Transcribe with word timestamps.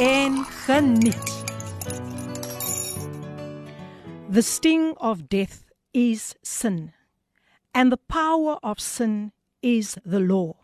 en 0.00 0.44
geniet. 0.44 1.44
The 4.30 4.42
sting 4.42 4.96
of 4.96 5.28
death 5.28 5.64
is 5.92 6.34
sin, 6.42 6.92
and 7.72 7.90
the 7.90 8.00
power 8.08 8.58
of 8.62 8.80
sin 8.80 9.32
is 9.60 9.96
the 10.04 10.20
law. 10.20 10.54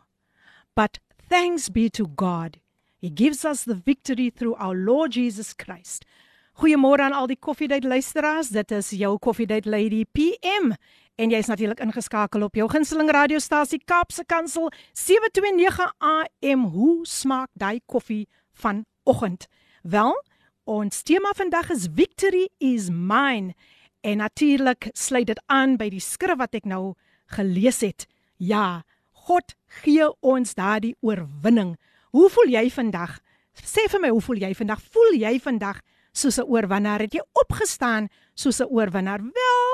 But 0.75 0.99
thanks 1.29 1.69
be 1.69 1.89
to 1.91 2.07
God, 2.07 2.59
He 3.01 3.11
gives 3.11 3.45
us 3.45 3.65
the 3.65 3.75
victory 3.75 4.31
through 4.31 4.55
our 4.57 4.75
Lord 4.75 5.13
Jesus 5.13 5.55
Christ. 5.55 6.05
Goeiemôre 6.53 7.01
aan 7.01 7.15
al 7.17 7.27
die 7.27 7.39
koffiedייט 7.41 7.85
luisteraars. 7.85 8.53
Dit 8.53 8.71
is 8.71 8.91
jou 8.91 9.17
koffiedייט 9.19 9.67
lady 9.67 10.05
PM 10.13 10.75
en 11.17 11.33
jy's 11.33 11.49
natuurlik 11.49 11.81
ingeskakel 11.81 12.45
op 12.45 12.55
jou 12.57 12.69
gunsteling 12.71 13.11
radiostasie 13.11 13.81
Kaapse 13.85 14.25
Kansel 14.29 14.69
729 14.93 15.89
AM. 15.99 16.67
Hoe 16.75 17.07
smaak 17.09 17.49
daai 17.57 17.81
koffie 17.87 18.27
vanoggend? 19.08 19.48
Wel, 19.82 20.24
ons 20.64 21.02
tema 21.02 21.32
vandag 21.36 21.70
is 21.70 21.88
Victory 21.96 22.50
is 22.58 22.90
mine. 22.90 23.56
En 24.02 24.18
natuurlik 24.18 24.90
sluit 24.92 25.28
dit 25.28 25.42
aan 25.46 25.78
by 25.78 25.88
die 25.90 26.04
skrif 26.04 26.38
wat 26.38 26.56
ek 26.56 26.66
nou 26.68 26.96
gelees 27.32 27.80
het. 27.82 28.06
Ja, 28.38 28.84
God 29.28 29.56
gee 29.82 30.10
ons 30.20 30.54
daardie 30.56 30.96
oorwinning. 31.00 31.78
Hoe 32.12 32.30
voel 32.30 32.52
jy 32.52 32.68
vandag? 32.72 33.20
Sê 33.64 33.88
vir 33.90 34.04
my, 34.04 34.12
hoe 34.12 34.22
voel 34.22 34.44
jy 34.44 34.54
vandag? 34.56 34.84
Voel 34.92 35.16
jy 35.16 35.40
vandag 35.40 35.80
soos 36.12 36.38
'n 36.38 36.48
oorwinnaar? 36.48 37.00
Het 37.00 37.14
jy 37.14 37.24
opgestaan 37.34 38.10
soos 38.36 38.60
'n 38.60 38.70
oorwinnaar? 38.70 39.22
Wel, 39.22 39.72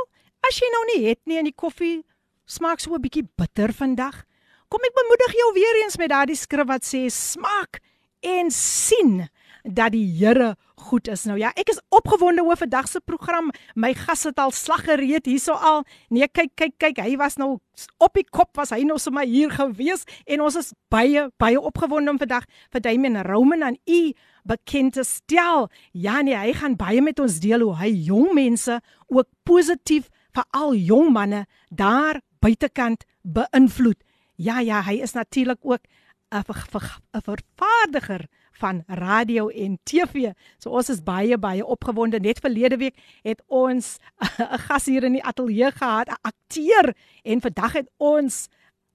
as 0.47 0.59
jy 0.59 0.69
nou 0.71 0.85
nie 0.93 1.09
het 1.09 1.19
nie 1.25 1.37
en 1.37 1.45
die 1.45 1.55
koffie 1.55 2.05
smaak 2.45 2.79
so 2.79 2.93
'n 2.93 3.01
bietjie 3.01 3.27
bitter 3.35 3.73
vandag, 3.73 4.23
kom 4.69 4.81
ek 4.83 4.93
bemoedig 4.93 5.33
jou 5.33 5.53
weer 5.53 5.83
eens 5.83 5.97
met 5.97 6.09
daardie 6.09 6.35
skrif 6.35 6.67
wat 6.67 6.83
sê 6.83 7.09
smaak 7.09 7.81
en 8.23 8.51
sien 8.51 9.23
dat 9.63 9.93
die 9.93 10.05
Here 10.19 10.55
goed 10.75 11.07
is. 11.07 11.23
Nou 11.23 11.37
ja, 11.39 11.53
ek 11.55 11.71
is 11.71 11.79
opgewonde 11.93 12.43
oor 12.43 12.57
vandag 12.59 12.89
se 12.91 12.99
program. 12.99 13.51
My 13.79 13.93
gas 13.95 14.25
het 14.27 14.39
al 14.41 14.51
slag 14.51 14.83
gereed 14.87 15.27
hierso 15.29 15.55
al. 15.55 15.83
Nee, 16.11 16.27
kyk, 16.27 16.51
kyk, 16.59 16.75
kyk, 16.81 16.99
hy 17.03 17.15
was 17.19 17.37
nou 17.39 17.57
op 18.03 18.19
die 18.19 18.25
kop 18.27 18.51
was 18.59 18.73
hy 18.75 18.83
nou 18.85 18.99
sommer 19.01 19.25
hier 19.25 19.49
gewees 19.53 20.03
en 20.29 20.43
ons 20.45 20.57
is 20.59 20.73
baie 20.93 21.25
baie 21.41 21.57
opgewonde 21.57 22.13
om 22.13 22.19
vandag 22.21 22.45
vir 22.73 22.83
Damien 22.85 23.17
Roman 23.25 23.63
aan 23.69 23.79
u 23.89 24.01
bekend 24.43 24.97
te 24.99 25.07
stel. 25.07 25.69
Ja 25.91 26.21
nee, 26.21 26.35
hy 26.37 26.53
gaan 26.59 26.77
baie 26.77 27.01
met 27.01 27.21
ons 27.23 27.39
deel 27.43 27.63
hoe 27.65 27.77
hy 27.79 27.89
jong 28.11 28.33
mense 28.35 28.81
ook 29.07 29.29
positief 29.47 30.11
veral 30.35 30.75
jong 30.75 31.13
manne 31.15 31.45
daar 31.69 32.21
buitekant 32.43 33.05
beïnvloed. 33.23 34.01
Ja 34.35 34.59
ja, 34.59 34.81
hy 34.83 34.99
is 35.05 35.13
natuurlik 35.15 35.61
ook 35.61 35.85
'n 36.33 37.21
vervaardiger 37.21 38.27
van 38.51 38.83
radio 38.87 39.47
en 39.49 39.79
TV. 39.83 40.31
So 40.57 40.69
ons 40.69 40.89
is 40.89 41.03
baie 41.03 41.37
baie 41.37 41.65
opgewonde. 41.65 42.19
Net 42.19 42.39
verlede 42.39 42.77
week 42.77 42.97
het 43.21 43.41
ons 43.47 43.97
'n 44.39 44.57
gas 44.67 44.85
hier 44.85 45.03
in 45.03 45.13
die 45.13 45.23
ateljee 45.23 45.71
gehad, 45.71 46.07
'n 46.09 46.21
akteur 46.21 46.95
en 47.23 47.41
vandag 47.41 47.73
het 47.73 47.89
ons 47.97 48.47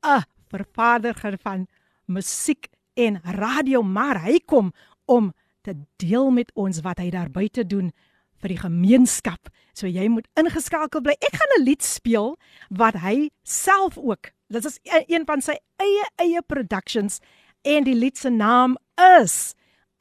'n 0.02 0.22
vervaardiger 0.48 1.38
van 1.42 1.66
musiek 2.06 2.68
en 2.94 3.20
radio, 3.22 3.82
maar 3.82 4.22
hy 4.22 4.40
kom 4.44 4.72
om 5.04 5.32
te 5.60 5.74
deel 5.96 6.30
met 6.30 6.50
ons 6.54 6.80
wat 6.80 6.98
hy 6.98 7.10
daar 7.10 7.30
buite 7.30 7.66
doen 7.66 7.92
vir 8.40 8.48
die 8.48 8.58
gemeenskap. 8.58 9.48
So 9.72 9.86
jy 9.86 10.08
moet 10.08 10.28
ingeskakel 10.34 11.00
bly. 11.00 11.14
Ek 11.20 11.34
gaan 11.34 11.60
'n 11.60 11.64
lied 11.64 11.82
speel 11.82 12.36
wat 12.68 12.94
hy 12.94 13.30
self 13.42 13.98
ook. 13.98 14.32
Dit 14.48 14.64
is 14.64 14.78
e-, 14.82 15.04
een 15.06 15.26
van 15.28 15.44
sy 15.44 15.58
eie 15.76 16.06
eie 16.16 16.42
productions 16.42 17.20
en 17.62 17.84
die 17.84 17.96
lied 17.96 18.18
se 18.18 18.32
naam 18.32 18.76
is 19.20 19.54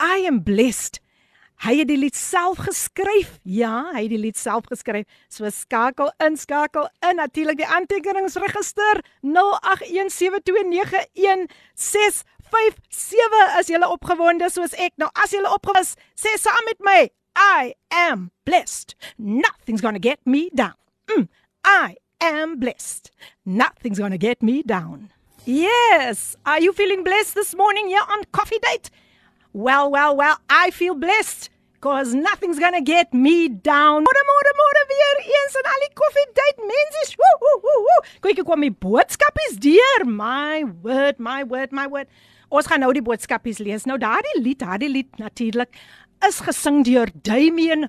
I 0.03 0.25
am 0.29 0.43
blessed. 0.43 0.99
Hy 1.65 1.79
het 1.79 1.87
die 1.89 1.97
lied 1.97 2.13
self 2.15 2.57
geskryf. 2.67 3.39
Ja, 3.41 3.89
hy 3.95 4.03
het 4.05 4.11
die 4.13 4.21
lied 4.21 4.37
self 4.37 4.69
geskryf. 4.69 5.09
So 5.33 5.49
skakel 5.49 6.11
in, 6.21 6.37
skakel 6.37 6.85
in 7.09 7.17
natuurlik 7.17 7.57
die 7.57 7.65
aantekeningsregister 7.65 9.01
08172916 9.25 12.21
57 12.45 13.57
is 13.59 13.67
julle 13.73 13.89
opgewonde 13.89 14.49
soos 14.53 14.77
ek. 14.77 14.93
Nou 15.01 15.09
as 15.17 15.33
julle 15.33 15.49
opgewonde 15.49 15.81
is, 15.81 15.97
sê 16.13 16.37
saam 16.37 16.61
met 16.69 16.77
my, 16.85 17.09
I 17.37 17.73
am 18.05 18.29
blessed. 18.45 18.93
Nothing's 19.17 19.81
going 19.81 19.97
to 19.97 20.01
get 20.01 20.21
me 20.25 20.49
down. 20.53 20.77
Mm, 21.09 21.27
I 21.65 21.97
am 22.21 22.59
blessed. 22.59 23.11
Nothing's 23.45 23.99
going 23.99 24.11
to 24.11 24.17
get 24.17 24.41
me 24.41 24.63
down. 24.63 25.11
Yes. 25.45 26.35
Are 26.45 26.59
you 26.59 26.73
feeling 26.73 27.03
blessed 27.03 27.35
this 27.35 27.55
morning 27.55 27.87
here 27.87 28.01
on 28.09 28.23
Coffee 28.31 28.59
Date? 28.61 28.89
Well, 29.53 29.89
well, 29.89 30.15
well, 30.15 30.37
I 30.49 30.71
feel 30.71 30.93
blessed 30.93 31.49
because 31.73 32.13
nothing's 32.13 32.59
going 32.59 32.73
to 32.73 32.81
get 32.81 33.13
me 33.13 33.47
down. 33.47 34.03
Môre 34.03 34.23
môre 34.29 34.51
môre 34.59 34.81
weer 34.91 35.19
eens 35.37 35.55
aan 35.59 35.69
al 35.71 35.83
die 35.85 35.93
Coffee 35.95 36.25
Date 36.33 36.61
mense. 36.71 37.15
Woe 37.21 37.35
woe 37.41 37.59
woe 37.63 37.77
woe. 37.85 37.99
Kyk 38.25 38.41
ek 38.43 38.49
kom 38.49 38.59
my 38.65 38.69
boodskapies 38.69 39.59
deur. 39.61 40.05
My 40.05 40.63
word, 40.83 41.19
my 41.19 41.43
word, 41.43 41.71
my 41.71 41.87
word. 41.87 42.09
Ons 42.49 42.67
gaan 42.67 42.83
nou 42.83 42.91
die 42.95 43.05
boodskapies 43.05 43.61
lees. 43.63 43.85
Nou 43.89 43.97
daardie 44.01 44.35
lied, 44.41 44.59
daardie 44.65 44.91
lied 44.91 45.21
natuurlik 45.21 45.73
is 46.25 46.41
gesing 46.41 46.83
deur 46.87 47.09
Damien 47.23 47.87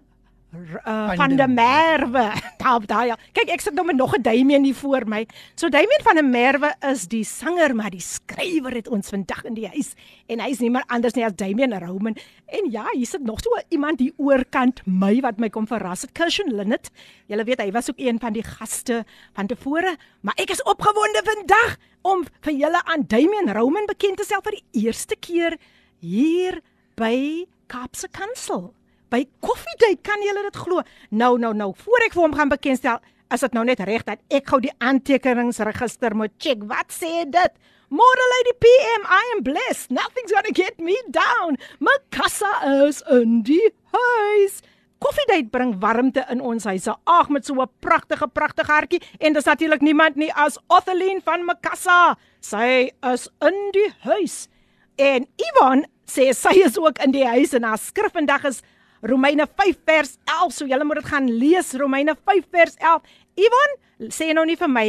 uh, 0.54 1.12
van 1.14 1.36
der 1.36 1.50
Merwe. 1.50 2.32
Daar 2.62 2.86
daai. 2.86 3.12
Kyk, 3.32 3.50
ek 3.52 3.62
sit 3.62 3.74
nou 3.76 3.84
met 3.86 3.96
nog 3.96 4.16
'n 4.16 4.22
Damian 4.22 4.64
hier 4.64 4.74
voor 4.74 5.04
my. 5.06 5.26
So 5.54 5.68
Damian 5.68 6.02
van 6.02 6.14
der 6.14 6.24
Merwe 6.24 6.74
is 6.80 7.06
die 7.08 7.24
sanger, 7.24 7.74
maar 7.74 7.90
die 7.90 8.00
skrywer 8.00 8.74
het 8.74 8.88
ons 8.88 9.08
vandag 9.08 9.44
in 9.44 9.54
die 9.54 9.68
huis 9.68 9.92
en 10.26 10.40
hy's 10.40 10.58
nie 10.60 10.70
meer 10.70 10.84
anders 10.86 11.14
nie 11.14 11.24
as 11.24 11.36
Damian 11.36 11.72
Roman. 11.78 12.16
En 12.46 12.70
ja, 12.70 12.86
hier 12.92 13.06
sit 13.06 13.22
nog 13.22 13.40
so 13.40 13.50
iemand 13.68 14.00
hier 14.00 14.12
oorkant 14.16 14.80
my 14.86 15.20
wat 15.20 15.38
my 15.38 15.48
kom 15.50 15.66
verras 15.66 16.02
het, 16.02 16.12
Cushion 16.12 16.54
Linnet. 16.54 16.90
Julle 17.26 17.44
weet 17.44 17.60
hy 17.60 17.70
was 17.72 17.90
ook 17.90 17.98
een 17.98 18.18
van 18.18 18.32
die 18.32 18.42
gaste 18.42 19.04
van 19.32 19.46
tevore, 19.46 19.96
maar 20.20 20.34
ek 20.36 20.50
is 20.50 20.62
opgewonde 20.62 21.22
vandag 21.24 21.76
om 22.02 22.24
vir 22.40 22.52
julle 22.52 22.84
aan 22.84 23.04
Damian 23.06 23.52
Roman 23.52 23.86
bekend 23.86 24.16
te 24.16 24.24
stel 24.24 24.42
vir 24.42 24.52
die 24.52 24.84
eerste 24.86 25.16
keer 25.16 25.58
hier 26.00 26.60
by 26.96 27.46
Kaapse 27.66 28.08
Kansel 28.08 28.77
by 29.13 29.25
koffiedייט 29.45 30.01
kan 30.03 30.21
jy 30.25 30.33
dit 30.41 30.55
glo 30.57 30.81
nou 31.11 31.37
nou 31.37 31.53
nou 31.53 31.73
voor 31.83 32.07
ek 32.07 32.13
vir 32.13 32.25
hom 32.25 32.33
gaan 32.37 32.49
bekendstel 32.49 32.99
is 33.33 33.41
dit 33.45 33.53
nou 33.53 33.65
net 33.65 33.79
reg 33.79 34.05
dat 34.07 34.21
ek 34.29 34.49
gou 34.49 34.59
die 34.63 34.73
aantekeningsregister 34.79 36.15
moet 36.17 36.33
check 36.39 36.65
wat 36.69 36.93
sê 36.93 37.23
dit 37.25 37.61
Môre 37.93 38.25
lady 38.25 38.53
PM 38.57 39.03
I 39.05 39.23
am 39.35 39.43
blessed 39.45 39.91
nothing's 39.91 40.31
going 40.31 40.47
to 40.47 40.55
get 40.55 40.79
me 40.79 40.97
down 41.13 41.59
Makassa 41.77 42.87
is 42.87 43.03
in 43.11 43.43
die 43.45 43.69
huis 43.93 44.61
Koffiedייט 45.03 45.51
bring 45.51 45.75
warmte 45.83 46.23
in 46.31 46.41
ons 46.41 46.65
huise 46.65 46.95
ag 47.05 47.29
met 47.29 47.45
so 47.45 47.53
'n 47.61 47.69
pragtige 47.85 48.27
pragtige 48.27 48.71
hartjie 48.71 49.01
en 49.19 49.33
dis 49.33 49.45
natuurlik 49.45 49.81
niemand 49.81 50.15
nie 50.15 50.31
as 50.33 50.57
Otheline 50.69 51.21
van 51.21 51.45
Makassa 51.45 52.17
sy 52.39 52.89
is 53.13 53.29
in 53.41 53.59
die 53.77 53.91
huis 54.09 54.47
en 54.97 55.27
Ivan 55.37 55.85
sê 56.07 56.33
sy 56.33 56.63
is 56.65 56.79
ook 56.79 56.97
in 57.03 57.11
die 57.11 57.27
huis 57.27 57.53
en 57.53 57.63
haar 57.63 57.77
skrif 57.77 58.13
vandag 58.13 58.45
is 58.45 58.63
Romeine 59.02 59.46
5 59.46 59.78
vers 59.84 60.16
11. 60.24 60.52
So 60.52 60.66
julle 60.66 60.84
moet 60.84 61.02
dit 61.02 61.10
gaan 61.10 61.28
lees 61.30 61.72
Romeine 61.72 62.16
5 62.16 62.48
vers 62.50 62.76
11. 62.76 63.02
Ivan, 63.38 63.76
sê 64.10 64.32
nou 64.34 64.46
nie 64.46 64.58
vir 64.58 64.70
my 64.70 64.88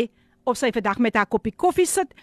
of 0.49 0.57
sy 0.57 0.71
vandag 0.73 0.99
met 0.99 1.15
haar 1.15 1.29
koppie 1.29 1.53
koffie 1.53 1.87
sit 1.89 2.13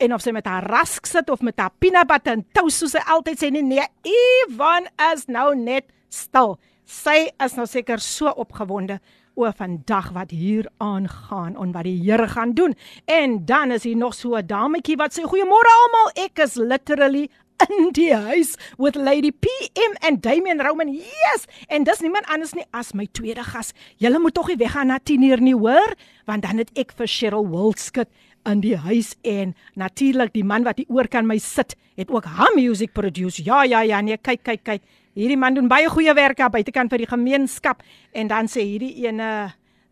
en 0.00 0.14
of 0.16 0.24
sy 0.24 0.32
met 0.32 0.48
haar 0.48 0.64
rask 0.68 1.06
sit 1.08 1.30
of 1.30 1.42
met 1.44 1.58
haar 1.60 1.72
peanut 1.78 2.08
butter 2.08 2.38
en 2.38 2.44
toast 2.56 2.80
soos 2.80 2.96
sy 2.96 3.04
altyd 3.12 3.40
sê 3.40 3.50
nie. 3.52 3.64
Nee, 3.64 3.86
Ivan 4.04 4.88
is 5.12 5.26
nou 5.28 5.52
net 5.56 5.88
stil. 6.12 6.56
Sy 6.90 7.28
is 7.44 7.56
nou 7.56 7.66
seker 7.70 8.00
so 8.02 8.32
opgewonde 8.40 8.98
oor 9.38 9.52
vandag 9.56 10.10
wat 10.16 10.32
hier 10.34 10.66
aangaan 10.82 11.54
en 11.56 11.72
wat 11.72 11.86
die 11.86 11.98
Here 12.02 12.26
gaan 12.28 12.52
doen. 12.58 12.74
En 13.06 13.44
dan 13.46 13.70
is 13.76 13.84
hier 13.84 13.96
nog 13.96 14.14
so 14.14 14.36
'n 14.36 14.46
dametjie 14.46 14.96
wat 14.96 15.12
sê 15.12 15.22
goeiemôre 15.22 15.70
almal. 15.80 16.10
Ek 16.16 16.38
is 16.38 16.54
literally 16.56 17.30
in 17.78 17.90
die 17.96 18.12
huis 18.14 18.54
with 18.78 18.96
Lady 18.96 19.32
PM 19.32 19.96
and 20.00 20.22
Damian 20.22 20.60
Roman. 20.60 20.92
Yes, 20.94 21.46
en 21.68 21.84
dis 21.84 22.00
niemand 22.04 22.28
anders 22.32 22.54
nie 22.56 22.64
as 22.76 22.92
my 22.96 23.06
tweede 23.12 23.44
gas. 23.44 23.74
Julle 24.00 24.20
moet 24.22 24.34
tog 24.34 24.50
nie 24.52 24.58
weggaan 24.60 24.92
na 24.92 24.98
10uur 24.98 25.44
nie, 25.44 25.56
hoor? 25.56 25.94
Want 26.30 26.46
dan 26.46 26.62
het 26.62 26.72
ek 26.78 26.94
vir 26.98 27.10
Cheryl 27.10 27.48
Wildskut 27.50 28.10
in 28.48 28.62
die 28.64 28.76
huis 28.80 29.14
en 29.26 29.52
natuurlik 29.76 30.32
die 30.32 30.44
man 30.46 30.64
wat 30.64 30.80
hier 30.80 30.88
oor 30.88 31.08
kan 31.10 31.28
my 31.28 31.36
sit, 31.42 31.76
het 32.00 32.10
ook 32.10 32.24
haar 32.24 32.54
music 32.56 32.94
produce. 32.96 33.44
Ja, 33.44 33.62
ja, 33.68 33.82
ja, 33.84 34.00
nee, 34.00 34.16
kyk, 34.16 34.44
kyk, 34.46 34.64
kyk. 34.64 34.82
Hierdie 35.18 35.36
man 35.36 35.56
doen 35.58 35.68
baie 35.68 35.90
goeie 35.90 36.14
werk 36.14 36.38
daar 36.38 36.52
buitekant 36.54 36.92
vir 36.92 37.02
die 37.02 37.10
gemeenskap 37.10 37.82
en 38.14 38.30
dan 38.30 38.48
sê 38.48 38.62
hierdie 38.64 38.94
ene 39.08 39.50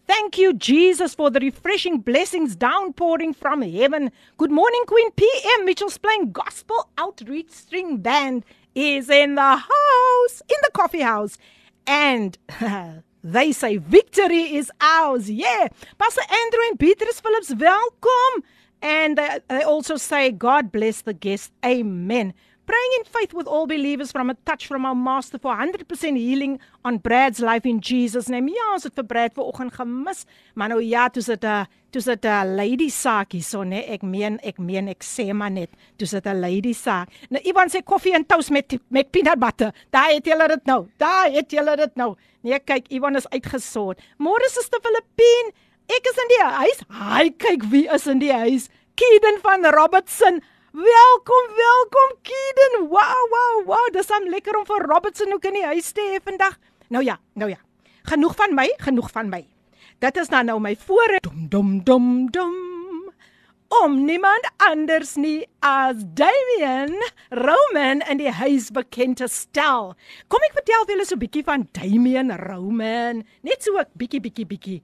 Thank 0.08 0.38
you, 0.38 0.54
Jesus, 0.54 1.14
for 1.14 1.28
the 1.28 1.38
refreshing 1.38 1.98
blessings 1.98 2.56
downpouring 2.56 3.34
from 3.34 3.60
heaven. 3.60 4.10
Good 4.38 4.50
morning, 4.50 4.82
Queen 4.86 5.10
PM. 5.10 5.66
Mitchell's 5.66 5.98
playing 5.98 6.32
gospel 6.32 6.88
outreach 6.96 7.50
string 7.50 7.98
band 7.98 8.46
is 8.74 9.10
in 9.10 9.34
the 9.34 9.42
house, 9.42 10.42
in 10.48 10.56
the 10.62 10.70
coffee 10.72 11.02
house. 11.02 11.36
And 11.86 12.38
they 13.22 13.52
say 13.52 13.76
victory 13.76 14.56
is 14.56 14.72
ours. 14.80 15.30
Yeah. 15.30 15.68
Pastor 15.98 16.22
Andrew 16.22 16.60
and 16.70 16.78
Beatrice 16.78 17.20
Phillips, 17.20 17.54
welcome. 17.54 18.44
And 18.80 19.18
they, 19.18 19.62
also 19.62 19.96
say, 19.96 20.30
God 20.30 20.72
bless 20.72 21.02
the 21.02 21.12
guest. 21.12 21.52
Amen. 21.62 22.32
Praying 22.68 22.94
in 22.98 23.04
faith 23.08 23.32
with 23.32 23.46
all 23.48 23.66
believers 23.66 24.12
from 24.12 24.28
a 24.28 24.34
touch 24.44 24.66
from 24.66 24.84
our 24.84 24.94
master 24.94 25.38
for 25.38 25.56
100% 25.56 25.88
healing 26.18 26.58
on 26.84 26.98
Brad's 26.98 27.40
life 27.40 27.64
in 27.64 27.80
Jesus 27.80 28.28
name. 28.28 28.50
Ja, 28.52 28.74
ons 28.74 28.84
het 28.84 28.92
vir 28.98 29.06
Brad 29.08 29.32
vanoggend 29.38 29.72
gemis, 29.72 30.26
maar 30.52 30.68
nou 30.74 30.82
ja, 30.84 31.06
toe 31.08 31.22
sit 31.24 31.44
'n 31.44 31.64
toe 31.90 32.02
sit 32.02 32.26
'n 32.26 32.56
lady 32.56 32.90
saak 32.90 33.32
hierso, 33.32 33.64
né? 33.64 33.88
Ek 33.88 34.02
meen, 34.02 34.38
ek 34.44 34.58
meen 34.58 34.88
ek 34.88 35.00
sê 35.02 35.32
maar 35.32 35.50
net, 35.50 35.70
toe 35.96 36.06
sit 36.06 36.26
'n 36.26 36.40
lady 36.40 36.74
saak. 36.74 37.08
Nou 37.30 37.40
Ivan 37.42 37.70
sê 37.70 37.82
koffie 37.82 38.12
en 38.12 38.26
toast 38.26 38.50
met 38.50 38.76
met 38.90 39.10
peanut 39.10 39.38
butter. 39.38 39.72
Daar 39.90 40.12
het 40.12 40.26
julle 40.26 40.48
dit 40.48 40.64
nou. 40.66 40.88
Daar 40.98 41.30
het 41.30 41.50
julle 41.50 41.76
dit 41.76 41.96
nou. 41.96 42.16
Nee, 42.42 42.58
kyk, 42.58 42.88
Ivan 42.92 43.16
is 43.16 43.28
uitgesort. 43.28 43.98
Môre 44.18 44.44
is 44.44 44.68
dit 44.68 44.80
Filippien. 44.82 45.52
Ek 45.88 46.04
is 46.04 46.18
in 46.22 46.28
die 46.28 46.44
huis. 46.44 46.80
Hy 46.90 47.30
kyk 47.30 47.62
wie 47.70 47.88
is 47.88 48.06
in 48.06 48.18
die 48.18 48.32
huis. 48.32 48.68
Kiden 48.94 49.40
van 49.40 49.64
Robertson. 49.64 50.42
Welkom, 50.72 51.44
welkom 51.56 52.10
Kiden. 52.22 52.88
Wow, 52.88 53.28
wow, 53.32 53.64
wow. 53.64 53.92
Dis 53.92 54.10
am 54.12 54.26
lekker 54.28 54.52
om 54.58 54.66
vir 54.68 54.84
Robertson 54.84 55.32
ook 55.32 55.46
in 55.48 55.54
die 55.56 55.64
huis 55.64 55.94
te 55.96 56.04
hê 56.04 56.18
vandag. 56.20 56.58
Nou 56.92 57.00
ja, 57.04 57.14
nou 57.32 57.48
ja. 57.48 57.56
Genoeg 58.04 58.34
van 58.36 58.52
my, 58.52 58.66
genoeg 58.84 59.08
van 59.14 59.30
my. 59.32 59.46
Dit 60.04 60.20
is 60.20 60.28
dan 60.28 60.44
nou 60.52 60.58
my 60.60 60.74
voor 60.76 61.16
dom 61.24 61.48
dom 61.48 61.70
dom 61.88 62.10
dom. 62.36 62.52
Om 63.80 63.96
niemand 64.04 64.44
anders 64.60 65.14
nie 65.16 65.48
as 65.64 66.04
Damian 66.20 66.92
Roman 67.32 68.04
in 68.04 68.20
die 68.20 68.32
huis 68.32 68.68
bekend 68.68 69.22
te 69.24 69.28
stel. 69.32 69.94
Kom 70.28 70.44
ek 70.50 70.60
vertel 70.60 70.84
vir 70.84 70.98
julle 70.98 71.08
so 71.08 71.16
'n 71.16 71.24
bietjie 71.24 71.44
van 71.48 71.68
Damian 71.72 72.28
Roman, 72.44 73.24
net 73.40 73.64
so 73.64 73.72
'n 73.80 73.88
bietjie 73.96 74.20
bietjie 74.20 74.44
bietjie. 74.44 74.82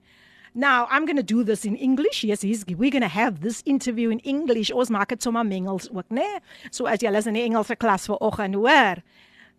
Now, 0.57 0.87
I'm 0.89 1.05
going 1.05 1.17
to 1.17 1.23
do 1.23 1.43
this 1.43 1.65
in 1.65 1.75
English. 1.75 2.23
Yes, 2.23 2.41
we're 2.41 2.89
going 2.89 3.01
to 3.01 3.09
have 3.09 3.41
this 3.41 3.61
interview 3.65 4.09
in 4.09 4.19
English. 4.19 4.69
So 4.69 4.79
as 4.79 4.89
jy 7.01 7.09
luister 7.09 7.29
in 7.29 7.33
die 7.33 7.41
Engelse 7.41 7.75
klas 7.77 8.07
vanoggend, 8.07 8.55
hoor. 8.55 9.03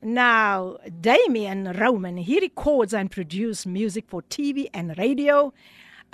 Now, 0.01 0.79
Damien 1.01 1.73
Roman, 1.79 2.17
he 2.17 2.41
records 2.41 2.95
and 2.95 3.11
produces 3.11 3.67
music 3.67 4.07
for 4.09 4.23
TV 4.23 4.71
and 4.73 4.97
radio. 4.97 5.53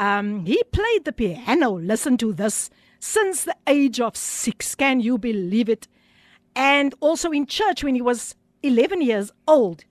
Um, 0.01 0.47
he 0.47 0.61
played 0.73 1.05
the 1.05 1.13
piano, 1.13 1.79
listen 1.79 2.17
to 2.19 2.33
this, 2.33 2.69
since 2.99 3.45
the 3.45 3.55
age 3.69 4.01
of 4.01 4.17
six. 4.17 4.75
Can 4.75 4.99
you 4.99 5.17
believe 5.17 5.69
it? 5.69 5.87
And 6.57 6.93
also 6.99 7.31
in 7.31 7.47
church 7.47 7.85
when 7.85 7.95
he 7.95 8.03
was 8.03 8.35
11 8.65 9.01
years 9.01 9.31
old. 9.47 9.85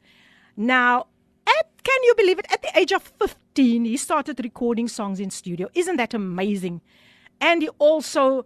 Now, 0.57 1.07
at, 1.47 1.83
can 1.83 2.03
you 2.03 2.15
believe 2.15 2.39
it? 2.39 2.45
At 2.51 2.61
the 2.61 2.77
age 2.77 2.91
of 2.91 3.03
15, 3.19 3.85
he 3.85 3.97
started 3.97 4.39
recording 4.43 4.87
songs 4.87 5.19
in 5.19 5.29
studio. 5.29 5.69
Isn't 5.73 5.97
that 5.97 6.13
amazing? 6.13 6.81
And 7.39 7.61
he 7.61 7.69
also 7.79 8.45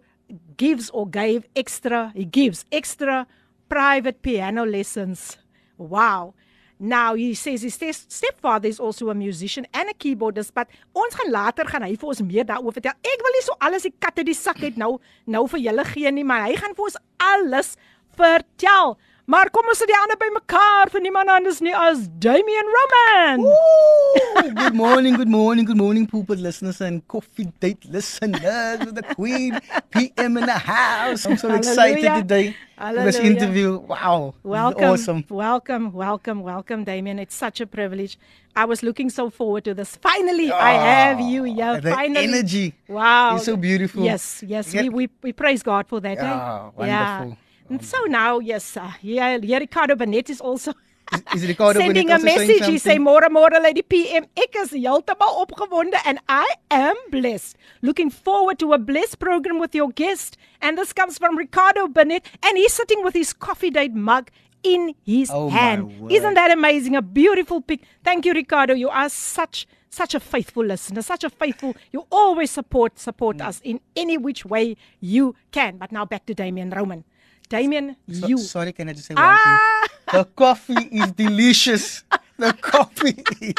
gives 0.56 0.90
or 0.90 1.06
gave 1.06 1.46
extra, 1.54 2.12
he 2.14 2.24
gives 2.24 2.64
extra 2.72 3.26
private 3.68 4.22
piano 4.22 4.64
lessons. 4.64 5.38
Wow. 5.78 6.34
Now 6.78 7.14
he 7.14 7.34
says 7.34 7.62
his 7.62 7.74
stepfather 8.08 8.68
is 8.68 8.78
also 8.78 9.08
a 9.08 9.14
musician 9.14 9.66
and 9.72 9.88
a 9.88 9.94
keyboardist, 9.94 10.52
but 10.52 10.68
ons 10.92 11.14
gaan 11.16 11.32
later 11.32 11.64
gaan 11.64 11.86
hy 11.86 11.94
vir 11.96 12.10
ons 12.12 12.20
meer 12.20 12.44
daaroor 12.44 12.74
vertel. 12.76 12.92
Ek 13.00 13.24
wil 13.24 13.32
nie 13.32 13.44
so 13.46 13.56
alles 13.64 13.86
die 13.88 13.94
katte 13.96 14.24
die 14.26 14.36
sak 14.36 14.60
het 14.60 14.76
nou 14.76 14.98
nou 15.24 15.46
vir 15.48 15.62
julle 15.70 15.86
gee 15.88 16.12
nie, 16.12 16.24
maar 16.24 16.44
hy 16.44 16.56
gaan 16.60 16.76
vir 16.76 16.88
ons 16.90 16.98
alles 17.16 17.76
vertel. 18.16 18.96
Maar 19.26 19.48
kom 19.50 19.66
ons 19.66 19.80
sit 19.82 19.88
die 19.90 19.96
ander 19.98 20.14
by 20.20 20.28
mekaar 20.30 20.86
vir 20.92 21.02
niemand 21.02 21.30
anders 21.34 21.56
nie 21.64 21.72
as 21.74 22.04
Damian 22.22 22.68
Roman. 22.74 23.40
Ooh, 23.42 24.52
good 24.62 24.74
morning, 24.78 25.16
good 25.18 25.28
morning, 25.32 25.66
good 25.66 25.76
morning 25.80 26.04
people 26.06 26.36
listeners 26.38 26.78
and 26.80 27.02
coffee 27.10 27.48
date 27.58 27.82
listeners 27.90 28.84
with 28.86 28.94
the 28.94 29.02
queen 29.16 29.58
PM 29.90 30.36
in 30.38 30.46
the 30.46 30.52
house. 30.68 31.26
I'm 31.26 31.36
so 31.36 31.48
Hallelujah. 31.48 31.58
excited 31.58 32.14
today 32.22 32.44
for 32.78 33.02
this 33.02 33.16
Hallelujah. 33.18 33.32
interview. 33.32 33.70
Wow. 33.78 34.34
Welcome. 34.44 34.90
Awesome. 34.94 35.24
Welcome, 35.28 35.90
welcome, 35.92 36.42
welcome, 36.46 36.84
Damien. 36.84 37.18
It's 37.18 37.34
such 37.34 37.60
a 37.60 37.66
privilege. 37.66 38.16
I 38.54 38.64
was 38.64 38.84
looking 38.84 39.10
so 39.10 39.28
forward 39.28 39.64
to 39.64 39.74
this. 39.74 39.96
Finally, 39.96 40.52
I 40.52 40.70
have 40.74 41.18
you 41.20 41.42
here. 41.42 41.80
The 41.80 41.90
Finally. 41.90 42.28
energy. 42.30 42.74
Wow. 42.86 43.30
You're 43.34 43.44
so 43.44 43.56
beautiful. 43.56 44.04
Yes, 44.04 44.44
yes. 44.46 44.72
We, 44.72 44.88
we 44.88 45.08
we 45.22 45.32
praise 45.32 45.64
God 45.64 45.88
for 45.88 45.98
that. 45.98 46.16
eh? 46.18 46.22
Yeah, 46.22 46.70
Yeah. 46.78 47.24
And 47.68 47.84
so 47.84 47.98
now, 48.04 48.38
yes, 48.38 48.76
uh, 48.76 48.92
yeah, 49.02 49.38
yeah, 49.42 49.58
Ricardo 49.58 49.96
Benet 49.96 50.30
is 50.30 50.40
also 50.40 50.72
Is, 51.12 51.42
is 51.42 51.48
Ricardo 51.48 51.78
sending 51.84 52.10
a 52.10 52.18
message. 52.18 52.66
He 52.66 52.78
say? 52.78 52.98
"Môre, 52.98 53.28
môre, 53.30 53.60
Lady 53.62 53.82
PM. 53.82 54.26
Ek 54.36 54.56
is 54.56 54.70
heeltemal 54.72 55.46
opgewonde 55.46 55.94
and 56.04 56.18
I 56.28 56.46
am 56.70 56.96
blessed. 57.10 57.56
Looking 57.82 58.10
forward 58.10 58.58
to 58.58 58.72
a 58.72 58.78
blessed 58.78 59.18
program 59.20 59.58
with 59.60 59.74
your 59.74 59.90
guest." 59.90 60.36
And 60.60 60.76
this 60.78 60.92
comes 60.92 61.18
from 61.18 61.36
Ricardo 61.38 61.86
Bennett, 61.88 62.26
and 62.42 62.56
he's 62.58 62.72
sitting 62.72 63.04
with 63.04 63.14
his 63.14 63.32
coffee 63.32 63.70
date 63.70 63.94
mug 63.94 64.30
in 64.64 64.94
his 65.04 65.30
Oh, 65.32 65.48
hand. 65.48 66.10
Isn't 66.10 66.34
that 66.34 66.50
amazing? 66.50 66.96
A 66.96 67.02
beautiful 67.02 67.60
pic. 67.60 67.82
Thank 68.02 68.26
you, 68.26 68.32
Ricardo. 68.32 68.74
You 68.74 68.88
are 68.90 69.08
such 69.08 69.66
such 69.88 70.14
a 70.14 70.20
faithful 70.20 70.64
listener, 70.64 71.02
such 71.02 71.22
a 71.24 71.30
faithful. 71.30 71.74
You 71.92 72.06
always 72.10 72.50
support 72.50 72.98
support 72.98 73.38
Mm. 73.38 73.46
us 73.46 73.60
in 73.62 73.80
any 73.94 74.18
which 74.18 74.44
way 74.44 74.76
you 75.00 75.34
can. 75.52 75.78
But 75.78 75.92
now 75.92 76.04
back 76.04 76.26
to 76.26 76.34
Damien 76.34 76.70
Roman. 76.70 77.04
Damien, 77.48 77.96
So- 78.10 78.26
you 78.26 78.38
Sorry, 78.38 78.72
can 78.72 78.88
I 78.88 78.92
just 78.92 79.06
say 79.06 79.14
one 79.14 79.22
Ah! 79.24 79.86
thing? 80.10 80.18
The 80.20 80.24
coffee 80.24 80.88
is 80.92 81.12
delicious. 81.12 82.04
The 82.38 82.52
coffee 82.52 83.22
is. 83.40 83.54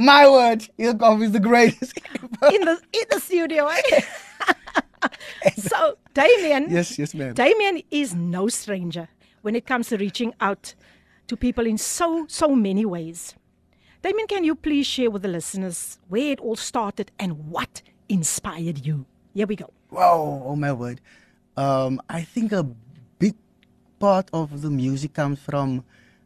My 0.00 0.28
word, 0.28 0.68
your 0.78 0.94
coffee 0.94 1.24
is 1.24 1.32
the 1.32 1.40
greatest. 1.40 1.98
in 2.52 2.60
the 2.64 2.78
in 2.92 3.04
the 3.10 3.18
studio. 3.20 3.66
Eh? 3.66 4.00
so 5.56 5.96
Damien, 6.14 6.66
yes, 6.70 6.98
yes, 6.98 7.14
ma'am. 7.14 7.34
Damien 7.34 7.82
is 7.90 8.14
no 8.14 8.48
stranger 8.48 9.08
when 9.42 9.56
it 9.56 9.66
comes 9.66 9.88
to 9.88 9.96
reaching 9.96 10.34
out 10.40 10.74
to 11.26 11.36
people 11.36 11.66
in 11.66 11.78
so 11.78 12.26
so 12.28 12.54
many 12.54 12.84
ways. 12.84 13.34
Damien, 14.02 14.26
can 14.28 14.44
you 14.44 14.54
please 14.54 14.86
share 14.86 15.10
with 15.10 15.22
the 15.22 15.28
listeners 15.28 15.98
where 16.08 16.32
it 16.32 16.40
all 16.40 16.56
started 16.56 17.10
and 17.18 17.50
what 17.50 17.82
inspired 18.08 18.86
you? 18.86 19.06
Here 19.34 19.46
we 19.46 19.56
go. 19.56 19.70
Wow, 19.90 20.42
oh 20.46 20.56
my 20.56 20.72
word. 20.72 21.00
Um, 21.56 22.00
I 22.08 22.22
think 22.22 22.52
a 22.52 22.64
part 23.98 24.28
of 24.32 24.62
the 24.62 24.70
music 24.70 25.12
comes 25.14 25.38
from, 25.40 25.84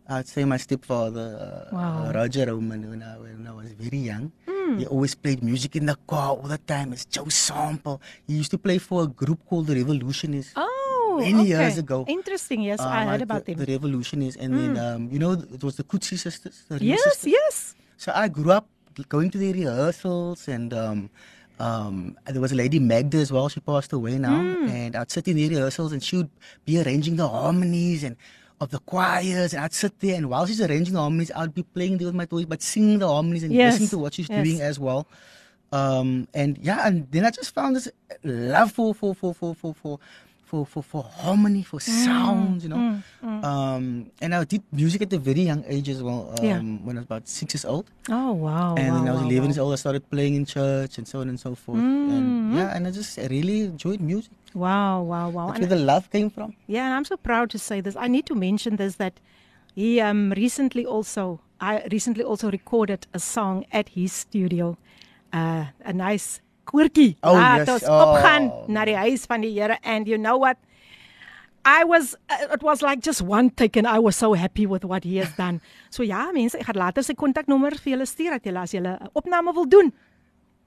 I'd 0.09 0.29
say, 0.29 0.45
my 0.45 0.57
stepfather, 0.59 1.29
uh, 1.73 1.77
Wow. 1.77 2.07
uh, 2.09 2.13
Roger 2.13 2.47
Roman, 2.47 2.89
when 2.91 3.03
I, 3.03 3.19
when 3.19 3.47
I 3.47 3.53
was 3.53 3.73
very 3.73 3.99
young. 3.99 4.33
He 4.79 4.87
always 4.87 5.15
played 5.15 5.43
music 5.43 5.77
in 5.77 5.85
the 5.87 5.97
car 6.07 6.31
all 6.31 6.49
the 6.49 6.57
time. 6.57 6.93
It's 6.95 7.05
Joe 7.05 7.29
Sample. 7.29 8.01
He 8.27 8.35
used 8.41 8.51
to 8.53 8.59
play 8.59 8.79
for 8.79 9.03
a 9.03 9.07
group 9.07 9.41
called 9.45 9.67
the 9.67 9.75
Revolutionists. 9.75 10.55
Oh, 10.57 11.19
Many 11.21 11.41
okay. 11.41 11.49
years 11.49 11.77
ago. 11.77 12.07
Interesting. 12.09 12.63
Yes, 12.63 12.81
Uh, 12.81 12.89
I 12.89 13.05
heard 13.05 13.21
about 13.21 13.45
the, 13.45 13.53
them. 13.53 13.67
The 13.67 13.73
Revolutionists. 13.73 14.41
And 14.41 14.55
then, 14.57 14.73
um, 14.79 15.11
you 15.13 15.19
know, 15.19 15.33
it 15.33 15.63
was 15.63 15.77
the 15.77 15.85
Kutsi 15.85 16.17
sisters. 16.17 16.65
The 16.69 16.81
yes, 16.83 17.05
sisters. 17.05 17.33
yes. 17.37 17.75
So 17.99 18.13
I 18.15 18.29
grew 18.29 18.51
up 18.53 18.67
going 19.09 19.29
to 19.31 19.39
the 19.39 19.53
rehearsals, 19.53 20.49
and 20.49 20.73
um, 20.73 21.11
um, 21.67 21.95
there 22.27 22.41
was 22.47 22.53
a 22.57 22.57
lady 22.63 22.79
Magda 22.93 23.19
as 23.19 23.31
well. 23.35 23.49
She 23.55 23.61
passed 23.61 23.93
away 23.99 24.15
now, 24.19 24.39
and 24.79 24.93
I'd 24.97 25.11
sit 25.17 25.29
in 25.29 25.37
the 25.37 25.49
rehearsals, 25.49 25.93
and 25.95 26.03
she 26.03 26.17
would 26.19 26.31
be 26.65 26.75
arranging 26.83 27.17
the 27.17 27.29
harmonies 27.29 28.03
and 28.07 28.17
of 28.63 28.71
the 28.71 28.79
choirs, 28.91 29.51
and 29.55 29.61
I'd 29.65 29.73
sit 29.83 29.95
there, 30.01 30.17
and 30.19 30.27
while 30.31 30.47
she's 30.47 30.61
arranging 30.61 30.95
the 30.95 31.01
harmonies, 31.01 31.31
I'd 31.35 31.55
be 31.61 31.65
playing 31.77 31.99
there 31.99 32.07
with 32.11 32.15
my 32.23 32.27
toys, 32.27 32.47
but 32.47 32.63
singing 32.63 32.99
the 32.99 33.09
harmonies 33.09 33.43
and 33.45 33.53
Yes, 33.53 33.75
listening 33.75 33.89
to 33.95 33.99
what 33.99 34.15
she's 34.15 34.29
yes. 34.29 34.45
doing 34.45 34.61
as 34.61 34.79
well. 34.87 35.07
Um, 35.73 36.29
and 36.35 36.59
yeah, 36.59 36.87
and 36.87 37.11
then 37.11 37.25
I 37.25 37.31
just 37.31 37.55
found 37.55 37.75
this 37.77 37.89
love 38.23 38.71
for 38.73 38.95
for 38.95 39.15
for 39.15 39.33
for 39.35 39.55
for 39.55 39.75
for 39.75 39.99
for 40.53 40.67
for, 40.67 40.83
for 40.83 41.03
harmony, 41.25 41.63
for 41.63 41.81
sounds, 41.81 42.63
you 42.65 42.69
know. 42.69 43.01
Um, 43.49 44.11
and 44.21 44.35
I 44.35 44.45
did 44.45 44.63
music 44.71 45.01
at 45.03 45.13
a 45.15 45.19
very 45.19 45.45
young 45.51 45.65
age 45.67 45.89
as 45.89 46.03
well. 46.03 46.21
Um, 46.39 46.45
Yeah. 46.45 46.61
when 46.87 46.97
I 46.97 47.01
was 47.01 47.07
about 47.11 47.27
six 47.27 47.55
years 47.55 47.65
old. 47.65 47.87
Oh 48.11 48.33
wow. 48.33 48.75
and 48.77 48.93
wow, 48.93 48.99
when 49.01 49.09
I 49.09 49.13
was 49.13 49.23
wow, 49.23 49.29
11 49.29 49.41
wow. 49.41 49.47
years 49.49 49.59
old, 49.59 49.73
I 49.73 49.77
started 49.85 50.03
playing 50.11 50.35
in 50.41 50.45
church 50.45 50.99
and 50.99 51.09
so 51.09 51.21
on 51.23 51.29
and 51.33 51.41
so 51.41 51.55
forth. 51.55 51.79
And 51.81 52.55
yeah, 52.55 52.77
and 52.77 52.87
I 52.87 52.91
just 52.91 53.17
really 53.35 53.59
enjoyed 53.73 54.01
music. 54.01 54.33
Wow, 54.55 55.01
wow, 55.13 55.31
wow. 55.31 55.47
That's 55.47 55.61
And- 55.61 55.71
where 55.71 55.79
the 55.79 55.85
love 55.93 56.05
came 56.11 56.29
from. 56.29 56.53
Yeah, 56.67 56.85
and 56.87 56.95
I'm 56.97 57.07
so 57.13 57.17
proud 57.17 57.49
to 57.55 57.59
say 57.59 57.81
this. 57.81 57.97
I 57.97 58.09
need 58.09 58.27
to 58.27 58.35
mention 58.35 58.77
this 58.77 58.97
that 58.97 59.15
he 59.75 59.89
um 60.09 60.33
recently 60.45 60.85
also 60.85 61.41
I 61.61 61.73
recently 61.97 62.25
also 62.31 62.51
recorded 62.59 63.01
a 63.15 63.21
song 63.35 63.65
at 63.73 63.87
his 63.97 64.13
studio. 64.13 64.77
Uh 65.33 65.65
a 65.93 65.93
nice 66.09 66.29
koortjie. 66.73 67.17
Oh, 67.23 67.35
Laat 67.37 67.67
yes. 67.67 67.75
ons 67.77 67.89
Oh. 67.89 68.01
opgaan 68.17 68.51
na 68.69 68.85
die 68.89 68.97
huis 68.97 69.27
van 69.29 69.41
die 69.45 69.53
Here 69.53 69.79
and 69.85 70.09
you 70.09 70.17
know 70.19 70.39
what? 70.39 70.57
I 71.65 71.85
was 71.85 72.17
uh, 72.29 72.51
it 72.55 72.63
was 72.67 72.83
like 72.83 73.01
just 73.07 73.23
one 73.23 73.51
take 73.51 73.77
and 73.79 73.87
I 73.87 74.01
was 74.01 74.17
so 74.17 74.33
happy 74.35 74.67
with 74.67 74.83
what 74.85 75.05
he 75.05 75.19
has 75.23 75.31
done. 75.37 75.61
So 75.95 76.03
ja, 76.03 76.25
mense, 76.33 76.57
ek 76.59 76.65
gaan 76.67 76.79
later 76.81 77.05
sy 77.05 77.13
kontaknommer 77.15 77.77
vir 77.77 77.93
julle 77.95 78.07
stuur 78.09 78.33
dat 78.35 78.43
julle 78.49 78.63
as 78.65 78.73
julle 78.75 78.97
'n 78.99 79.11
opname 79.15 79.53
wil 79.55 79.69
doen. 79.69 79.93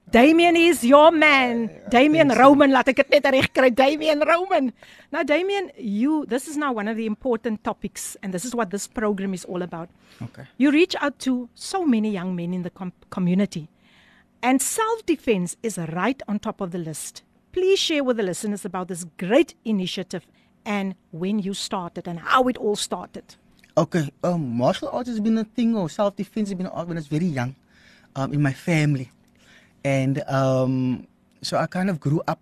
Damien 0.08 0.54
is 0.54 0.84
your 0.86 1.10
man. 1.10 1.66
Damien 1.90 2.30
Roman, 2.30 2.70
laat 2.70 2.86
ek 2.88 2.96
dit 3.10 3.10
net 3.10 3.26
reg 3.34 3.48
kry. 3.52 3.70
Damien 3.74 4.22
Roman. 4.22 4.70
Now 5.10 5.24
Damien, 5.26 5.68
you 5.76 6.24
this 6.30 6.46
is 6.46 6.56
now 6.56 6.70
one 6.72 6.86
of 6.86 6.96
the 6.96 7.06
important 7.06 7.64
topics 7.66 8.16
and 8.22 8.32
this 8.32 8.44
is 8.46 8.54
what 8.54 8.70
this 8.70 8.86
program 8.86 9.34
is 9.34 9.44
all 9.44 9.62
about. 9.66 9.88
Okay. 10.22 10.46
You 10.62 10.70
reach 10.70 10.94
out 11.02 11.18
to 11.26 11.48
so 11.58 11.84
many 11.84 12.12
young 12.14 12.36
men 12.36 12.54
in 12.54 12.62
the 12.62 12.70
com- 12.70 12.94
community. 13.10 13.66
And 14.42 14.62
self-defense 14.62 15.56
is 15.62 15.78
right 15.78 16.20
on 16.28 16.38
top 16.38 16.60
of 16.60 16.70
the 16.70 16.78
list. 16.78 17.22
Please 17.52 17.78
share 17.78 18.04
with 18.04 18.18
the 18.18 18.22
listeners 18.22 18.64
about 18.64 18.88
this 18.88 19.04
great 19.18 19.54
initiative 19.64 20.26
and 20.64 20.94
when 21.10 21.38
you 21.38 21.54
started 21.54 22.06
and 22.06 22.18
how 22.20 22.48
it 22.48 22.56
all 22.58 22.76
started. 22.76 23.36
Okay, 23.78 24.10
um, 24.24 24.56
martial 24.56 24.88
arts 24.88 25.08
has 25.08 25.20
been 25.20 25.36
a 25.38 25.44
thing, 25.44 25.76
or 25.76 25.88
self 25.90 26.16
defense 26.16 26.48
has 26.48 26.56
been 26.56 26.66
an 26.66 26.72
art 26.72 26.88
when 26.88 26.96
I 26.96 27.00
was 27.00 27.08
very 27.08 27.26
young, 27.26 27.54
um, 28.14 28.32
in 28.32 28.40
my 28.40 28.52
family, 28.52 29.10
and 29.84 30.22
um, 30.28 31.06
so 31.42 31.58
I 31.58 31.66
kind 31.66 31.90
of 31.90 32.00
grew 32.00 32.22
up 32.26 32.40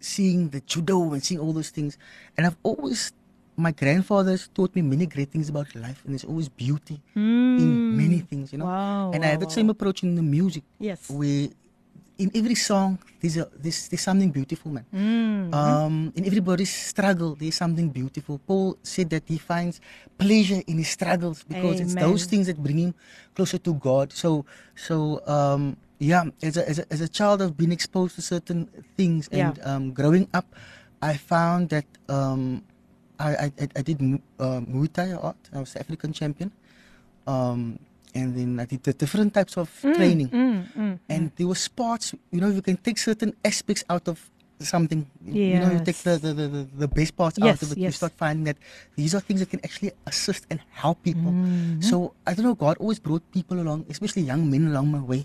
seeing 0.00 0.48
the 0.50 0.60
judo 0.60 1.12
and 1.12 1.22
seeing 1.22 1.40
all 1.40 1.52
those 1.52 1.70
things, 1.70 1.98
and 2.36 2.46
I've 2.46 2.56
always, 2.62 3.12
my 3.56 3.72
grandfather's 3.72 4.48
taught 4.48 4.74
me 4.76 4.82
many 4.82 5.06
great 5.06 5.30
things 5.30 5.48
about 5.48 5.74
life, 5.74 6.02
and 6.04 6.12
there's 6.12 6.24
always 6.24 6.48
beauty 6.48 7.00
in 7.14 7.80
many 7.90 8.20
things, 8.20 8.52
you 8.52 8.58
know. 8.58 8.66
Wow, 8.66 9.10
and 9.14 9.24
I 9.24 9.28
have 9.28 9.40
wow, 9.40 9.46
that 9.46 9.52
same 9.52 9.70
approach 9.70 10.02
in 10.02 10.14
the 10.14 10.22
music, 10.22 10.64
Yes. 10.78 11.08
where 11.08 11.48
in 12.18 12.30
every 12.34 12.54
song 12.54 12.98
there's 13.20 13.36
a 13.36 13.48
there's, 13.56 13.88
there's 13.88 14.00
something 14.02 14.30
beautiful, 14.30 14.70
man. 14.72 14.86
Um, 15.52 16.12
in 16.16 16.26
everybody's 16.26 16.74
struggle, 16.74 17.34
there's 17.34 17.54
something 17.54 17.88
beautiful. 17.88 18.40
Paul 18.46 18.76
said 18.82 19.08
that 19.10 19.22
he 19.26 19.38
finds 19.38 19.80
pleasure 20.18 20.60
in 20.66 20.76
his 20.78 20.88
struggles 20.88 21.44
because 21.44 21.80
it's 21.80 21.94
those 21.94 22.24
things 22.26 22.46
that 22.48 22.58
bring 22.62 22.78
him 22.78 22.94
closer 23.34 23.56
to 23.58 23.72
God. 23.74 24.12
So, 24.12 24.44
so 24.74 25.22
um, 25.26 25.76
yeah, 25.98 26.24
as 26.42 26.56
a, 26.56 26.68
as 26.68 26.78
a 26.80 26.84
as 26.92 27.00
a 27.00 27.08
child, 27.08 27.40
I've 27.42 27.56
been 27.56 27.72
exposed 27.72 28.16
to 28.16 28.22
certain 28.22 28.66
things, 28.96 29.28
and 29.32 29.56
Yeah. 29.56 29.64
um, 29.64 29.92
growing 29.92 30.28
up, 30.34 30.44
I 31.00 31.16
found 31.16 31.70
that 31.70 31.86
um, 32.08 32.62
I, 33.18 33.30
I 33.46 33.68
I- 33.76 33.82
did 33.82 33.98
uh, 34.38 34.60
Muay 34.72 34.88
Thai 34.92 35.12
art. 35.12 35.36
I 35.54 35.58
was 35.60 35.76
African 35.76 36.12
champion, 36.12 36.50
um, 37.26 37.78
and 38.14 38.34
then 38.36 38.60
I 38.60 38.64
did 38.64 38.82
the 38.82 38.92
different 38.92 39.34
types 39.34 39.56
of 39.56 39.68
training 39.96 40.28
Mm, 40.32 40.62
mm. 40.72 40.94
and 41.08 41.30
there 41.36 41.46
were 41.46 41.54
spots 41.70 42.14
you 42.32 42.40
know 42.40 42.48
you 42.48 42.62
can 42.62 42.76
take 42.76 42.98
certain 42.98 43.32
aspects 43.44 43.84
out 43.92 44.08
of 44.08 44.18
something 44.58 45.04
you 45.24 45.60
know 45.60 45.68
you 45.76 45.80
take 45.84 46.00
the 46.06 46.16
the, 46.16 46.32
the, 46.32 46.48
the- 46.82 46.88
best 46.88 47.12
parts 47.16 47.36
Yes, 47.38 47.44
out 47.46 47.62
of 47.62 47.72
it 47.72 47.78
you 47.78 47.92
start 48.00 48.12
finding 48.16 48.44
that 48.48 48.56
these 48.96 49.12
are 49.14 49.20
things 49.20 49.40
that 49.40 49.50
can 49.52 49.60
actually 49.68 49.92
assist 50.06 50.46
and 50.50 50.58
help 50.82 50.96
people 51.08 51.32
Mm-hmm. 51.32 51.80
so 51.88 52.14
i 52.26 52.32
don't 52.32 52.46
know 52.48 52.54
god 52.56 52.76
always 52.80 52.98
brought 52.98 53.20
people 53.36 53.60
along 53.60 53.84
especially 53.92 54.22
young 54.22 54.48
men 54.52 54.64
along 54.72 54.88
my 54.96 55.02
way 55.12 55.22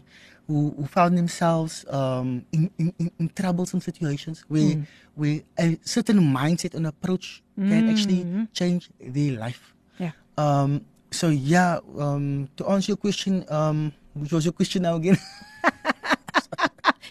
who, 0.52 0.76
who 0.78 0.84
found 0.98 1.16
themselves 1.18 1.86
um, 1.88 2.44
in, 2.52 2.68
in, 2.78 2.88
in, 3.00 3.08
in 3.22 3.26
troublesome 3.40 3.80
situations 3.80 4.44
where 4.52 4.76
Mm. 4.76 4.84
where 5.20 5.40
a 5.60 5.80
certain 5.96 6.20
mindset 6.20 6.74
and 6.76 6.86
approach 6.94 7.26
can 7.56 7.88
actually 7.88 8.24
Mm-hmm. 8.28 8.44
change 8.60 8.84
their 9.00 9.34
life 9.40 9.64
Yeah. 10.04 10.12
um, 10.44 10.72
so 11.20 11.28
yeah, 11.32 11.80
um, 12.00 12.48
to 12.58 12.64
answer 12.74 12.92
your 12.96 12.98
question, 13.08 13.44
um, 13.52 13.92
which 14.16 14.32
was 14.36 14.44
your 14.48 14.56
question 14.60 14.84
now 14.88 14.96
again? 14.96 15.18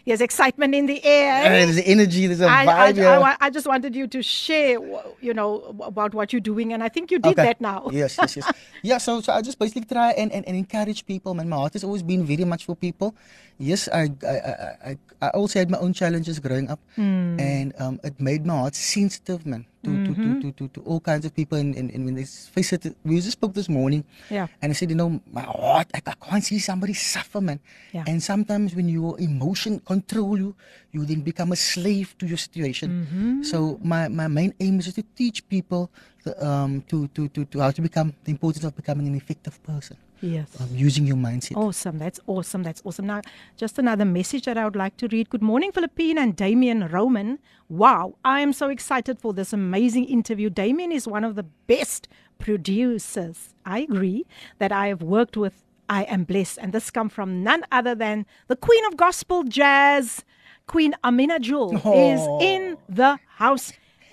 There's 0.06 0.20
excitement 0.20 0.74
in 0.74 0.86
the 0.86 1.04
air. 1.04 1.66
there's 1.66 1.78
energy, 1.84 2.26
there's 2.26 2.40
a 2.40 2.46
I, 2.46 2.62
I, 2.62 2.66
vibe. 2.66 2.98
I, 2.98 3.02
yeah. 3.02 3.18
wa- 3.18 3.36
I 3.40 3.50
just 3.50 3.66
wanted 3.66 3.94
you 3.94 4.06
to 4.08 4.22
share, 4.22 4.78
you 5.20 5.34
know, 5.34 5.74
about 5.82 6.14
what 6.14 6.32
you're 6.32 6.40
doing, 6.40 6.72
and 6.72 6.82
I 6.82 6.88
think 6.88 7.10
you 7.10 7.18
did 7.18 7.32
Okay. 7.32 7.44
that 7.44 7.60
now. 7.60 7.88
yes, 7.92 8.16
yes, 8.18 8.36
yes. 8.36 8.52
yeah, 8.82 8.98
so 8.98 9.20
so 9.20 9.32
I 9.32 9.42
just 9.42 9.58
basically 9.58 9.84
try 9.84 10.12
and, 10.12 10.32
and, 10.32 10.46
and 10.48 10.56
encourage 10.56 11.04
people. 11.06 11.34
Man, 11.34 11.48
my 11.48 11.56
heart 11.56 11.74
has 11.74 11.84
always 11.84 12.02
been 12.02 12.24
very 12.24 12.44
much 12.44 12.64
for 12.66 12.74
people. 12.74 13.14
Yes, 13.58 13.88
I 13.92 14.10
I 14.24 14.36
I, 14.36 14.76
I, 14.90 14.98
I 15.22 15.28
also 15.30 15.58
had 15.58 15.70
my 15.70 15.78
own 15.78 15.92
challenges 15.92 16.38
growing 16.40 16.70
up, 16.70 16.80
Hmm. 16.96 17.38
and 17.38 17.74
um, 17.78 18.00
it 18.02 18.18
made 18.20 18.46
my 18.46 18.54
heart 18.56 18.74
sensitive, 18.74 19.44
man, 19.46 19.66
to 19.84 19.90
to, 20.04 20.10
Mm-hmm. 20.10 20.40
to, 20.40 20.52
to, 20.52 20.68
to, 20.68 20.68
to 20.74 20.80
all 20.88 21.00
kinds 21.00 21.24
of 21.24 21.34
people. 21.34 21.56
And, 21.58 21.74
and, 21.74 21.90
and 21.90 22.04
when 22.04 22.14
they 22.14 22.24
face 22.24 22.72
it, 22.72 22.84
we 23.04 23.16
just 23.16 23.32
spoke 23.32 23.54
this 23.54 23.68
morning, 23.68 24.04
Yeah. 24.28 24.46
and 24.60 24.70
I 24.70 24.74
said, 24.74 24.90
you 24.90 24.96
know, 24.96 25.20
my 25.32 25.40
heart, 25.42 25.88
I, 25.94 26.00
I 26.06 26.14
can't 26.20 26.44
see 26.44 26.58
somebody 26.58 26.92
suffer, 26.92 27.40
man. 27.40 27.60
Yeah. 27.92 28.04
And 28.06 28.22
sometimes 28.22 28.74
when 28.74 28.88
your 28.88 29.18
emotion 29.20 29.80
control 29.80 30.38
you, 30.38 30.54
you 30.92 31.04
then 31.06 31.20
become 31.22 31.52
a 31.52 31.56
slave 31.56 32.14
to 32.18 32.26
your 32.26 32.36
situation. 32.36 33.06
Mm-hmm. 33.06 33.42
So 33.44 33.78
my, 33.82 34.08
my 34.08 34.28
main 34.28 34.52
aim 34.60 34.78
is 34.80 34.84
just 34.86 34.96
to 34.96 35.04
teach 35.16 35.48
people 35.48 35.90
the, 36.24 36.32
um, 36.46 36.82
to, 36.88 37.08
to, 37.08 37.28
to, 37.28 37.44
to 37.46 37.60
how 37.60 37.70
to 37.70 37.80
become 37.80 38.12
the 38.24 38.30
importance 38.32 38.64
of 38.64 38.76
becoming 38.76 39.06
an 39.08 39.14
effective 39.14 39.62
person, 39.62 39.96
Yes. 40.22 40.60
um, 40.60 40.68
using 40.72 41.06
your 41.06 41.16
mindset. 41.16 41.56
Awesome. 41.56 41.98
That's 41.98 42.20
awesome. 42.26 42.62
That's 42.62 42.82
awesome. 42.84 43.06
Now, 43.06 43.22
just 43.56 43.78
another 43.78 44.04
message 44.04 44.44
that 44.44 44.58
I 44.58 44.64
would 44.64 44.76
like 44.76 44.96
to 44.98 45.08
read. 45.08 45.30
Good 45.30 45.42
morning, 45.42 45.72
Philippine 45.72 46.18
and 46.18 46.36
Damien 46.36 46.88
Roman. 46.88 47.38
Wow, 47.68 48.16
I 48.24 48.40
am 48.40 48.52
so 48.52 48.68
excited 48.68 49.18
for 49.18 49.32
this 49.32 49.52
amazing 49.52 50.04
interview. 50.06 50.50
Damien 50.50 50.92
is 50.92 51.06
one 51.06 51.24
of 51.24 51.36
the 51.36 51.44
best 51.44 52.08
producers. 52.38 53.54
I 53.64 53.80
agree 53.80 54.26
that 54.58 54.72
I 54.72 54.88
have 54.88 55.02
worked 55.02 55.36
with. 55.36 55.64
I 55.88 56.04
am 56.04 56.24
blessed. 56.24 56.58
And 56.60 56.72
this 56.72 56.90
come 56.90 57.08
from 57.08 57.42
none 57.42 57.64
other 57.72 57.94
than 57.94 58.26
the 58.48 58.56
queen 58.56 58.84
of 58.86 58.96
gospel 58.96 59.42
jazz, 59.44 60.24
Queen 60.66 60.94
Amina 61.02 61.40
Jewel, 61.40 61.74
is 61.76 62.20
in 62.40 62.76
the 62.88 63.18
house. 63.36 63.72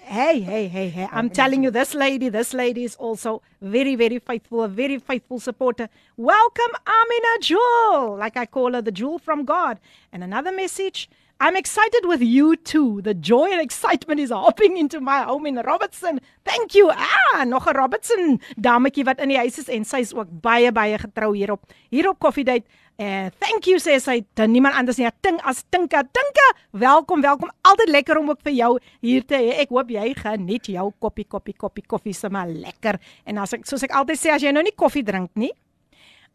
Hey, 0.09 0.39
hey, 0.39 0.69
hey, 0.69 0.87
hey. 0.87 1.09
I'm 1.11 1.29
telling 1.29 1.63
you, 1.63 1.69
this 1.69 1.93
lady, 1.93 2.29
this 2.29 2.53
lady 2.53 2.85
is 2.85 2.95
also 2.95 3.41
very, 3.61 3.95
very 3.95 4.19
faithful, 4.19 4.63
a 4.63 4.69
very 4.69 4.99
faithful 4.99 5.37
supporter. 5.37 5.89
Welcome, 6.15 6.71
Amina 6.87 7.39
Jewel. 7.41 8.15
Like 8.15 8.37
I 8.37 8.45
call 8.45 8.71
her, 8.71 8.81
the 8.81 8.93
jewel 8.93 9.19
from 9.19 9.43
God. 9.43 9.81
And 10.13 10.23
another 10.23 10.53
message. 10.53 11.09
I'm 11.39 11.55
excited 11.55 12.05
with 12.05 12.21
you 12.21 12.55
too. 12.55 13.01
The 13.03 13.13
joy 13.13 13.51
and 13.51 13.61
excitement 13.61 14.19
is 14.19 14.31
hopping 14.31 14.75
into 14.77 14.99
my 14.99 15.21
home 15.21 15.45
in 15.45 15.55
Robertson. 15.57 16.19
Thank 16.43 16.73
you. 16.73 16.89
Ah, 16.89 17.43
nog 17.45 17.67
'n 17.67 17.75
Robertson 17.77 18.41
dametjie 18.57 19.03
wat 19.03 19.19
in 19.19 19.29
die 19.29 19.37
huis 19.37 19.59
is 19.59 19.69
en 19.69 19.85
sy 19.85 19.99
is 19.99 20.13
ook 20.13 20.27
baie 20.41 20.71
baie 20.71 20.97
getrou 20.97 21.35
hierop. 21.35 21.61
Hierop 21.89 22.19
Coffee 22.19 22.43
Date. 22.43 22.65
En 22.97 23.31
thank 23.37 23.65
you 23.65 23.77
sê 23.77 23.99
sy 24.01 24.25
dan 24.33 24.51
niemand 24.51 24.75
anders 24.75 24.97
nie. 24.97 25.09
Ting 25.21 25.39
as 25.43 25.63
Tinka. 25.69 26.01
Tinka, 26.01 26.53
welkom, 26.71 27.21
welkom. 27.21 27.51
Altyd 27.61 27.89
lekker 27.89 28.17
om 28.17 28.29
ook 28.29 28.41
vir 28.41 28.53
jou 28.53 28.79
hier 29.01 29.25
te 29.25 29.35
hê. 29.35 29.59
Ek 29.59 29.69
hoop 29.69 29.89
jy 29.89 30.13
geniet 30.15 30.65
jou 30.65 30.91
koppie 30.99 31.27
koppie 31.27 31.55
koppie 31.55 31.85
koffie 31.85 32.13
sommer 32.13 32.47
lekker. 32.47 32.99
En 33.25 33.37
as 33.37 33.53
ek 33.53 33.65
soos 33.65 33.83
ek 33.83 33.91
altyd 33.91 34.17
sê 34.17 34.33
as 34.33 34.41
jy 34.41 34.51
nou 34.51 34.63
nie 34.63 34.75
koffie 34.75 35.03
drink 35.03 35.29
nie, 35.35 35.51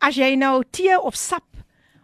as 0.01 0.15
jy 0.15 0.37
nou 0.37 0.63
tee 0.71 0.95
of 1.01 1.17
sap 1.17 1.43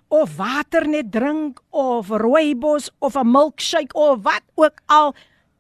of 0.09 0.37
water 0.37 0.87
net 0.89 1.13
drink 1.13 1.61
of 1.71 2.09
rooibos 2.09 2.91
of 2.99 3.17
'n 3.17 3.31
milkshake 3.31 3.93
of 3.95 4.23
wat 4.23 4.43
ook 4.55 4.81
al, 4.87 5.15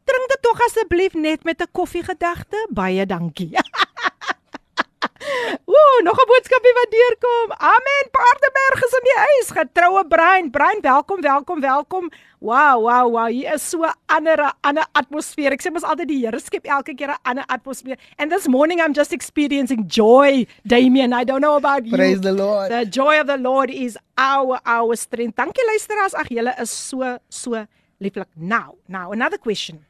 drink 0.04 0.28
dit 0.28 0.42
tog 0.42 0.60
asseblief 0.66 1.14
net 1.14 1.44
met 1.44 1.60
'n 1.60 1.72
koffiegedagte. 1.72 2.68
Baie 2.70 3.06
dankie. 3.06 3.52
Ooh, 5.74 5.98
nog 6.02 6.18
'n 6.18 6.26
boodskapie 6.30 6.74
wat 6.78 6.90
deurkom. 6.90 7.48
Amen. 7.58 8.04
Paardeberg 8.10 8.78
is 8.86 8.94
in 8.98 9.04
die 9.08 9.18
huis. 9.18 9.48
Getroue 9.58 10.06
Brein. 10.06 10.50
Brein, 10.50 10.80
welkom, 10.80 11.20
welkom, 11.20 11.60
welkom. 11.60 12.10
Wow, 12.38 12.82
wow, 12.82 13.10
wow. 13.10 13.26
Hier 13.26 13.54
is 13.54 13.68
so 13.68 13.82
'n 13.84 13.94
ander 14.06 14.52
ander 14.60 14.86
atmosfeer. 14.92 15.52
Ek 15.52 15.62
sê 15.62 15.72
mos 15.72 15.82
altyd 15.82 16.08
die 16.08 16.18
Here 16.18 16.38
skep 16.40 16.66
elke 16.66 16.94
keer 16.94 17.10
'n 17.10 17.18
ander 17.22 17.44
atmosfeer. 17.48 17.98
And 18.18 18.30
this 18.30 18.46
morning 18.48 18.80
I'm 18.80 18.94
just 18.94 19.12
experiencing 19.12 19.86
joy, 19.86 20.46
Damien. 20.66 21.12
I 21.12 21.24
don't 21.24 21.40
know 21.40 21.56
about 21.56 21.86
you. 21.86 21.96
Praise 21.96 22.20
the 22.20 22.32
Lord. 22.32 22.70
The 22.70 22.84
joy 22.86 23.20
of 23.20 23.26
the 23.26 23.38
Lord 23.38 23.70
is 23.70 23.98
our 24.16 24.60
our 24.66 24.96
strength. 24.96 25.36
Dankie 25.36 25.62
luisteraars. 25.66 26.14
Ag, 26.14 26.28
julle 26.30 26.54
is 26.58 26.70
so 26.70 27.18
so 27.28 27.66
lieflik. 28.00 28.26
Now, 28.36 28.74
now 28.88 29.12
another 29.12 29.38
question. 29.38 29.84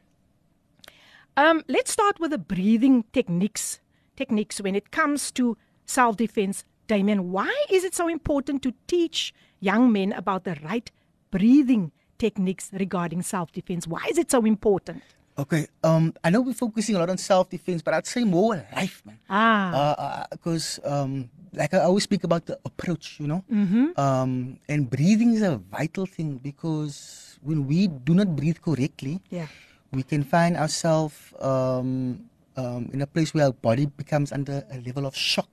Um, 1.37 1.63
let's 1.67 1.91
start 1.91 2.19
with 2.19 2.31
the 2.31 2.37
breathing 2.37 3.05
techniques. 3.13 3.79
Techniques 4.19 4.59
when 4.59 4.75
it 4.75 4.91
comes 4.91 5.31
to 5.39 5.55
self-defense. 5.85 6.65
Damien, 6.87 7.31
why 7.31 7.53
is 7.71 7.85
it 7.87 7.95
so 7.95 8.09
important 8.09 8.61
to 8.63 8.73
teach 8.85 9.33
young 9.61 9.93
men 9.97 10.11
about 10.11 10.43
the 10.43 10.55
right 10.69 10.91
breathing 11.31 11.91
techniques 12.17 12.69
regarding 12.73 13.21
self-defense? 13.21 13.87
Why 13.87 14.03
is 14.11 14.17
it 14.17 14.29
so 14.29 14.43
important? 14.43 15.01
Okay, 15.37 15.67
um, 15.85 16.13
I 16.21 16.29
know 16.31 16.41
we're 16.41 16.53
focusing 16.53 16.97
a 16.97 16.99
lot 16.99 17.09
on 17.09 17.17
self-defense, 17.17 17.81
but 17.81 17.93
I'd 17.93 18.05
say 18.05 18.25
more 18.25 18.55
life, 18.75 19.01
man. 19.05 19.19
Ah, 19.29 20.27
because 20.29 20.81
um, 20.83 21.29
like 21.53 21.73
I 21.73 21.79
always 21.79 22.03
speak 22.03 22.25
about 22.25 22.45
the 22.45 22.59
approach, 22.65 23.21
you 23.21 23.27
know, 23.27 23.43
mm-hmm. 23.49 23.95
um, 23.95 24.59
and 24.67 24.89
breathing 24.89 25.33
is 25.33 25.41
a 25.41 25.55
vital 25.71 26.05
thing 26.05 26.43
because 26.43 27.39
when 27.41 27.67
we 27.67 27.87
do 27.87 28.13
not 28.13 28.35
breathe 28.35 28.57
correctly, 28.61 29.21
yeah. 29.29 29.47
we 29.93 30.03
can 30.03 30.23
find 30.23 30.57
ourselves 30.57 31.15
um, 31.39 32.28
um, 32.59 32.81
in 32.93 32.99
a 33.01 33.07
place 33.07 33.29
where 33.33 33.45
our 33.47 33.53
body 33.67 33.85
becomes 34.01 34.29
under 34.31 34.57
a 34.75 34.77
level 34.87 35.05
of 35.09 35.15
shock. 35.15 35.47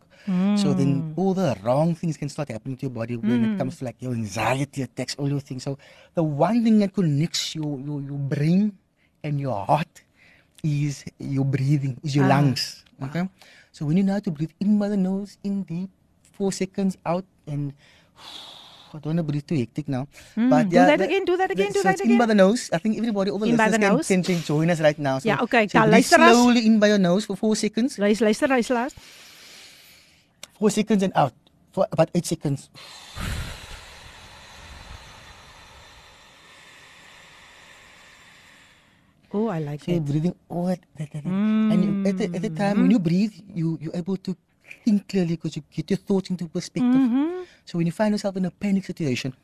So 0.59 0.75
then 0.75 1.15
all 1.15 1.35
the 1.39 1.55
wrong 1.63 1.95
things 1.95 2.17
can 2.17 2.29
start 2.29 2.49
happening 2.51 2.77
to 2.79 2.87
your 2.91 2.95
body 3.01 3.15
when 3.15 3.45
it 3.47 3.55
comes 3.61 3.79
to 3.79 3.85
like 3.87 3.99
your 4.03 4.11
anxiety 4.13 4.83
attacks, 4.83 5.15
all 5.21 5.29
your 5.31 5.39
things. 5.49 5.63
So 5.63 5.79
the 6.19 6.25
one 6.25 6.65
thing 6.65 6.81
that 6.83 6.93
connects 6.99 7.55
your, 7.55 7.79
your, 7.79 8.01
your 8.03 8.19
brain 8.19 8.75
and 9.23 9.39
your 9.39 9.55
heart 9.71 10.03
is 10.65 11.05
your 11.23 11.45
breathing, 11.45 11.95
is 12.03 12.17
your 12.19 12.25
Ah. 12.27 12.35
lungs. 12.35 12.83
Okay. 13.07 13.29
So 13.71 13.87
when 13.87 13.97
you 13.99 14.03
know 14.03 14.15
how 14.19 14.25
to 14.27 14.33
breathe 14.35 14.51
in 14.59 14.81
by 14.83 14.89
the 14.89 14.97
nose, 14.97 15.39
in 15.45 15.63
deep, 15.63 15.91
four 16.35 16.51
seconds 16.51 16.97
out, 17.07 17.25
and 17.47 17.71
I 18.95 18.99
don't 18.99 19.17
want 19.17 19.19
to 19.19 19.23
breathe 19.25 19.47
too 19.47 19.57
hectic 19.57 19.89
now. 19.89 20.07
Hmm, 20.35 20.49
but 20.49 20.69
do 20.69 20.77
that 20.77 20.99
the- 20.99 21.05
again, 21.05 21.25
do 21.25 21.37
that 21.37 21.51
again, 21.51 21.69
the- 21.69 21.73
do 21.75 21.81
so 21.81 21.89
that 21.89 22.01
it's 22.01 22.09
In 22.09 22.19
by 22.19 22.27
the 22.27 22.35
nose. 22.35 22.71
I 22.73 22.79
think 22.79 22.97
everybody, 22.99 23.31
the 23.31 23.37
In 23.37 23.57
by 23.57 23.69
listeners 23.69 23.73
the 23.73 23.79
can, 23.79 23.93
nose. 23.97 24.09
can, 24.09 24.23
can 24.23 24.39
join 24.43 24.71
us 24.71 24.81
right 24.81 24.99
now. 24.99 25.19
So, 25.19 25.29
Ja, 25.29 25.43
okay, 25.43 25.69
So 25.69 25.85
luisteraars. 25.85 26.33
slowly 26.33 26.67
in 26.67 26.79
by 26.79 26.89
your 26.89 26.99
nose 26.99 27.27
for 27.27 27.37
four 27.37 27.57
seconds. 27.57 27.99
Luister, 27.99 28.25
luister, 28.25 28.49
luister. 28.49 28.89
Four 30.59 30.71
seconds 30.71 31.03
and 31.03 31.13
out 31.15 31.35
for 31.73 31.87
about 31.93 32.11
eight 32.15 32.25
seconds. 32.27 32.71
Oh, 39.35 39.49
I 39.49 39.59
like 39.59 39.85
So 39.85 39.93
it. 39.93 40.05
breathing 40.05 40.35
all 40.49 40.67
that, 40.67 40.81
that, 40.97 41.13
that, 41.13 41.25
that. 41.25 41.29
and 41.29 41.79
you, 41.85 41.91
at, 42.09 42.17
the, 42.17 42.25
at 42.33 42.43
the 42.43 42.49
hmm. 42.49 42.57
time 42.57 42.77
when 42.83 42.91
you 42.91 42.99
breathe, 42.99 43.35
you 43.53 43.77
you're 43.83 43.97
able 43.97 44.17
to 44.23 44.37
think 44.85 45.09
clearly 45.09 45.37
because 45.37 45.57
you 45.57 45.63
get 45.71 45.91
your 45.91 45.99
thoughts 45.99 46.31
into 46.31 46.47
perspective. 46.49 47.47
So 47.65 47.79
when 47.79 47.87
you 47.87 47.93
find 47.93 48.13
yourself 48.15 48.37
in 48.37 48.45
a 48.45 48.51
panic 48.51 48.85
situation 48.85 49.35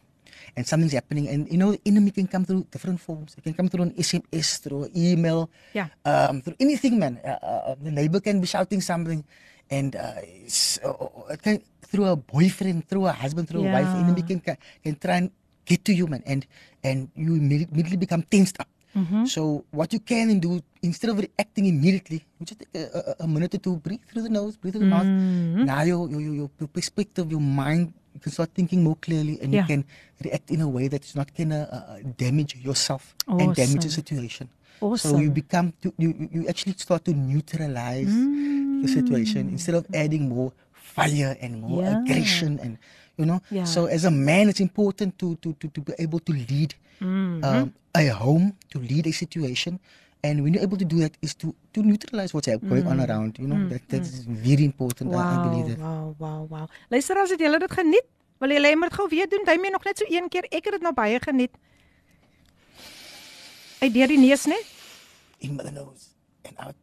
and 0.56 0.66
something's 0.66 0.92
happening, 0.92 1.28
and 1.28 1.50
you 1.50 1.56
know 1.58 1.72
the 1.72 1.80
enemy 1.86 2.10
can 2.10 2.26
come 2.26 2.44
through 2.44 2.66
different 2.70 3.00
forms. 3.00 3.34
It 3.38 3.44
can 3.44 3.54
come 3.54 3.68
through 3.68 3.84
an 3.84 3.94
SMS, 3.94 4.58
through 4.60 4.84
an 4.84 4.92
email, 4.96 5.50
Yeah. 5.72 5.88
um, 6.04 6.40
through 6.42 6.56
anything, 6.60 6.98
man. 6.98 7.20
Uh, 7.24 7.38
uh, 7.42 7.74
the 7.80 7.90
neighbor 7.90 8.20
can 8.20 8.40
be 8.40 8.46
shouting 8.46 8.80
something, 8.80 9.24
and 9.70 9.94
uh, 9.96 10.14
it's, 10.22 10.78
uh, 10.82 11.36
can 11.42 11.62
through 11.82 12.06
a 12.06 12.16
boyfriend, 12.16 12.88
through 12.88 13.06
a 13.06 13.12
husband, 13.12 13.48
through 13.48 13.60
a 13.66 13.72
wife. 13.72 13.86
Yeah. 13.86 14.02
Enemy 14.02 14.22
can, 14.22 14.40
can 14.40 14.56
can 14.82 14.94
try 14.96 15.16
and 15.22 15.30
get 15.64 15.84
to 15.86 15.92
you, 15.94 16.06
man, 16.06 16.22
and 16.26 16.46
and 16.82 17.08
you 17.14 17.34
immediately 17.36 17.96
become 17.96 18.22
tensed 18.24 18.58
up. 18.58 18.68
Mm-hmm. 18.96 19.24
So 19.24 19.64
what 19.70 19.92
you 19.92 20.00
can 20.00 20.38
do 20.38 20.60
instead 20.82 21.10
of 21.10 21.18
reacting 21.18 21.66
immediately, 21.66 22.24
you 22.38 22.46
just 22.46 22.60
take 22.60 22.68
a, 22.74 23.16
a, 23.20 23.24
a 23.24 23.26
minute 23.26 23.54
or 23.54 23.58
two, 23.58 23.76
breathe 23.76 24.00
through 24.10 24.22
the 24.22 24.28
nose, 24.28 24.56
breathe 24.56 24.74
through 24.74 24.84
the 24.84 24.92
mouth. 24.92 25.06
Mm-hmm. 25.06 25.64
Now 25.64 25.82
your, 25.82 26.08
your 26.10 26.20
your 26.20 26.50
your 26.60 26.68
perspective, 26.68 27.30
your 27.30 27.40
mind, 27.40 27.92
you 28.12 28.20
can 28.20 28.32
start 28.32 28.50
thinking 28.54 28.82
more 28.84 28.96
clearly, 29.00 29.38
and 29.40 29.52
Yeah. 29.52 29.62
you 29.62 29.66
can 29.66 29.84
react 30.22 30.50
in 30.50 30.60
a 30.60 30.68
way 30.68 30.88
that's 30.88 31.16
not 31.16 31.32
gonna 31.36 31.68
uh, 31.72 31.76
uh, 31.76 31.98
damage 32.20 32.56
yourself 32.60 33.14
and 33.28 33.54
damage 33.56 33.80
the 33.88 33.88
Awesome. 33.88 34.04
situation. 34.04 34.46
So 34.98 35.16
you 35.16 35.30
become 35.30 35.72
to, 35.86 35.94
you 35.96 36.28
you- 36.34 36.46
actually 36.50 36.74
start 36.76 37.04
to 37.06 37.14
neutralize 37.14 38.10
the 38.82 38.88
situation 38.90 39.46
mm. 39.48 39.52
instead 39.54 39.76
of 39.78 39.86
adding 39.94 40.28
more 40.28 40.50
fire 40.74 41.38
and 41.40 41.62
more 41.62 41.82
Yeah. 41.86 42.02
aggression 42.02 42.58
and 42.60 42.76
you 43.16 43.24
know. 43.26 43.40
Yeah. 43.50 43.64
So 43.64 43.86
as 43.86 44.04
a 44.04 44.10
man, 44.10 44.48
it's 44.48 44.60
important 44.60 45.18
to 45.18 45.36
to 45.42 45.52
to, 45.60 45.68
to 45.68 45.80
be 45.80 45.92
able 45.98 46.20
to 46.20 46.32
lead 46.32 46.74
um, 47.00 47.72
a 47.94 48.06
home, 48.08 48.56
to 48.70 48.78
lead 48.78 49.06
a 49.06 49.12
situation. 49.12 49.78
And 50.24 50.44
when 50.44 50.54
you're 50.54 50.62
able 50.62 50.78
to 50.78 50.84
do 50.84 51.00
that, 51.00 51.16
is 51.20 51.34
to, 51.42 51.52
to 51.74 51.82
neutralize 51.82 52.32
what's 52.32 52.46
going 52.46 52.86
on 52.86 53.00
around. 53.00 53.38
You 53.40 53.48
know, 53.48 53.58
that 53.68 53.82
that 53.88 54.02
is 54.02 54.22
very 54.24 54.64
important. 54.64 55.10
I, 55.10 55.18
I 55.18 55.18
Wow, 55.18 55.42
believe 55.50 55.66
that. 55.70 55.78
wow, 55.82 56.14
wow, 56.18 56.46
wow. 56.48 56.68
Luister 56.90 57.18
as 57.18 57.30
het 57.34 57.40
julle 57.40 57.58
dit 57.58 57.72
geniet, 57.72 58.06
wil 58.38 58.50
julle 58.54 58.70
hom 58.70 58.80
dit 58.86 58.94
gou 58.94 59.08
weer 59.10 59.28
doen? 59.28 59.42
Dui 59.44 59.58
my 59.58 59.68
nog 59.74 59.82
net 59.84 59.98
so 59.98 60.06
een 60.08 60.28
keer. 60.30 60.46
Ek 60.50 60.64
het 60.70 60.72
dit 60.78 60.82
nou 60.86 60.94
baie 60.94 61.18
geniet. 61.20 61.50
Uit 63.82 63.92
deur 63.94 64.06
die 64.14 64.18
neus, 64.18 64.46
né? 64.46 64.60
In 65.42 65.56
the 65.58 65.70
nose 65.74 66.06
and 66.46 66.58
out. 66.58 66.74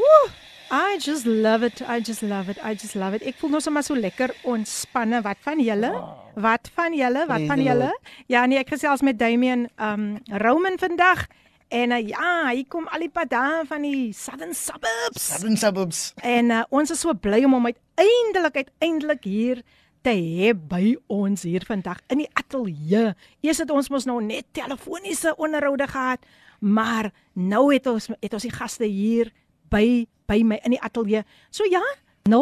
Woo! 0.00 0.30
I 0.70 0.98
just 1.00 1.24
love 1.24 1.62
it. 1.62 1.80
I 1.88 2.00
just 2.00 2.22
love 2.22 2.50
it. 2.50 2.58
I 2.62 2.74
just 2.74 2.94
love 2.94 3.14
it. 3.16 3.22
Ek 3.24 3.38
voel 3.40 3.54
nou 3.56 3.60
sommer 3.64 3.80
so 3.86 3.96
lekker 3.96 4.34
ontspanne. 4.44 5.22
Wat 5.24 5.40
van 5.40 5.62
julle? 5.64 5.90
Wat 6.36 6.68
van 6.76 6.96
julle? 6.96 7.24
Wat 7.30 7.46
van 7.48 7.62
julle? 7.64 7.88
Ja, 8.28 8.44
nee, 8.44 8.60
ek 8.60 8.74
gesels 8.74 9.00
met 9.06 9.16
Damian 9.18 9.68
um 9.80 10.18
Roman 10.44 10.76
vandag. 10.80 11.24
En 11.72 11.92
uh, 11.92 12.00
ja, 12.04 12.50
hier 12.52 12.68
kom 12.68 12.86
al 12.92 13.06
die 13.06 13.10
pad 13.12 13.32
daar 13.32 13.64
van 13.68 13.84
die 13.84 14.12
Southern 14.16 14.52
Suburbs. 14.56 15.24
Southern 15.32 15.56
suburbs. 15.56 16.12
En 16.20 16.52
uh, 16.52 16.62
ons 16.68 16.92
is 16.92 17.00
so 17.00 17.16
bly 17.16 17.42
om 17.48 17.56
hom 17.56 17.68
uiteindelik 17.72 18.60
uiteindelik 18.64 19.24
hier 19.24 19.64
te 20.04 20.12
hê 20.12 20.52
by 20.52 20.94
ons 21.12 21.48
hier 21.48 21.64
vandag 21.68 22.00
in 22.12 22.26
die 22.26 22.30
ateljee. 22.36 23.12
Eers 23.44 23.64
het 23.64 23.72
ons 23.72 23.88
mos 23.92 24.08
nou 24.08 24.20
net 24.24 24.48
telefoniese 24.56 25.32
onderhoude 25.36 25.88
gehad, 25.88 26.24
maar 26.60 27.12
nou 27.32 27.68
het 27.72 27.88
ons 27.88 28.12
het 28.20 28.32
ons 28.36 28.48
die 28.48 28.54
gaste 28.54 28.88
hier 28.88 29.32
by 29.70 30.06
by 30.28 30.42
my 30.44 30.60
in 30.64 30.70
die 30.76 30.82
ateljee. 30.82 31.22
So 31.50 31.64
ja, 31.64 31.82
0817291657 32.28 32.36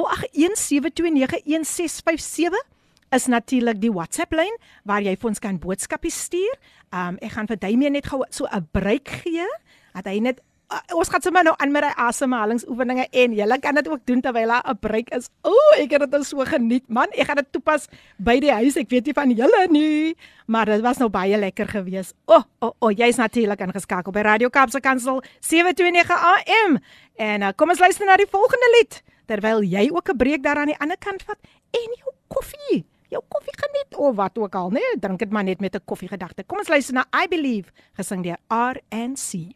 is 3.14 3.26
natuurlik 3.30 3.78
die 3.80 3.92
WhatsApp 3.92 4.32
lyn 4.34 4.56
waar 4.84 5.02
jy 5.04 5.16
vir 5.16 5.28
ons 5.30 5.38
kan 5.42 5.58
boodskappe 5.62 6.10
stuur. 6.10 6.56
Um 6.90 7.18
ek 7.22 7.32
gaan 7.36 7.46
vir 7.50 7.58
Damian 7.62 7.92
net 7.94 8.06
gou 8.10 8.24
so 8.30 8.46
'n 8.50 8.68
breek 8.72 9.08
gee 9.22 9.46
dat 9.94 10.06
hy 10.06 10.18
net 10.20 10.40
uh, 10.72 10.96
ons 10.98 11.10
gaan 11.12 11.22
sommer 11.22 11.44
nou 11.46 11.54
aan 11.62 11.72
met 11.74 11.86
die 11.86 11.92
asemhalingsoefeninge 12.06 13.06
en 13.22 13.36
jy 13.36 13.58
kan 13.62 13.78
dit 13.78 13.88
ook 13.88 14.02
doen 14.08 14.20
terwyl 14.20 14.54
daar 14.54 14.64
'n 14.70 14.78
breek 14.78 15.10
is. 15.14 15.28
O, 15.42 15.52
ek 15.78 15.90
het 15.90 16.00
dit 16.00 16.10
nou 16.10 16.24
so 16.24 16.44
geniet. 16.44 16.88
Man, 16.88 17.08
ek 17.12 17.26
gaan 17.26 17.36
dit 17.36 17.52
toepas 17.52 17.88
by 18.18 18.38
die 18.40 18.52
huis. 18.52 18.76
Ek 18.76 18.90
weet 18.90 19.06
nie 19.06 19.14
van 19.14 19.30
julle 19.30 19.66
nie, 19.70 20.16
maar 20.46 20.66
dit 20.66 20.80
was 20.80 20.98
nou 20.98 21.08
baie 21.08 21.36
lekker 21.36 21.68
geweest. 21.68 22.14
O, 22.26 22.34
oh, 22.34 22.42
o, 22.42 22.66
oh, 22.66 22.72
o, 22.78 22.86
oh, 22.86 22.90
jy's 22.90 23.16
natuurlik 23.16 23.60
ingeskakel 23.60 24.12
by 24.12 24.20
Radio 24.20 24.48
Kaapse 24.48 24.80
Kansel 24.80 25.22
729 25.40 26.10
AM. 26.10 26.78
En 27.16 27.42
uh, 27.42 27.48
kom 27.56 27.70
ons 27.70 27.78
luister 27.78 28.06
na 28.06 28.16
die 28.16 28.30
volgende 28.30 28.68
lied 28.78 29.02
terwyl 29.26 29.62
jy 29.62 29.90
ook 29.90 30.08
'n 30.08 30.16
breek 30.16 30.42
daar 30.42 30.56
aan 30.56 30.70
die 30.70 30.78
ander 30.78 30.98
kant 30.98 31.22
vat 31.22 31.38
en 31.70 31.90
jou 31.98 32.12
koffie 32.28 32.86
jou 33.08 33.22
koffie 33.28 33.54
geniet 33.54 33.96
of 33.96 34.16
wat 34.16 34.38
ook 34.38 34.54
al, 34.54 34.70
nee, 34.70 34.98
drink 35.00 35.18
dit 35.18 35.30
maar 35.30 35.44
net 35.44 35.60
met 35.60 35.74
'n 35.74 35.84
koffiegedagte. 35.84 36.44
Kom 36.44 36.58
ons 36.58 36.68
luister 36.68 36.94
na 36.94 37.06
I 37.22 37.28
Believe 37.28 37.70
gesing 37.94 38.22
deur 38.22 38.38
RNC. 38.48 39.54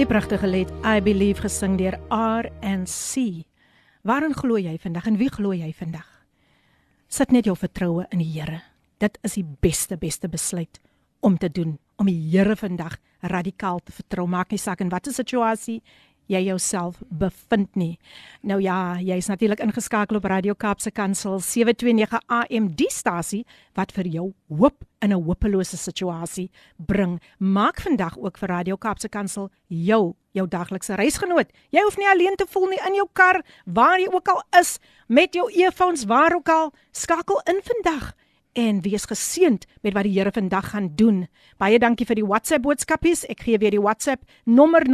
Die 0.00 0.08
pragtige 0.08 0.48
lied 0.48 0.70
I 0.80 1.02
Believe 1.04 1.42
gesing 1.44 1.74
deur 1.76 1.92
RNC. 2.08 3.42
Waarin 4.08 4.32
glo 4.32 4.56
jy 4.56 4.78
vandag 4.80 5.10
en 5.10 5.18
wie 5.20 5.28
glo 5.28 5.52
jy 5.52 5.74
vandag? 5.76 6.06
Sit 7.12 7.34
net 7.36 7.44
jou 7.44 7.52
vertroue 7.52 8.06
in 8.08 8.22
die 8.22 8.30
Here. 8.32 8.62
Dit 8.96 9.18
is 9.28 9.36
die 9.36 9.44
beste 9.44 9.98
beste 10.00 10.30
besluit 10.32 10.80
om 11.20 11.36
te 11.36 11.50
doen, 11.52 11.76
om 12.00 12.08
die 12.08 12.16
Here 12.16 12.56
vandag 12.56 12.96
radikaal 13.20 13.82
te 13.84 13.92
vertrou. 13.92 14.24
Maak 14.24 14.56
nie 14.56 14.62
saak 14.62 14.80
in 14.80 14.88
watter 14.88 15.12
situasie 15.12 15.82
jy 16.30 16.40
jouself 16.46 17.00
bevind 17.10 17.74
nie. 17.78 17.98
Nou 18.46 18.60
ja, 18.62 18.98
jy's 19.02 19.28
natuurlik 19.30 19.62
ingeskakel 19.64 20.20
op 20.20 20.28
Radio 20.30 20.54
Kaapse 20.54 20.92
Kansel 20.94 21.40
729 21.42 22.22
AM 22.30 22.70
die 22.78 22.90
stasie 22.92 23.42
wat 23.78 23.92
vir 23.96 24.06
jou 24.06 24.30
hoop 24.48 24.84
in 25.02 25.12
'n 25.12 25.24
hopelose 25.24 25.76
situasie 25.76 26.50
bring. 26.76 27.20
Maak 27.38 27.80
vandag 27.80 28.18
ook 28.18 28.38
vir 28.38 28.48
Radio 28.48 28.76
Kaapse 28.76 29.08
Kansel 29.08 29.50
jou 29.66 30.14
jou 30.32 30.46
daglikse 30.48 30.94
reisgenoot. 30.94 31.50
Jy 31.70 31.82
hoef 31.82 31.96
nie 31.96 32.08
alleen 32.08 32.36
te 32.36 32.46
voel 32.48 32.68
nie 32.68 32.80
in 32.86 32.94
jou 32.94 33.08
kar, 33.12 33.42
waar 33.64 33.98
jy 33.98 34.08
ook 34.12 34.28
al 34.28 34.42
is, 34.60 34.78
met 35.08 35.34
jou 35.34 35.50
earphones 35.52 36.04
waar 36.04 36.34
ook 36.34 36.48
al, 36.48 36.72
skakel 36.92 37.40
in 37.44 37.60
vandag 37.62 38.14
en 38.52 38.80
wees 38.82 39.04
geseënd 39.06 39.66
met 39.82 39.92
wat 39.94 40.02
die 40.06 40.18
Here 40.18 40.32
vandag 40.32 40.70
gaan 40.70 40.92
doen. 40.96 41.28
Baie 41.58 41.78
dankie 41.78 42.06
vir 42.06 42.14
die 42.20 42.26
WhatsApp 42.26 42.62
boodskapies. 42.62 43.26
Ek 43.30 43.40
gee 43.46 43.58
weer 43.58 43.70
die 43.70 43.82
WhatsApp 43.82 44.22
nommer 44.44 44.82
0817291657 44.88 44.92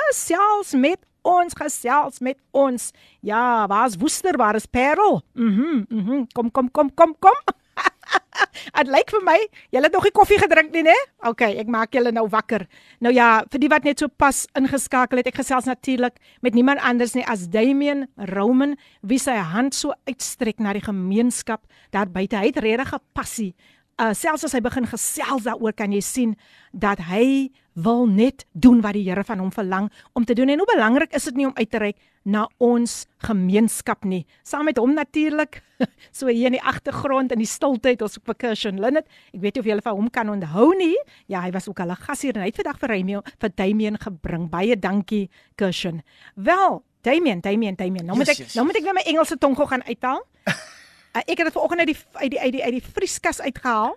gesels 0.00 0.72
met 0.74 0.98
ons 1.22 1.54
gesels 1.54 2.18
met 2.24 2.38
ons. 2.50 2.90
Ja, 3.20 3.66
waar's 3.66 3.96
Woester, 4.00 4.36
waar 4.36 4.54
is 4.54 4.66
Parel? 4.66 5.22
Mhm, 5.34 5.50
mm 5.50 5.86
mhm. 5.88 6.12
Mm 6.12 6.26
kom 6.32 6.50
kom 6.50 6.70
kom 6.70 6.94
kom 6.94 7.16
kom. 7.18 7.34
Dit 8.78 8.90
lyk 8.92 9.10
vir 9.12 9.24
my 9.26 9.36
julle 9.74 9.88
het 9.88 9.94
nog 9.96 10.06
nie 10.06 10.14
koffie 10.14 10.38
gedrink 10.40 10.72
nie, 10.74 10.84
né? 10.86 10.96
OK, 11.28 11.42
ek 11.62 11.70
maak 11.72 11.94
julle 11.94 12.12
nou 12.14 12.26
wakker. 12.30 12.66
Nou 13.04 13.12
ja, 13.14 13.42
vir 13.52 13.62
die 13.62 13.70
wat 13.72 13.86
net 13.88 14.02
so 14.02 14.08
pas 14.08 14.44
ingeskakel 14.58 15.20
het, 15.20 15.30
ek 15.30 15.40
gesels 15.40 15.68
natuurlik 15.68 16.18
met 16.44 16.56
niemand 16.56 16.82
anders 16.86 17.16
nie 17.16 17.26
as 17.26 17.48
Damian 17.52 18.06
Roman, 18.32 18.76
wie 19.02 19.20
sy 19.22 19.36
hand 19.52 19.76
so 19.76 19.96
uitstrek 20.08 20.62
na 20.62 20.76
die 20.76 20.84
gemeenskap 20.84 21.64
daar 21.94 22.10
buite. 22.10 22.38
Hy 22.38 22.52
het 22.52 22.62
regtig 22.62 22.94
'n 22.94 23.04
passie. 23.14 23.54
Uh 23.98 24.14
selfs 24.14 24.44
as 24.44 24.54
hy 24.54 24.60
begin 24.60 24.86
gesels 24.86 25.42
daaroor, 25.42 25.74
kan 25.74 25.92
jy 25.92 26.00
sien 26.00 26.36
dat 26.72 26.98
hy 27.10 27.50
wil 27.82 28.06
net 28.10 28.44
doen 28.52 28.80
wat 28.82 28.96
die 28.96 29.04
Here 29.06 29.24
van 29.24 29.38
hom 29.42 29.50
verlang 29.54 29.88
om 30.18 30.24
te 30.24 30.34
doen. 30.34 30.50
En 30.50 30.58
hoe 30.58 30.68
belangrik 30.74 31.14
is 31.14 31.28
dit 31.30 31.38
nie 31.38 31.46
om 31.46 31.54
uit 31.54 31.70
te 31.70 31.78
reik 31.78 31.98
na 32.28 32.44
ons 32.58 33.06
gemeenskap 33.24 34.04
nie. 34.04 34.24
Saam 34.44 34.66
met 34.68 34.80
hom 34.80 34.92
natuurlik, 34.96 35.60
so 36.16 36.28
hier 36.28 36.50
in 36.50 36.58
die 36.58 36.64
agtergrond 36.64 37.32
in 37.32 37.42
die 37.42 37.48
stilte 37.48 37.94
het 37.94 38.02
ons 38.04 38.18
ook 38.18 38.26
vir 38.32 38.38
Kirshen 38.42 38.80
Linnet. 38.82 39.06
Ek 39.32 39.40
weet 39.44 39.56
nie 39.56 39.64
of 39.64 39.70
julle 39.70 39.86
van 39.86 39.96
hom 40.00 40.10
kan 40.12 40.32
onthou 40.32 40.72
nie. 40.78 40.96
Ja, 41.30 41.44
hy 41.46 41.52
was 41.54 41.68
ook 41.70 41.80
al 41.80 41.94
'n 41.94 42.02
gasheer 42.02 42.36
en 42.36 42.42
hy 42.42 42.50
het 42.50 42.60
vandag 42.60 42.78
vir 42.78 42.90
Remy 42.94 43.22
vir 43.40 43.50
Damien 43.54 43.98
gebring. 43.98 44.50
Baie 44.50 44.76
dankie 44.76 45.30
Kirshen. 45.56 46.02
Wel, 46.34 46.82
Damien, 47.02 47.40
Damien, 47.40 47.76
Damien. 47.76 48.04
Nou 48.04 48.16
moet 48.16 48.26
Yes, 48.26 48.38
ek 48.38 48.46
yes, 48.46 48.54
nou 48.54 48.66
moet 48.66 48.76
ek 48.76 48.84
net 48.84 48.94
my 48.94 49.04
Engelse 49.06 49.38
tong 49.38 49.54
gou 49.56 49.66
gaan 49.66 49.84
uithaal. 49.84 50.26
Uh, 50.48 51.22
ek 51.30 51.38
het 51.38 51.46
dit 51.46 51.52
vanoggend 51.52 51.80
uit 51.80 51.86
die 51.86 51.98
uit 52.12 52.30
die 52.30 52.40
uit 52.40 52.52
die 52.52 52.64
uit 52.64 52.72
die 52.72 52.86
vrieskas 52.92 53.40
uitgehaal 53.40 53.96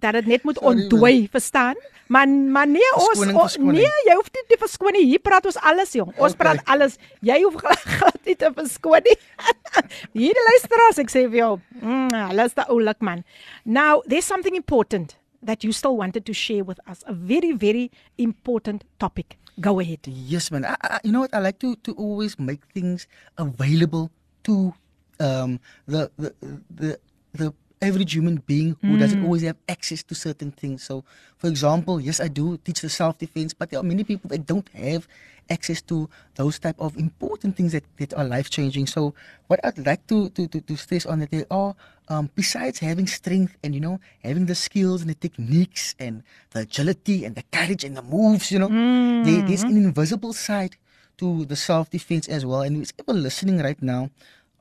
dat 0.00 0.12
dit 0.18 0.26
net 0.26 0.42
moet 0.44 0.58
ontdooi, 0.58 1.28
verstaan? 1.30 1.74
Maar 2.10 2.28
maar 2.28 2.66
nee, 2.68 2.88
ons 2.96 3.06
Verskoning, 3.06 3.38
verskoning. 3.40 3.72
nee, 3.78 4.00
jy 4.08 4.14
hoef 4.18 4.30
nie 4.34 4.42
te 4.48 4.56
verskoon 4.58 4.92
nie. 4.92 5.04
Hier 5.06 5.20
praat 5.22 5.46
ons 5.46 5.56
alles, 5.62 5.92
jong. 5.94 6.10
Ons 6.18 6.32
Okay. 6.34 6.36
praat 6.46 6.64
alles. 6.66 6.96
Jy 7.20 7.36
hoef 7.42 7.54
glad 7.98 8.18
nie 8.26 8.36
te 8.36 8.50
verskoon 8.54 9.00
nie. 9.06 9.16
Hier 10.24 10.34
die 10.34 10.46
luisteraars, 10.50 10.98
ek 10.98 11.10
sê 11.12 11.22
vir 11.30 11.38
jou, 11.44 11.52
mm, 11.80 12.10
hulle 12.32 12.44
is 12.50 12.54
da 12.58 12.66
oulik 12.68 13.00
man. 13.00 13.22
Now, 13.64 14.02
there's 14.06 14.26
something 14.26 14.56
important 14.58 15.16
that 15.42 15.62
you 15.64 15.72
still 15.72 15.96
wanted 15.96 16.26
to 16.26 16.32
share 16.34 16.64
with 16.64 16.80
us. 16.90 17.04
A 17.06 17.14
very, 17.14 17.52
very 17.52 17.90
important 18.18 18.84
topic. 18.98 19.36
Go 19.60 19.78
ahead. 19.80 20.00
Yes, 20.08 20.50
man. 20.50 20.64
I, 20.64 20.74
I, 20.82 20.98
you 21.04 21.12
know 21.12 21.20
what? 21.20 21.34
I 21.34 21.38
like 21.38 21.58
to 21.60 21.76
to 21.84 21.92
always 21.94 22.38
make 22.38 22.60
things 22.74 23.06
available 23.38 24.10
to 24.44 24.74
um, 25.20 25.60
the 25.86 26.10
the 26.18 26.34
the 26.74 26.98
the 27.34 27.52
average 27.82 28.12
human 28.14 28.36
being 28.46 28.76
who 28.80 28.98
doesn't 28.98 29.24
always 29.24 29.42
have 29.42 29.56
access 29.68 30.02
to 30.02 30.14
certain 30.14 30.50
things. 30.50 30.82
So, 30.82 31.04
for 31.38 31.48
example, 31.48 32.00
yes, 32.00 32.20
I 32.20 32.28
do 32.28 32.56
teach 32.58 32.80
the 32.80 32.88
self 32.88 33.18
defense, 33.18 33.54
but 33.54 33.70
there 33.70 33.80
are 33.80 33.84
many 33.84 34.04
people 34.04 34.28
that 34.28 34.46
don't 34.46 34.68
have 34.74 35.08
access 35.48 35.82
to 35.82 36.08
those 36.36 36.58
type 36.58 36.76
of 36.78 36.96
important 36.96 37.56
things 37.56 37.72
that, 37.72 37.84
that 37.98 38.14
are 38.14 38.24
life 38.24 38.50
changing. 38.50 38.86
So, 38.86 39.14
what 39.48 39.60
I'd 39.64 39.84
like 39.84 40.06
to, 40.08 40.28
to, 40.30 40.46
to, 40.46 40.60
to 40.60 40.76
stress 40.76 41.06
on 41.06 41.20
that 41.20 41.30
there 41.30 41.46
are, 41.50 41.74
um, 42.08 42.30
besides 42.34 42.78
having 42.80 43.06
strength 43.06 43.56
and 43.64 43.74
you 43.74 43.80
know 43.80 44.00
having 44.22 44.46
the 44.46 44.54
skills 44.54 45.00
and 45.00 45.10
the 45.10 45.14
techniques 45.14 45.94
and 45.98 46.22
the 46.50 46.60
agility 46.60 47.24
and 47.24 47.34
the 47.34 47.44
courage 47.50 47.84
and 47.84 47.96
the 47.96 48.02
moves, 48.02 48.52
you 48.52 48.58
know, 48.58 48.68
there, 49.24 49.42
there's 49.42 49.62
an 49.62 49.76
invisible 49.76 50.32
side 50.32 50.76
to 51.18 51.44
the 51.44 51.56
self 51.56 51.90
defense 51.90 52.28
as 52.28 52.44
well. 52.46 52.62
And 52.62 52.76
who's 52.76 52.92
ever 52.98 53.12
listening 53.12 53.58
right 53.58 53.80
now, 53.82 54.10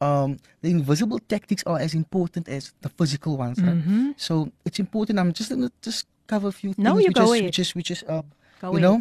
um, 0.02 0.38
the 0.62 0.70
invisible 0.70 1.20
tactics 1.20 1.64
are 1.66 1.80
as 1.80 1.94
important 1.94 2.48
as 2.48 2.74
the 2.82 2.90
physical 2.90 3.38
ones, 3.38 3.60
right? 3.62 3.78
So 4.18 4.52
it's 4.66 4.80
important. 4.80 5.20
I'm 5.20 5.34
just 5.34 5.50
gonna 5.50 5.72
just 5.82 6.08
cover 6.28 6.48
a 6.50 6.52
few 6.52 6.74
things, 6.74 6.86
No, 6.86 6.98
you 7.00 7.08
which, 7.08 7.16
go 7.16 7.24
is, 7.24 7.32
ahead. 7.32 7.46
which 7.46 7.60
is 7.60 7.76
which 7.76 7.92
is 7.92 8.04
uh, 8.08 8.22
Go 8.62 8.76
you 8.76 8.80
know, 8.80 9.00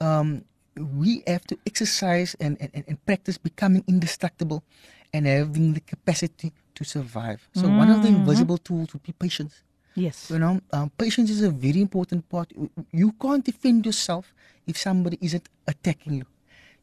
um, 0.00 0.44
we 0.76 1.22
have 1.26 1.44
to 1.46 1.58
exercise 1.66 2.36
and, 2.40 2.56
and, 2.60 2.70
and- 2.86 3.04
practice 3.04 3.36
becoming 3.38 3.82
indestructible 3.88 4.62
and 5.12 5.26
having 5.26 5.74
the 5.74 5.80
capacity 5.80 6.52
to 6.74 6.84
survive. 6.84 7.48
So 7.54 7.68
one 7.68 7.90
of 7.90 8.00
the 8.02 8.08
Mm-hmm. 8.08 8.18
invisible 8.18 8.58
tools 8.58 8.92
would 8.92 9.02
be 9.02 9.12
patience. 9.12 9.62
Yes. 9.94 10.30
You 10.30 10.38
know, 10.38 10.60
um, 10.72 10.90
patience 10.96 11.30
is 11.30 11.42
a 11.42 11.50
very 11.50 11.80
important 11.80 12.28
part. 12.28 12.52
You- 12.52 12.70
You 12.92 13.12
can't 13.20 13.44
defend 13.44 13.84
yourself 13.86 14.32
if 14.66 14.76
somebody 14.78 15.18
isn't 15.20 15.48
attacking 15.66 16.14
you. 16.20 16.26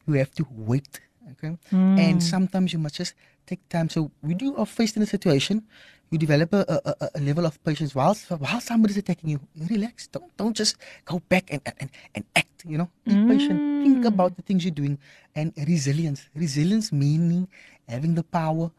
You 0.06 0.14
have 0.22 0.32
to 0.32 0.46
wait. 0.50 1.00
Okay, 1.32 1.56
and 1.98 2.22
sometimes 2.22 2.72
you 2.72 2.78
must 2.78 2.94
just 3.02 3.14
take 3.46 3.62
time. 3.68 3.88
So 3.88 4.10
when 4.20 4.38
you 4.40 4.56
are 4.56 4.66
faced 4.66 4.96
in 4.96 5.02
a 5.02 5.06
situation, 5.06 5.62
you 6.10 6.18
develop 6.18 6.52
a, 6.54 6.64
a, 6.68 7.08
a- 7.14 7.20
level 7.20 7.46
of 7.46 7.62
patience. 7.64 7.94
While 7.94 8.14
while 8.38 8.60
somebody's 8.60 8.96
attacking 8.96 9.30
you, 9.30 9.40
relax. 9.70 10.06
Don't 10.08 10.30
don't 10.36 10.56
just 10.56 10.76
go 11.04 11.20
back 11.28 11.50
and 11.50 11.60
and, 11.80 11.90
and 12.14 12.24
act. 12.34 12.64
You 12.66 12.78
know, 12.78 12.88
be 13.04 13.14
patient. 13.30 13.58
Think 13.82 14.04
about 14.04 14.36
the 14.36 14.42
things 14.42 14.64
you're 14.64 14.74
doing 14.74 14.98
and 15.34 15.52
resilience. 15.66 16.28
Resilience 16.34 16.90
meaning 16.92 17.48
having 17.88 18.14
the 18.14 18.22
power 18.24 18.70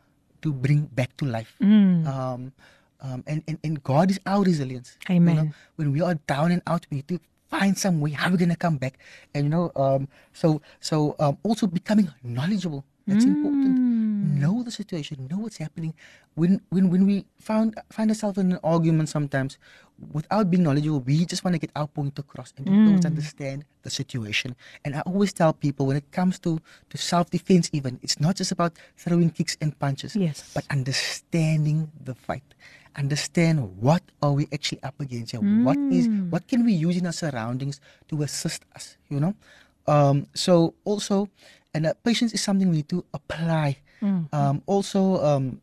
to 0.42 0.54
bring 0.54 0.86
back 0.92 1.16
to 1.18 1.26
life. 1.26 1.56
Um, 2.08 2.52
um, 3.02 3.24
and, 3.28 3.44
and, 3.48 3.58
and 3.64 3.84
God 3.84 4.10
is 4.12 4.20
our 4.26 4.44
resilience. 4.44 4.98
You 5.08 5.20
know, 5.20 5.32
Amen. 5.32 5.54
when 5.76 5.92
we 5.92 6.02
are 6.02 6.16
down 6.28 6.52
and 6.52 6.62
out, 6.66 6.86
we 6.90 6.98
need 6.98 7.08
to 7.10 7.20
find 7.50 7.78
some 7.78 8.02
way 8.02 8.12
how 8.12 8.30
we're 8.30 8.38
gonna 8.38 8.56
come 8.56 8.78
back. 8.78 8.98
And 9.34 9.46
you 9.46 9.50
know, 9.50 9.72
um, 9.76 10.08
so 10.34 10.62
so 10.80 11.16
um, 11.20 11.38
also 11.44 11.68
becoming 11.68 12.10
knowledgeable. 12.24 12.84
That's 13.08 13.24
important. 13.24 13.78
Know 14.42 14.64
the 14.64 14.72
situation. 14.72 15.28
Know 15.30 15.40
what's 15.40 15.58
happening. 15.58 15.94
When 16.36 16.62
when 16.70 16.90
when 16.90 17.06
we 17.06 17.26
found 17.40 17.76
find 17.90 18.10
ourselves 18.12 18.38
in 18.38 18.52
an 18.54 18.60
argument 18.64 19.10
sometimes, 19.10 19.58
without 20.14 20.50
being 20.52 20.64
knowledgeable, 20.64 21.00
we 21.02 21.26
just 21.26 21.44
want 21.44 21.54
to 21.56 21.60
get 21.60 21.72
our 21.76 21.88
point 21.88 22.18
across, 22.20 22.54
and 22.58 22.70
we 22.70 22.78
don't 22.86 23.06
understand 23.06 23.66
the 23.84 23.90
situation. 23.90 24.56
And 24.86 24.96
I 24.96 25.02
always 25.02 25.34
tell 25.34 25.54
people 25.54 25.86
when 25.88 25.98
it 25.98 26.12
comes 26.12 26.40
to 26.46 26.60
to 26.90 26.98
self 26.98 27.30
defense, 27.30 27.70
even 27.74 28.00
it's 28.02 28.20
not 28.20 28.36
just 28.36 28.52
about 28.52 28.74
throwing 28.98 29.30
kicks 29.32 29.58
and 29.62 29.78
punches, 29.80 30.16
Yes. 30.16 30.44
but 30.54 30.64
understanding 30.70 31.92
the 32.04 32.16
fight 32.16 32.44
understand 32.98 33.78
what 33.78 34.02
are 34.24 34.34
we 34.34 34.48
actually 34.52 34.82
up 34.82 35.00
against 35.00 35.30
here 35.32 35.40
what 35.40 35.78
is 35.92 36.10
what 36.32 36.48
can 36.48 36.66
we 36.66 36.74
use 36.74 36.98
in 36.98 37.06
our 37.06 37.14
surroundings 37.14 37.80
to 38.10 38.24
assist 38.24 38.66
us 38.76 38.98
you 39.08 39.20
know 39.20 39.36
um 39.86 40.26
so 40.34 40.74
also 40.84 41.30
and 41.76 41.86
uh, 41.86 41.94
patience 42.04 42.34
is 42.34 42.42
something 42.42 42.68
we 42.70 42.78
need 42.78 42.90
to 42.90 43.06
apply 43.14 43.78
um 44.34 44.62
also 44.66 45.02
um 45.24 45.62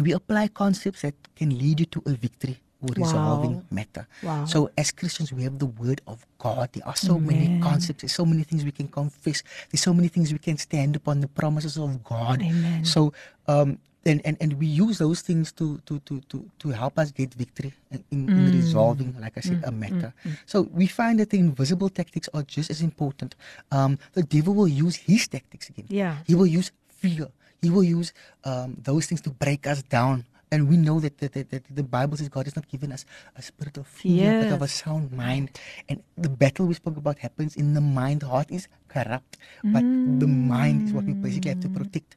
we 0.00 0.12
apply 0.12 0.48
concepts 0.48 1.02
that 1.02 1.14
can 1.36 1.50
lead 1.58 1.80
you 1.80 1.86
to 1.86 2.02
a 2.06 2.12
victory 2.12 2.56
or 2.82 2.88
resolving 2.96 3.54
Wow. 3.56 3.62
matter 3.70 4.04
Wow. 4.22 4.44
so 4.46 4.70
as 4.78 4.90
christians 4.92 5.32
we 5.32 5.42
have 5.44 5.58
the 5.58 5.66
word 5.66 6.00
of 6.06 6.24
god 6.38 6.70
there 6.72 6.86
are 6.86 6.96
so 6.96 7.18
many 7.18 7.48
concepts 7.60 8.00
there's 8.02 8.14
so 8.14 8.24
many 8.24 8.42
things 8.44 8.64
we 8.64 8.72
can 8.72 8.88
confess 8.88 9.42
there's 9.70 9.82
so 9.82 9.92
many 9.92 10.08
things 10.08 10.32
we 10.32 10.38
can 10.38 10.56
stand 10.56 10.96
upon 10.96 11.20
the 11.20 11.28
promises 11.28 11.76
of 11.76 12.02
god 12.04 12.40
Amen. 12.42 12.84
so 12.84 13.12
um 13.48 13.78
and, 14.06 14.22
and, 14.24 14.38
and 14.40 14.54
we 14.54 14.64
use 14.66 14.96
those 14.96 15.20
things 15.20 15.52
to 15.52 15.76
to, 15.84 15.98
to, 16.08 16.20
to, 16.30 16.38
to 16.58 16.66
help 16.70 16.98
us 16.98 17.10
get 17.12 17.34
victory 17.34 17.74
in, 17.90 18.02
in, 18.10 18.20
Mm. 18.28 18.50
resolving, 18.50 19.14
like 19.20 19.36
I 19.36 19.42
said, 19.42 19.60
a 19.62 19.70
matter. 19.70 20.14
So 20.46 20.62
we 20.72 20.86
find 20.86 21.20
that 21.20 21.28
the 21.28 21.38
invisible 21.38 21.90
tactics 21.90 22.26
are 22.32 22.42
just 22.42 22.70
as 22.70 22.80
important. 22.80 23.34
Um, 23.70 23.98
the 24.14 24.22
devil 24.22 24.54
will 24.54 24.68
use 24.86 24.96
his 24.96 25.28
tactics 25.28 25.68
again. 25.68 25.84
Yeah. 25.90 26.16
He 26.26 26.34
will 26.34 26.46
use 26.46 26.72
fear. 26.88 27.28
He 27.62 27.70
will 27.70 27.84
use 27.84 28.12
um, 28.44 28.76
those 28.82 29.06
things 29.06 29.20
to 29.22 29.30
break 29.30 29.66
us 29.66 29.82
down. 29.82 30.24
And 30.52 30.68
we 30.68 30.76
know 30.76 30.98
that, 30.98 31.18
that, 31.18 31.32
that 31.32 31.62
the 31.70 31.84
Bible 31.84 32.16
says 32.16 32.28
God 32.28 32.46
has 32.46 32.56
not 32.56 32.66
given 32.68 32.90
us 32.90 33.04
a 33.36 33.42
spirit 33.42 33.76
of 33.76 33.86
fear, 33.86 34.42
but 34.42 34.52
of 34.52 34.62
a 34.62 34.68
sound 34.68 35.12
mind. 35.12 35.50
And 35.88 36.02
the 36.18 36.28
battle 36.28 36.66
we 36.66 36.74
spoke 36.74 36.96
about 36.96 37.18
happens 37.18 37.54
in 37.54 37.74
the 37.74 37.80
mind. 37.80 38.22
The 38.22 38.26
heart 38.26 38.50
is 38.50 38.66
corrupt, 38.88 39.38
but 39.62 39.82
the 40.18 40.26
mind 40.26 40.88
is 40.88 40.92
what 40.92 41.04
we 41.04 41.12
basically 41.12 41.50
have 41.50 41.60
to 41.60 41.68
protect. 41.68 42.16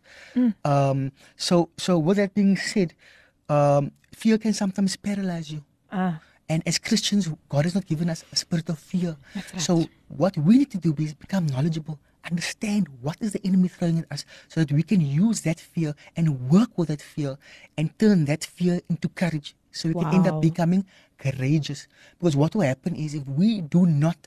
Um, 0.66 1.12
so, 1.36 1.70
so 1.78 2.00
with 2.00 2.18
that 2.18 2.34
being 2.34 2.58
said, 2.58 2.96
um, 3.50 3.92
fear 4.16 4.40
can 4.40 4.54
sometimes 4.54 4.96
paralyze 4.96 5.52
you. 5.52 5.64
Ah. 5.92 6.20
And 6.50 6.64
as 6.66 6.80
Christians, 6.80 7.30
God 7.50 7.66
has 7.66 7.76
not 7.76 7.86
given 7.86 8.10
us 8.10 8.26
a 8.32 8.36
spirit 8.36 8.68
of 8.70 8.80
fear. 8.80 9.16
Right. 9.36 9.62
So 9.62 9.86
what 10.08 10.36
we 10.38 10.58
need 10.58 10.72
to 10.72 10.78
do 10.78 10.96
is 10.98 11.14
become 11.14 11.46
knowledgeable, 11.46 12.00
understand 12.30 12.88
what 13.02 13.18
is 13.22 13.34
the 13.34 13.42
enemy 13.46 13.68
throwing 13.68 14.00
at 14.00 14.12
us, 14.12 14.26
so 14.48 14.62
that 14.62 14.72
we 14.72 14.84
can 14.84 15.02
use 15.02 15.42
that 15.42 15.60
fear 15.60 15.96
and 16.16 16.50
work 16.50 16.78
with 16.78 16.88
that 16.90 17.02
fear 17.02 17.38
and 17.78 17.98
turn 18.00 18.26
that 18.26 18.44
fear 18.44 18.82
into 18.90 19.10
courage. 19.10 19.56
So 19.72 19.90
we 19.90 19.96
can 19.96 20.14
end 20.14 20.28
up 20.28 20.42
becoming 20.42 20.86
courageous. 21.18 21.88
Because 22.20 22.36
what 22.36 22.54
will 22.56 22.62
happen 22.62 22.96
is 22.96 23.14
if 23.16 23.26
we 23.28 23.62
do 23.62 23.86
not 23.86 24.18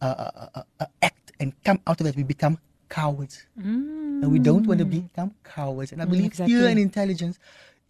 uh, 0.00 0.04
uh, 0.06 0.48
uh, 0.54 0.62
uh, 0.80 0.86
act 1.02 1.32
and 1.40 1.52
come 1.64 1.80
out 1.86 2.00
of 2.00 2.06
it, 2.06 2.16
we 2.16 2.22
become 2.24 2.58
cowards. 2.88 3.46
And 3.56 4.32
we 4.32 4.38
don't 4.38 4.66
want 4.66 4.78
to 4.80 4.84
become 4.84 5.34
cowards. 5.44 5.92
And 5.92 6.02
I 6.02 6.04
believe 6.04 6.32
fear 6.34 6.46
Mm. 6.46 6.50
exactly. 6.50 6.70
and 6.70 6.78
intelligence 6.80 7.38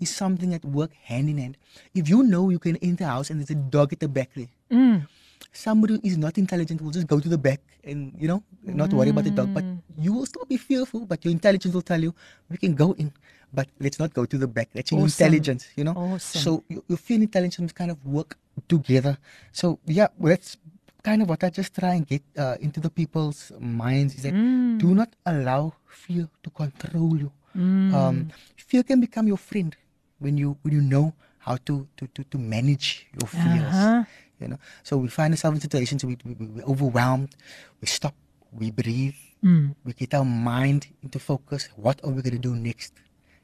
is 0.01 0.11
something 0.15 0.51
that 0.51 0.65
work 0.65 0.93
hand 1.05 1.29
in 1.29 1.39
hand. 1.39 1.57
If 1.95 2.09
you 2.09 2.23
know 2.23 2.51
you 2.51 2.59
can 2.59 2.77
enter 2.77 3.05
a 3.05 3.09
house 3.09 3.31
and 3.31 3.41
there's 3.41 3.51
a 3.51 3.55
dog 3.57 3.93
at 3.93 4.01
the 4.01 4.09
back 4.09 4.31
there, 4.35 4.49
Mm. 4.71 5.09
Somebody 5.53 5.95
who 5.95 6.01
is 6.05 6.17
not 6.19 6.39
intelligent 6.39 6.81
will 6.81 6.91
just 6.91 7.07
go 7.07 7.21
to 7.21 7.29
the 7.29 7.39
back 7.39 7.61
and 7.85 8.13
you 8.19 8.29
know 8.29 8.43
not 8.65 8.93
worry 8.93 9.11
about 9.11 9.25
the 9.25 9.31
dog. 9.31 9.51
But 9.55 9.65
Mm. 9.65 9.83
you 9.99 10.13
will 10.13 10.27
still 10.27 10.45
be 10.47 10.57
fearful, 10.57 11.07
but 11.07 11.25
your 11.25 11.33
intelligence 11.33 11.75
will 11.75 11.83
tell 11.83 12.01
you 12.03 12.15
we 12.51 12.57
can 12.57 12.75
go 12.75 12.93
in, 12.93 13.13
but 13.53 13.69
let's 13.81 13.99
not 13.99 14.13
go 14.15 14.25
to 14.27 14.39
the 14.39 14.47
back. 14.47 14.69
That's 14.75 14.91
your 14.93 15.01
Awesome. 15.01 15.27
intelligence, 15.27 15.69
you 15.77 15.85
know. 15.85 15.95
Awesome. 15.95 16.41
So 16.43 16.65
your, 16.69 16.83
your 16.89 16.99
fear 16.99 17.17
and 17.17 17.25
intelligence 17.25 17.73
kind 17.73 17.91
of 17.91 17.99
work 18.07 18.37
together. 18.69 19.19
So 19.53 19.79
yeah, 19.87 20.09
that's 20.21 20.57
kind 21.03 21.23
of 21.23 21.29
what 21.29 21.43
I 21.45 21.51
just 21.51 21.75
try 21.75 21.95
and 21.95 22.07
get 22.07 22.23
uh, 22.37 22.57
into 22.61 22.81
the 22.81 22.91
people's 22.91 23.53
minds 23.59 24.15
is 24.17 24.23
that 24.23 24.35
Mm. 24.35 24.79
do 24.79 24.95
not 24.95 25.11
allow 25.27 25.75
fear 25.87 26.29
to 26.43 26.51
control 26.51 27.17
you. 27.19 27.33
Mm. 27.57 27.95
Um, 27.95 28.29
fear 28.57 28.83
can 28.83 29.01
become 29.01 29.27
your 29.27 29.39
friend 29.39 29.75
when 30.19 30.37
you 30.37 30.59
when 30.63 30.75
you 30.75 30.81
know 30.83 31.15
how 31.39 31.57
to 31.67 31.87
to 31.97 32.07
to, 32.15 32.23
to 32.25 32.39
manage 32.39 33.07
your 33.19 33.27
fears. 33.29 33.75
Uh-huh. 33.75 34.05
You 34.41 34.49
know, 34.49 34.59
so 34.83 34.97
we 34.97 35.09
find 35.09 35.33
ourselves 35.35 35.57
in 35.57 35.61
situations 35.61 36.05
we, 36.05 36.17
we, 36.25 36.35
we- 36.35 36.47
we're 36.47 36.65
overwhelmed. 36.65 37.35
We 37.81 37.87
stop, 37.89 38.15
we 38.53 38.71
breathe, 38.71 39.15
Mm. 39.45 39.75
we 39.85 39.93
get 39.93 40.15
our 40.15 40.25
mind 40.25 40.89
into 41.03 41.19
focus. 41.21 41.69
What 41.77 42.01
are 42.05 42.11
we 42.11 42.23
going 42.23 42.35
to 42.35 42.39
do 42.51 42.57
next? 42.57 42.93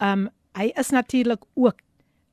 Um 0.00 0.28
hy 0.58 0.72
is 0.80 0.90
natuurlik 0.90 1.44
ook 1.54 1.76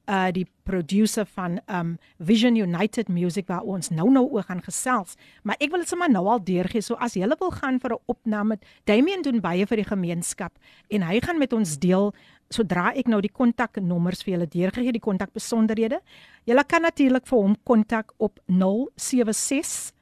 uh 0.07 0.31
die 0.31 0.45
producer 0.63 1.25
van 1.25 1.59
um 1.67 1.97
Vision 2.19 2.55
United 2.55 3.09
Music 3.09 3.47
waar 3.47 3.61
ons 3.61 3.89
nou-nou 3.89 4.25
oor 4.31 4.43
gaan 4.43 4.61
gesels, 4.63 5.15
maar 5.43 5.55
ek 5.59 5.71
wil 5.71 5.79
dit 5.79 5.89
sommer 5.89 6.09
nou 6.11 6.25
al 6.27 6.43
deurgee. 6.43 6.81
So 6.81 6.95
as 6.95 7.13
jy 7.13 7.27
wil 7.39 7.51
gaan 7.51 7.79
vir 7.79 7.93
'n 7.93 8.03
opname, 8.05 8.57
Damian 8.85 9.21
doen 9.21 9.41
baie 9.41 9.65
vir 9.65 9.77
die 9.77 9.89
gemeenskap 9.89 10.53
en 10.89 11.01
hy 11.01 11.19
gaan 11.19 11.39
met 11.39 11.53
ons 11.53 11.77
deel 11.77 12.13
sodra 12.49 12.93
ek 12.95 13.07
nou 13.07 13.21
die 13.21 13.31
kontaknommers 13.31 14.23
vir 14.23 14.35
julle 14.35 14.47
deurgee, 14.47 14.91
die 14.91 14.99
kontakbesonderhede. 14.99 15.99
Julle 16.45 16.63
kan 16.63 16.81
natuurlik 16.81 17.25
vir 17.27 17.39
hom 17.39 17.55
kontak 17.63 18.13
op 18.17 18.39
076 18.47 19.93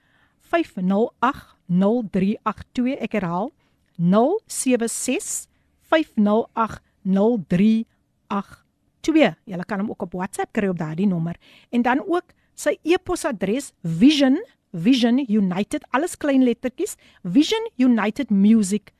508 0.51 1.55
0382. 1.67 2.99
Ek 2.99 3.13
herhaal 3.13 3.51
076 3.97 5.47
508 5.89 6.81
0382. 7.03 8.62
2. 9.03 9.29
Jy 9.45 9.63
kan 9.67 9.83
hom 9.83 9.91
ook 9.93 10.07
op 10.07 10.17
WhatsApp 10.17 10.53
kry 10.55 10.71
op 10.71 10.79
daardie 10.79 11.07
nommer. 11.07 11.37
En 11.69 11.81
dan 11.85 12.03
ook 12.07 12.33
sy 12.55 12.77
e-posadres 12.83 13.71
Vision 13.83 14.39
Vision 14.73 15.21
United 15.29 15.85
alles 15.93 16.17
klein 16.17 16.43
lettertjies 16.43 16.95
Vision 17.23 17.69
United 17.77 18.29
Music. 18.29 18.91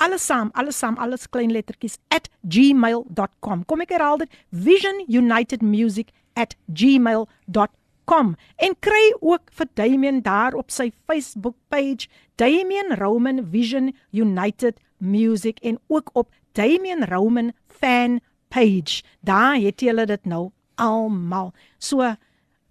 Alles 0.00 0.24
saam 0.26 0.50
alles 0.54 0.78
saam 0.78 0.96
alles 0.98 1.28
klein 1.28 1.52
lettertjies 1.52 1.98
@gmail.com 2.42 3.64
kom 3.64 3.80
ek 3.84 3.92
herhaal 3.94 4.18
dit 4.24 4.30
Vision 4.50 5.04
United 5.06 5.62
Music 5.62 6.10
@gmail.com 6.74 8.34
en 8.56 8.74
kry 8.80 9.04
ook 9.20 9.52
vir 9.52 9.68
Damian 9.74 10.22
daar 10.22 10.54
op 10.54 10.70
sy 10.70 10.90
Facebook 11.06 11.56
page 11.68 12.08
Damian 12.36 12.96
Roman 12.98 13.44
Vision 13.50 13.92
United 14.10 14.80
Music 14.98 15.58
en 15.60 15.78
ook 15.86 16.10
op 16.12 16.32
Damian 16.52 17.04
Roman 17.04 17.52
fan 17.66 18.20
page. 18.50 19.02
Daar 19.26 19.56
het 19.62 19.80
julle 19.80 20.06
dit 20.06 20.26
nou 20.28 20.50
almal. 20.80 21.52
So 21.78 22.04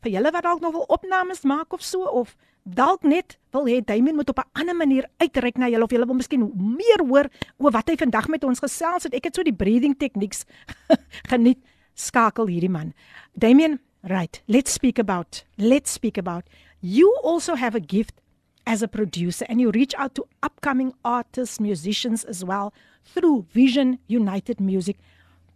vir 0.03 0.13
julle 0.15 0.31
wat 0.31 0.45
dalk 0.45 0.61
nog 0.63 0.75
wil 0.75 0.87
opnames 0.91 1.43
maak 1.47 1.73
of 1.75 1.83
so 1.83 2.07
of 2.21 2.35
dalk 2.63 3.03
net 3.03 3.37
wil 3.55 3.67
hê 3.67 3.79
Damian 3.81 4.15
moet 4.15 4.29
op 4.29 4.39
'n 4.39 4.49
ander 4.59 4.75
manier 4.75 5.05
uitreik 5.17 5.57
na 5.57 5.69
julle 5.69 5.83
of 5.83 5.91
julle 5.91 6.05
wil 6.05 6.15
miskien 6.15 6.51
meer 6.55 7.01
hoor 7.07 7.27
oor 7.57 7.71
wat 7.71 7.89
hy 7.89 7.95
vandag 7.95 8.27
met 8.27 8.43
ons 8.43 8.59
gesels 8.59 9.03
het. 9.03 9.13
Ek 9.13 9.23
het 9.23 9.35
so 9.35 9.43
die 9.43 9.55
breathing 9.55 9.97
techniques 9.97 10.45
geniet. 11.31 11.59
Skakel 11.95 12.47
hierdie 12.47 12.69
man. 12.69 12.93
Damian, 13.33 13.79
right. 14.03 14.41
Let's 14.47 14.71
speak 14.71 14.99
about. 14.99 15.43
Let's 15.57 15.91
speak 15.91 16.17
about. 16.17 16.43
You 16.79 17.11
also 17.23 17.55
have 17.55 17.75
a 17.75 17.83
gift 17.83 18.21
as 18.65 18.81
a 18.81 18.87
producer 18.87 19.45
and 19.49 19.59
you 19.59 19.71
reach 19.71 19.95
out 19.95 20.15
to 20.15 20.25
upcoming 20.43 20.93
artists, 21.03 21.59
musicians 21.59 22.23
as 22.23 22.43
well 22.43 22.71
through 23.03 23.45
Vision 23.51 23.99
United 24.07 24.59
Music 24.59 24.97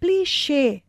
please 0.04 0.28
share 0.28 0.82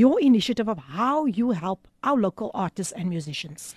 your 0.00 0.20
initiative 0.20 0.68
of 0.68 0.78
how 0.96 1.24
you 1.24 1.52
help 1.52 1.80
our 2.04 2.16
local 2.26 2.50
artists 2.52 2.92
and 2.92 3.08
musicians? 3.08 3.74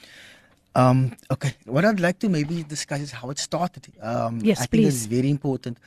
Um, 0.75 1.15
okay, 1.31 1.53
what 1.65 1.83
I'd 1.85 1.99
like 2.07 2.19
to 2.19 2.29
maybe 2.29 2.63
discuss 2.63 2.99
is 2.99 3.11
how 3.11 3.29
it 3.29 3.39
started. 3.39 3.87
Um, 4.01 4.39
yes, 4.43 4.59
I 4.61 4.67
please. 4.67 4.69
think 4.71 4.85
it's 4.87 5.05
very 5.05 5.29
important. 5.29 5.77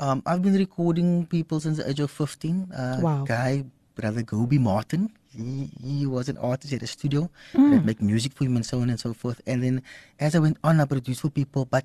Um, 0.00 0.22
I've 0.26 0.42
been 0.42 0.56
recording 0.66 1.24
people 1.26 1.60
since 1.60 1.78
the 1.78 1.88
age 1.88 2.00
of 2.00 2.10
15. 2.10 2.72
Uh, 2.72 2.98
Wow. 3.00 3.24
Guy, 3.24 3.64
brother 3.94 4.22
Gobi 4.22 4.58
Martin, 4.58 5.10
he, 5.34 5.70
he 5.82 6.06
was 6.06 6.28
an 6.28 6.36
artist 6.38 6.72
at 6.74 6.82
a 6.82 6.86
studio 6.86 7.30
Mm. 7.54 7.70
that 7.72 7.84
make 7.84 8.00
music 8.02 8.32
for 8.34 8.44
him 8.44 8.56
and 8.56 8.66
so 8.66 8.80
on 8.80 8.90
and 8.90 9.00
so 9.00 9.14
forth. 9.14 9.40
And 9.46 9.62
then 9.62 9.82
as 10.20 10.34
I 10.34 10.40
went 10.40 10.58
on, 10.64 10.80
I 10.80 10.84
produced 10.84 11.20
for 11.22 11.30
people, 11.30 11.64
but 11.64 11.84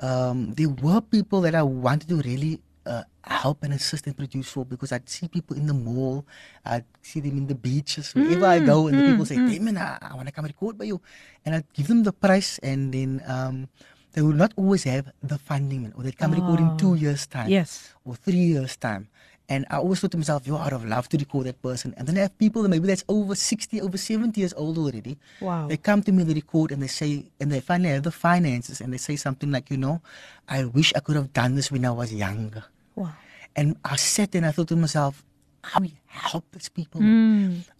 um, 0.00 0.52
there 0.54 0.68
were 0.68 1.00
people 1.00 1.40
that 1.42 1.54
I 1.54 1.62
wanted 1.62 2.08
to 2.10 2.16
really 2.30 2.60
uh, 2.86 3.02
help 3.24 3.62
and 3.64 3.74
assist 3.74 4.06
and 4.06 4.16
produce 4.16 4.48
for 4.48 4.64
because 4.64 4.92
I'd 4.92 5.08
see 5.08 5.26
people 5.28 5.56
in 5.56 5.66
the 5.66 5.74
mall, 5.74 6.24
I'd 6.64 6.84
see 7.02 7.20
them 7.20 7.36
in 7.36 7.46
the 7.46 7.54
beaches, 7.54 8.14
wherever 8.14 8.46
I 8.46 8.60
go, 8.60 8.86
and 8.88 8.96
the 8.98 9.10
people 9.10 9.26
say, 9.26 9.36
Damon, 9.36 9.76
I, 9.76 9.98
I 10.00 10.14
want 10.14 10.28
to 10.28 10.32
come 10.32 10.44
record 10.46 10.78
by 10.78 10.84
you. 10.84 11.00
And 11.44 11.54
I'd 11.56 11.72
give 11.74 11.88
them 11.88 12.04
the 12.04 12.12
price, 12.12 12.58
and 12.62 12.94
then 12.94 13.22
um, 13.26 13.68
they 14.12 14.22
would 14.22 14.36
not 14.36 14.52
always 14.56 14.84
have 14.84 15.10
the 15.22 15.38
funding, 15.38 15.92
or 15.96 16.02
they'd 16.04 16.16
come 16.16 16.32
record 16.32 16.60
in 16.60 16.76
two 16.78 16.94
years' 16.94 17.26
time 17.26 17.48
Yes. 17.50 17.92
or 18.04 18.14
three 18.14 18.46
years' 18.54 18.76
time. 18.76 19.08
And 19.48 19.64
I 19.70 19.76
always 19.76 20.00
thought 20.00 20.10
to 20.10 20.16
myself, 20.18 20.44
yo, 20.44 20.56
I'd 20.58 20.72
have 20.72 20.84
loved 20.84 21.12
to 21.12 21.18
record 21.18 21.46
that 21.46 21.62
person. 21.62 21.94
And 21.96 22.08
then 22.08 22.18
I 22.18 22.22
have 22.22 22.36
people 22.36 22.62
that 22.62 22.68
maybe 22.68 22.88
that's 22.88 23.04
over 23.08 23.36
60, 23.36 23.80
over 23.80 23.96
70 23.96 24.40
years 24.40 24.52
old 24.56 24.76
already. 24.76 25.16
Wow. 25.40 25.68
They 25.68 25.76
come 25.76 26.02
to 26.02 26.10
me, 26.10 26.24
they 26.24 26.34
record, 26.34 26.72
and 26.72 26.82
they 26.82 26.88
say, 26.88 27.26
and 27.38 27.52
they 27.52 27.60
finally 27.60 27.90
have 27.90 28.02
the 28.02 28.10
finances, 28.10 28.80
and 28.80 28.92
they 28.92 28.98
say 28.98 29.14
something 29.14 29.52
like, 29.52 29.70
you 29.70 29.76
know, 29.76 30.02
I 30.48 30.64
wish 30.64 30.92
I 30.96 30.98
could 30.98 31.14
have 31.14 31.32
done 31.32 31.54
this 31.54 31.70
when 31.70 31.84
I 31.84 31.92
was 31.92 32.12
younger. 32.12 32.64
Wow. 32.96 33.12
And 33.54 33.76
I 33.84 33.96
sat 33.96 34.32
there 34.32 34.40
and 34.40 34.46
I 34.46 34.52
thought 34.52 34.68
to 34.68 34.76
myself, 34.76 35.22
how 35.62 35.80
we 35.80 35.94
help 36.06 36.44
these 36.52 36.68
people? 36.68 37.00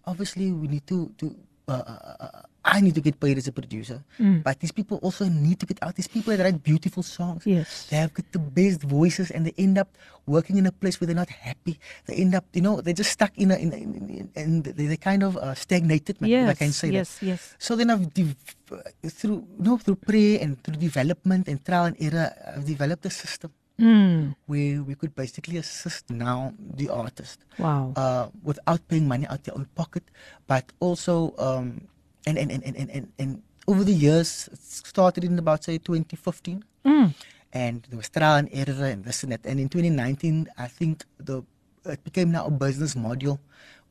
Obviously, 0.05 0.51
we 0.51 0.67
need 0.67 0.85
to, 0.87 1.11
to 1.17 1.35
uh, 1.67 1.71
uh, 1.71 2.15
uh, 2.19 2.41
I 2.63 2.81
need 2.81 2.95
to 2.95 3.01
get 3.01 3.19
paid 3.19 3.37
as 3.37 3.47
a 3.47 3.51
producer, 3.55 4.03
but 4.43 4.59
these 4.59 4.71
people 4.73 4.99
also 4.99 5.23
need 5.27 5.59
to 5.59 5.65
get 5.65 5.79
out. 5.81 5.95
These 5.95 6.07
people 6.11 6.35
that 6.35 6.43
write 6.43 6.63
beautiful 6.63 7.03
songs, 7.03 7.47
Yes. 7.47 7.87
they 7.89 7.95
have 7.95 8.13
got 8.13 8.27
the 8.35 8.39
best 8.39 8.83
voices, 8.83 9.31
and 9.31 9.47
they 9.47 9.53
end 9.57 9.77
up 9.77 9.95
working 10.27 10.57
in 10.57 10.65
a 10.65 10.71
place 10.71 10.99
where 10.99 11.07
they're 11.07 11.15
not 11.15 11.29
happy. 11.29 11.79
They 12.07 12.15
end 12.15 12.35
up, 12.35 12.43
you 12.51 12.59
know, 12.59 12.81
they're 12.81 12.93
just 12.93 13.11
stuck 13.11 13.31
in 13.37 13.51
a, 13.51 13.55
in, 13.55 13.71
in, 13.71 13.91
in 14.09 14.31
and 14.35 14.63
they, 14.65 14.87
they 14.87 14.97
kind 14.97 15.23
of 15.23 15.37
uh, 15.37 15.55
stagnated. 15.55 16.19
man, 16.19 16.29
if 16.29 16.49
I 16.49 16.53
can 16.55 16.71
say 16.71 16.89
yes, 16.89 17.19
that. 17.19 17.25
yes. 17.25 17.39
yes. 17.39 17.55
So 17.59 17.75
then 17.75 17.89
I've 17.89 18.11
through, 18.13 19.47
you 19.47 19.63
know, 19.63 19.77
through 19.77 19.95
prayer 20.03 20.39
and 20.41 20.61
through 20.61 20.75
development 20.75 21.47
and 21.47 21.63
trial 21.63 21.85
and 21.85 21.95
error, 21.99 22.31
I've 22.55 22.65
developed 22.65 23.05
a 23.05 23.09
system 23.09 23.51
Mm. 23.79 24.33
where 24.47 24.81
we 24.81 24.95
could 24.95 25.13
basically 25.13 25.57
assist 25.57 26.09
now 26.09 26.51
the 26.57 26.89
artist 26.89 27.37
Wow. 27.59 27.93
uh, 27.95 28.25
without 28.41 28.81
paying 28.89 29.07
money 29.07 29.27
out 29.29 29.43
their 29.43 29.53
own 29.53 29.67
pocket, 29.75 30.01
but 30.47 30.65
also 30.79 31.35
um, 31.37 31.85
and, 32.25 32.37
and, 32.41 32.49
and, 32.51 32.63
and, 32.65 32.89
and, 32.89 33.07
and, 33.19 33.41
over 33.67 33.83
the 33.83 33.93
years, 33.93 34.49
it 34.51 34.57
started 34.59 35.23
in 35.23 35.37
about 35.37 35.63
say 35.63 35.77
2015, 35.77 36.63
Mm. 36.85 37.13
and 37.53 37.83
there 37.89 37.97
was 37.97 38.09
trial 38.09 38.37
and 38.37 38.49
error 38.51 38.85
and 38.85 39.03
this 39.03 39.21
and 39.23 39.31
that. 39.33 39.45
And 39.45 39.59
in 39.59 39.67
2019, 39.69 40.47
I 40.57 40.67
think 40.67 41.03
the 41.19 41.43
it 41.85 42.03
became 42.03 42.31
now 42.31 42.45
a 42.47 42.51
business 42.51 42.95
module. 42.95 43.37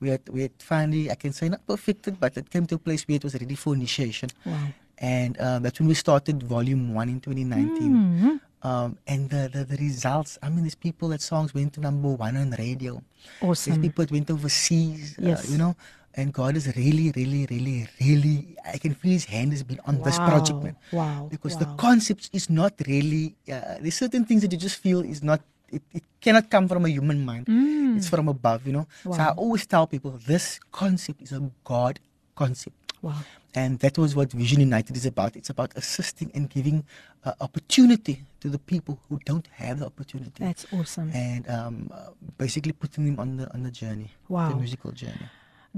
We 0.01 0.09
had 0.09 0.23
we 0.33 0.43
had 0.43 0.53
finally, 0.59 1.11
I 1.11 1.15
can 1.15 1.33
say 1.33 1.49
not 1.49 1.65
perfected, 1.67 2.19
but 2.19 2.37
it 2.37 2.51
came 2.51 2.67
to 2.67 2.75
a 2.75 2.79
place 2.79 3.07
where 3.07 3.17
it 3.17 3.25
was 3.25 3.35
ready 3.35 3.55
for 3.55 3.75
initiation. 3.75 4.31
Wow. 4.45 4.73
And 4.99 5.39
um, 5.41 5.63
that's 5.63 5.79
when 5.79 5.89
we 5.89 5.95
started 5.95 6.43
volume 6.43 6.95
one 6.95 7.09
in 7.09 7.21
2019. 7.21 7.93
Mhm. 7.93 8.41
Um, 8.67 8.89
and 9.13 9.31
the, 9.33 9.43
the, 9.55 9.63
the 9.73 9.79
results, 9.89 10.33
I 10.43 10.49
mean, 10.53 10.63
there's 10.67 10.75
people 10.89 11.07
that 11.13 11.23
songs 11.33 11.51
went 11.59 11.71
to 11.75 11.81
number 11.89 12.09
one 12.27 12.35
on 12.43 12.49
the 12.55 12.59
radio. 12.67 12.93
There's 13.41 13.51
Awesome. 13.51 13.83
people 13.87 14.03
that 14.05 14.13
went 14.17 14.29
overseas, 14.37 15.15
Yes. 15.19 15.39
uh, 15.49 15.53
you 15.53 15.59
know. 15.63 15.73
And 16.19 16.33
God 16.41 16.57
is 16.61 16.67
really, 16.75 17.13
really, 17.19 17.43
really, 17.53 17.79
really, 18.01 18.37
I 18.75 18.79
can 18.85 18.95
feel 19.01 19.13
His 19.13 19.27
hand 19.35 19.53
has 19.57 19.63
been 19.71 19.81
on 19.85 20.01
this 20.07 20.17
project, 20.29 20.59
man. 20.67 20.77
Wow. 20.91 21.29
Because 21.35 21.55
the 21.63 21.67
wow. 21.67 21.77
concept 21.87 22.31
is 22.39 22.49
not 22.61 22.73
really, 22.89 23.25
uh, 23.57 23.77
there's 23.83 23.99
certain 24.05 24.25
things 24.25 24.41
that 24.43 24.51
you 24.51 24.59
just 24.59 24.79
feel 24.87 25.01
is 25.15 25.23
not, 25.23 25.41
it, 25.77 25.83
it 25.93 26.05
cannot 26.25 26.49
come 26.55 26.67
from 26.73 26.87
a 26.87 26.89
human 26.89 27.25
mind. 27.31 27.45
Mm. 27.47 27.99
It's 27.99 28.09
from 28.09 28.29
above, 28.37 28.67
you 28.67 28.73
know. 28.73 28.87
Wow. 29.05 29.17
So 29.17 29.23
I 29.23 29.31
always 29.43 29.67
tell 29.67 29.87
people 29.87 30.13
this 30.27 30.59
concept 30.73 31.21
is 31.23 31.33
a 31.33 31.43
God 31.65 32.01
concept. 32.35 32.77
Wow. 33.03 33.15
And 33.55 33.79
that 33.81 33.97
was 33.99 34.15
what 34.15 34.33
Vision 34.33 34.61
United 34.61 34.97
is 34.97 35.07
about. 35.07 35.37
It's 35.37 35.51
about 35.51 35.73
assisting 35.77 36.31
and 36.35 36.49
giving 36.51 36.85
uh, 37.25 37.33
opportunity 37.41 38.23
to 38.41 38.49
the 38.49 38.59
people 38.59 38.99
who 39.09 39.19
don't 39.25 39.47
have 39.53 39.79
the 39.81 39.87
opportunity. 39.87 40.33
That's 40.45 40.67
awesome. 40.73 41.11
and 41.15 41.49
um, 41.49 41.91
uh, 41.93 42.11
basically 42.39 42.73
putting 42.73 43.07
them 43.07 43.19
on 43.21 43.37
the 43.39 43.53
on 43.55 43.63
the 43.63 43.71
journey, 43.71 44.11
Wow. 44.29 44.51
the 44.51 44.57
musical 44.57 44.93
journey. 44.93 45.29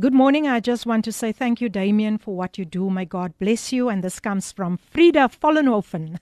Good 0.00 0.14
morning. 0.14 0.46
I 0.46 0.60
just 0.60 0.86
want 0.86 1.04
to 1.06 1.12
say 1.12 1.32
thank 1.32 1.60
you, 1.60 1.68
Damien, 1.68 2.18
for 2.18 2.36
what 2.36 2.56
you 2.58 2.64
do. 2.64 2.88
May 2.90 3.04
God 3.04 3.32
bless 3.38 3.72
you. 3.72 3.88
And 3.88 4.02
this 4.04 4.20
comes 4.20 4.52
from 4.52 4.76
Frida 4.76 5.28
Vollenhoven. 5.42 6.18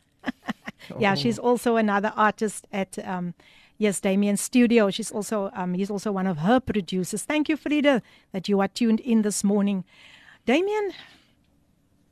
yeah, 0.98 1.14
she's 1.14 1.38
also 1.38 1.76
another 1.76 2.12
artist 2.16 2.66
at 2.72 2.98
um, 3.06 3.34
Yes, 3.78 4.00
Damien 4.00 4.38
Studio. 4.38 4.90
She's 4.90 5.12
also 5.12 5.50
um 5.54 5.74
he's 5.74 5.90
also 5.90 6.10
one 6.12 6.26
of 6.26 6.38
her 6.38 6.60
producers. 6.60 7.22
Thank 7.24 7.48
you, 7.50 7.56
Frida, 7.56 8.00
that 8.32 8.48
you 8.48 8.60
are 8.60 8.68
tuned 8.68 9.00
in 9.00 9.22
this 9.22 9.44
morning. 9.44 9.84
Damien, 10.46 10.92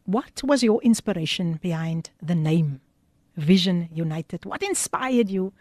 what 0.07 0.43
was 0.43 0.63
your 0.63 0.83
inspiration 0.83 1.59
behind 1.63 2.11
the 2.21 2.35
name 2.35 2.81
Vision 3.37 3.89
United? 3.95 4.45
What 4.45 4.63
inspired 4.63 5.31
you? 5.31 5.53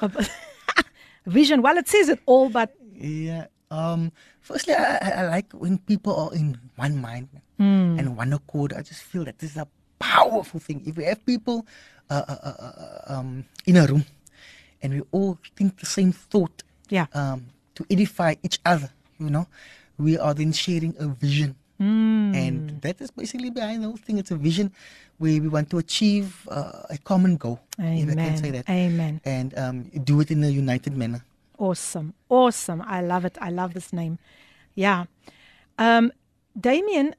Vision. 1.26 1.60
Well, 1.60 1.76
it 1.76 1.88
says 1.88 2.08
it 2.08 2.20
all, 2.26 2.48
but 2.48 2.72
Yeah. 2.94 3.46
Um. 3.70 4.12
Firstly, 4.40 4.72
I, 4.74 4.96
I, 4.96 5.28
like 5.28 5.52
when 5.52 5.76
people 5.78 6.16
are 6.16 6.34
in 6.34 6.56
one 6.76 6.96
mind 7.02 7.28
Hmm. 7.58 7.98
and 7.98 8.16
one 8.16 8.32
accord. 8.32 8.72
I 8.72 8.82
just 8.82 9.02
feel 9.02 9.24
that 9.24 9.40
this 9.40 9.50
is 9.50 9.56
a 9.56 9.66
powerful 9.98 10.60
thing. 10.60 10.82
If 10.86 10.96
we 10.96 11.04
have 11.04 11.26
people 11.26 11.66
uh, 12.08 12.22
uh, 12.28 12.36
uh, 12.42 12.54
uh, 12.62 13.12
um, 13.12 13.44
in 13.66 13.76
a 13.76 13.84
room 13.84 14.06
and 14.80 14.94
we 14.94 15.02
all 15.10 15.36
think 15.56 15.78
the 15.80 15.84
same 15.86 16.12
thought 16.12 16.62
yeah. 16.88 17.06
um, 17.12 17.46
to 17.74 17.84
edify 17.90 18.36
each 18.44 18.60
other, 18.64 18.88
you 19.18 19.28
know, 19.28 19.48
we 19.98 20.16
are 20.16 20.32
then 20.32 20.52
sharing 20.52 20.94
a 20.98 21.08
vision. 21.08 21.56
Mm. 21.80 22.34
And 22.34 22.80
that 22.82 23.00
is 23.00 23.10
basically 23.10 23.50
behind 23.50 23.82
the 23.82 23.86
whole 23.88 23.96
thing. 23.96 24.18
It's 24.18 24.30
a 24.30 24.36
vision 24.36 24.72
where 25.18 25.40
we 25.40 25.48
want 25.48 25.70
to 25.70 25.78
achieve 25.78 26.46
uh, 26.50 26.82
a 26.90 26.98
common 26.98 27.36
goal. 27.36 27.60
If 27.78 28.10
I 28.10 28.14
can 28.14 28.36
say 28.36 28.48
Amen. 28.48 28.52
that. 28.52 28.68
Amen. 28.70 29.20
And 29.24 29.56
um, 29.58 29.82
do 30.04 30.20
it 30.20 30.30
in 30.30 30.42
a 30.42 30.48
united 30.48 30.96
manner. 30.96 31.24
Awesome. 31.58 32.14
Awesome. 32.28 32.82
I 32.86 33.00
love 33.02 33.24
it. 33.24 33.38
I 33.40 33.50
love 33.50 33.74
this 33.74 33.92
name. 33.92 34.18
Yeah. 34.74 35.04
Um 35.78 36.12
Damien, 36.58 37.14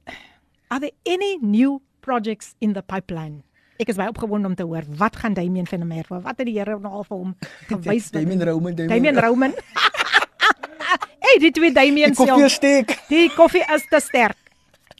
are 0.69 0.79
there 0.81 0.91
any 1.05 1.37
new 1.37 1.81
projects 2.01 2.55
in 2.59 2.73
the 2.73 2.81
pipeline? 2.81 3.43
Ek 3.79 3.87
is 3.87 3.95
baie 3.95 4.11
opgewonde 4.11 4.49
om 4.51 4.55
te 4.59 4.63
hoor 4.67 4.83
wat 4.99 5.15
gaan 5.15 5.33
Damien 5.33 5.67
van 5.67 5.79
der 5.79 5.87
Merwe, 5.87 6.19
wat 6.21 6.37
het 6.41 6.47
die 6.49 6.57
Here 6.59 6.75
nou 6.79 6.91
al 6.99 7.05
vir 7.07 7.17
hom 7.17 7.35
gewys? 7.69 8.09
Damien 8.11 8.43
Roman. 8.43 8.75
Damien 8.75 9.19
Roman. 9.25 9.55
hey, 11.23 11.37
die 11.39 11.51
twee 11.55 11.71
Damien 11.71 12.15
Koffie 12.15 12.35
self. 12.49 12.51
steek. 12.51 12.91
Die 13.07 13.29
koffie 13.35 13.63
is 13.75 13.87
te 13.87 13.99
sterk. 14.03 14.35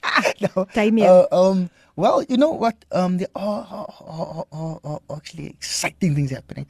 no. 0.42 0.68
Damien. 0.74 1.08
Uh, 1.08 1.28
um, 1.32 1.70
well, 1.96 2.24
you 2.24 2.38
know 2.38 2.52
what? 2.52 2.76
Um, 2.92 3.18
there 3.18 3.28
are, 3.36 3.88
are, 4.00 4.80
are, 4.84 5.00
actually 5.16 5.48
exciting 5.48 6.16
things 6.16 6.32
happening. 6.32 6.66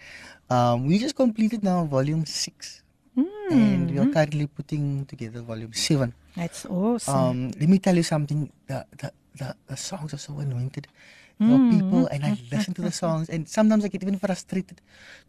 Um, 0.49 0.87
we 0.87 0.97
just 0.97 1.15
completed 1.15 1.63
now 1.63 1.85
volume 1.85 2.25
six, 2.25 2.81
and 3.15 3.91
we 3.91 3.99
are 3.99 4.07
currently 4.09 4.47
putting 4.47 5.05
together 5.05 5.41
volume 5.41 5.73
seven. 5.73 6.13
That's 6.35 6.65
awesome. 6.65 7.15
Um, 7.15 7.51
let 7.59 7.69
me 7.69 7.77
tell 7.77 7.95
you 7.95 8.03
something. 8.03 8.51
The 8.65 8.85
the, 8.97 9.11
the, 9.37 9.55
the 9.67 9.77
songs 9.77 10.13
are 10.13 10.17
so 10.17 10.39
anointed. 10.39 10.87
There 11.39 11.55
are 11.55 11.69
people, 11.71 12.01
and 12.11 12.19
I 12.25 12.35
listen 12.51 12.73
to 12.75 12.81
the 12.83 12.91
songs, 12.91 13.29
and 13.29 13.47
sometimes 13.47 13.85
I 13.85 13.87
get 13.87 14.03
even 14.03 14.19
frustrated 14.19 14.81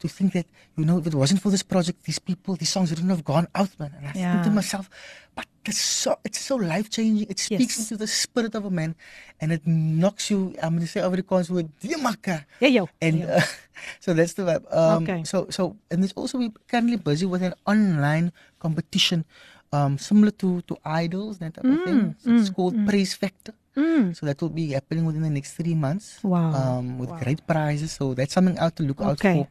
to 0.02 0.08
think 0.08 0.32
that 0.34 0.46
you 0.76 0.84
know 0.84 0.98
if 0.98 1.06
it 1.06 1.14
wasn't 1.14 1.40
for 1.40 1.50
this 1.54 1.62
project, 1.62 2.02
these 2.02 2.18
people, 2.18 2.56
these 2.56 2.68
songs 2.68 2.90
wouldn't 2.90 3.10
have 3.14 3.22
gone 3.24 3.46
out, 3.54 3.70
man. 3.78 3.92
And 3.96 4.08
I 4.08 4.12
think 4.12 4.42
to 4.42 4.50
myself, 4.50 4.90
but 5.38 5.46
it's 5.64 5.78
so 5.78 6.18
it's 6.26 6.40
so 6.40 6.56
life 6.56 6.90
changing. 6.90 7.30
It 7.30 7.38
speaks 7.38 7.78
Yes. 7.78 7.78
into 7.86 7.96
the 7.96 8.08
spirit 8.10 8.56
of 8.58 8.64
a 8.66 8.70
man, 8.74 8.96
and 9.40 9.52
it 9.54 9.62
knocks 9.70 10.30
you. 10.34 10.38
I'm 10.62 10.74
going 10.74 10.82
to 10.82 10.90
say 10.90 11.00
over 11.00 11.14
Afrikaans 11.16 11.46
word, 11.48 11.70
"Diemaka." 11.78 12.42
ja 12.58 12.68
jou. 12.74 12.86
And 13.00 13.22
uh, 13.30 13.46
so 14.04 14.10
that's 14.12 14.34
the 14.34 14.42
vibe. 14.50 14.66
Um, 14.74 15.02
Okay. 15.06 15.22
So 15.22 15.46
so 15.54 15.76
and 15.94 16.02
there's 16.02 16.16
also 16.18 16.38
we're 16.42 16.50
currently 16.66 16.98
busy 16.98 17.26
with 17.26 17.42
an 17.46 17.54
online 17.70 18.32
competition, 18.58 19.22
um, 19.70 19.94
similar 19.94 20.34
to 20.42 20.60
to 20.66 20.74
idols 20.82 21.38
that 21.38 21.54
type 21.54 21.70
of 21.70 21.78
thing. 21.86 22.18
So 22.18 22.34
it's 22.34 22.50
called 22.50 22.74
Praise 22.82 23.14
Factor. 23.14 23.54
Mm. 23.76 24.16
So 24.16 24.26
that 24.26 24.40
will 24.42 24.50
be 24.50 24.72
happening 24.72 25.04
within 25.04 25.22
the 25.22 25.30
next 25.30 25.54
three 25.54 25.74
months. 25.74 26.18
Wow. 26.22 26.52
Um, 26.52 26.98
with 26.98 27.10
Wow. 27.10 27.20
great 27.22 27.46
prizes. 27.46 27.92
So 27.92 28.14
that's 28.14 28.34
something 28.34 28.58
out 28.58 28.76
to 28.76 28.82
look 28.82 29.00
out 29.00 29.20
for. 29.20 29.48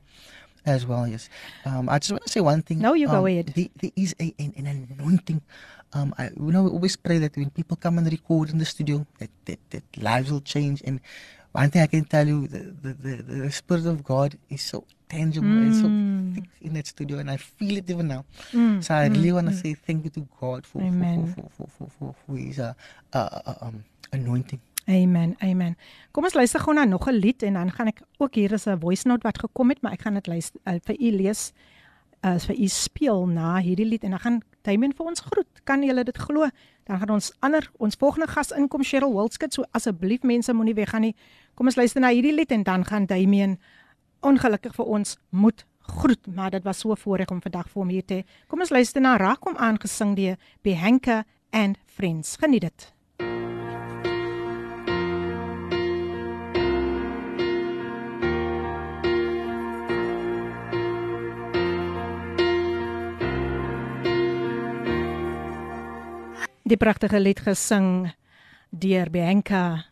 As 0.65 0.86
well, 0.86 1.08
yes. 1.08 1.29
Um, 1.65 1.88
I 1.88 1.97
just 1.99 2.12
want 2.12 2.23
to 2.23 2.29
say 2.29 2.41
one 2.41 2.62
thing. 2.62 2.79
No, 2.79 2.93
you 2.93 3.08
go 3.08 3.19
um, 3.23 3.27
ahead. 3.27 3.53
There, 3.55 3.69
there 3.79 3.91
is 3.95 4.13
a, 4.19 4.36
an, 4.38 4.53
an 4.58 4.88
anointing. 4.99 5.41
Um, 5.93 6.13
I, 6.17 6.29
you 6.36 6.51
know, 6.51 6.63
we 6.63 6.69
always 6.69 6.95
pray 6.97 7.17
that 7.17 7.36
when 7.38 7.49
people 7.49 7.77
come 7.77 7.97
and 7.97 8.05
record 8.12 8.49
in 8.51 8.58
the 8.60 8.65
studio, 8.65 9.08
that, 9.19 9.29
that, 9.45 9.60
that 9.71 9.84
lives 9.97 10.29
will 10.29 10.41
change. 10.41 10.84
And 10.86 10.99
one 11.53 11.71
thing 11.71 11.82
I 11.82 11.88
can 11.88 12.03
tell 12.05 12.27
you, 12.27 12.47
the, 12.47 12.75
the, 12.84 12.93
the, 12.93 13.23
the 13.23 13.51
Spirit 13.51 13.86
of 13.88 14.03
God 14.03 14.38
is 14.49 14.62
so 14.62 14.84
tangible 15.08 15.47
and 15.47 15.73
so 15.73 15.88
thick 16.36 16.49
in 16.62 16.73
that 16.73 16.86
studio, 16.86 17.17
and 17.17 17.32
I 17.32 17.38
feel 17.38 17.77
it 17.77 17.89
even 17.89 18.10
now. 18.10 18.25
Mm, 18.51 18.84
So 18.84 18.93
I 18.93 19.08
really 19.08 19.32
want 19.32 19.47
to 19.47 19.53
say 19.55 19.73
thank 19.73 20.03
you 20.03 20.12
to 20.12 20.27
God 20.39 20.67
for, 20.67 20.79
for, 20.82 21.27
for, 21.34 21.49
for, 21.49 21.67
for, 21.69 21.89
for, 21.97 22.15
for 22.27 22.38
His 22.38 22.60
uh, 22.60 22.73
uh, 23.13 23.39
uh, 23.45 23.53
um, 23.62 23.84
anointing. 24.09 24.59
Amen. 24.89 25.35
Amen. 25.39 25.75
Kom 26.11 26.23
ons 26.23 26.33
luister 26.33 26.59
gou 26.59 26.73
na 26.73 26.83
nog 26.83 27.07
'n 27.07 27.13
lied 27.13 27.43
en 27.43 27.53
dan 27.53 27.71
gaan 27.71 27.87
ek 27.87 28.01
ook 28.17 28.35
hier 28.35 28.51
is 28.51 28.65
'n 28.65 28.79
voice 28.79 29.07
note 29.07 29.23
wat 29.23 29.39
gekom 29.39 29.69
het, 29.69 29.81
maar 29.81 29.91
ek 29.91 30.01
gaan 30.01 30.13
dit 30.13 30.27
luister 30.27 30.59
uh, 30.65 30.73
vir 30.83 30.95
u 30.99 31.11
lees 31.11 31.53
uh, 32.25 32.39
vir 32.39 32.59
u 32.59 32.67
speel 32.67 33.27
na 33.27 33.59
hierdie 33.61 33.85
lied 33.85 34.03
en 34.03 34.09
dan 34.09 34.19
gaan 34.19 34.41
Damien 34.61 34.93
vir 34.93 35.05
ons 35.05 35.19
groet. 35.19 35.61
Kan 35.63 35.83
julle 35.83 36.03
dit 36.03 36.17
glo? 36.17 36.49
Dan 36.83 36.99
gaan 36.99 37.09
ons 37.09 37.31
ander 37.39 37.71
ons 37.77 37.95
volgende 37.95 38.27
gas 38.27 38.51
inkom 38.51 38.83
Cheryl 38.83 39.13
Wildskut. 39.13 39.53
So 39.53 39.63
asseblief 39.71 40.23
mense 40.23 40.53
moenie 40.53 40.75
weggaan 40.75 41.01
nie. 41.01 41.15
Kom 41.55 41.65
ons 41.65 41.75
luister 41.75 42.01
na 42.01 42.11
hierdie 42.11 42.33
lied 42.33 42.51
en 42.51 42.63
dan 42.63 42.85
gaan 42.85 43.05
Damien 43.05 43.59
ongelukkig 44.19 44.75
vir 44.75 44.85
ons 44.85 45.17
moet 45.29 45.65
groet, 45.79 46.27
maar 46.27 46.51
dit 46.51 46.63
was 46.63 46.79
so 46.79 46.95
voorreg 46.95 47.31
om 47.31 47.41
vandag 47.41 47.69
vir 47.71 47.81
hom 47.81 47.89
hier 47.89 48.05
te. 48.05 48.23
Kom 48.47 48.59
ons 48.59 48.69
luister 48.69 49.01
na 49.01 49.17
Raak 49.17 49.43
hom 49.47 49.57
aangesing 49.57 50.15
deur 50.15 50.37
Behanka 50.61 51.23
and 51.49 51.77
Friends. 51.85 52.35
Geniet 52.37 52.61
dit. 52.61 52.98
Die 66.69 66.77
pragtige 66.77 67.17
lied 67.17 67.39
gesing 67.41 68.12
deur 68.69 69.10
Bianca 69.10 69.88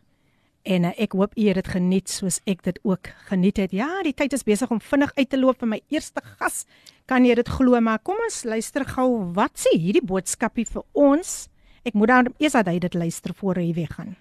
en 0.68 0.84
uh, 0.86 0.92
ek 1.02 1.16
hoop 1.18 1.32
u 1.34 1.46
het 1.48 1.58
dit 1.58 1.70
geniet 1.74 2.12
soos 2.12 2.38
ek 2.46 2.62
dit 2.68 2.78
ook 2.86 3.10
geniet 3.32 3.58
het. 3.58 3.74
Ja, 3.74 3.88
die 4.06 4.14
tyd 4.14 4.36
is 4.38 4.46
besig 4.46 4.70
om 4.70 4.82
vinnig 4.84 5.10
uit 5.18 5.30
te 5.32 5.40
loop 5.42 5.58
vir 5.64 5.72
my 5.72 5.80
eerste 5.90 6.22
gas. 6.38 6.68
Kan 7.10 7.26
jy 7.26 7.34
dit 7.40 7.50
glo? 7.50 7.80
Maar 7.82 8.04
kom 8.06 8.20
ons 8.22 8.44
luister 8.46 8.86
gou 8.86 9.08
wat 9.34 9.58
sê 9.58 9.74
hierdie 9.74 10.06
boodskapie 10.06 10.68
vir 10.70 10.86
ons. 10.94 11.48
Ek 11.88 11.98
moet 11.98 12.14
dan 12.14 12.30
eers 12.38 12.60
dat 12.60 12.70
hy 12.70 12.78
dit 12.84 13.00
luister 13.00 13.34
voor 13.34 13.58
hy 13.64 13.72
weggaan. 13.74 14.14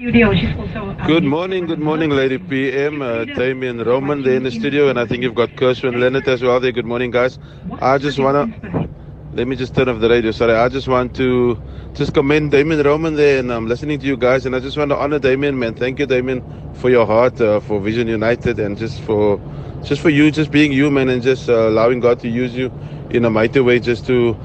Good 0.00 1.26
morning, 1.28 1.68
good 1.68 1.78
morning, 1.78 2.10
Lady 2.10 2.38
PM. 2.38 3.02
Uh, 3.04 3.28
Damien 3.36 3.84
Roman 3.84 4.24
there 4.24 4.40
in 4.40 4.42
the 4.42 4.50
studio, 4.50 4.88
and 4.88 4.98
I 4.98 5.04
think 5.06 5.22
you've 5.22 5.36
got 5.36 5.54
Kershwin 5.60 6.00
Leonard 6.00 6.26
as 6.26 6.42
well 6.42 6.58
there. 6.58 6.72
Good 6.72 6.86
morning, 6.86 7.12
guys. 7.12 7.38
I 7.82 7.98
just 7.98 8.18
want 8.18 8.50
to. 8.50 8.99
Let 9.32 9.46
me 9.46 9.54
just 9.54 9.76
turn 9.76 9.88
off 9.88 10.00
the 10.00 10.08
radio. 10.08 10.32
Sorry, 10.32 10.54
I 10.54 10.68
just 10.68 10.88
want 10.88 11.14
to 11.14 11.56
just 11.94 12.12
commend 12.14 12.50
Damien 12.50 12.82
Roman 12.82 13.14
there, 13.14 13.38
and 13.38 13.52
I'm 13.52 13.68
listening 13.68 14.00
to 14.00 14.06
you 14.06 14.16
guys, 14.16 14.44
and 14.44 14.56
I 14.56 14.60
just 14.60 14.76
want 14.76 14.90
to 14.90 14.96
honor 14.96 15.20
Damien, 15.20 15.56
man. 15.56 15.74
Thank 15.74 16.00
you, 16.00 16.06
Damien, 16.06 16.42
for 16.74 16.90
your 16.90 17.06
heart, 17.06 17.40
uh, 17.40 17.60
for 17.60 17.80
Vision 17.80 18.08
United, 18.08 18.58
and 18.58 18.76
just 18.76 19.00
for 19.02 19.40
just 19.84 20.00
for 20.02 20.10
you, 20.10 20.32
just 20.32 20.50
being 20.50 20.72
you, 20.72 20.90
man, 20.90 21.08
and 21.08 21.22
just 21.22 21.48
uh, 21.48 21.68
allowing 21.68 22.00
God 22.00 22.18
to 22.20 22.28
use 22.28 22.56
you 22.56 22.72
in 23.10 23.24
a 23.24 23.30
mighty 23.30 23.60
way, 23.60 23.78
just 23.78 24.04
to 24.06 24.36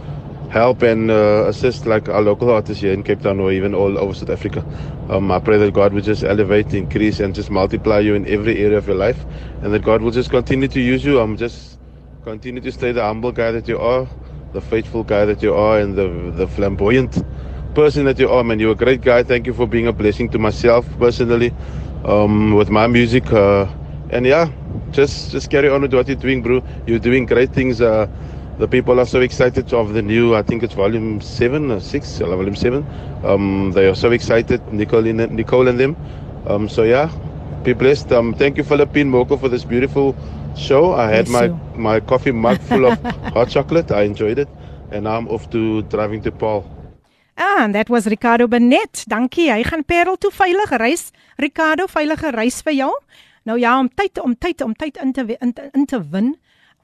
help 0.51 0.83
and 0.83 1.09
uh, 1.09 1.45
assist 1.47 1.87
like 1.87 2.07
our 2.07 2.21
local 2.21 2.51
artists 2.51 2.81
here 2.83 2.93
in 2.93 3.01
Cape 3.01 3.21
Town 3.21 3.39
or 3.39 3.51
even 3.51 3.73
all 3.73 3.97
over 3.97 4.13
South 4.13 4.29
Africa. 4.29 4.63
Um, 5.09 5.31
I 5.31 5.39
pray 5.39 5.57
that 5.57 5.73
God 5.73 5.93
will 5.93 6.01
just 6.01 6.23
elevate, 6.23 6.75
increase, 6.75 7.19
and 7.19 7.33
just 7.33 7.49
multiply 7.49 7.99
you 7.99 8.13
in 8.13 8.27
every 8.27 8.57
area 8.63 8.77
of 8.77 8.85
your 8.85 8.97
life, 8.97 9.25
and 9.63 9.73
that 9.73 9.81
God 9.83 10.03
will 10.03 10.11
just 10.11 10.29
continue 10.29 10.67
to 10.67 10.79
use 10.79 11.03
you. 11.03 11.19
I'm 11.19 11.31
um, 11.31 11.37
just 11.37 11.79
continue 12.23 12.61
to 12.61 12.71
stay 12.71 12.91
the 12.91 13.01
humble 13.01 13.31
guy 13.31 13.51
that 13.51 13.67
you 13.67 13.79
are, 13.79 14.07
the 14.55 14.61
faithful 14.61 15.03
guy 15.03 15.25
that 15.25 15.43
you 15.43 15.53
are, 15.53 15.79
and 15.79 15.95
the 15.95 16.07
the 16.39 16.47
flamboyant 16.47 17.21
person 17.75 18.05
that 18.05 18.17
you 18.17 18.29
are. 18.29 18.43
Man, 18.43 18.59
you're 18.59 18.71
a 18.71 18.81
great 18.85 19.01
guy. 19.01 19.21
Thank 19.21 19.45
you 19.47 19.53
for 19.53 19.67
being 19.67 19.87
a 19.87 19.93
blessing 19.93 20.29
to 20.29 20.39
myself 20.39 20.87
personally, 20.97 21.53
um, 22.05 22.55
with 22.55 22.69
my 22.69 22.87
music. 22.87 23.31
Uh, 23.31 23.67
and 24.09 24.25
yeah, 24.25 24.49
just 24.91 25.31
just 25.31 25.51
carry 25.51 25.69
on 25.69 25.81
with 25.81 25.93
what 25.93 26.07
you're 26.07 26.23
doing, 26.27 26.41
bro. 26.41 26.63
You're 26.87 27.03
doing 27.09 27.25
great 27.25 27.51
things. 27.51 27.81
Uh, 27.81 28.07
the 28.57 28.67
people 28.67 28.99
are 28.99 29.05
so 29.05 29.19
excited 29.19 29.73
of 29.73 29.93
the 29.93 30.01
new. 30.01 30.35
I 30.35 30.41
think 30.41 30.63
it's 30.63 30.73
volume 30.73 31.19
seven 31.19 31.69
or 31.71 31.81
six. 31.81 32.17
Volume 32.19 32.55
seven. 32.55 32.85
Um, 33.23 33.71
they 33.73 33.87
are 33.87 33.95
so 33.95 34.11
excited. 34.11 34.61
Nicole, 34.71 35.05
and, 35.05 35.31
Nicole 35.31 35.67
and 35.67 35.77
them. 35.79 35.97
Um, 36.47 36.69
so 36.69 36.83
yeah, 36.83 37.11
be 37.63 37.73
blessed. 37.73 38.11
Um, 38.13 38.33
thank 38.33 38.57
you, 38.57 38.63
Philippine 38.63 39.11
Moko, 39.11 39.37
for 39.37 39.49
this 39.49 39.65
beautiful 39.65 40.15
show. 40.57 40.93
I 40.93 41.09
had 41.09 41.27
my 41.27 41.47
my 41.75 41.99
coffee 41.99 42.31
mug 42.31 42.59
full 42.59 42.85
of 42.85 42.99
hot 43.33 43.49
chocolate. 43.49 43.91
I 43.91 44.03
enjoyed 44.03 44.39
it, 44.39 44.49
and 44.91 45.03
now 45.03 45.17
I'm 45.17 45.27
off 45.27 45.49
to 45.49 45.81
driving 45.83 46.21
to 46.23 46.31
Paul. 46.31 46.63
Ah, 47.37 47.63
and 47.63 47.75
that 47.75 47.89
was 47.89 48.07
Ricardo 48.07 48.47
Benet. 48.47 49.03
Dankie. 49.07 49.51
Hy 49.51 49.63
gaan 49.63 49.85
Parel 49.85 50.17
toe 50.17 50.31
veilig 50.31 50.71
reis. 50.79 51.11
Ricardo, 51.37 51.87
veilige 51.91 52.31
reis 52.31 52.61
vir 52.63 52.73
jou. 52.73 52.91
Nou 53.43 53.59
ja, 53.59 53.77
om 53.79 53.89
tyd 53.89 54.19
om 54.23 54.35
tyd 54.35 54.61
om 54.61 54.73
tyd 54.73 54.97
in 54.97 55.13
te 55.13 55.37
in 55.39 55.53
te, 55.53 55.69
in 55.73 55.85
te 55.85 55.99
win. 56.09 56.35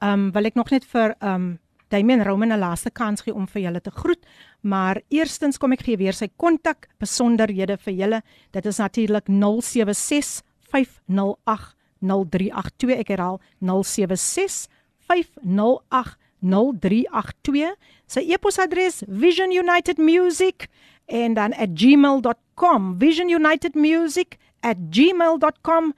Um 0.02 0.30
wil 0.32 0.50
ek 0.50 0.54
nog 0.54 0.70
net 0.70 0.84
vir 0.84 1.16
um 1.20 1.58
Damien 1.92 2.24
Roman 2.24 2.52
'n 2.52 2.58
laaste 2.58 2.90
kans 2.90 3.20
gee 3.20 3.34
om 3.34 3.46
vir 3.46 3.62
julle 3.62 3.80
te 3.80 3.90
groet. 3.90 4.24
Maar 4.60 5.00
eerstens 5.08 5.58
kom 5.58 5.72
ek 5.72 5.82
gee 5.82 5.96
weer 5.96 6.12
sy 6.12 6.28
kontak 6.36 6.88
besonderhede 6.98 7.76
vir 7.76 7.94
julle. 7.94 8.22
Dit 8.52 8.66
is 8.66 8.78
natuurlik 8.78 9.28
076 9.28 10.42
508 10.70 11.81
0382. 12.02 12.98
Ek 12.98 13.14
herhaal 13.14 13.38
076 13.62 14.66
508 15.08 16.18
0382. 16.42 17.78
Sy 18.10 18.26
e-posadres 18.34 19.04
visionunitedmusic 19.06 20.66
en 21.06 21.34
dan 21.34 21.54
@gmail.com 21.74 22.98
visionunitedmusic@gmail.com. 22.98 25.94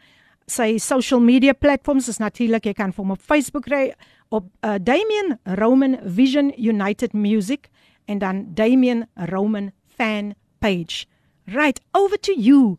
Sy 0.46 0.78
social 0.78 1.20
media 1.20 1.54
platforms 1.54 2.08
is 2.08 2.18
natuurlik 2.18 2.64
jy 2.64 2.72
kan 2.72 2.92
vir 2.92 3.04
hom 3.04 3.10
op 3.10 3.20
Facebook 3.20 3.64
kry 3.64 3.94
op 4.28 4.44
uh, 4.64 4.74
Damian 4.82 5.38
Roman 5.44 5.98
Vision 6.04 6.52
United 6.56 7.12
Music 7.12 7.68
en 8.04 8.18
dan 8.18 8.46
Damian 8.54 9.06
Roman 9.14 9.72
fan 9.88 10.34
page. 10.58 11.06
Right, 11.46 11.80
over 11.92 12.16
to 12.16 12.32
you, 12.32 12.78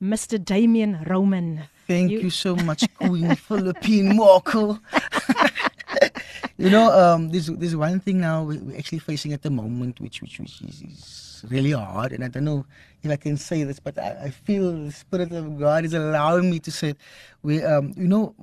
Mr. 0.00 0.44
Damian 0.44 1.04
Roman. 1.04 1.60
Thank 1.86 2.10
you, 2.10 2.20
you 2.20 2.30
so 2.30 2.56
much, 2.56 2.84
Queen 2.98 3.34
Philippine 3.36 4.16
Marco. 4.16 4.78
you 6.56 6.70
know, 6.70 6.90
um, 6.92 7.28
there's 7.28 7.46
there's 7.46 7.76
one 7.76 8.00
thing 8.00 8.20
now 8.20 8.44
we're 8.44 8.76
actually 8.78 9.00
facing 9.00 9.32
at 9.32 9.42
the 9.42 9.50
moment, 9.50 10.00
which 10.00 10.22
which 10.22 10.40
which 10.40 10.62
is, 10.62 10.82
is 10.82 11.44
really 11.50 11.72
hard, 11.72 12.12
and 12.12 12.24
I 12.24 12.28
don't 12.28 12.44
know 12.44 12.64
if 13.02 13.10
I 13.10 13.16
can 13.16 13.36
say 13.36 13.64
this, 13.64 13.80
but 13.80 13.98
I, 13.98 14.24
I 14.24 14.30
feel 14.30 14.72
the 14.72 14.92
spirit 14.92 15.32
of 15.32 15.58
God 15.58 15.84
is 15.84 15.92
allowing 15.92 16.50
me 16.50 16.58
to 16.60 16.70
say, 16.70 16.90
it. 16.90 16.96
we 17.42 17.62
um, 17.62 17.92
you 17.96 18.08
know, 18.08 18.34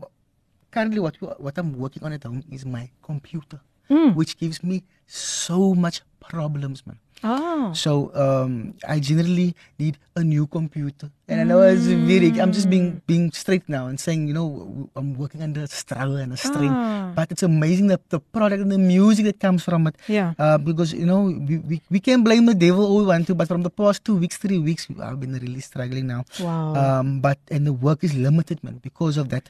currently 0.69 0.99
what 0.99 1.15
what 1.39 1.57
I'm 1.57 1.77
working 1.77 2.03
on 2.03 2.13
at 2.13 2.23
home 2.23 2.43
is 2.51 2.65
my 2.65 2.89
computer, 3.01 3.59
mm. 3.89 4.13
which 4.13 4.37
gives 4.37 4.63
me 4.63 4.83
so 5.07 5.73
much 5.73 6.01
problems, 6.19 6.85
man. 6.85 6.99
Oh. 7.23 7.71
So 7.73 8.09
um, 8.15 8.73
I 8.87 8.99
generally 8.99 9.55
need 9.77 9.97
a 10.15 10.23
new 10.23 10.47
computer, 10.47 11.09
and 11.29 11.39
I 11.39 11.43
know 11.43 11.61
it's 11.61 11.85
very. 11.85 12.33
I'm 12.41 12.51
just 12.51 12.69
being 12.69 13.01
being 13.05 13.31
straight 13.31 13.69
now 13.69 13.87
and 13.87 13.99
saying, 13.99 14.27
you 14.27 14.33
know, 14.33 14.89
I'm 14.95 15.13
working 15.13 15.41
under 15.41 15.61
a 15.63 15.67
struggle 15.67 16.17
and 16.17 16.33
a 16.33 16.37
strain, 16.37 16.73
Ah. 16.73 17.13
but 17.15 17.31
it's 17.31 17.43
amazing 17.43 17.87
that 17.93 18.01
the 18.09 18.19
product 18.19 18.61
and 18.65 18.71
the 18.71 18.81
music 18.81 19.25
that 19.29 19.39
comes 19.39 19.61
from 19.63 19.85
it. 19.87 19.95
Yeah. 20.07 20.33
Uh, 20.37 20.57
because 20.57 20.93
you 20.93 21.05
know 21.05 21.29
we, 21.29 21.57
we 21.59 21.75
we 21.89 21.99
can 21.99 22.23
blame 22.25 22.45
the 22.49 22.57
devil 22.57 22.83
all 22.83 22.97
we 22.99 23.05
want 23.13 23.27
to, 23.27 23.35
but 23.35 23.47
from 23.47 23.61
the 23.61 23.69
past 23.71 24.03
two 24.03 24.15
weeks, 24.17 24.37
three 24.37 24.57
weeks, 24.59 24.87
I've 24.99 25.19
been 25.21 25.33
really 25.37 25.61
struggling 25.61 26.07
now. 26.07 26.25
Wow. 26.41 26.73
Um, 26.73 27.21
but 27.21 27.37
and 27.53 27.65
the 27.69 27.73
work 27.73 28.03
is 28.03 28.13
limited, 28.17 28.63
man, 28.63 28.81
because 28.81 29.15
of 29.17 29.29
that. 29.29 29.49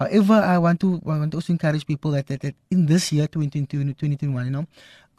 However, 0.00 0.40
I 0.40 0.56
want 0.56 0.80
to 0.80 0.96
I 1.04 1.20
want 1.20 1.32
to 1.32 1.36
also 1.44 1.52
encourage 1.52 1.84
people 1.86 2.12
that 2.16 2.26
that, 2.32 2.40
that 2.40 2.56
in 2.72 2.86
this 2.88 3.12
year 3.12 3.28
2022 3.28 3.92
2021, 3.92 4.46
you 4.48 4.50
know, 4.50 4.66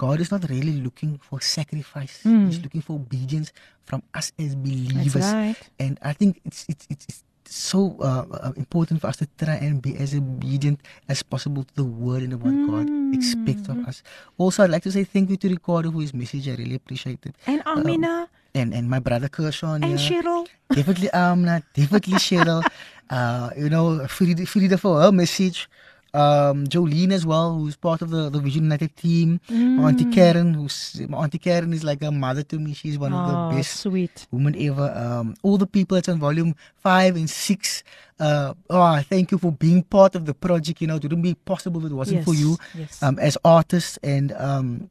God 0.01 0.17
is 0.17 0.31
not 0.33 0.49
really 0.49 0.81
looking 0.81 1.21
for 1.21 1.37
sacrifice. 1.45 2.25
He's 2.25 2.57
looking 2.65 2.81
for 2.81 2.93
obedience 2.97 3.53
from 3.85 4.01
us 4.17 4.33
as 4.41 4.57
believers. 4.57 5.29
right. 5.29 5.53
And 5.77 6.01
I 6.01 6.13
think 6.17 6.41
it's 6.41 6.65
it's 6.65 6.85
it's, 6.89 7.05
it's 7.05 7.21
so 7.45 7.97
uh, 8.01 8.25
uh, 8.31 8.53
important 8.57 8.97
for 9.01 9.07
us 9.13 9.17
to 9.21 9.27
try 9.37 9.61
and 9.61 9.77
be 9.77 9.93
as 10.01 10.15
obedient 10.17 10.79
as 11.05 11.21
possible 11.21 11.61
to 11.69 11.73
the 11.75 11.85
word 11.85 12.23
and 12.25 12.33
what 12.41 12.55
God 12.71 12.87
expects 13.13 13.69
of 13.69 13.77
us. 13.85 14.01
Also, 14.41 14.63
I'd 14.63 14.73
like 14.73 14.83
to 14.89 14.91
say 14.91 15.03
thank 15.03 15.29
you 15.29 15.37
to 15.37 15.47
Ricardo 15.49 15.91
for 15.93 16.01
his 16.01 16.13
message. 16.17 16.49
I 16.49 16.55
really 16.57 16.77
appreciate 16.81 17.21
it. 17.29 17.35
And 17.45 17.61
Amina 17.69 18.25
And 18.57 18.73
and 18.73 18.89
my 18.89 18.99
brother 18.99 19.29
Kershaw 19.29 19.77
and 19.77 19.85
here. 19.85 20.01
Cheryl. 20.01 20.47
Definitely 20.73 21.11
Amna, 21.13 21.61
definitely 21.77 22.17
Cheryl. 22.17 22.65
Uh, 23.11 23.49
you 23.59 23.67
know, 23.67 24.07
Frida, 24.07 24.47
Frida 24.47 24.77
for 24.79 25.01
her 25.03 25.11
message. 25.11 25.67
Um, 26.13 26.65
Jolene 26.67 27.11
as 27.13 27.25
well, 27.25 27.57
who's 27.57 27.77
part 27.77 28.01
of 28.01 28.09
the, 28.09 28.29
the 28.29 28.39
Vision 28.39 28.63
United 28.63 28.95
team. 28.97 29.39
My 29.49 29.87
Auntie 29.89 30.03
Mm. 30.05 30.13
Karen, 30.13 30.53
who's 30.53 31.01
my 31.07 31.19
Auntie 31.23 31.37
Karen 31.37 31.71
is 31.71 31.83
like 31.85 32.01
a 32.01 32.11
mother 32.11 32.43
to 32.43 32.59
me. 32.59 32.73
She's 32.73 32.99
one 32.99 33.13
of 33.13 33.29
Oh, 33.29 33.49
the 33.49 33.55
best 33.55 33.79
sweet. 33.79 34.27
women 34.29 34.55
ever. 34.59 34.91
Um, 34.95 35.35
all 35.41 35.57
the 35.57 35.67
people 35.67 35.95
that's 35.95 36.09
on 36.09 36.19
volume 36.19 36.53
five 36.75 37.15
and 37.15 37.29
six. 37.29 37.83
Uh, 38.19 38.53
oh, 38.69 39.01
thank 39.09 39.31
you 39.31 39.37
for 39.37 39.51
being 39.53 39.83
part 39.83 40.15
of 40.15 40.25
the 40.25 40.33
project. 40.33 40.81
You 40.81 40.87
know, 40.87 40.97
it 40.97 41.03
wouldn't 41.03 41.23
be 41.23 41.33
possible 41.33 41.85
if 41.85 41.91
it 41.91 41.95
wasn't 41.95 42.25
for 42.25 42.33
you 42.35 42.57
yes. 42.77 43.01
um, 43.01 43.17
as 43.17 43.37
artists 43.45 43.97
and 44.03 44.33
um, 44.33 44.89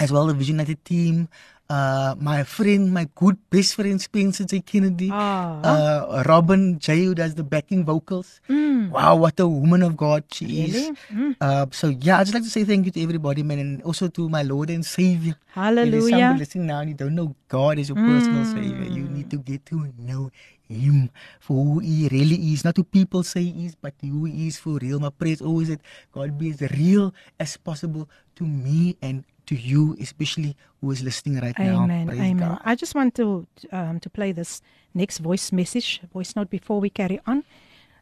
as 0.00 0.10
well 0.10 0.26
the 0.26 0.34
Vision 0.34 0.54
United 0.54 0.82
team. 0.84 1.28
Uh, 1.72 2.12
my 2.20 2.44
friend, 2.44 2.92
my 2.92 3.08
good 3.16 3.38
best 3.48 3.76
friend 3.76 3.96
Spencer 3.96 4.44
J. 4.44 4.60
Kennedy. 4.60 5.08
Ah. 5.08 5.56
Uh, 5.64 6.22
Robin 6.28 6.76
J, 6.78 7.08
who 7.08 7.14
does 7.16 7.32
the 7.32 7.42
backing 7.42 7.80
vocals. 7.80 8.44
Wow, 8.92 9.16
what 9.16 9.40
a 9.40 9.48
woman 9.48 9.80
of 9.80 9.96
God 9.96 10.28
she 10.28 10.68
is. 10.68 10.92
Really? 11.08 11.36
Uh, 11.40 11.64
so 11.72 11.88
yeah, 11.88 12.20
I'd 12.20 12.28
just 12.28 12.34
like 12.36 12.44
to 12.44 12.52
say 12.52 12.64
thank 12.68 12.84
you 12.84 12.92
to 12.92 13.00
everybody, 13.00 13.42
man, 13.42 13.58
and 13.58 13.82
also 13.88 14.08
to 14.08 14.28
my 14.28 14.42
Lord 14.42 14.68
and 14.68 14.84
Savior. 14.84 15.32
If 15.32 15.56
Hallelujah. 15.56 16.12
somebody 16.12 16.38
listening 16.44 16.66
now 16.66 16.80
and 16.84 16.92
you 16.92 16.98
don't 16.98 17.14
know 17.16 17.32
God 17.48 17.78
as 17.78 17.88
your 17.88 17.96
personal 17.96 18.44
Savior, 18.44 18.92
you 18.92 19.08
need 19.08 19.32
to 19.32 19.40
get 19.40 19.64
to 19.72 19.88
know 19.96 20.28
Him 20.68 21.08
for 21.40 21.56
who 21.56 21.78
He 21.80 22.12
really 22.12 22.36
is. 22.52 22.68
Not 22.68 22.76
who 22.76 22.84
people 22.84 23.24
say 23.24 23.48
He 23.48 23.64
is, 23.64 23.74
but 23.80 23.96
who 24.04 24.28
He 24.28 24.52
is 24.52 24.60
for 24.60 24.76
real. 24.76 25.00
My 25.00 25.08
prayer 25.08 25.32
is 25.32 25.40
always 25.40 25.72
that 25.72 25.80
God 26.12 26.36
be 26.36 26.52
as 26.52 26.60
real 26.76 27.16
as 27.40 27.56
possible 27.56 28.12
to 28.36 28.44
me 28.44 28.96
and 29.00 29.24
to 29.52 29.60
you, 29.60 29.96
especially 30.00 30.56
who 30.80 30.90
is 30.90 31.02
listening 31.02 31.40
right 31.40 31.58
now. 31.58 31.84
Amen. 31.84 32.06
Praise 32.06 32.20
Amen. 32.20 32.48
God. 32.48 32.60
I 32.64 32.74
just 32.74 32.94
want 32.94 33.14
to 33.16 33.46
um, 33.70 34.00
to 34.00 34.08
play 34.08 34.32
this 34.32 34.62
next 34.94 35.18
voice 35.18 35.52
message, 35.52 36.00
voice 36.12 36.34
note 36.34 36.50
before 36.50 36.80
we 36.80 36.90
carry 36.90 37.20
on. 37.26 37.44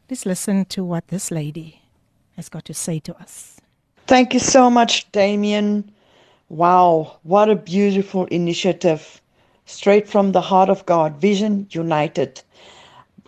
Let's 0.09 0.25
listen 0.25 0.65
to 0.65 0.83
what 0.83 1.07
this 1.07 1.31
lady 1.31 1.81
has 2.37 2.49
got 2.49 2.65
to 2.65 2.73
say 2.73 2.99
to 2.99 3.13
us. 3.17 3.59
Thank 4.07 4.33
you 4.33 4.39
so 4.39 4.69
much, 4.69 5.11
Damien. 5.11 5.91
Wow, 6.49 7.19
what 7.23 7.49
a 7.49 7.55
beautiful 7.55 8.25
initiative. 8.25 9.21
Straight 9.65 10.07
from 10.07 10.31
the 10.31 10.41
heart 10.41 10.69
of 10.69 10.85
God, 10.85 11.21
Vision 11.21 11.67
United. 11.71 12.41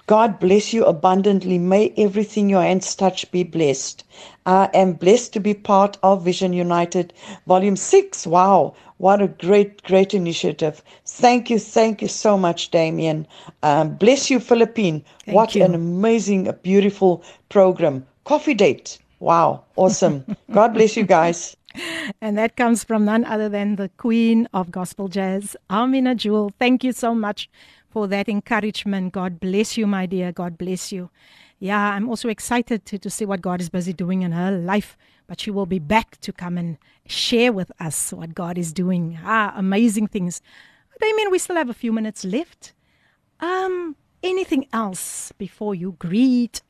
God 0.05 0.37
bless 0.39 0.73
you 0.73 0.83
abundantly. 0.83 1.57
May 1.57 1.93
everything 1.95 2.49
your 2.49 2.61
hands 2.61 2.93
touch 2.93 3.31
be 3.31 3.43
blessed. 3.43 4.03
I 4.45 4.69
am 4.73 4.93
blessed 4.93 5.31
to 5.33 5.39
be 5.39 5.53
part 5.53 5.97
of 6.03 6.25
Vision 6.25 6.51
United 6.51 7.13
Volume 7.47 7.77
6. 7.77 8.27
Wow, 8.27 8.75
what 8.97 9.21
a 9.21 9.29
great, 9.29 9.81
great 9.83 10.13
initiative. 10.13 10.83
Thank 11.05 11.49
you, 11.49 11.57
thank 11.57 12.01
you 12.01 12.09
so 12.09 12.37
much, 12.37 12.69
Damien. 12.69 13.25
Um, 13.63 13.95
bless 13.95 14.29
you, 14.29 14.41
Philippine. 14.41 15.05
Thank 15.25 15.35
what 15.35 15.55
you. 15.55 15.63
an 15.63 15.73
amazing, 15.73 16.53
beautiful 16.63 17.23
program. 17.47 18.05
Coffee 18.25 18.55
date. 18.55 18.99
Wow, 19.21 19.63
awesome. 19.77 20.25
God 20.51 20.73
bless 20.73 20.97
you 20.97 21.03
guys. 21.03 21.55
And 22.21 22.37
that 22.37 22.57
comes 22.57 22.83
from 22.83 23.05
none 23.05 23.23
other 23.23 23.47
than 23.47 23.77
the 23.77 23.89
queen 23.97 24.49
of 24.53 24.69
gospel 24.69 25.07
jazz, 25.07 25.55
Amina 25.69 26.13
Jewel. 26.13 26.51
Thank 26.59 26.83
you 26.83 26.91
so 26.91 27.15
much 27.15 27.49
for 27.93 28.07
that 28.07 28.27
encouragement. 28.27 29.13
God 29.13 29.39
bless 29.39 29.77
you, 29.77 29.85
my 29.85 30.07
dear. 30.07 30.31
God 30.31 30.57
bless 30.57 30.91
you. 30.91 31.11
Yeah, 31.59 31.93
I'm 31.93 32.09
also 32.09 32.27
excited 32.27 32.85
to, 32.87 32.97
to 32.97 33.09
see 33.09 33.23
what 33.23 33.41
God 33.41 33.61
is 33.61 33.69
busy 33.69 33.93
doing 33.93 34.23
in 34.23 34.31
her 34.31 34.51
life. 34.51 34.97
But 35.27 35.39
she 35.39 35.51
will 35.51 35.67
be 35.67 35.77
back 35.77 36.19
to 36.21 36.33
come 36.33 36.57
and 36.57 36.77
share 37.05 37.53
with 37.53 37.71
us 37.79 38.11
what 38.11 38.33
God 38.33 38.57
is 38.57 38.73
doing. 38.73 39.19
Ah, 39.23 39.53
amazing 39.55 40.07
things. 40.07 40.41
Damien, 40.99 41.29
we 41.29 41.37
still 41.37 41.55
have 41.55 41.69
a 41.69 41.73
few 41.73 41.93
minutes 41.93 42.25
left. 42.25 42.73
Um, 43.39 43.95
anything 44.23 44.67
else 44.73 45.31
before 45.37 45.75
you 45.75 45.95
greet 45.99 46.63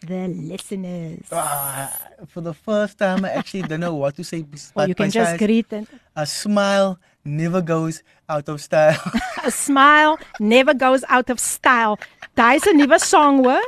the 0.00 0.26
listeners? 0.28 1.26
Ah, 1.30 1.92
for 2.28 2.40
the 2.40 2.54
first 2.54 2.98
time, 2.98 3.26
I 3.26 3.30
actually 3.30 3.62
don't 3.62 3.80
know 3.80 3.94
what 3.94 4.16
to 4.16 4.24
say. 4.24 4.44
Or 4.74 4.88
you 4.88 4.94
can 4.94 5.10
just 5.10 5.38
greet 5.38 5.68
them. 5.68 5.86
A 6.16 6.26
smile 6.26 6.98
never 7.24 7.60
goes 7.62 8.02
out 8.28 8.48
of 8.48 8.60
style. 8.60 8.98
A 9.44 9.50
smile 9.50 10.18
never 10.40 10.74
goes 10.74 11.04
out 11.08 11.30
of 11.30 11.38
style. 11.40 11.98
Daar's 12.34 12.66
'n 12.66 12.78
nuwe 12.78 12.98
song 13.00 13.42
word. 13.42 13.60
hoor. 13.60 13.62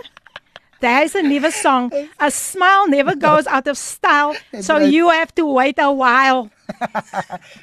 Daar's 0.81 1.15
'n 1.15 1.27
nuwe 1.31 1.51
song. 1.53 1.91
A 2.19 2.31
smile 2.31 2.89
never 2.89 3.15
goes 3.15 3.47
out 3.47 3.67
of 3.67 3.77
style. 3.79 4.35
So 4.61 4.79
you 4.79 5.11
have 5.11 5.35
to 5.35 5.47
wait 5.47 5.79
a 5.79 5.91
while. 5.93 6.51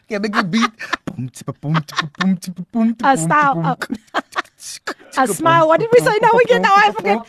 Okay, 0.06 0.20
make 0.20 0.34
the 0.34 0.44
beat. 0.44 0.72
Boom, 1.06 1.30
tipa, 1.30 1.54
boom, 1.60 1.74
boom, 2.20 2.38
boom, 2.72 2.96
A 3.04 3.18
style. 3.18 3.56
A, 3.64 3.78
a 5.18 5.28
smile. 5.28 5.68
What 5.68 5.80
did 5.80 5.90
we 5.92 6.00
say 6.00 6.18
now 6.22 6.36
again? 6.46 6.62
Now 6.62 6.76
I 6.76 6.92
forget. 6.92 7.20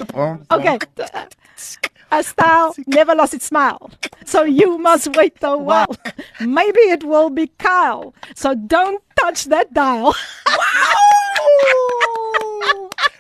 Okay. 0.51 0.79
A 2.13 2.23
style 2.23 2.75
never 2.87 3.15
lost 3.15 3.33
its 3.35 3.47
smile. 3.47 3.91
So 4.27 4.45
you 4.45 4.77
must 4.79 5.17
wait 5.17 5.37
a 5.43 5.57
while. 5.57 5.97
Maybe 6.41 6.81
it 6.93 7.03
will 7.05 7.31
be 7.31 7.47
Kyle. 7.59 8.15
So 8.35 8.55
don't 8.55 9.03
touch 9.19 9.47
that 9.47 9.73
dial. 9.75 10.15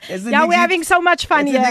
The 0.08 0.30
Yeah, 0.30 0.44
we're 0.46 0.58
having 0.66 0.82
so 0.84 1.00
much 1.00 1.26
fun 1.26 1.46
here. 1.46 1.64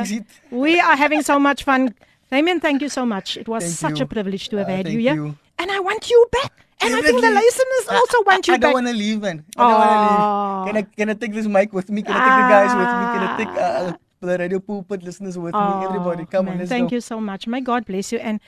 We 0.49 0.79
are 0.79 0.95
having 0.95 1.21
so 1.21 1.37
much 1.37 1.63
fun. 1.63 1.93
Damien, 2.31 2.59
thank 2.59 2.81
you 2.81 2.89
so 2.89 3.05
much. 3.05 3.37
It 3.37 3.47
was 3.47 3.63
Thank 3.63 3.75
such 3.75 3.99
you. 3.99 4.05
a 4.05 4.07
privilege 4.07 4.49
to 4.49 4.57
have 4.57 4.69
Uh, 4.69 4.75
had 4.77 4.87
you 4.87 4.99
here. 4.99 5.13
you. 5.15 5.37
And 5.59 5.69
I 5.69 5.79
want 5.79 6.09
you 6.09 6.25
back. 6.31 6.51
And 6.81 6.95
I 6.95 7.01
think 7.01 7.17
the 7.17 7.21
Definitely. 7.21 7.45
listeners 7.45 7.85
I- 7.91 7.95
also 7.95 8.17
want 8.25 8.47
I, 8.49 8.51
you 8.51 8.55
I 8.55 8.57
don't 8.57 8.73
want 8.73 8.87
to 8.87 8.93
leave, 8.93 9.21
man. 9.21 9.43
I 9.57 9.61
don't 9.61 9.79
want 9.83 9.91
to 9.91 9.99
leave. 10.07 10.65
Can 10.67 10.75
I, 10.81 10.83
can 10.97 11.09
I 11.09 11.13
take 11.21 11.33
this 11.33 11.45
mic 11.45 11.73
with 11.73 11.89
me? 11.91 12.01
Can 12.01 12.13
I 12.15 12.19
take 12.25 12.37
the 12.41 12.47
guys 12.55 12.71
with 12.81 12.91
me? 12.99 13.05
Can 13.13 13.21
I 13.27 13.31
take 13.37 13.53
uh, 13.61 13.97
the 14.27 14.37
radio 14.37 14.59
pulpit 14.59 15.03
listeners 15.03 15.37
with 15.37 15.53
me? 15.53 15.59
Oh, 15.59 15.85
everybody, 15.87 16.25
come 16.25 16.39
on, 16.47 16.53
man, 16.53 16.57
let's 16.59 16.69
Thank 16.69 16.89
go. 16.91 16.95
you 16.95 17.01
so 17.01 17.19
much. 17.19 17.47
May 17.47 17.61
God 17.61 17.85
bless 17.85 18.11
you. 18.11 18.19
And 18.19 18.39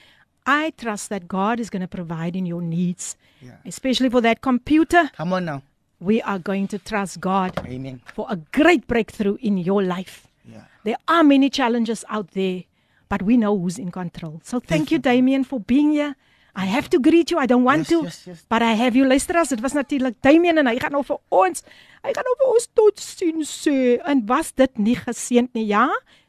I 0.46 0.72
trust 0.78 1.10
that 1.10 1.28
God 1.28 1.60
is 1.60 1.70
going 1.70 1.82
to 1.82 1.88
provide 1.88 2.36
in 2.36 2.46
your 2.46 2.62
needs, 2.62 3.16
Yeah. 3.42 3.56
especially 3.66 4.10
for 4.10 4.22
that 4.22 4.42
computer. 4.42 5.10
Come 5.16 5.34
on 5.34 5.46
now. 5.46 5.64
We 6.00 6.22
are 6.22 6.38
going 6.40 6.68
to 6.70 6.78
trust 6.80 7.20
God 7.22 7.58
Amen. 7.66 8.02
for 8.14 8.28
a 8.30 8.36
great 8.36 8.88
breakthrough 8.88 9.38
in 9.42 9.58
your 9.58 9.82
life. 9.82 10.28
Yeah. 10.46 10.64
There 10.84 10.98
are 11.08 11.24
many 11.24 11.50
challenges 11.50 12.04
out 12.10 12.32
there, 12.32 12.64
but 13.08 13.22
we 13.22 13.38
know 13.38 13.58
who's 13.58 13.80
in 13.80 13.90
control. 13.92 14.42
So 14.44 14.60
thank 14.60 14.92
you 14.92 15.00
Damien 15.00 15.44
for 15.46 15.60
being 15.62 15.92
here. 15.92 16.16
I 16.56 16.66
have 16.70 16.88
to 16.90 17.00
greet 17.00 17.32
you. 17.32 17.40
I 17.40 17.48
don't 17.48 17.64
want 17.64 17.80
Yes, 17.80 17.88
to, 17.90 18.04
yes, 18.04 18.18
yes. 18.28 18.46
but 18.50 18.62
I 18.62 18.74
have 18.78 18.96
you 18.96 19.08
luisteraars. 19.08 19.50
Dit 19.50 19.62
was 19.62 19.74
natuurlik 19.74 20.16
Damien 20.22 20.58
en 20.58 20.68
hy 20.70 20.76
gaan 20.80 20.92
nou 20.94 21.02
vir 21.04 21.18
ons, 21.34 21.64
hy 22.06 22.12
gaan 22.14 22.28
nou 22.28 22.36
vir 22.44 22.52
ons 22.54 22.68
tot 22.78 23.00
sien 23.02 23.42
sê. 23.42 23.98
En 24.06 24.22
was 24.30 24.52
dit 24.54 24.78
nie 24.78 24.96
geseend 24.96 25.54
nie? 25.58 25.66
Ja? 25.72 25.88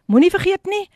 Moenie 0.08 0.30
vergeet 0.32 0.64
nie. 0.66 0.86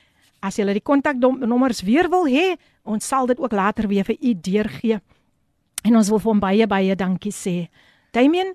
As 0.41 0.57
jy 0.57 0.65
die 0.73 0.81
kontaknommers 0.81 1.83
weer 1.85 2.09
wil 2.09 2.25
hê, 2.31 2.55
ons 2.89 3.05
sal 3.05 3.27
dit 3.27 3.39
ook 3.43 3.53
later 3.53 3.89
weer 3.91 4.05
vir 4.09 4.17
u 4.23 4.33
deurgee. 4.35 5.01
En 5.85 5.97
ons 6.01 6.09
wil 6.09 6.19
vir 6.25 6.31
hom 6.33 6.41
baie 6.41 6.67
baie 6.67 6.97
dankie 6.97 7.33
sê. 7.35 7.69
Damien, 8.17 8.55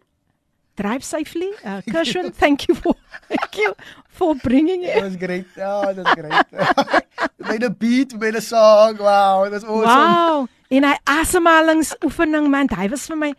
drive 0.76 1.06
safely. 1.06 1.52
Uh, 1.64 1.82
Gershwin, 1.94 2.32
thank 2.34 2.66
you 2.68 2.74
for 2.76 2.96
thank 3.30 3.58
you 3.62 3.76
for 4.10 4.34
bringing 4.42 4.82
That 4.88 4.98
it. 4.98 5.04
was 5.04 5.16
great. 5.18 5.46
Oh, 5.62 5.94
that's 5.94 6.16
great. 6.18 7.06
made 7.38 7.64
a 7.64 7.70
beat, 7.70 8.18
made 8.20 8.36
a 8.36 8.42
song. 8.42 8.98
Wow, 8.98 9.50
that's 9.50 9.64
awesome. 9.64 9.86
Wow. 9.86 10.50
En 10.74 10.88
hy 10.88 10.94
asemhalingsoefening 11.06 12.48
man, 12.50 12.72
hy 12.74 12.88
was 12.90 13.06
vir 13.12 13.20
my 13.20 13.32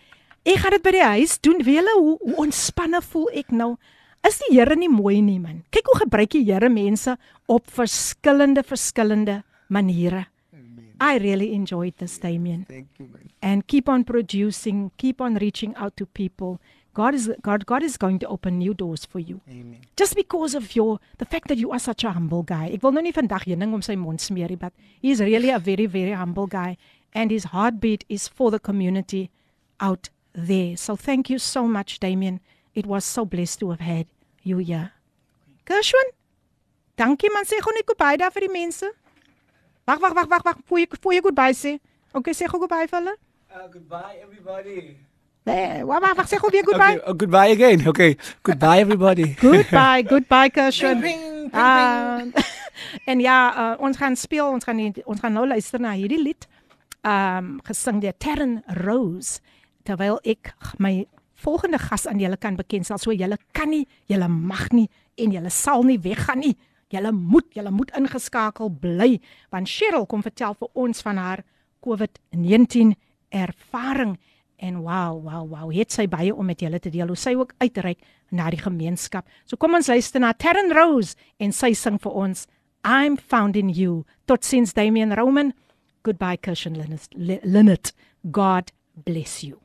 ek 0.46 0.60
gaan 0.62 0.76
dit 0.76 0.84
by 0.84 0.92
die 0.94 1.08
huis 1.16 1.38
doen. 1.42 1.64
Weet 1.66 1.80
julle 1.80 1.94
hoe, 1.98 2.14
hoe 2.20 2.36
ontspanne 2.44 3.00
voel 3.02 3.26
ek 3.42 3.50
nou? 3.50 3.74
Is 4.24 4.38
die 4.44 4.54
Here 4.54 4.76
nie 4.78 4.88
mooi 4.92 5.18
nie 5.24 5.40
man? 5.42 5.64
Kyk 5.74 5.90
hoe 5.90 5.98
gebruik 6.04 6.30
die 6.36 6.44
Here 6.46 6.70
mense 6.72 7.16
op 7.50 7.66
verskillende 7.74 8.62
verskillende 8.64 9.42
maniere. 9.68 10.28
I 11.02 11.18
really 11.18 11.52
enjoyed 11.52 11.98
this 11.98 12.20
Damien. 12.22 12.64
Thank 12.68 12.86
you, 12.98 13.08
man. 13.10 13.24
and 13.42 13.66
keep 13.66 13.88
on 13.88 14.04
producing, 14.04 14.90
keep 14.96 15.20
on 15.20 15.34
reaching 15.34 15.74
out 15.76 15.96
to 15.98 16.06
people. 16.06 16.60
God 16.94 17.14
is 17.14 17.28
God 17.42 17.66
God 17.66 17.82
is 17.82 17.98
going 17.98 18.18
to 18.20 18.26
open 18.28 18.58
new 18.58 18.72
doors 18.72 19.04
for 19.04 19.18
you. 19.18 19.40
Amen. 19.50 19.80
Just 19.96 20.14
because 20.14 20.54
of 20.54 20.74
your 20.76 21.00
the 21.18 21.26
fact 21.26 21.48
that 21.48 21.58
you 21.58 21.72
are 21.72 21.82
such 21.82 22.04
a 22.04 22.12
humble 22.12 22.44
guy. 22.46 22.70
Ek 22.72 22.82
wil 22.86 22.94
nou 22.94 23.02
nie 23.04 23.12
vandag 23.12 23.44
heuning 23.50 23.74
om 23.74 23.82
sy 23.82 23.98
mond 23.98 24.22
smeer 24.22 24.54
nie, 24.54 24.60
but 24.60 24.72
he 25.02 25.10
is 25.10 25.20
really 25.20 25.50
a 25.50 25.58
very 25.58 25.86
very 25.90 26.14
humble 26.14 26.46
guy 26.46 26.78
and 27.14 27.30
his 27.30 27.44
heartbeat 27.44 28.04
is 28.08 28.28
for 28.28 28.50
the 28.50 28.58
community 28.58 29.30
out 29.80 30.08
there. 30.32 30.76
So 30.76 30.96
thank 30.96 31.30
you 31.30 31.38
so 31.38 31.66
much 31.66 32.00
Damien. 32.00 32.40
It 32.74 32.86
was 32.86 33.04
so 33.04 33.24
blessed 33.24 33.60
to 33.60 33.70
have 33.70 33.80
had 33.80 34.06
you 34.42 34.58
here. 34.58 34.92
Gershwin? 35.66 36.10
Dankie 36.98 37.32
man, 37.32 37.44
sê 37.44 37.58
gou 37.62 37.72
net 37.74 37.86
goodbye 37.86 38.18
daar 38.18 38.30
vir 38.34 38.46
die 38.46 38.52
mense. 38.52 38.90
Wag, 39.86 40.00
wag, 40.00 40.14
wag, 40.14 40.28
wag, 40.30 40.44
wag, 40.46 40.58
voor 40.68 40.78
jy 40.78 40.86
voor 41.00 41.14
jy 41.16 41.22
goodbye 41.24 41.56
sê. 41.58 41.72
Okay, 42.14 42.34
sê 42.34 42.46
gou 42.50 42.60
goodbye 42.62 42.86
vir 42.90 42.98
hulle. 43.00 43.14
Uh, 43.50 43.66
goodbye, 43.72 44.20
everybody. 44.22 44.96
Nee, 45.44 45.82
wag, 45.84 46.00
wag, 46.04 46.14
wag, 46.20 46.28
sê 46.30 46.38
gou 46.38 46.50
weer 46.54 46.66
goodbye. 46.66 47.00
Okay, 47.00 47.10
uh, 47.10 47.18
goodbye 47.18 47.50
again. 47.56 47.82
Okay, 47.92 48.16
goodbye, 48.42 48.78
everybody. 48.80 49.26
Goodbye, 49.42 50.02
goodbye 50.08 50.50
Gershwin. 50.54 51.02
Uh, 51.50 52.30
en 53.10 53.20
ja, 53.20 53.38
uh, 53.54 53.82
ons 53.82 53.96
gaan 53.96 54.16
speel, 54.16 54.46
ons 54.46 54.64
gaan 54.64 54.78
die, 54.80 55.02
ons 55.04 55.20
gaan 55.20 55.34
nou 55.34 55.46
luister 55.46 55.82
na 55.82 55.92
hierdie 55.98 56.22
lied. 56.22 56.46
Um 57.04 57.58
gesing 57.66 58.00
deur 58.00 58.16
Terren 58.18 58.62
Rose 58.80 59.42
terwyl 59.84 60.16
ek 60.24 60.54
my 60.80 61.04
volgende 61.44 61.78
gas 61.78 62.06
aan 62.08 62.20
julle 62.22 62.38
kan 62.40 62.56
bekendstel. 62.56 62.98
So 62.98 63.12
julle 63.12 63.36
kan 63.52 63.68
nie, 63.70 63.84
julle 64.08 64.28
mag 64.28 64.70
nie 64.72 64.88
en 65.20 65.34
julle 65.34 65.50
sal 65.52 65.84
nie 65.84 65.98
weggaan 66.00 66.40
nie. 66.40 66.54
Julle 66.92 67.12
moet, 67.12 67.48
julle 67.56 67.72
moet 67.74 67.92
ingeskakel 67.98 68.70
bly 68.80 69.18
want 69.52 69.68
Cheryl 69.68 70.06
kom 70.08 70.24
vertel 70.24 70.56
vir 70.60 70.70
ons 70.86 71.04
van 71.04 71.20
haar 71.20 71.44
COVID-19 71.84 72.94
ervaring 73.34 74.16
en 74.64 74.80
wow, 74.80 75.18
wow, 75.20 75.44
wow, 75.50 75.68
het 75.74 75.92
sy 75.92 76.06
baie 76.08 76.32
om 76.32 76.46
met 76.46 76.62
julle 76.62 76.78
te 76.80 76.92
deel 76.92 77.10
hoe 77.10 77.18
sy 77.18 77.34
ook 77.36 77.52
uitreik 77.60 78.00
na 78.32 78.48
die 78.54 78.62
gemeenskap. 78.62 79.26
So 79.44 79.60
kom 79.60 79.76
ons 79.76 79.90
luister 79.90 80.22
na 80.22 80.32
Terren 80.32 80.72
Rose 80.72 81.18
en 81.42 81.52
sy 81.52 81.74
sing 81.76 81.98
vir 82.00 82.14
ons 82.24 82.46
I'm 82.84 83.16
found 83.16 83.56
in 83.56 83.72
you. 83.72 84.04
Totsiens 84.28 84.74
Damian 84.76 85.12
Roman. 85.16 85.52
Goodbye 86.03 86.37
Kirsten 86.37 86.77
Linnet. 87.43 87.93
God 88.31 88.71
bless 89.03 89.41
you. 89.43 89.59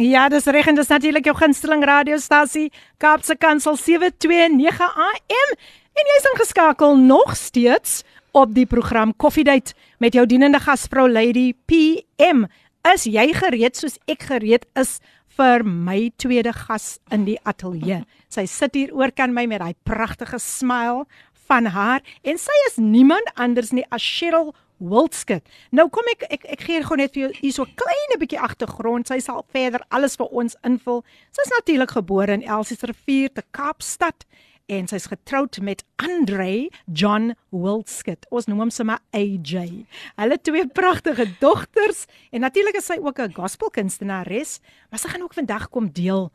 Ja, 0.00 0.28
dis 0.28 0.46
reg 0.50 0.66
en 0.66 0.74
dis 0.74 0.88
natuurlik 0.90 1.28
jou 1.28 1.36
gunsteling 1.38 1.84
radiostasie 1.86 2.70
Kaapse 2.98 3.36
Kansel 3.38 3.76
729 3.78 4.80
AM 4.80 5.52
en 5.94 6.08
jy's 6.10 6.26
ingeskakel 6.32 6.96
nog 6.98 7.36
steeds 7.38 8.00
op 8.34 8.54
die 8.56 8.66
program 8.66 9.12
Koffiedייט 9.14 9.70
met 10.02 10.16
jou 10.16 10.24
dienende 10.26 10.58
gasvrou 10.58 11.06
Lady 11.06 11.52
PM. 11.70 12.48
Is 12.90 13.06
jy 13.06 13.28
gereed 13.36 13.78
soos 13.78 14.00
ek 14.10 14.26
gereed 14.32 14.66
is 14.80 14.98
vir 15.36 15.62
my 15.62 16.10
tweede 16.18 16.56
gas 16.56 16.96
in 17.14 17.28
die 17.28 17.38
ateljee? 17.46 18.02
Sy 18.32 18.48
sit 18.50 18.74
hier 18.74 18.90
oor 18.96 19.14
kan 19.14 19.36
my 19.36 19.46
met 19.46 19.62
daai 19.62 19.78
pragtige 19.86 20.40
smile 20.42 21.04
van 21.46 21.70
haar 21.70 22.02
en 22.26 22.40
sy 22.40 22.58
is 22.66 22.80
niemand 22.82 23.30
anders 23.38 23.70
nie 23.70 23.86
as 23.94 24.02
Cheryl 24.02 24.50
Wildskut. 24.79 25.45
Nou 25.71 25.89
kom 25.89 26.07
ek 26.15 26.25
ek 26.29 26.45
ek 26.55 26.65
gee 26.67 26.83
gou 26.83 26.97
net 26.97 27.13
vir 27.13 27.27
jou 27.27 27.31
hier 27.41 27.53
so 27.53 27.63
'n 27.63 27.75
klein 27.75 28.19
bietjie 28.19 28.39
agtergrond. 28.39 29.07
Sy 29.07 29.19
sal 29.19 29.45
verder 29.51 29.81
alles 29.91 30.15
vir 30.15 30.27
ons 30.31 30.55
invul. 30.63 31.03
Sy's 31.31 31.51
natuurlik 31.51 31.91
gebore 31.91 32.33
in 32.33 32.43
Elsies 32.43 32.83
rivier 32.83 33.29
te 33.29 33.43
Kaapstad 33.51 34.25
en 34.69 34.87
sy's 34.87 35.07
getroud 35.09 35.59
met 35.61 35.83
Andre 35.97 36.69
John 36.85 37.33
Wildskut. 37.49 38.25
Ons 38.29 38.45
noem 38.45 38.59
hom 38.59 38.69
sommer 38.69 38.99
AJ. 39.11 39.85
Hulle 40.15 40.37
twee 40.41 40.67
pragtige 40.67 41.25
dogters 41.39 42.05
en 42.31 42.41
natuurlik 42.41 42.77
is 42.77 42.85
sy 42.85 42.99
ook 43.01 43.19
'n 43.19 43.33
gospelkunstenares, 43.33 44.59
maar 44.89 44.99
sy 44.99 45.09
gaan 45.09 45.21
ook 45.21 45.33
vandag 45.33 45.69
kom 45.69 45.89
deel 45.91 46.31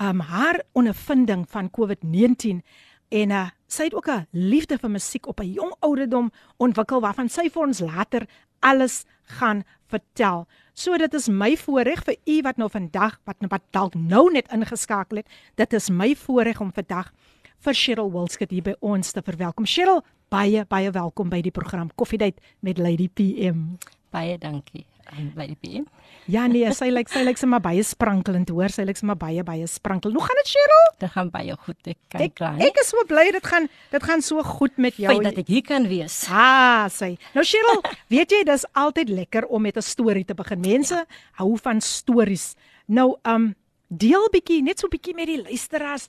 um 0.00 0.20
haar 0.20 0.62
ondervinding 0.72 1.44
van 1.48 1.70
COVID-19 1.70 2.62
en 3.08 3.30
uh, 3.30 3.48
sy 3.73 3.83
het 3.89 3.93
ook 3.93 4.09
'n 4.09 4.27
liefde 4.31 4.77
vir 4.77 4.89
musiek 4.89 5.27
op 5.27 5.39
'n 5.39 5.53
jong 5.53 5.73
ouderdom 5.79 6.31
ontwikkel 6.57 7.01
waarvan 7.01 7.29
sy 7.29 7.49
vir 7.49 7.61
ons 7.61 7.79
later 7.79 8.27
alles 8.59 9.05
gaan 9.23 9.63
vertel. 9.87 10.47
So 10.73 10.97
dit 10.97 11.13
is 11.13 11.27
my 11.27 11.57
voorreg 11.57 12.03
vir 12.03 12.15
u 12.25 12.41
wat 12.41 12.57
nou 12.57 12.69
vandag 12.69 13.19
wat 13.25 13.35
wat 13.49 13.61
dalk 13.71 13.95
nou 13.95 14.31
net 14.31 14.51
ingeskakel 14.51 15.17
het. 15.17 15.27
Dit 15.55 15.73
is 15.73 15.89
my 15.89 16.15
voorreg 16.15 16.61
om 16.61 16.71
vandag 16.73 17.11
vir 17.59 17.73
Cheryl 17.73 18.11
Wilskut 18.11 18.51
hier 18.51 18.63
by 18.63 18.75
ons 18.79 19.11
te 19.11 19.21
verwelkom. 19.21 19.65
Cheryl, 19.65 20.03
baie 20.29 20.65
baie 20.65 20.91
welkom 20.91 21.29
by 21.29 21.41
die 21.41 21.51
program 21.51 21.89
Koffiedייט 21.95 22.39
met 22.59 22.77
Lady 22.77 23.09
PM. 23.09 23.75
Baie 24.11 24.37
dankie 24.37 24.85
aan 25.12 25.32
Lady 25.36 25.54
PM. 25.60 25.84
Ja 26.26 26.46
nee, 26.46 26.70
sy 26.72 26.88
lyk 26.90 27.08
sy 27.12 27.20
lyk 27.24 27.36
sommer 27.36 27.60
baie 27.60 27.82
sprankelend, 27.84 28.48
hoor. 28.48 28.68
Sy 28.72 28.82
lyk 28.88 28.96
sommer 28.96 29.16
baie 29.16 29.42
baie 29.44 29.66
sprankelend. 29.68 30.16
Hoe 30.16 30.24
gaan 30.26 30.38
dit 30.40 30.48
Cheryl? 30.54 30.86
Dit 30.98 31.10
gaan 31.10 31.30
baie 31.30 31.56
goed. 31.66 31.76
Ek 31.86 31.98
kan 32.08 32.20
Ek 32.24 32.34
kla 32.34 32.52
nie. 32.56 32.66
ek 32.66 32.78
is 32.80 32.88
so 32.88 33.04
bly 33.08 33.26
dit 33.32 33.46
gaan 33.46 33.68
dit 33.92 34.02
gaan 34.02 34.22
so 34.22 34.42
goed 34.42 34.76
met 34.78 34.96
jou. 34.96 35.12
Feit 35.12 35.22
dat 35.28 35.38
ek 35.44 35.46
hier 35.48 35.62
kan 35.62 35.88
wees. 35.88 36.24
Ah, 36.30 36.88
sê. 36.88 37.16
Nou 37.34 37.44
Cheryl, 37.44 37.82
weet 38.14 38.30
jy 38.32 38.44
dis 38.44 38.64
altyd 38.72 39.08
lekker 39.08 39.46
om 39.46 39.62
met 39.62 39.76
'n 39.76 39.82
storie 39.82 40.24
te 40.24 40.34
begin. 40.34 40.60
Mense 40.60 41.04
hou 41.40 41.56
van 41.62 41.80
stories. 41.80 42.54
Nou 42.86 43.16
um 43.24 43.54
deel 43.88 44.28
bietjie 44.32 44.62
net 44.62 44.78
so 44.80 44.88
bietjie 44.88 45.14
met 45.14 45.26
die 45.26 45.42
luisteraars. 45.42 46.08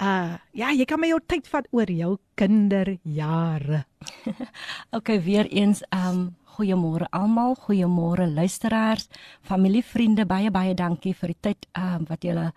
Uh 0.00 0.38
ja, 0.54 0.70
jy 0.70 0.84
kan 0.86 1.00
my 1.00 1.08
jou 1.08 1.18
tyd 1.26 1.48
vat 1.50 1.66
oor 1.72 1.90
jou 1.90 2.18
kinderjare. 2.36 3.84
Okay, 4.96 5.18
weer 5.22 5.46
eens 5.50 5.82
um 5.90 6.36
goeiemôre 6.58 7.06
almal, 7.14 7.54
goeiemôre 7.66 8.26
luisteraars, 8.34 9.08
familie, 9.46 9.84
vriende, 9.84 10.26
baie 10.26 10.50
baie 10.50 10.74
dankie 10.74 11.14
vir 11.14 11.34
die 11.34 11.40
tyd 11.48 11.68
um 11.78 12.06
wat 12.08 12.26
julle 12.26 12.50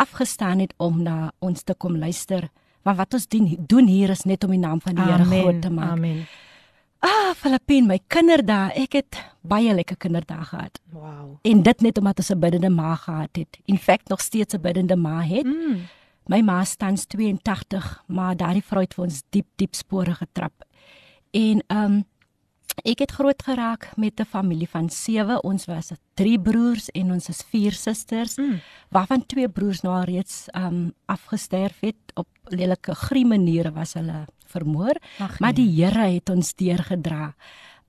afgestaan 0.00 0.62
het 0.62 0.74
om 0.78 1.02
na 1.02 1.32
ons 1.44 1.62
te 1.66 1.74
kom 1.74 1.98
luister. 1.98 2.48
Want 2.86 2.96
wat 2.96 3.14
ons 3.14 3.26
doen, 3.28 3.50
doen 3.68 3.90
hier 3.90 4.10
is 4.14 4.24
net 4.24 4.44
om 4.46 4.54
die 4.54 4.62
naam 4.62 4.80
van 4.80 4.96
die 4.96 5.04
Here 5.04 5.26
groot 5.28 5.60
te 5.62 5.70
maak. 5.70 5.98
Amen. 5.98 6.22
Ah, 7.00 7.32
Filippin, 7.36 7.86
my 7.88 7.96
kinderdae, 8.12 8.72
ek 8.82 8.98
het 8.98 9.18
baie 9.40 9.72
lekker 9.72 9.96
kinderdae 10.00 10.44
gehad. 10.44 10.80
Wow. 10.92 11.38
En 11.48 11.62
dit 11.64 11.80
net 11.80 11.98
omdat 11.98 12.20
ons 12.20 12.30
'n 12.30 12.40
biddende 12.40 12.70
ma 12.70 12.94
gehad 12.94 13.36
het. 13.36 13.58
In 13.64 13.78
feite 13.78 14.04
nog 14.08 14.20
steeds 14.20 14.54
'n 14.54 14.60
biddende 14.60 14.96
ma 14.96 15.22
het. 15.22 15.44
Mm. 15.44 15.88
My 16.26 16.40
ma 16.40 16.64
staan 16.64 16.96
82, 16.96 18.04
maar 18.06 18.36
daardie 18.36 18.64
vrou 18.64 18.82
het 18.82 18.94
vir 18.94 19.04
ons 19.04 19.22
diep 19.30 19.46
diep 19.56 19.74
spore 19.74 20.14
getrap. 20.14 20.52
En 21.30 21.62
ehm 21.66 21.92
um, 21.92 22.04
ek 22.84 22.98
het 22.98 23.10
groot 23.10 23.42
geraak 23.42 23.90
met 23.96 24.20
'n 24.20 24.24
familie 24.24 24.68
van 24.68 24.90
7. 24.90 25.42
Ons 25.44 25.64
was 25.64 25.92
drie 26.14 26.40
broers 26.40 26.90
en 26.90 27.12
ons 27.12 27.28
is 27.28 27.42
vier 27.50 27.72
susters, 27.72 28.36
Mm. 28.36 28.60
waarvan 28.90 29.26
twee 29.26 29.48
broers 29.48 29.80
nou 29.80 30.04
reeds 30.04 30.46
um, 30.56 30.92
afgesterf 31.06 31.80
het 31.80 31.96
op 32.14 32.28
lelike 32.44 32.94
grie 32.94 33.26
maniere 33.26 33.72
was 33.72 33.92
hulle 33.92 34.26
vermoor, 34.46 34.96
maar 35.18 35.52
nee. 35.52 35.52
die 35.52 35.84
Here 35.84 36.14
het 36.14 36.28
ons 36.30 36.54
deurgedra. 36.54 37.34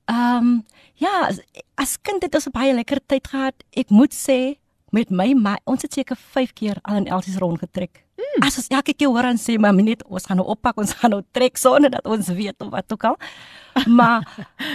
Ehm 0.06 0.38
um, 0.38 0.66
ja, 0.94 1.28
as, 1.28 1.40
as 1.76 1.98
kind 2.02 2.24
het 2.24 2.36
ons 2.36 2.50
baie 2.52 2.74
lekker 2.74 3.00
tyd 3.06 3.28
gehad. 3.28 3.64
Ek 3.72 3.90
moet 3.90 4.14
sê 4.14 4.61
met 4.92 5.12
my 5.12 5.32
ma, 5.34 5.56
ons 5.70 5.82
het 5.86 5.94
seker 5.94 6.20
5 6.20 6.54
keer 6.58 6.80
al 6.88 7.02
in 7.02 7.08
Elsies 7.08 7.40
rondgetrek. 7.42 8.04
Mm. 8.20 8.46
As 8.46 8.60
ons 8.60 8.68
elke 8.72 8.94
keer 8.94 9.10
hoor 9.10 9.28
aan 9.30 9.40
sê 9.42 9.58
maar 9.60 9.74
net 9.74 10.04
ons 10.06 10.28
gaan 10.28 10.40
nou 10.40 10.48
oppak, 10.52 10.78
ons 10.78 10.94
gaan 11.00 11.16
nou 11.16 11.22
trek 11.36 11.58
sonder 11.58 11.92
dat 11.94 12.06
ons 12.06 12.28
weet 12.28 12.60
of 12.62 12.70
wat 12.76 12.94
ook 12.94 13.08
al. 13.12 13.18
Maar 14.00 14.28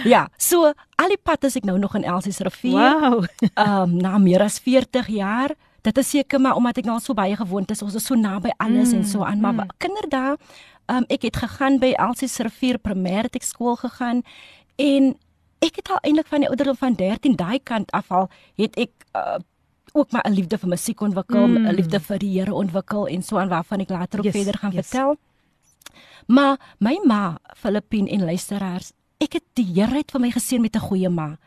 ja, 0.03 0.27
so 0.37 0.71
al 0.97 1.13
die 1.13 1.21
pad 1.21 1.43
is 1.45 1.55
ek 1.59 1.67
nou 1.69 1.77
nog 1.77 1.95
in 1.95 2.03
Elsies 2.03 2.41
rivier. 2.41 2.77
Wow. 2.77 3.25
Ehm 3.53 3.83
um, 3.83 3.97
na 4.01 4.17
meer 4.17 4.41
as 4.43 4.59
40 4.59 5.07
jaar. 5.13 5.53
Dit 5.85 5.97
is 5.97 6.09
seker 6.09 6.41
maar 6.41 6.57
omdat 6.57 6.81
ek 6.81 6.89
nou 6.89 6.97
al 6.97 7.03
so 7.05 7.13
baie 7.13 7.35
gewoond 7.37 7.71
is, 7.71 7.81
ons 7.85 7.95
is 7.95 8.05
so 8.05 8.17
naby 8.17 8.49
alles 8.57 8.91
mm, 8.91 8.97
en 8.97 9.05
so 9.05 9.23
aan, 9.23 9.39
maar 9.39 9.53
mm. 9.53 9.77
kinderdae 9.77 10.35
Um 10.87 11.03
ek 11.11 11.25
het 11.27 11.35
gegaan 11.35 11.81
by 11.83 11.91
Elsie 11.99 12.29
se 12.31 12.45
rivier 12.47 12.77
primêre 12.79 13.27
ek 13.35 13.43
skool 13.43 13.75
gegaan 13.75 14.21
en 14.79 15.09
ek 15.59 15.81
het 15.81 15.89
al 15.91 15.99
eintlik 16.07 16.29
van 16.31 16.45
die 16.45 16.47
ouderdom 16.47 16.77
van 16.79 16.95
13 16.95 17.35
daai 17.35 17.59
kant 17.59 17.91
af 17.91 18.11
al 18.11 18.29
het 18.55 18.77
ek 18.79 18.93
uh, 19.11 19.41
ook 19.93 20.11
maar 20.11 20.25
'n 20.27 20.33
liefde 20.33 20.57
vir 20.57 20.69
musiek 20.69 21.01
ontwikkel, 21.01 21.47
'n 21.47 21.61
mm. 21.61 21.67
liefde 21.75 21.99
vir 21.99 22.19
die 22.19 22.39
Here 22.39 22.53
ontwikkel 22.53 23.07
en 23.07 23.23
so 23.23 23.37
aan 23.37 23.49
waarvan 23.49 23.79
ek 23.79 23.89
later 23.89 24.19
ook 24.19 24.25
Yes, 24.25 24.35
verder 24.35 24.59
gaan 24.59 24.71
yes. 24.71 24.87
vertel. 24.87 25.17
Maar 26.27 26.57
my 26.79 26.99
ma, 27.05 27.37
Filippin 27.55 28.07
en 28.07 28.25
luisteraars, 28.25 28.91
ek 29.17 29.33
het 29.33 29.43
die 29.53 29.65
Here 29.73 29.95
het 29.95 30.11
vir 30.11 30.21
my 30.21 30.31
geseën 30.31 30.61
met 30.61 30.75
'n 30.75 30.79
goeie 30.79 31.09
ma. 31.09 31.37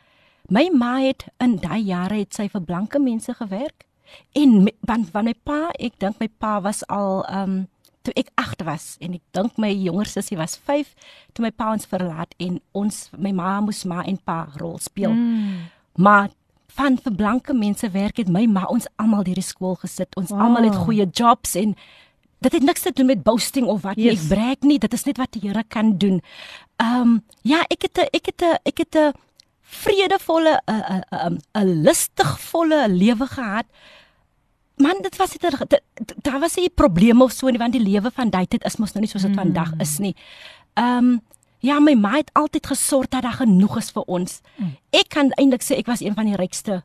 My 0.48 0.70
ma 0.72 0.98
het 0.98 1.24
in 1.38 1.56
daai 1.56 1.82
jare 1.84 2.14
het 2.14 2.34
sy 2.34 2.48
vir 2.48 2.60
blanke 2.62 2.98
mense 2.98 3.34
gewerk 3.34 3.84
en 4.32 4.62
me- 4.62 4.74
van 4.80 5.04
van 5.04 5.24
my 5.24 5.34
pa, 5.42 5.70
ek 5.78 5.98
dink 5.98 6.18
my 6.18 6.28
pa 6.28 6.60
was 6.60 6.86
al 6.86 7.26
um 7.30 7.68
toe 8.02 8.14
ek 8.16 8.30
8 8.34 8.64
was 8.64 8.96
en 9.00 9.14
ek 9.14 9.22
dink 9.30 9.58
my 9.58 9.70
jonger 9.74 10.06
sussie 10.06 10.36
was 10.36 10.56
5 10.56 10.94
toe 11.32 11.44
my 11.44 11.50
pa 11.50 11.72
ons 11.72 11.86
verlaat 11.86 12.34
en 12.38 12.60
ons 12.72 13.10
my 13.18 13.32
ma 13.32 13.60
moes 13.60 13.84
ma 13.84 14.02
en 14.02 14.18
pa 14.24 14.48
rol 14.56 14.78
speel. 14.78 15.12
Mm. 15.12 15.68
Maar 16.00 16.30
van 16.80 16.96
vir 17.04 17.14
blanke 17.16 17.54
mense 17.56 17.90
werk 17.92 18.20
het 18.22 18.28
my 18.32 18.46
ma 18.48 18.64
ons 18.72 18.88
almal 19.00 19.24
deur 19.26 19.38
die 19.38 19.44
skool 19.44 19.76
gesit. 19.82 20.16
Ons 20.20 20.32
wow. 20.32 20.46
almal 20.46 20.68
het 20.70 20.78
goeie 20.86 21.06
jobs 21.06 21.56
en 21.60 21.74
dit 22.40 22.52
het 22.56 22.64
niks 22.64 22.86
te 22.86 22.92
doen 22.96 23.10
met 23.12 23.24
boasting 23.26 23.68
of 23.68 23.82
wat 23.84 24.00
yes. 24.00 24.14
Yes. 24.14 24.22
ek 24.22 24.32
breek 24.32 24.68
nie. 24.68 24.78
Dit 24.80 24.96
is 24.96 25.04
net 25.08 25.20
wat 25.20 25.32
die 25.36 25.42
Here 25.44 25.64
kan 25.68 25.96
doen. 26.00 26.20
Ehm 26.80 27.00
um, 27.00 27.18
ja, 27.42 27.64
ek 27.68 27.88
het 27.88 27.98
'n 27.98 28.08
ek 28.16 28.32
het 28.32 28.42
'n 28.42 28.56
ek 28.64 28.78
het 28.78 28.96
'n 28.96 29.12
vredevolle 29.60 30.60
'n 30.66 30.82
'n 30.96 31.04
'n 31.12 31.38
'n 31.60 31.82
lustigvolle 31.84 32.88
lewe 32.88 33.26
gehad. 33.26 33.66
Man, 34.76 35.02
dit 35.02 35.16
was 35.16 35.30
dit 35.36 35.82
daar 36.22 36.40
was 36.40 36.56
nie 36.56 36.70
probleme 36.70 37.24
of 37.24 37.32
so 37.32 37.48
nie 37.48 37.58
want 37.58 37.72
die 37.72 37.88
lewe 37.90 38.10
van 38.10 38.30
daai 38.30 38.46
tyd 38.46 38.64
is 38.64 38.76
mos 38.76 38.92
nou 38.92 39.00
nie 39.00 39.10
soos 39.10 39.22
dit 39.22 39.30
mm. 39.30 39.42
vandag 39.42 39.72
is 39.78 39.98
nie. 39.98 40.16
Ehm 40.74 40.96
um, 40.96 41.20
ja, 41.60 41.80
my 41.80 41.94
ma 41.94 42.16
het 42.16 42.30
altyd 42.32 42.66
gesorg 42.66 43.08
dat 43.08 43.22
daar 43.22 43.40
genoeg 43.40 43.78
is 43.78 43.90
vir 43.90 44.06
ons. 44.06 44.40
Mm. 44.56 44.76
Ek 44.90 45.08
kan 45.08 45.32
eintlik 45.36 45.62
sê 45.62 45.78
ek 45.80 45.90
was 45.90 46.00
een 46.00 46.14
van 46.14 46.26
die 46.26 46.36
rykste 46.36 46.82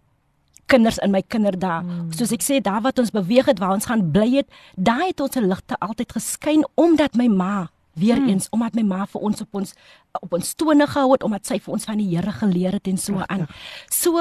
kinders 0.66 0.98
in 0.98 1.14
my 1.14 1.22
kinderdae. 1.22 1.84
Mm. 1.84 2.12
Soos 2.18 2.34
ek 2.36 2.44
sê, 2.44 2.60
daar 2.64 2.82
wat 2.86 3.00
ons 3.00 3.14
beweeg 3.14 3.46
het, 3.46 3.62
waar 3.62 3.76
ons 3.78 3.86
gaan 3.90 4.04
bly 4.12 4.42
het, 4.42 4.50
daai 4.76 5.12
het 5.12 5.22
ons 5.22 5.38
se 5.38 5.44
ligte 5.44 5.78
altyd 5.80 6.18
geskyn 6.18 6.66
omdat 6.76 7.18
my 7.20 7.30
ma 7.32 7.56
weer 7.96 8.20
mm. 8.20 8.28
eens 8.28 8.48
omdat 8.52 8.76
my 8.76 8.84
ma 8.84 9.06
vir 9.08 9.22
ons 9.24 9.42
op 9.42 9.56
ons 9.56 9.72
op 10.20 10.34
ons 10.36 10.50
tone 10.60 10.88
gehou 10.88 11.12
het 11.14 11.24
omdat 11.24 11.48
sy 11.48 11.62
vir 11.64 11.76
ons 11.78 11.86
van 11.88 12.00
die 12.00 12.10
Here 12.12 12.34
geleer 12.36 12.76
het 12.76 12.90
en 12.92 13.00
so 13.00 13.24
aan. 13.32 13.46
So 13.92 14.20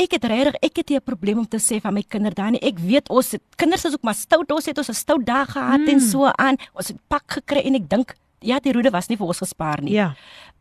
ek 0.00 0.18
het 0.18 0.26
regtig 0.28 0.58
ek 0.60 0.82
het 0.82 0.90
nie 0.90 0.98
'n 0.98 1.04
probleem 1.04 1.38
om 1.38 1.48
te 1.48 1.56
sê 1.56 1.80
van 1.80 1.94
my 1.94 2.02
kinderdae. 2.02 2.60
Ek 2.60 2.78
weet 2.78 3.08
ons 3.08 3.32
het 3.32 3.42
kinders 3.56 3.84
is 3.84 3.94
ook 3.94 4.04
maar 4.04 4.14
stout, 4.14 4.52
ons 4.52 4.66
het 4.66 4.78
ons 4.78 4.88
'n 4.88 4.94
stout 4.94 5.24
dag 5.24 5.52
gehad 5.52 5.80
mm. 5.80 5.88
en 5.88 6.00
so 6.00 6.24
aan. 6.24 6.56
Ons 6.74 6.88
het 6.88 6.98
pak 7.08 7.24
gekry 7.26 7.64
en 7.64 7.74
ek 7.74 7.88
dink 7.88 8.14
ja, 8.44 8.60
die 8.60 8.72
roede 8.72 8.92
was 8.94 9.08
nie 9.08 9.16
vir 9.16 9.26
ons 9.26 9.42
gespaar 9.42 9.82
nie. 9.82 9.96
Ja. 9.96 10.12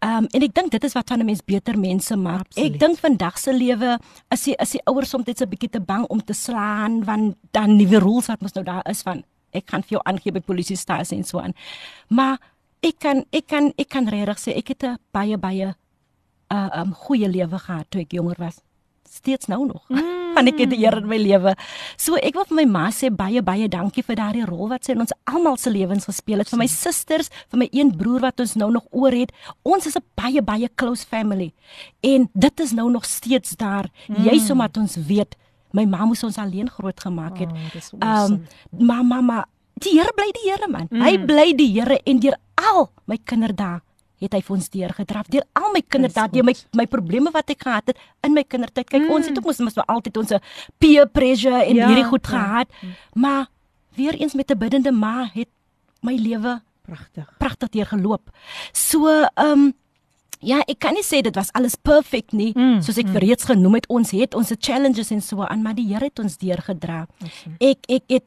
Ehm 0.03 0.25
um, 0.25 0.29
en 0.31 0.45
ek 0.47 0.55
dink 0.55 0.71
dit 0.71 0.83
is 0.83 0.95
wat 0.97 1.09
van 1.09 1.19
'n 1.19 1.25
mens 1.25 1.43
beter 1.45 1.77
mense 1.79 2.15
maak. 2.15 2.47
Absoluut. 2.47 2.73
Ek 2.73 2.79
dink 2.79 2.97
vandag 2.99 3.37
se 3.37 3.53
lewe 3.53 3.99
is 4.29 4.43
die 4.43 4.55
is 4.59 4.71
die 4.71 4.81
ouers 4.85 5.09
soms 5.09 5.25
net 5.25 5.41
'n 5.41 5.49
bietjie 5.49 5.69
te 5.69 5.79
bang 5.79 6.05
om 6.09 6.23
te 6.23 6.33
slaan 6.33 7.03
want 7.03 7.35
dan 7.51 7.75
nuwe 7.75 7.99
rules 7.99 8.27
wat 8.27 8.41
mos 8.41 8.53
nou 8.53 8.65
daar 8.65 8.89
is 8.89 9.01
van 9.01 9.23
ek 9.51 9.69
gaan 9.69 9.83
vir 9.83 9.97
jou 9.97 10.01
aangee 10.03 10.31
by 10.31 10.41
polisiestasie 10.41 11.17
en 11.17 11.23
so 11.23 11.39
aan. 11.39 11.53
Maar 12.09 12.37
ek 12.81 12.99
kan 12.99 13.25
ek 13.31 13.47
kan 13.47 13.71
ek 13.77 13.89
kan 13.89 14.07
regtig 14.07 14.39
sê 14.39 14.57
ek 14.57 14.67
het 14.67 14.83
'n 14.83 14.97
baie 15.11 15.37
baie 15.37 15.75
uh 16.51 16.69
um 16.73 16.93
goeie 16.93 17.29
lewe 17.29 17.59
gehad 17.59 17.85
toe 17.89 18.01
ek 18.01 18.11
jonger 18.11 18.35
was. 18.37 18.61
Steeds 19.09 19.47
nou 19.47 19.65
nog. 19.65 19.89
Mm. 19.89 20.22
Want 20.33 20.47
ek 20.49 20.59
het 20.63 20.69
die 20.73 20.79
Here 20.83 20.97
in 20.97 21.07
my 21.07 21.17
lewe. 21.17 21.53
So 21.97 22.15
ek 22.15 22.33
wil 22.33 22.45
vir 22.49 22.55
my 22.55 22.65
ma 22.65 22.87
sê 22.91 23.09
baie 23.13 23.41
baie 23.41 23.67
dankie 23.69 24.03
vir 24.03 24.15
daardie 24.15 24.45
rol 24.45 24.69
wat 24.69 24.85
sy 24.85 24.91
in 24.95 25.01
ons 25.03 25.13
almal 25.29 25.57
se 25.57 25.69
lewens 25.69 26.05
gespeel 26.05 26.39
het. 26.39 26.49
Vir 26.49 26.59
my 26.59 26.67
susters, 26.67 27.29
vir 27.51 27.59
my 27.59 27.67
een 27.71 27.91
broer 27.97 28.21
wat 28.21 28.39
ons 28.39 28.55
nou 28.55 28.71
nog 28.71 28.85
oor 28.91 29.11
het. 29.11 29.31
Ons 29.63 29.85
is 29.87 29.95
'n 29.95 30.03
baie 30.15 30.41
baie 30.41 30.69
close 30.75 31.05
family. 31.05 31.53
En 32.01 32.29
dit 32.33 32.59
is 32.59 32.71
nou 32.73 32.89
nog 32.91 33.05
steeds 33.05 33.55
daar. 33.57 33.89
Mm. 34.07 34.23
Juis 34.23 34.49
omdat 34.51 34.77
ons 34.77 34.95
weet 35.07 35.35
my 35.73 35.85
ma 35.85 36.05
moes 36.05 36.23
ons 36.23 36.37
alleen 36.37 36.69
groot 36.69 36.99
gemaak 36.99 37.37
het. 37.39 37.49
Oh, 37.49 37.57
dis 37.73 37.91
Ehm 37.93 38.01
awesome. 38.03 38.41
um, 38.79 38.85
maar 38.87 39.03
mamma, 39.05 39.45
die 39.73 39.91
Here 39.99 40.11
bly 40.15 40.31
die 40.31 40.49
Here 40.51 40.67
man. 40.69 40.87
Mm. 40.89 41.01
Hy 41.01 41.17
bly 41.25 41.53
die 41.55 41.71
Here 41.79 41.99
en 42.05 42.19
deur 42.19 42.35
al 42.55 42.89
my 43.05 43.17
kinderdae 43.23 43.81
het 44.23 44.33
hy 44.37 44.41
vir 44.47 44.55
ons 44.55 44.69
deurgedraf. 44.73 45.27
Deur 45.33 45.43
al 45.59 45.71
my 45.75 45.81
kinderdae, 45.87 46.29
deur 46.33 46.47
my 46.47 46.55
my 46.79 46.85
probleme 46.89 47.31
wat 47.35 47.49
ek 47.53 47.63
gehad 47.67 47.91
het 47.91 47.97
in 48.23 48.33
my 48.33 48.43
kindertyd. 48.43 48.87
Kyk, 48.89 49.03
mm. 49.05 49.11
ons 49.11 49.27
het 49.29 49.37
ook 49.37 49.45
mos 49.51 49.59
mos 49.67 49.77
altyd 49.85 50.17
ons 50.23 50.33
peer 50.79 51.07
pressure 51.11 51.61
en 51.63 51.75
Ja, 51.75 51.83
ja, 51.83 51.87
hierdie 51.91 52.09
goed 52.09 52.27
ja. 52.27 52.31
ja. 52.31 52.43
gehad. 52.47 52.67
Maar 53.13 53.47
weer 53.95 54.15
eens 54.15 54.33
met 54.33 54.49
'n 54.51 54.57
biddende 54.57 54.91
ma 54.91 55.29
het 55.33 55.49
my 56.01 56.15
lewe 56.15 56.61
Pragtig. 56.83 57.29
pragtig 57.37 57.69
deurgeloop. 57.69 58.29
So, 58.71 59.07
ehm 59.07 59.51
um, 59.51 59.73
ja, 60.43 60.59
ek 60.67 60.79
kan 60.79 60.93
nie 60.93 61.03
sê 61.03 61.21
dit 61.21 61.35
was 61.35 61.51
alles 61.53 61.75
perfek 61.75 62.31
nie, 62.33 62.51
Mm, 62.55 62.63
mm, 62.73 62.81
soos 62.81 62.97
ek 62.97 63.07
mm. 63.07 63.15
reeds 63.15 63.43
genoem 63.47 63.73
het. 63.73 63.87
Ons 63.87 64.11
het 64.11 64.33
ons 64.35 64.51
challenges 64.59 65.11
en 65.11 65.21
so 65.21 65.41
aan, 65.41 65.61
maar 65.61 65.73
die 65.75 65.87
Here 65.87 66.03
het 66.05 66.19
ons 66.19 66.37
deurgedra. 66.37 67.07
Ek 67.59 67.77
ek 67.87 68.03
het 68.09 68.23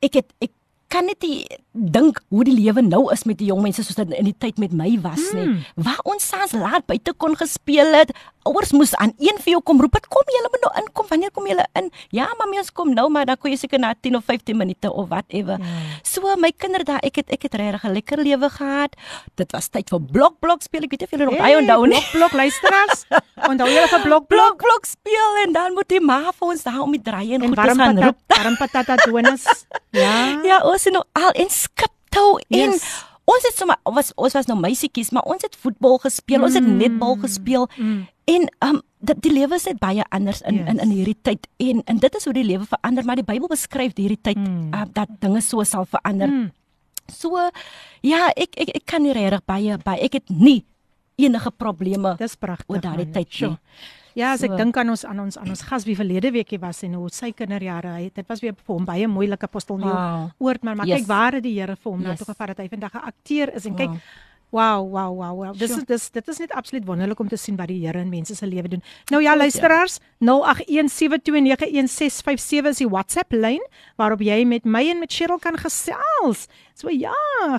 ek 0.00 0.14
het 0.14 0.32
ek 0.40 0.50
kan 0.92 1.08
net 1.08 1.24
dink 1.72 2.20
hoe 2.28 2.44
die 2.44 2.54
lewe 2.54 2.84
nou 2.84 3.06
is 3.14 3.24
met 3.28 3.38
die 3.40 3.48
jong 3.48 3.62
mense 3.64 3.84
soos 3.86 3.96
dit 3.96 4.12
in 4.18 4.28
die 4.28 4.36
tyd 4.44 4.60
met 4.60 4.74
my 4.76 4.90
was 5.04 5.30
nie. 5.32 5.48
Mm. 5.48 5.62
Waar 5.86 6.02
ons 6.12 6.26
saans 6.28 6.52
laat 6.58 6.84
buite 6.90 7.14
kon 7.16 7.36
gespeel 7.38 7.94
het. 7.96 8.12
Ouers 8.44 8.72
moes 8.72 8.94
aan 8.96 9.12
een 9.18 9.36
vir 9.38 9.52
jou 9.52 9.60
kom 9.62 9.80
roep, 9.80 9.92
"Het 9.94 10.08
kom 10.08 10.22
julle 10.26 10.48
moet 10.50 10.60
nou 10.60 10.72
inkom. 10.82 11.06
Wanneer 11.08 11.30
kom 11.30 11.46
julle 11.46 11.66
in?" 11.74 11.90
Ja, 12.10 12.26
mami, 12.38 12.58
ons 12.58 12.72
kom 12.72 12.94
nou, 12.94 13.08
maar 13.10 13.24
dan 13.26 13.36
kon 13.38 13.50
jy 13.50 13.56
seker 13.56 13.78
na 13.78 13.94
10 14.00 14.16
of 14.16 14.24
15 14.24 14.56
minute 14.56 14.92
of 14.92 15.08
whatever. 15.08 15.58
Ja. 15.58 15.66
So 16.02 16.36
my 16.36 16.52
kinderdae, 16.56 16.98
ek 17.02 17.16
het 17.16 17.30
ek 17.30 17.42
het 17.42 17.54
regtig 17.54 17.84
'n 17.84 17.92
lekker 17.92 18.18
lewe 18.18 18.50
gehad. 18.50 18.96
Dit 19.34 19.52
was 19.52 19.68
tyd 19.68 19.88
vir 19.90 20.00
blok 20.00 20.38
blok 20.40 20.62
speel. 20.62 20.82
Ek 20.82 20.90
weet 20.90 21.00
nie 21.00 21.06
of 21.06 21.10
julle 21.10 21.24
nog 21.24 21.38
daai 21.38 21.56
onthou 21.56 21.86
nie. 21.86 22.00
Blok 22.00 22.10
blok 22.12 22.32
luisteraars. 22.32 23.04
Onthou 23.48 23.68
julle 23.68 23.88
vir 23.88 24.00
blok 24.02 24.26
Blok 24.28 24.56
blok 24.56 24.84
speel 24.86 25.36
en 25.46 25.52
dan 25.52 25.72
moet 25.74 25.88
die 25.88 26.00
ma 26.00 26.20
vir 26.32 26.48
ons 26.48 26.62
daar 26.62 26.80
om 26.80 26.90
die 26.92 27.02
draai 27.02 27.34
en, 27.34 27.42
en 27.42 27.48
goed 27.48 27.56
warm 27.56 27.78
gaan 27.78 27.94
patat, 27.94 28.04
roep. 28.04 28.16
warm 28.26 28.56
patata 28.56 28.96
donuts. 28.96 29.44
Ja. 29.92 30.40
Ja, 30.42 30.60
ons 30.64 30.84
het 30.84 30.92
nou 30.92 31.04
al 31.12 31.30
en 31.30 31.50
skiptou 31.50 32.38
en 32.48 32.70
Yes. 32.70 33.04
Ons 33.24 33.44
het 33.46 33.56
sommer 33.56 33.76
was 33.84 34.12
ons 34.16 34.34
was 34.36 34.48
nou 34.50 34.58
meisietjies, 34.60 35.12
maar 35.14 35.26
ons 35.30 35.42
het 35.42 35.56
voetbal 35.56 35.98
gespeel, 36.02 36.38
mm. 36.38 36.44
ons 36.48 36.54
het 36.58 36.66
netbal 36.66 37.16
gespeel. 37.22 37.68
Mm. 37.76 38.06
En 38.24 38.48
um 38.68 38.80
dat 39.02 39.18
die 39.22 39.32
lewe 39.34 39.58
is 39.58 39.66
net 39.66 39.80
baie 39.82 40.04
anders 40.14 40.40
in 40.46 40.60
Yes. 40.60 40.68
in 40.70 40.78
in 40.78 40.90
hierdie 40.90 41.18
tyd 41.22 41.46
en 41.58 41.82
en 41.84 41.98
dit 41.98 42.14
is 42.14 42.24
hoe 42.24 42.34
die 42.34 42.46
lewe 42.46 42.66
verander, 42.66 43.04
maar 43.04 43.18
die 43.18 43.26
Bybel 43.26 43.48
beskryf 43.50 43.96
hierdie 43.96 44.20
tyd 44.20 44.38
mm. 44.38 44.74
uh, 44.74 44.84
dat 44.92 45.08
dinge 45.20 45.40
so 45.42 45.64
sal 45.64 45.86
verander. 45.86 46.28
Mm. 46.28 46.50
So 47.10 47.50
ja, 48.00 48.30
ek 48.36 48.54
ek 48.56 48.76
ek 48.76 48.84
kan 48.86 49.02
nie 49.02 49.12
regtig 49.12 49.42
baie 49.46 49.78
by 49.78 49.96
ek 50.00 50.20
het 50.20 50.30
nie 50.30 50.64
enige 51.16 51.50
probleme 51.50 52.16
Dis 52.18 52.36
pragtig. 52.36 52.70
oor 52.70 52.80
daardie 52.80 53.10
tyd 53.10 53.40
nie. 53.40 53.56
Ja, 54.14 54.32
as 54.32 54.42
ek 54.42 54.50
So. 54.50 54.56
dink 54.56 54.76
aan 54.76 54.88
ons 54.90 55.04
aan 55.04 55.20
ons 55.20 55.38
aan 55.38 55.48
ons 55.48 55.62
gas 55.62 55.84
wie 55.84 55.96
verlede 55.96 56.30
weekie 56.32 56.58
was 56.60 56.82
en 56.82 56.92
hoe 56.94 57.08
sy 57.10 57.32
kinderjare, 57.32 57.88
hy, 57.96 58.10
dit 58.14 58.26
was 58.28 58.40
weer 58.40 58.52
vir 58.54 58.74
hom 58.76 58.84
baie 58.84 59.06
moeilike 59.08 59.42
apostel 59.44 59.76
Neil 59.78 59.88
Wow. 59.94 60.30
oord, 60.38 60.62
maar 60.62 60.76
maar 60.76 60.86
Yes. 60.86 60.98
kyk 61.00 61.06
waar 61.08 61.32
het 61.32 61.42
die 61.42 61.58
Here 61.60 61.76
vir 61.76 61.92
hom 61.92 62.00
yes. 62.00 62.08
Yes. 62.08 62.18
toe 62.18 62.26
gevat 62.34 62.46
dat 62.48 62.58
hy 62.58 62.68
vandag 62.68 62.92
'n 62.94 62.98
akteur 63.06 63.54
is 63.54 63.66
en 63.66 63.74
kyk 63.74 63.88
Wow. 63.88 63.98
Wow, 64.52 64.84
wow, 64.90 65.14
wow, 65.16 65.34
wow. 65.36 65.52
Dis 65.56 65.70
Sure. 65.70 65.80
is 65.80 65.86
dis 65.86 66.10
dit 66.10 66.28
is 66.28 66.38
net 66.38 66.52
absoluut 66.52 66.84
wonderlik 66.84 67.18
om 67.20 67.28
te 67.28 67.36
sien 67.38 67.56
wat 67.56 67.68
die 67.68 67.86
Here 67.86 67.98
in 67.98 68.08
mense 68.10 68.34
se 68.34 68.46
lewe 68.46 68.68
doen. 68.68 68.82
Nou 69.10 69.22
ja, 69.22 69.34
luisteraars, 69.36 69.98
0817291657 70.20 72.68
is 72.68 72.76
die 72.82 72.88
WhatsApp 72.88 73.32
lyn 73.32 73.62
waarop 73.96 74.20
jy 74.20 74.42
met 74.48 74.64
my 74.68 74.82
en 74.90 74.98
met 75.02 75.12
Cheryl 75.12 75.38
kan 75.38 75.56
gesels. 75.56 76.46
So 76.78 76.90
ja, 76.90 77.12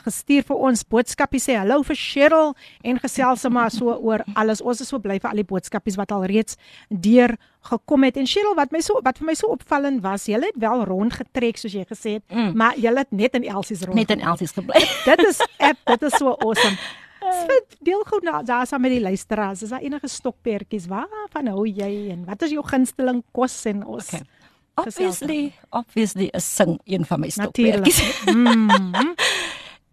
gestuur 0.05 0.45
vir 0.47 0.61
ons 0.70 0.84
boodskapie 0.89 1.41
sê 1.41 1.55
hallo 1.59 1.84
vir 1.86 1.97
Cheryl 1.99 2.53
en 2.84 2.99
gesels 3.01 3.43
sommer 3.45 3.70
so 3.74 3.93
oor 3.93 4.24
alles. 4.36 4.61
Ons 4.61 4.82
is 4.82 4.89
so 4.89 4.99
bly 5.03 5.20
vir 5.22 5.32
al 5.32 5.41
die 5.41 5.47
boodskapies 5.47 5.97
wat 5.99 6.11
al 6.16 6.26
reeds 6.30 6.57
deur 6.89 7.36
gekom 7.70 8.07
het. 8.07 8.18
En 8.18 8.28
Cheryl, 8.30 8.55
wat 8.57 8.74
my 8.74 8.82
so 8.84 8.99
wat 9.05 9.22
vir 9.22 9.30
my 9.30 9.38
so 9.38 9.53
opvallend 9.53 10.03
was, 10.03 10.28
jy 10.28 10.41
het 10.41 10.59
wel 10.59 10.84
rondgetrek 10.89 11.61
soos 11.61 11.78
jy 11.78 11.86
gesê 11.89 12.18
het, 12.20 12.26
mm. 12.32 12.51
maar 12.57 12.80
jy 12.80 12.93
het 12.97 13.14
net 13.14 13.38
in 13.39 13.47
Elsie 13.47 13.78
se 13.78 13.88
rond. 13.88 13.97
Net 13.99 14.11
in 14.16 14.26
Elsies 14.26 14.55
gebly. 14.55 14.82
Dit 15.09 15.24
is 15.28 15.39
app, 15.59 15.80
dit 15.86 16.09
is 16.09 16.18
so 16.18 16.36
awesome. 16.39 16.78
Sit 17.47 17.78
deel 17.88 18.03
gou 18.07 18.20
na 18.24 18.41
daar 18.43 18.68
saam 18.68 18.84
met 18.84 18.91
die 18.97 19.01
luisteraars. 19.01 19.64
Is 19.64 19.72
daar 19.72 19.84
enige 19.84 20.09
stokperdjies 20.11 20.89
waarvan 20.91 21.47
hou 21.53 21.64
jy 21.68 22.09
en 22.11 22.26
wat 22.28 22.43
is 22.43 22.51
jou 22.55 22.64
gunsteling 22.68 23.24
kos 23.32 23.55
en 23.72 23.86
ons? 23.86 24.09
Okay. 24.11 24.42
Obviously, 24.76 25.53
obviously 25.71 26.30
is 26.34 26.45
sing 26.55 26.80
een 26.86 27.05
van 27.05 27.19
my 27.19 27.30
stokperdjies. 27.30 28.01
Mm. 28.26 28.69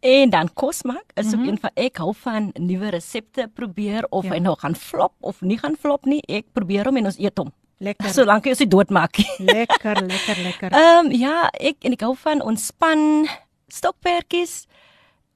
En 0.00 0.30
dan 0.32 0.48
kos 0.56 0.82
maak 0.88 1.10
is 1.14 1.26
ook 1.34 1.40
Mhm. 1.40 1.48
een 1.48 1.58
van 1.60 1.70
ek 1.74 1.96
hou 2.00 2.14
van 2.16 2.50
nuwe 2.56 2.88
resepte 2.88 3.50
probeer 3.54 4.06
of 4.10 4.24
Ja. 4.24 4.30
hy 4.30 4.38
nou 4.38 4.56
gaan 4.58 4.74
flop 4.76 5.12
of 5.20 5.40
nie 5.40 5.58
gaan 5.58 5.76
flop 5.76 6.04
nie. 6.04 6.22
Ek 6.26 6.46
probeer 6.52 6.84
hom 6.88 6.96
en 6.96 7.04
ons 7.04 7.18
eet 7.18 7.36
hom. 7.38 7.52
Lekker. 7.78 8.08
Solank 8.08 8.44
jy 8.44 8.50
ons 8.50 8.58
nie 8.58 8.68
doodmaak 8.68 9.18
nie. 9.18 9.26
lekker, 9.38 10.00
lekker, 10.06 10.36
lekker. 10.42 10.70
Ehm 10.80 11.04
um, 11.06 11.12
ja, 11.12 11.50
ek 11.52 11.76
en 11.84 11.92
ek 11.92 12.00
hou 12.00 12.14
van 12.16 12.40
ontspan 12.42 13.28
stokperdjies. 13.68 14.66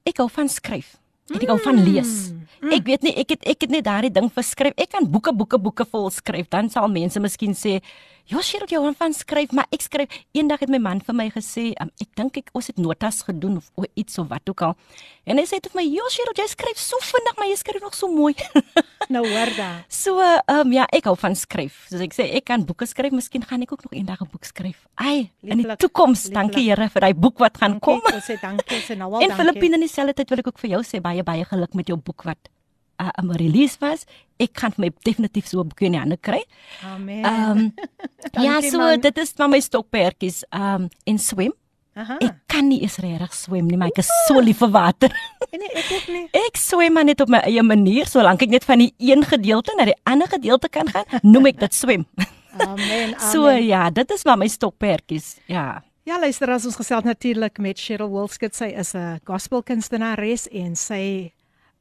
Ek 0.05 0.17
hou 0.21 0.27
van 0.29 0.49
skryf. 0.49 0.95
En 1.33 1.41
ek 1.41 1.47
hou 1.49 1.59
van 1.61 1.79
lees. 1.83 2.31
Mm. 2.61 2.71
Ek 2.73 2.83
weet 2.85 3.01
nie 3.05 3.13
ek 3.17 3.29
het 3.35 3.45
ek 3.49 3.61
het 3.65 3.69
net 3.73 3.85
daardie 3.85 4.11
ding 4.13 4.31
vir 4.33 4.43
skryf. 4.45 4.73
Ek 4.77 4.89
kan 4.93 5.05
boeke 5.09 5.33
boeke 5.33 5.57
boeke 5.61 5.85
vol 5.85 6.09
skryf. 6.13 6.49
Dan 6.49 6.69
sal 6.69 6.87
mense 6.89 7.19
miskien 7.19 7.53
sê 7.53 7.79
Ja, 8.25 8.39
Cheryl, 8.41 8.65
jy 8.65 8.79
hou 8.81 8.89
van 8.97 9.13
skryf, 9.13 9.51
maar 9.53 9.67
ek 9.75 9.83
skryf. 9.85 10.13
Eendag 10.33 10.63
het 10.63 10.71
my 10.73 10.79
man 10.81 10.97
vir 11.05 11.13
my 11.13 11.27
gesê, 11.29 11.67
um, 11.81 11.91
ek 12.01 12.09
dink 12.17 12.39
ek 12.41 12.47
ons 12.57 12.71
het 12.71 12.79
notas 12.81 13.19
gedoen 13.27 13.59
of, 13.59 13.67
of 13.77 13.85
iets 13.93 14.17
of 14.17 14.31
wat 14.31 14.49
ook 14.49 14.63
al. 14.65 14.73
En 15.29 15.37
hy 15.37 15.43
sê 15.45 15.59
tot 15.61 15.75
my, 15.77 15.83
"Ja, 15.85 16.01
Cheryl, 16.09 16.33
jy 16.33 16.47
skryf 16.49 16.79
so 16.81 16.97
vinnig, 17.05 17.35
maar 17.37 17.47
jy 17.47 17.57
skryf 17.61 17.81
nog 17.81 17.93
so 17.93 18.07
mooi." 18.07 18.33
Nou 19.07 19.21
hoor 19.21 19.51
da. 19.55 19.85
so, 19.87 20.17
ehm 20.19 20.65
um, 20.65 20.71
ja, 20.73 20.87
ek 20.89 21.05
hou 21.05 21.15
van 21.15 21.35
skryf. 21.35 21.85
Soos 21.91 22.01
ek 22.01 22.13
sê, 22.17 22.25
ek 22.39 22.45
kan 22.45 22.65
boeke 22.65 22.87
skryf, 22.89 23.11
miskien 23.13 23.45
gaan 23.45 23.61
ek 23.61 23.73
ook 23.73 23.83
nog 23.85 23.93
eendag 23.93 24.21
'n 24.21 24.29
boek 24.31 24.45
skryf. 24.45 24.87
Ai, 24.95 25.29
in 25.43 25.61
die 25.61 25.75
toekoms, 25.75 26.23
dankie. 26.33 26.65
Here 26.65 26.89
vir 26.89 27.01
daai 27.01 27.13
boek 27.13 27.37
wat 27.37 27.57
gaan 27.57 27.79
kom. 27.79 28.01
Kom, 28.01 28.19
sê 28.25 28.41
dankie, 28.41 28.81
sê 28.81 28.97
nou 28.97 29.13
al 29.13 29.21
En 29.23 29.29
dankie. 29.29 29.45
Filippine 29.45 29.75
in 29.75 29.85
dieselfde 29.85 30.15
tyd 30.15 30.29
wil 30.29 30.39
ek 30.39 30.47
ook 30.47 30.57
vir 30.57 30.69
jou 30.71 30.81
sê 30.81 30.99
baie 30.99 31.21
baie 31.23 31.45
geluk 31.45 31.75
met 31.75 31.85
jou 31.87 31.97
boek 31.97 32.23
wat 32.23 32.49
uh, 33.01 33.11
'n 33.21 33.31
release 33.31 33.77
was. 33.79 34.05
Ek 34.37 34.53
kan 34.53 34.73
my 34.77 34.91
definitief 35.03 35.47
so 35.47 35.61
'n 35.61 35.67
boek 35.67 35.81
in 35.81 35.91
die 35.91 35.99
hande 35.99 36.17
kry. 36.17 36.43
Amen. 36.83 37.23
Ehm 37.25 37.57
um, 37.57 37.73
ja, 38.45 38.61
so 38.61 38.77
man. 38.77 38.99
dit 38.99 39.17
is 39.17 39.31
van 39.35 39.49
my 39.49 39.59
stokperdjies. 39.59 40.43
Ehm 40.49 40.81
um, 40.81 40.89
en 41.03 41.19
swem. 41.19 41.53
Aha. 41.95 42.17
Ek 42.19 42.41
kan 42.51 42.67
nie 42.67 42.81
eens 42.83 42.97
regtig 42.99 43.33
swem 43.33 43.69
nie, 43.71 43.77
maar 43.79 43.87
ek 43.87 44.01
is 44.03 44.09
so 44.27 44.41
lief 44.43 44.59
vir 44.59 44.71
water. 44.71 45.13
En 45.55 45.61
nee, 45.61 45.71
ek 45.71 45.91
ook 45.95 46.07
nie. 46.11 46.23
Ek 46.47 46.57
swem 46.59 46.91
maar 46.97 47.05
net 47.07 47.21
op 47.23 47.29
my 47.31 47.39
eie 47.47 47.63
manier, 47.63 48.09
solank 48.11 48.41
ek 48.43 48.49
net 48.51 48.65
van 48.67 48.81
die 48.83 48.89
een 48.99 49.23
gedeelte 49.23 49.71
na 49.77 49.85
die 49.87 49.95
ander 50.03 50.27
gedeelte 50.27 50.67
kan 50.67 50.89
gaan, 50.91 51.05
noem 51.23 51.45
ek 51.53 51.61
dit 51.61 51.77
swem. 51.77 52.03
Amen. 52.59 53.13
So 53.31 53.45
amen. 53.47 53.63
ja, 53.63 53.85
dit 53.89 54.11
is 54.11 54.25
maar 54.27 54.41
my 54.41 54.49
stokperdjies. 54.51 55.37
Ja. 55.47 55.83
Ja, 56.05 56.19
luister 56.19 56.51
as 56.51 56.67
ons 56.67 56.75
gesels 56.75 57.07
natuurlik 57.07 57.57
met 57.57 57.79
Cheryl 57.79 58.11
Wolskut. 58.11 58.53
Sy 58.53 58.67
is 58.75 58.93
'n 58.93 59.21
gospelkunstenares 59.23 60.49
en 60.51 60.75
sy 60.75 61.31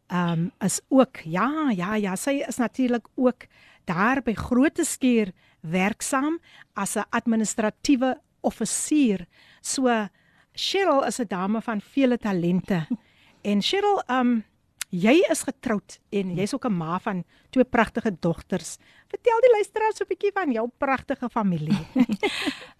ehm 0.06 0.32
um, 0.32 0.50
is 0.60 0.80
ook 0.88 1.16
ja, 1.24 1.70
ja, 1.70 1.94
ja, 1.94 2.16
sy 2.16 2.42
is 2.48 2.56
natuurlik 2.56 3.06
ook 3.14 3.46
daar 3.84 4.22
by 4.22 4.34
Grote 4.34 4.84
Skuur 4.84 5.32
werksaam 5.60 6.38
as 6.74 6.96
'n 6.96 7.04
administratiewe 7.10 8.20
offisier. 8.40 9.26
So 9.60 10.08
Cheryl 10.52 11.04
is 11.04 11.18
'n 11.18 11.28
dame 11.28 11.60
van 11.60 11.80
vele 11.80 12.18
talente. 12.18 12.86
En 13.42 13.62
Cheryl, 13.62 14.02
ehm 14.06 14.20
um, 14.20 14.44
jy 14.88 15.24
is 15.30 15.42
getroud 15.42 15.98
en 16.10 16.34
jy's 16.34 16.54
ook 16.54 16.64
'n 16.64 16.76
ma 16.76 16.98
van 16.98 17.24
twee 17.50 17.64
pragtige 17.64 18.16
dogters. 18.20 18.76
Vertel 19.08 19.40
die 19.40 19.52
luisteraars 19.52 20.00
'n 20.00 20.08
bietjie 20.08 20.32
van 20.32 20.52
jou 20.52 20.70
pragtige 20.78 21.28
familie. 21.28 21.78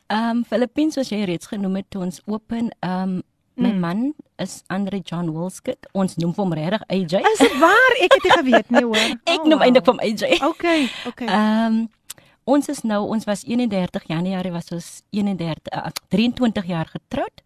Ehm 0.07 0.37
um, 0.37 0.45
Filippines 0.45 0.95
soos 0.95 1.09
jy 1.09 1.25
reeds 1.25 1.47
genoem 1.47 1.77
het, 1.77 1.91
toe 1.91 2.03
ons 2.03 2.21
open 2.27 2.71
ehm 2.81 3.09
um, 3.09 3.23
my 3.57 3.71
Mm. 3.73 3.81
man 3.81 4.15
is 4.39 4.63
Andre 4.69 4.99
John 5.05 5.29
Wolskut. 5.31 5.87
Ons 5.93 6.17
noem 6.17 6.33
hom 6.37 6.53
regtig 6.53 6.83
AJ. 6.89 7.21
Is 7.33 7.39
dit 7.39 7.59
waar? 7.59 7.93
Ek 8.03 8.13
het 8.13 8.23
nie 8.25 8.33
geweet 8.33 8.71
nie 8.71 8.83
hoor. 8.85 8.97
Ek 9.35 9.41
Oh, 9.41 9.45
noem 9.47 9.59
wow. 9.59 9.63
eintlik 9.67 9.87
hom 9.87 9.99
AJ. 10.01 10.43
Okay, 10.43 10.89
okay. 11.07 11.27
Ehm 11.29 11.67
um, 11.67 11.89
ons 12.45 12.69
is 12.69 12.83
nou 12.83 13.07
ons 13.09 13.25
was 13.25 13.45
31 13.45 14.03
Januarie 14.07 14.53
was 14.53 14.71
ons 14.73 15.03
31 15.11 15.57
uh, 15.73 15.87
23 16.09 16.67
jaar 16.67 16.87
getroud. 16.87 17.43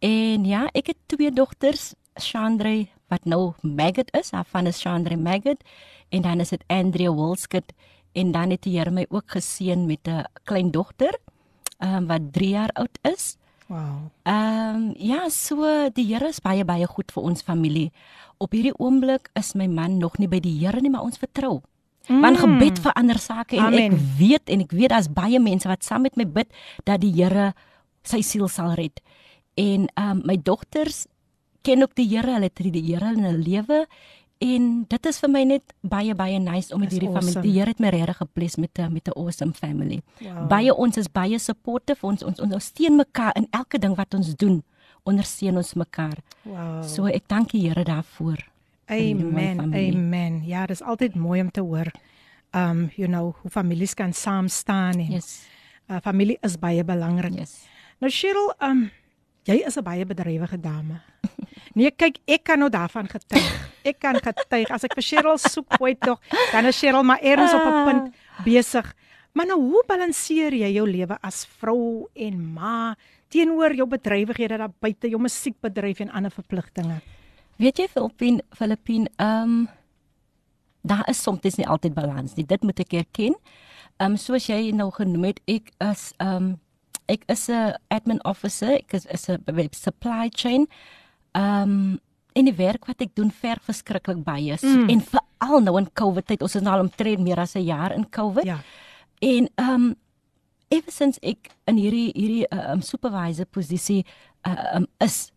En 0.00 0.44
ja, 0.44 0.66
ek 0.74 0.86
het 0.86 0.96
twee 1.06 1.30
dogters, 1.30 1.94
Chandre 2.14 2.88
wat 3.08 3.24
nou 3.24 3.52
Maggot 3.62 4.10
is, 4.14 4.30
haar 4.30 4.44
van 4.50 4.66
is 4.66 4.80
Chandre 4.80 5.16
Maggot 5.16 5.62
en 6.10 6.22
dan 6.22 6.40
is 6.40 6.48
dit 6.50 6.64
Andrea 6.66 7.10
Wolskut 7.12 7.72
en 8.12 8.32
dan 8.32 8.50
het 8.50 8.62
die 8.62 8.78
Here 8.78 8.90
my 8.90 9.06
ook 9.10 9.30
geseën 9.36 9.86
met 9.86 10.08
'n 10.08 10.24
klein 10.44 10.70
dogter 10.70 11.14
ehm 11.78 11.94
um, 11.96 12.06
wat 12.06 12.32
3 12.32 12.48
jaar 12.48 12.70
oud 12.74 12.98
is. 13.02 13.36
Wow. 13.66 14.10
Ehm 14.22 14.74
um, 14.74 14.94
ja, 14.98 15.28
so 15.28 15.64
die 15.94 16.06
Here 16.06 16.28
is 16.28 16.40
baie 16.40 16.64
baie 16.64 16.86
goed 16.86 17.12
vir 17.12 17.22
ons 17.22 17.42
familie. 17.42 17.90
Op 18.38 18.52
hierdie 18.52 18.74
oomblik 18.78 19.30
is 19.38 19.54
my 19.54 19.66
man 19.66 19.98
nog 19.98 20.18
nie 20.18 20.28
by 20.28 20.40
die 20.40 20.58
Here 20.58 20.80
nie, 20.80 20.90
maar 20.90 21.06
ons 21.06 21.18
vertrou. 21.18 21.62
Mm. 22.08 22.20
Want 22.20 22.38
gebed 22.38 22.78
verander 22.84 23.18
sake 23.18 23.56
en 23.56 23.72
Amen. 23.72 23.92
ek 23.92 24.18
weet 24.18 24.50
en 24.52 24.60
ek 24.60 24.72
weet 24.76 24.92
daar's 24.92 25.08
baie 25.08 25.40
mense 25.40 25.68
wat 25.68 25.84
saam 25.84 26.04
met 26.04 26.16
my 26.20 26.26
bid 26.28 26.50
dat 26.84 27.00
die 27.00 27.12
Here 27.16 27.52
sy 28.04 28.20
siel 28.20 28.48
sal 28.48 28.74
red. 28.76 29.00
En 29.56 29.88
ehm 29.88 30.10
um, 30.10 30.22
my 30.24 30.36
dogters 30.36 31.06
ken 31.64 31.82
ook 31.82 31.94
die 31.96 32.08
Here, 32.08 32.36
hulle 32.36 32.50
het 32.50 32.60
die 32.60 32.84
Here 32.84 33.14
in 33.14 33.24
hulle 33.24 33.40
lewe 33.40 33.86
en 34.38 34.84
dit 34.88 35.06
is 35.06 35.18
vir 35.20 35.30
my 35.30 35.42
net 35.44 35.62
baie 35.82 36.14
baie 36.14 36.38
nice 36.38 36.74
om 36.74 36.80
met 36.80 36.90
hierdie 36.90 37.08
familie. 37.08 37.36
awesome. 37.36 37.42
Die 37.42 37.52
Here 37.58 37.70
het 37.70 37.78
my 37.80 37.88
regtig 37.88 38.16
gebless 38.16 38.56
met 38.56 38.78
'n 38.78 38.92
met 38.92 39.08
'n 39.08 39.12
awesome 39.20 39.52
family. 39.52 40.02
Wow. 40.20 40.48
Baie 40.48 40.74
ons 40.74 40.96
is 40.96 41.08
baie 41.12 41.38
supportive, 41.38 42.06
ons 42.06 42.22
ons 42.22 42.40
ondersteun 42.40 42.96
mekaar 42.96 43.32
in 43.36 43.46
elke 43.50 43.78
ding 43.78 43.94
wat 43.96 44.14
ons 44.14 44.34
doen. 44.36 44.62
Ondersteun 45.04 45.56
ons 45.56 45.74
mekaar. 45.74 46.18
Wow. 46.42 46.82
So 46.84 47.06
ek 47.06 47.28
dank 47.28 47.50
die 47.50 47.60
Here 47.68 47.84
daarvoor. 47.84 48.36
vir 48.86 48.96
Amen. 48.96 49.56
familie. 49.56 49.92
Amen. 49.94 50.42
Ja, 50.46 50.66
dis 50.66 50.82
altyd 50.82 51.14
mooi 51.14 51.40
om 51.40 51.50
te 51.50 51.60
hoor. 51.60 51.90
Um 52.52 52.90
you 52.96 53.08
know, 53.08 53.34
hoe 53.42 53.50
families 53.50 53.94
kan 53.94 54.12
saam 54.12 54.48
staan 54.48 54.98
en 54.98 55.10
Yes. 55.10 55.46
uh, 55.90 55.96
familie 56.02 56.38
is 56.42 56.58
baie 56.58 56.84
belangrik. 56.84 57.34
Yes. 57.34 57.66
Nou 58.00 58.10
Cheryl, 58.12 58.52
um 58.60 58.90
jy 59.44 59.62
is 59.66 59.76
'n 59.76 59.84
baie 59.84 60.04
bedrywige 60.04 60.60
dame. 60.60 61.00
Nee, 61.74 61.90
kyk, 61.90 62.20
ek 62.26 62.44
kan 62.44 62.58
nou 62.58 62.70
daarvan 62.70 63.08
getuig. 63.10 63.70
Ek 63.82 63.98
kan 63.98 64.14
getuig 64.14 64.70
as 64.70 64.84
ek 64.84 64.94
vir 64.94 65.02
Cheryl 65.02 65.38
soek 65.38 65.74
ooit 65.80 65.98
tog, 66.00 66.20
dan 66.52 66.66
is 66.66 66.78
Cheryl 66.78 67.02
maar 67.02 67.18
eers 67.20 67.52
op 67.52 67.66
'n 67.66 67.84
punt 67.84 68.14
besig. 68.44 68.94
Maar 69.34 69.46
nou 69.46 69.58
hoe 69.60 69.82
balanseer 69.86 70.54
jy 70.54 70.70
jou 70.76 70.86
lewe 70.86 71.18
as 71.20 71.44
vrou 71.58 72.08
en 72.14 72.52
ma 72.54 72.94
teenoor 73.28 73.74
jou 73.74 73.86
bedrywighede 73.86 74.58
daar 74.58 74.70
buite, 74.80 75.08
jou 75.10 75.20
musiekbedryf 75.20 76.00
en 76.00 76.10
ander 76.10 76.30
verpligtinge? 76.30 77.00
Weet 77.58 77.78
jy 77.78 77.88
Filippin 77.88 78.40
Filippin 78.54 79.08
ehm 79.16 79.42
um, 79.42 79.68
daar 80.84 81.08
is 81.08 81.22
soms 81.22 81.56
nie 81.56 81.66
altyd 81.66 81.94
balans 81.94 82.34
nie. 82.36 82.46
Dit 82.46 82.62
moet 82.62 82.78
ek 82.80 82.92
erken. 82.92 83.34
Ehm 83.98 84.12
um, 84.12 84.16
soos 84.16 84.46
jy 84.46 84.70
nou 84.70 84.90
genoem 84.90 85.24
het, 85.24 85.40
ek 85.46 85.72
is 85.90 86.12
ehm 86.18 86.36
um, 86.36 86.60
ek 87.06 87.24
is 87.28 87.48
'n 87.48 87.74
admin 87.88 88.20
officer, 88.24 88.72
ek 88.72 88.94
is, 88.94 89.06
is 89.06 89.28
'n 89.28 89.42
web 89.46 89.74
supply 89.74 90.28
chain. 90.32 90.66
Ehm 91.32 91.62
um, 91.62 92.00
en 92.34 92.44
die 92.44 92.56
werk 92.58 92.86
wat 92.90 93.00
ek 93.00 93.14
doen 93.14 93.30
verg 93.30 93.62
verskriklik 93.62 94.24
baie 94.26 94.56
mm. 94.58 94.88
en 94.90 95.00
veral 95.00 95.60
nou 95.62 95.76
in 95.78 95.92
COVID 95.92 96.26
tyd. 96.26 96.42
Ons 96.42 96.56
is 96.58 96.62
nou 96.62 96.74
al 96.74 96.86
omtrent 96.88 97.22
meer 97.22 97.38
as 97.38 97.54
'n 97.54 97.62
jaar 97.62 97.92
in 97.94 98.08
COVID. 98.10 98.44
Ja. 98.44 98.58
En 99.20 99.48
ehm 99.54 99.70
um, 99.70 99.94
ever 100.68 100.92
since 100.92 101.18
ek 101.22 101.52
in 101.70 101.76
hierdie 101.76 102.10
hierdie 102.14 102.46
uh, 102.50 102.72
um, 102.72 102.82
supervisor 102.82 103.46
posisie 103.46 104.04
uh, 104.46 104.76
um, 104.76 104.86
is 104.98 105.30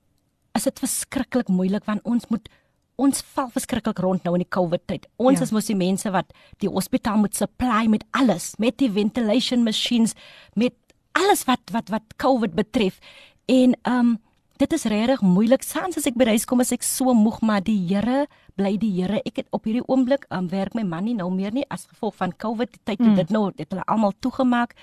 is 0.57 0.63
dit 0.63 0.79
verskriklik 0.79 1.47
moeilik 1.53 1.85
want 1.85 2.01
ons 2.03 2.25
moet 2.33 2.49
ons 2.97 3.21
val 3.35 3.49
verskriklik 3.53 3.99
rond 4.01 4.23
nou 4.25 4.33
in 4.33 4.41
die 4.41 4.49
COVID 4.49 4.87
tyd. 4.89 5.05
Ons 5.21 5.37
ja. 5.37 5.45
is 5.45 5.53
mos 5.53 5.69
die 5.69 5.77
mense 5.77 6.09
wat 6.11 6.33
die 6.63 6.69
hospitaal 6.69 7.19
moet 7.21 7.37
supply 7.37 7.85
met 7.85 8.03
alles, 8.17 8.55
met 8.57 8.79
die 8.81 8.89
ventilation 8.89 9.61
machines, 9.63 10.15
met 10.55 10.73
alles 11.17 11.43
wat 11.49 11.73
wat 11.73 11.89
wat 11.93 12.15
COVID 12.21 12.55
betref. 12.57 12.99
En 13.45 13.75
ehm 13.81 13.99
um, 13.99 14.17
dit 14.57 14.73
is 14.73 14.83
regtig 14.89 15.21
moeilik. 15.21 15.61
Sans 15.63 15.97
as 15.97 16.07
ek 16.09 16.15
by 16.17 16.25
die 16.25 16.37
huis 16.37 16.45
kom 16.49 16.61
as 16.63 16.73
ek 16.73 16.85
so 16.85 17.13
moeg, 17.13 17.41
maar 17.45 17.61
die 17.61 17.77
Here 17.89 18.25
bly 18.57 18.73
die 18.81 18.89
Here. 18.95 19.21
Ek 19.25 19.43
het 19.43 19.51
op 19.53 19.67
hierdie 19.69 19.85
oomblik 19.85 20.25
aan 20.29 20.47
um, 20.47 20.49
werk 20.49 20.73
my 20.73 20.83
man 20.83 21.05
nie 21.05 21.13
nou 21.17 21.29
meer 21.33 21.53
nie 21.53 21.65
as 21.69 21.85
gevolg 21.85 22.15
van 22.17 22.33
COVID 22.33 22.71
die 22.73 22.81
tyd 22.83 22.99
Mm. 22.99 23.15
dit 23.15 23.29
nou 23.29 23.51
het 23.55 23.69
hulle 23.69 23.85
almal 23.85 24.13
toegemaak. 24.19 24.73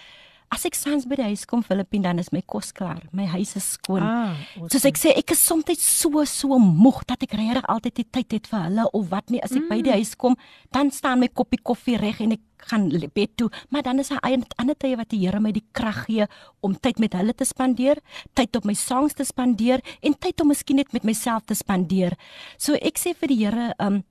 As 0.55 0.63
ek 0.69 0.77
sans 0.79 1.03
by 1.11 1.17
die 1.19 1.27
huis 1.33 1.43
kom 1.51 1.65
Filippin 1.67 2.05
dan 2.05 2.21
is 2.23 2.31
my 2.31 2.39
kos 2.47 2.71
klaar. 2.77 3.03
My 3.17 3.27
huis 3.33 3.57
is 3.59 3.67
skoon. 3.75 4.05
Ah, 4.07 4.39
Soos 4.71 4.85
ek 4.87 5.01
sê, 5.01 5.11
ek 5.19 5.35
is 5.35 5.43
soms 5.43 5.67
so 5.83 6.23
so 6.31 6.59
moeg 6.63 7.03
dat 7.09 7.25
ek 7.27 7.35
regtig 7.35 7.67
altyd 7.73 7.97
die 7.99 8.07
tyd 8.07 8.37
het 8.39 8.51
vir 8.53 8.67
hulle 8.69 8.85
of 8.95 9.09
wat 9.11 9.33
nie. 9.35 9.43
As 9.43 9.55
ek 9.57 9.65
mm. 9.65 9.71
by 9.73 9.81
die 9.83 9.97
huis 9.99 10.15
kom, 10.15 10.37
dan 10.71 10.93
staan 10.95 11.25
my 11.25 11.31
koppie 11.33 11.59
koffie 11.59 11.99
reg 11.99 12.23
en 12.23 12.37
ek 12.37 12.45
gaan 12.71 12.89
bed 13.13 13.35
toe, 13.37 13.51
maar 13.69 13.83
dan 13.85 13.99
is 14.01 14.09
daar 14.09 14.23
ander 14.25 14.77
tye 14.79 14.97
wat 14.97 15.11
die 15.11 15.21
Here 15.25 15.41
my 15.41 15.53
die 15.53 15.65
krag 15.77 16.07
gee 16.07 16.27
om 16.65 16.79
tyd 16.81 17.01
met 17.03 17.13
hulle 17.13 17.35
te 17.37 17.45
spandeer, 17.45 18.01
tyd 18.33 18.57
op 18.57 18.65
my 18.65 18.75
songs 18.79 19.19
te 19.19 19.27
spandeer 19.27 19.83
en 20.01 20.17
tyd 20.17 20.41
om 20.41 20.49
miskien 20.49 20.81
net 20.81 20.93
met 20.93 21.05
myself 21.05 21.45
te 21.45 21.55
spandeer. 21.59 22.17
So 22.57 22.79
ek 22.81 23.01
sê 23.01 23.13
vir 23.19 23.33
die 23.33 23.41
Here, 23.45 23.73
um 23.83 24.03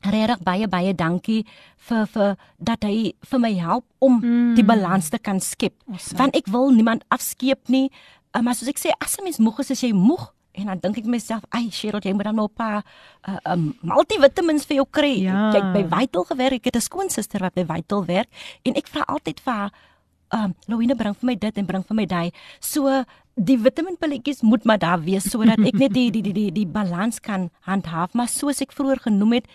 regtig 0.00 0.42
baie 0.44 0.68
baie 0.68 0.94
dankie 0.94 1.44
vir 1.88 2.06
vir 2.06 2.36
dat 2.58 2.84
hy 2.84 3.14
vir 3.30 3.40
my 3.40 3.52
help 3.54 3.84
om 3.98 4.20
mm. 4.20 4.54
die 4.58 4.64
balans 4.64 5.10
te 5.10 5.18
kan 5.18 5.40
skep. 5.40 5.74
Awesome. 5.88 6.18
Want 6.18 6.36
ek 6.36 6.46
wil 6.52 6.70
niemand 6.70 7.04
afskeep 7.08 7.68
nie. 7.68 7.90
Uh, 8.36 8.42
maar 8.42 8.54
soos 8.54 8.68
ek 8.68 8.80
sê, 8.80 8.92
as 9.00 9.16
'n 9.16 9.24
mens 9.24 9.38
moeg 9.38 9.60
is, 9.60 9.70
as 9.70 9.82
jy 9.82 9.92
moeg 9.92 10.32
en 10.56 10.66
dan 10.72 10.78
dink 10.80 10.98
ek 10.98 11.04
myself, 11.04 11.44
"Ag, 11.50 11.68
Cheryl, 11.70 12.00
jy 12.00 12.12
moet 12.12 12.24
dan 12.24 12.34
nou 12.34 12.48
'n 12.48 12.54
paar 12.54 12.84
uh, 13.28 13.52
um, 13.52 13.76
multivitamins 13.80 14.64
vir 14.64 14.76
jou 14.76 14.86
kry." 14.90 15.20
Ja. 15.20 15.52
Jy 15.52 15.60
het 15.60 15.72
by 15.72 15.84
Vital 15.96 16.24
gewerk. 16.24 16.52
Ek 16.52 16.64
het 16.64 16.76
'n 16.76 16.80
skoonsister 16.80 17.40
wat 17.40 17.54
by 17.54 17.64
Vital 17.64 18.04
werk 18.04 18.28
en 18.64 18.74
ek 18.74 18.88
vra 18.88 19.04
altyd 19.06 19.40
vir 19.40 19.52
haar, 19.52 19.72
"Um, 20.32 20.54
Louine, 20.66 20.94
bring 20.96 21.14
vir 21.14 21.26
my 21.26 21.34
dit 21.34 21.58
en 21.58 21.66
bring 21.66 21.84
vir 21.84 21.94
my 21.94 22.06
daai." 22.06 22.32
So 22.60 23.04
die 23.36 23.58
vitaminpilletjies 23.58 24.40
moet 24.40 24.64
maar 24.64 24.78
daar 24.78 25.02
wees 25.04 25.28
sodat 25.28 25.60
ek 25.60 25.76
net 25.76 25.92
die 25.92 26.10
die 26.10 26.22
die 26.22 26.32
die, 26.32 26.50
die 26.50 26.66
balans 26.66 27.20
kan 27.20 27.50
handhaaf, 27.60 28.14
maar 28.14 28.28
soos 28.28 28.62
ek 28.64 28.72
vroeër 28.72 29.00
genoem 29.00 29.32
het, 29.32 29.46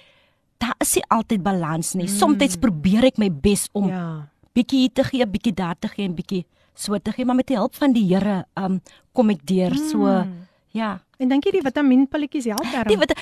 daar 0.61 0.77
is 0.83 0.93
nie 0.99 1.03
altyd 1.09 1.41
balans 1.43 1.93
nie. 1.97 2.07
Soms 2.11 2.57
probeer 2.61 3.09
ek 3.09 3.17
my 3.17 3.29
bes 3.29 3.67
om 3.73 3.87
Ja. 3.89 4.27
bietjie 4.55 4.79
hier 4.85 4.93
te 4.93 5.03
gee, 5.03 5.25
bietjie 5.25 5.53
daar 5.55 5.75
te 5.79 5.87
gee 5.87 6.05
en 6.05 6.15
bietjie 6.15 6.45
so 6.75 6.97
te 6.99 7.11
gee, 7.11 7.25
maar 7.25 7.35
met 7.35 7.47
die 7.47 7.57
hulp 7.57 7.75
van 7.75 7.93
die 7.93 8.05
Here 8.07 8.45
um 8.57 8.81
kom 9.13 9.29
ek 9.29 9.45
deur. 9.45 9.75
So 9.75 9.97
Mm. 10.05 10.47
ja. 10.73 10.99
En 11.19 11.29
dink 11.29 11.45
jy 11.45 11.51
die 11.51 11.61
vitamienpilletjies 11.61 12.45
help 12.45 12.63
Die 12.63 12.71
daarom? 12.71 12.99
wat 12.99 13.13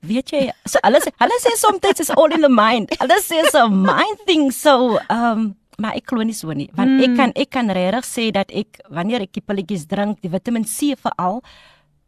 weet 0.00 0.30
jy, 0.30 0.50
so 0.66 0.78
hulle 0.82 1.00
sê 1.00 1.10
hulle 1.18 1.38
sê 1.40 1.56
soms 1.56 2.00
is 2.00 2.10
all 2.10 2.32
in 2.32 2.40
the 2.42 2.48
mind. 2.48 2.90
Hulle 2.98 3.18
sê 3.20 3.42
so 3.50 3.68
mind 3.68 4.18
thing 4.26 4.50
so 4.52 4.98
um 5.10 5.56
maar 5.78 5.94
ek 5.96 6.06
glo 6.06 6.22
nie 6.22 6.34
so 6.36 6.52
nie, 6.52 6.68
want 6.76 6.90
mm. 6.90 7.00
ek 7.02 7.16
kan 7.16 7.32
ek 7.34 7.50
kan 7.50 7.70
regtig 7.70 8.04
sê 8.04 8.30
dat 8.30 8.50
ek 8.52 8.80
wanneer 8.90 9.22
ek 9.22 9.32
die 9.32 9.40
pilletjies 9.40 9.86
drink, 9.88 10.20
die 10.22 10.28
Vitamiin 10.30 10.64
C 10.68 10.94
veral, 10.94 11.42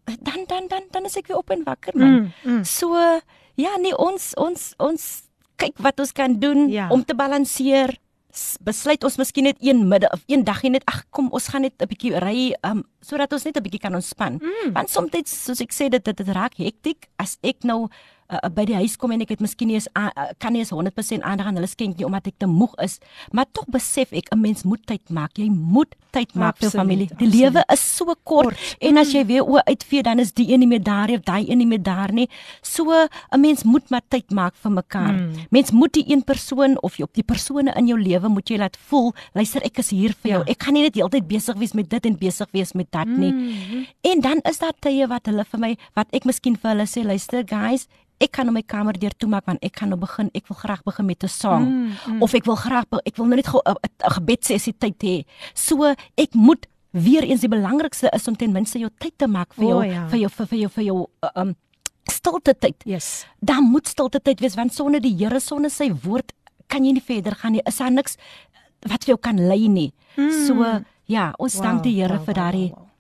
dan 0.07 0.45
dan 0.47 0.69
dan 0.69 0.83
dan 0.93 1.05
is 1.09 1.17
ek 1.17 1.27
weer 1.29 1.39
op 1.41 1.51
en 1.51 1.65
wakker 1.65 1.97
man. 1.97 2.31
Mm. 2.45 2.53
Mm. 2.59 2.65
So 2.65 2.95
ja, 3.57 3.77
nee 3.79 3.97
ons 3.97 4.35
ons 4.37 4.75
ons 4.79 5.23
kyk 5.57 5.79
wat 5.79 6.01
ons 6.01 6.13
kan 6.13 6.39
doen 6.39 6.69
Ja. 6.69 6.89
om 6.91 7.05
te 7.05 7.15
balanseer. 7.15 7.99
Besluit 8.67 9.05
ons 9.05 9.17
miskien 9.17 9.45
net 9.45 9.57
een 9.63 9.87
middag 9.89 10.11
of 10.13 10.23
een 10.27 10.43
dag 10.45 10.63
net 10.63 10.83
ag 10.91 11.05
kom 11.11 11.29
ons 11.31 11.49
gaan 11.49 11.63
net 11.63 11.75
'n 11.79 11.87
bietjie 11.87 12.19
ry 12.19 12.55
um 12.67 12.83
sodat 13.01 13.33
ons 13.33 13.45
net 13.45 13.57
'n 13.57 13.63
bietjie 13.63 13.81
kan 13.81 13.95
ontspan. 13.95 14.41
Mm. 14.43 14.73
Want 14.73 14.91
soms 14.91 15.11
soos 15.45 15.61
ek 15.61 15.71
sê 15.73 15.89
dit 15.89 16.05
dit, 16.05 16.17
dit 16.17 16.29
raak 16.29 16.55
hektiek 16.57 17.07
as 17.17 17.39
ek 17.43 17.63
nou 17.63 17.89
uh, 18.31 18.49
by 18.55 18.65
die 18.69 18.77
huis 18.79 18.97
kom 19.01 19.13
en 19.15 19.23
ek 19.25 19.35
het 19.35 19.43
miskien 19.45 19.69
nie 19.69 19.79
eens 19.79 19.89
uh, 19.99 20.09
kan 20.39 20.55
nie 20.55 20.63
eens 20.65 20.73
100% 20.73 21.25
aandag 21.25 21.51
aan 21.51 21.59
hulle 21.61 21.71
skenk 21.71 21.99
nie 21.99 22.07
omdat 22.07 22.31
ek 22.31 22.39
te 22.39 22.49
moeg 22.51 22.75
is, 22.85 22.99
maar 23.33 23.47
tog 23.53 23.69
besef 23.73 24.13
ek 24.13 24.31
'n 24.33 24.41
mens 24.41 24.65
moet 24.65 24.83
tyd 24.87 25.11
maak. 25.11 25.37
Jy 25.39 25.51
moet 25.51 25.95
tyd 26.13 26.35
maak 26.35 26.59
vir 26.59 26.69
jou 26.69 26.79
familie. 26.79 27.09
Die 27.19 27.29
lewe 27.29 27.65
is 27.73 27.81
so 27.81 28.07
kort, 28.23 28.55
Kort. 28.55 28.77
en 28.81 28.99
as 28.99 29.13
jy 29.13 29.25
weer 29.27 29.43
oë 29.43 29.65
uitvee 29.67 30.03
dan 30.03 30.19
is 30.19 30.33
die 30.33 30.53
een 30.53 30.61
nie 30.61 30.71
meer 30.71 30.83
daar 30.83 31.09
nie 31.09 31.19
of 31.19 31.25
daai 31.25 31.45
een 31.49 31.59
nie 31.59 31.67
meer 31.67 31.83
daar 31.83 32.13
nie. 32.13 32.29
So 32.63 32.85
'n 32.93 33.41
mens 33.41 33.65
moet 33.65 33.91
maar 33.91 34.03
tyd 34.09 34.31
maak 34.31 34.55
vir 34.57 34.73
mekaar. 34.73 35.13
Mm. 35.13 35.47
Mens 35.51 35.71
moet 35.71 35.93
die 35.93 36.05
een 36.07 36.25
persoon 36.25 36.79
of 36.83 36.97
jy 36.97 37.03
op 37.05 37.15
die 37.15 37.23
persone 37.23 37.73
in 37.77 37.87
jou 37.87 37.99
lewe 37.99 38.29
moet 38.29 38.49
jy 38.49 38.57
laat 38.59 38.77
voel, 38.77 39.13
luister 39.35 39.63
ek 39.63 39.79
is 39.79 39.91
hier 39.91 40.15
vir 40.23 40.31
jou. 40.31 40.43
Ja. 40.47 40.51
Ek 40.53 40.63
gaan 40.63 40.75
nie 40.75 40.83
net 40.83 40.95
heeltyd 40.95 41.29
besig 41.29 41.57
wees 41.57 41.73
met 41.73 41.91
dit 41.91 42.07
en 42.07 42.19
besig 42.19 42.49
wees 42.53 42.73
met 42.73 42.91
dat 42.91 43.07
nie. 43.07 43.33
Mm. 43.33 43.87
En 44.01 44.21
dan 44.21 44.41
is 44.45 44.59
daar 44.59 44.75
tye 44.81 45.07
wat 45.07 45.27
hulle 45.27 45.45
vir 45.45 45.61
my 45.61 45.77
wat 45.95 46.09
ek 46.13 46.25
miskien 46.25 46.57
vir 46.57 46.71
hulle 46.71 46.87
sê, 46.87 47.05
luister 47.05 47.45
guys, 47.47 47.89
ek 48.21 48.33
kan 48.33 48.47
nou 48.47 48.55
my 48.55 48.63
kamer 48.63 48.99
deur 48.99 49.15
toemaak 49.19 49.47
want 49.47 49.65
ek 49.65 49.81
gaan 49.81 49.91
nou 49.93 49.99
begin, 49.99 50.31
ek 50.35 50.47
wil 50.49 50.57
graag 50.57 50.83
begin 50.85 51.07
met 51.07 51.25
'n 51.25 51.29
song 51.29 51.65
mm, 51.65 51.91
mm. 52.07 52.23
of 52.23 52.35
ek 52.35 52.45
wil 52.45 52.57
graag 52.57 52.85
ek 53.05 53.17
wil 53.17 53.27
nou 53.27 53.37
net 53.37 53.47
gou 53.47 53.61
'n 53.65 53.75
'n 53.75 54.13
gebedsessie 54.17 54.75
tyd 54.79 55.03
hê. 55.03 55.25
So 55.55 55.95
ek 56.17 56.35
moet 56.35 56.67
weer 56.91 57.25
eens 57.25 57.41
die 57.41 57.51
belangrikste 57.51 58.09
is 58.15 58.29
om 58.29 58.37
ten 58.37 58.53
minste 58.53 58.79
jou 58.79 58.91
tyd 58.99 59.19
te 59.19 59.27
maak 59.27 59.55
vir 59.55 59.69
jou 59.69 59.85
ja. 59.85 60.07
vir 60.09 60.19
jou 60.19 60.31
vir, 60.31 60.47
vir 60.47 60.59
jou 60.59 60.71
vir 60.71 60.85
jou 60.85 60.99
uh, 61.23 61.31
um 61.43 61.55
stilte 62.11 62.55
tyd. 62.55 62.77
Yes. 62.85 63.27
Dan 63.41 63.65
moet 63.65 63.89
stilte 63.89 64.21
tyd 64.21 64.41
wees 64.41 64.55
want 64.55 64.75
sonder 64.75 65.01
die 65.01 65.15
Here 65.17 65.41
sonder 65.41 65.71
sy 65.71 65.91
woord 66.05 66.33
kan 66.69 66.85
jy 66.85 66.93
nie 66.93 67.05
verder 67.05 67.35
gaan 67.35 67.53
nie. 67.53 67.63
Is 67.67 67.77
daar 67.77 67.91
niks 67.91 68.17
wat 68.89 69.05
vir 69.05 69.15
jou 69.15 69.21
kan 69.21 69.41
lei 69.49 69.69
nie. 69.69 69.93
Mm. 70.17 70.47
So 70.47 70.65
ja, 71.11 71.33
ons 71.39 71.59
wow, 71.59 71.65
dank 71.65 71.83
die 71.83 71.97
Here 71.99 72.17
wow, 72.17 72.25
vir 72.25 72.35
wow, 72.35 72.43
daardie 72.43 72.69
wow, 72.71 72.79
wow. 72.79 72.91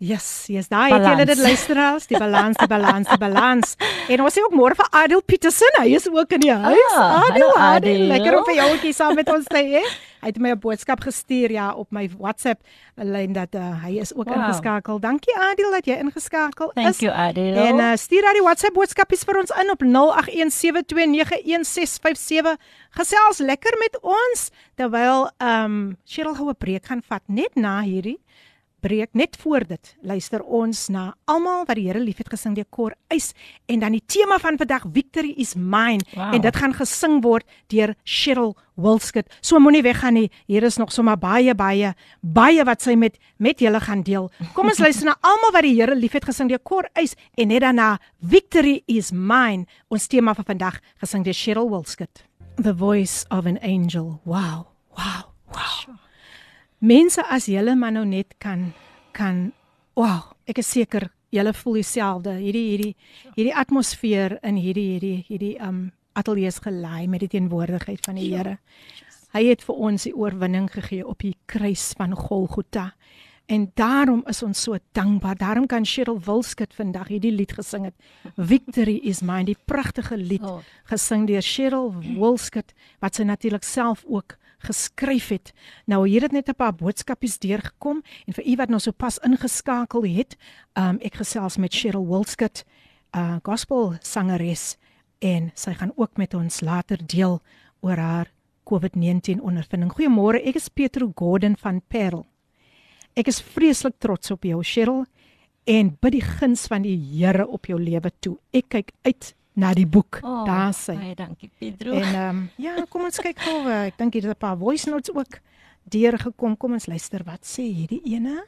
Yes, 0.00 0.46
yes, 0.48 0.64
daai 0.72 0.88
het 0.94 1.04
julle 1.04 1.26
dit 1.28 1.36
luisteraars, 1.44 2.06
die 2.08 2.16
balans, 2.18 2.56
die 2.56 2.64
balans, 2.66 3.04
die 3.08 3.18
balans. 3.20 3.76
En 4.10 4.20
ons 4.24 4.32
sê 4.32 4.40
ook 4.42 4.54
môre 4.56 4.72
vir 4.74 4.86
Adel 4.96 5.20
Petersen, 5.22 5.68
hy 5.78 5.92
is 5.94 6.08
ook 6.08 6.32
in 6.32 6.40
die 6.40 6.50
huis. 6.56 6.94
Ah, 6.96 7.20
Adel, 7.28 7.28
hallo, 7.28 7.48
Adel, 7.52 7.92
Adel. 7.92 8.06
lekker 8.08 8.38
om 8.38 8.44
vir 8.48 8.54
jou 8.56 8.70
ook 8.72 8.80
hier 8.88 8.94
saam 8.96 9.12
met 9.14 9.28
ons 9.28 9.44
te 9.46 9.60
hê. 9.60 9.82
Hy 10.20 10.26
het 10.32 10.38
my 10.40 10.50
'n 10.52 10.58
boodskap 10.60 11.00
gestuur 11.04 11.50
ja 11.52 11.72
op 11.74 11.86
my 11.92 12.08
WhatsApp 12.18 12.60
lyn 12.96 13.32
dat 13.32 13.54
uh, 13.54 13.84
hy 13.84 13.98
is 14.00 14.12
ook 14.14 14.28
Wow. 14.28 14.36
ingeskakel. 14.40 14.98
Dankie 15.00 15.36
Adel 15.36 15.70
dat 15.70 15.84
jy 15.86 15.96
ingeskakel 16.00 16.70
Thank 16.74 16.88
is. 16.88 16.98
you 17.00 17.12
Adel. 17.12 17.54
En 17.56 17.78
uh, 17.78 17.92
stuur 17.96 18.22
daai 18.22 18.40
WhatsApp 18.42 18.74
boodskapies 18.74 19.24
vir 19.24 19.38
ons 19.38 19.50
in 19.60 19.70
op 19.70 19.82
0817291657. 19.84 22.56
Gesels 22.90 23.38
lekker 23.38 23.76
met 23.78 23.98
ons 24.02 24.50
terwyl 24.76 25.30
ehm 25.38 25.64
um, 25.64 25.96
Cheryl 26.04 26.34
gou 26.34 26.48
'n 26.50 26.56
breek 26.58 26.86
gaan 26.86 27.02
vat 27.08 27.22
net 27.26 27.54
na 27.54 27.80
hierdie 27.82 28.18
breek 28.80 29.10
net 29.14 29.36
voor 29.42 29.64
dit. 29.68 29.96
Luister 30.02 30.42
ons 30.42 30.88
na 30.88 31.14
almal 31.30 31.64
wat 31.68 31.76
die 31.76 31.86
Here 31.88 32.00
liefhet 32.00 32.28
gesing 32.32 32.54
deur 32.56 32.66
Kor 32.70 32.94
Eis 33.10 33.32
en 33.68 33.80
dan 33.80 33.92
die 33.92 34.02
tema 34.06 34.38
van 34.38 34.58
vandag 34.58 34.84
Victory 34.92 35.34
is 35.36 35.54
mine 35.54 36.00
Wow. 36.14 36.34
en 36.34 36.40
dit 36.40 36.56
gaan 36.56 36.74
gesing 36.74 37.20
word 37.22 37.46
deur 37.68 37.94
Cheryl 38.04 38.56
Wilskut. 38.80 39.28
So 39.40 39.58
moenie 39.60 39.82
weggaan 39.82 40.14
nie. 40.14 40.30
Hier 40.46 40.62
is 40.64 40.76
nog 40.78 40.92
sommer 40.92 41.16
baie 41.18 41.54
baie 41.54 41.94
baie 42.22 42.64
wat 42.64 42.82
sy 42.82 42.94
met 42.96 43.18
met 43.38 43.60
julle 43.60 43.80
gaan 43.80 44.02
deel. 44.02 44.30
Kom 44.54 44.66
ons 44.72 44.78
luister 44.80 45.04
na 45.10 45.16
almal 45.20 45.52
wat 45.52 45.62
die 45.62 45.74
Here 45.76 45.94
liefhet 45.94 46.24
gesing 46.24 46.48
deur 46.48 46.58
Kor 46.62 46.88
Eis 46.94 47.14
en 47.36 47.48
net 47.48 47.62
daarna 47.62 47.98
Victory 48.20 48.82
is 48.86 49.12
mine. 49.12 49.66
Ons 49.88 50.08
tema 50.08 50.34
vir 50.34 50.44
vandag 50.44 50.80
gesing 51.00 51.24
deur 51.24 51.34
Cheryl 51.34 51.68
Wilskut. 51.70 52.24
The 52.56 52.74
voice 52.74 53.24
of 53.30 53.46
an 53.46 53.58
angel. 53.62 54.20
Wow. 54.24 54.66
Wow. 54.96 55.30
Wow. 55.54 55.96
Mense 56.80 57.22
as 57.28 57.46
julle 57.50 57.74
maar 57.76 57.92
nou 57.92 58.04
net 58.08 58.34
kan 58.40 58.70
kan 59.12 59.50
wow, 59.98 60.30
ek 60.48 60.62
is 60.62 60.70
seker 60.72 61.10
julle 61.34 61.52
voel 61.52 61.80
dieselfde. 61.80 62.36
Hierdie 62.40 62.66
hierdie 62.70 62.94
hierdie 63.36 63.54
atmosfeer 63.54 64.38
in 64.46 64.56
hierdie 64.56 64.86
hierdie 64.94 65.16
hierdie 65.28 65.56
um 65.60 65.90
ateljee 66.16 66.48
is 66.50 66.58
gelei 66.64 67.06
met 67.08 67.20
die 67.20 67.30
teenwoordigheid 67.36 68.04
van 68.06 68.16
die 68.18 68.30
Here. 68.32 68.56
Hy 69.34 69.44
het 69.46 69.62
vir 69.62 69.76
ons 69.76 70.08
die 70.08 70.14
oorwinning 70.16 70.70
gegee 70.72 71.04
op 71.06 71.20
die 71.22 71.36
kruis 71.46 71.92
van 71.98 72.16
Golgotha. 72.18 72.90
En 73.50 73.68
daarom 73.78 74.22
is 74.30 74.42
ons 74.46 74.62
so 74.62 74.78
dankbaar. 74.94 75.36
Daarom 75.38 75.66
kan 75.66 75.84
Cheryl 75.86 76.20
Wilskut 76.22 76.74
vandag 76.74 77.08
hierdie 77.10 77.32
lied 77.34 77.52
gesing 77.52 77.84
het. 77.88 77.94
Victory 78.36 79.00
is 79.10 79.22
mine, 79.22 79.44
die 79.44 79.58
pragtige 79.66 80.16
lied 80.16 80.42
Oh. 80.42 80.60
gesing 80.84 81.26
deur 81.26 81.42
Cheryl 81.42 81.92
Wilskut 82.16 82.72
wat 83.00 83.14
sy 83.14 83.22
natuurlik 83.26 83.64
self 83.64 84.04
ook 84.06 84.36
geskryf 84.66 85.28
het. 85.28 85.52
Nou 85.86 86.08
hier 86.08 86.22
het 86.22 86.32
net 86.32 86.48
'n 86.48 86.54
paar 86.54 86.74
boodskapies 86.74 87.38
deurgekom 87.38 88.02
en 88.26 88.32
vir 88.32 88.46
u 88.46 88.56
wat 88.56 88.68
nou 88.68 88.80
sopas 88.80 89.18
ingeskakel 89.18 90.04
het, 90.04 90.36
um, 90.74 90.98
ek 91.00 91.14
gesels 91.14 91.56
met 91.56 91.74
Cheryl 91.74 92.06
Wilskut, 92.06 92.64
'n 93.14 93.18
uh, 93.18 93.36
gospel 93.42 93.94
sangeres 94.00 94.76
en 95.18 95.50
sy 95.54 95.72
gaan 95.72 95.92
ook 95.96 96.16
met 96.16 96.34
ons 96.34 96.60
later 96.60 96.98
deel 97.06 97.40
oor 97.80 97.96
haar 97.96 98.32
COVID-19 98.64 99.40
ondervinding. 99.42 99.92
Goeiemôre, 99.92 100.42
ek 100.46 100.54
is 100.54 100.68
Petro 100.68 101.12
Gordon 101.14 101.56
van 101.56 101.82
Parel. 101.88 102.26
Ek 103.16 103.26
is 103.26 103.40
vreeslik 103.42 103.98
trots 103.98 104.30
op 104.30 104.46
jou, 104.46 104.62
Cheryl, 104.62 105.04
en 105.64 105.96
bid 106.00 106.12
die 106.12 106.24
guns 106.24 106.66
van 106.70 106.82
die 106.82 106.96
Here 106.96 107.46
op 107.46 107.66
jou 107.66 107.78
lewe 107.80 108.12
toe. 108.20 108.36
Ek 108.52 108.68
kyk 108.68 108.92
uit 109.02 109.34
na 109.54 109.72
die 109.74 109.86
boek. 109.86 110.20
Oh, 110.22 110.44
Daar 110.46 110.72
sê. 110.72 110.94
Baie 110.96 111.14
dankie 111.14 111.50
Pedro. 111.58 111.92
En 111.92 112.02
ehm 112.14 112.28
um, 112.36 112.50
ja, 112.56 112.76
kom 112.88 113.02
ons 113.04 113.18
kyk 113.18 113.38
gou. 113.38 113.66
uh, 113.66 113.86
Ek 113.86 113.98
dink 113.98 114.12
hier 114.14 114.24
is 114.24 114.30
'n 114.30 114.38
paar 114.38 114.56
voice 114.56 114.88
notes 114.90 115.10
ook 115.14 115.40
deurgekom. 115.90 116.56
Kom 116.56 116.72
ons 116.72 116.86
luister 116.86 117.22
wat 117.24 117.40
sê 117.44 117.62
hierdie 117.62 118.02
ene. 118.04 118.44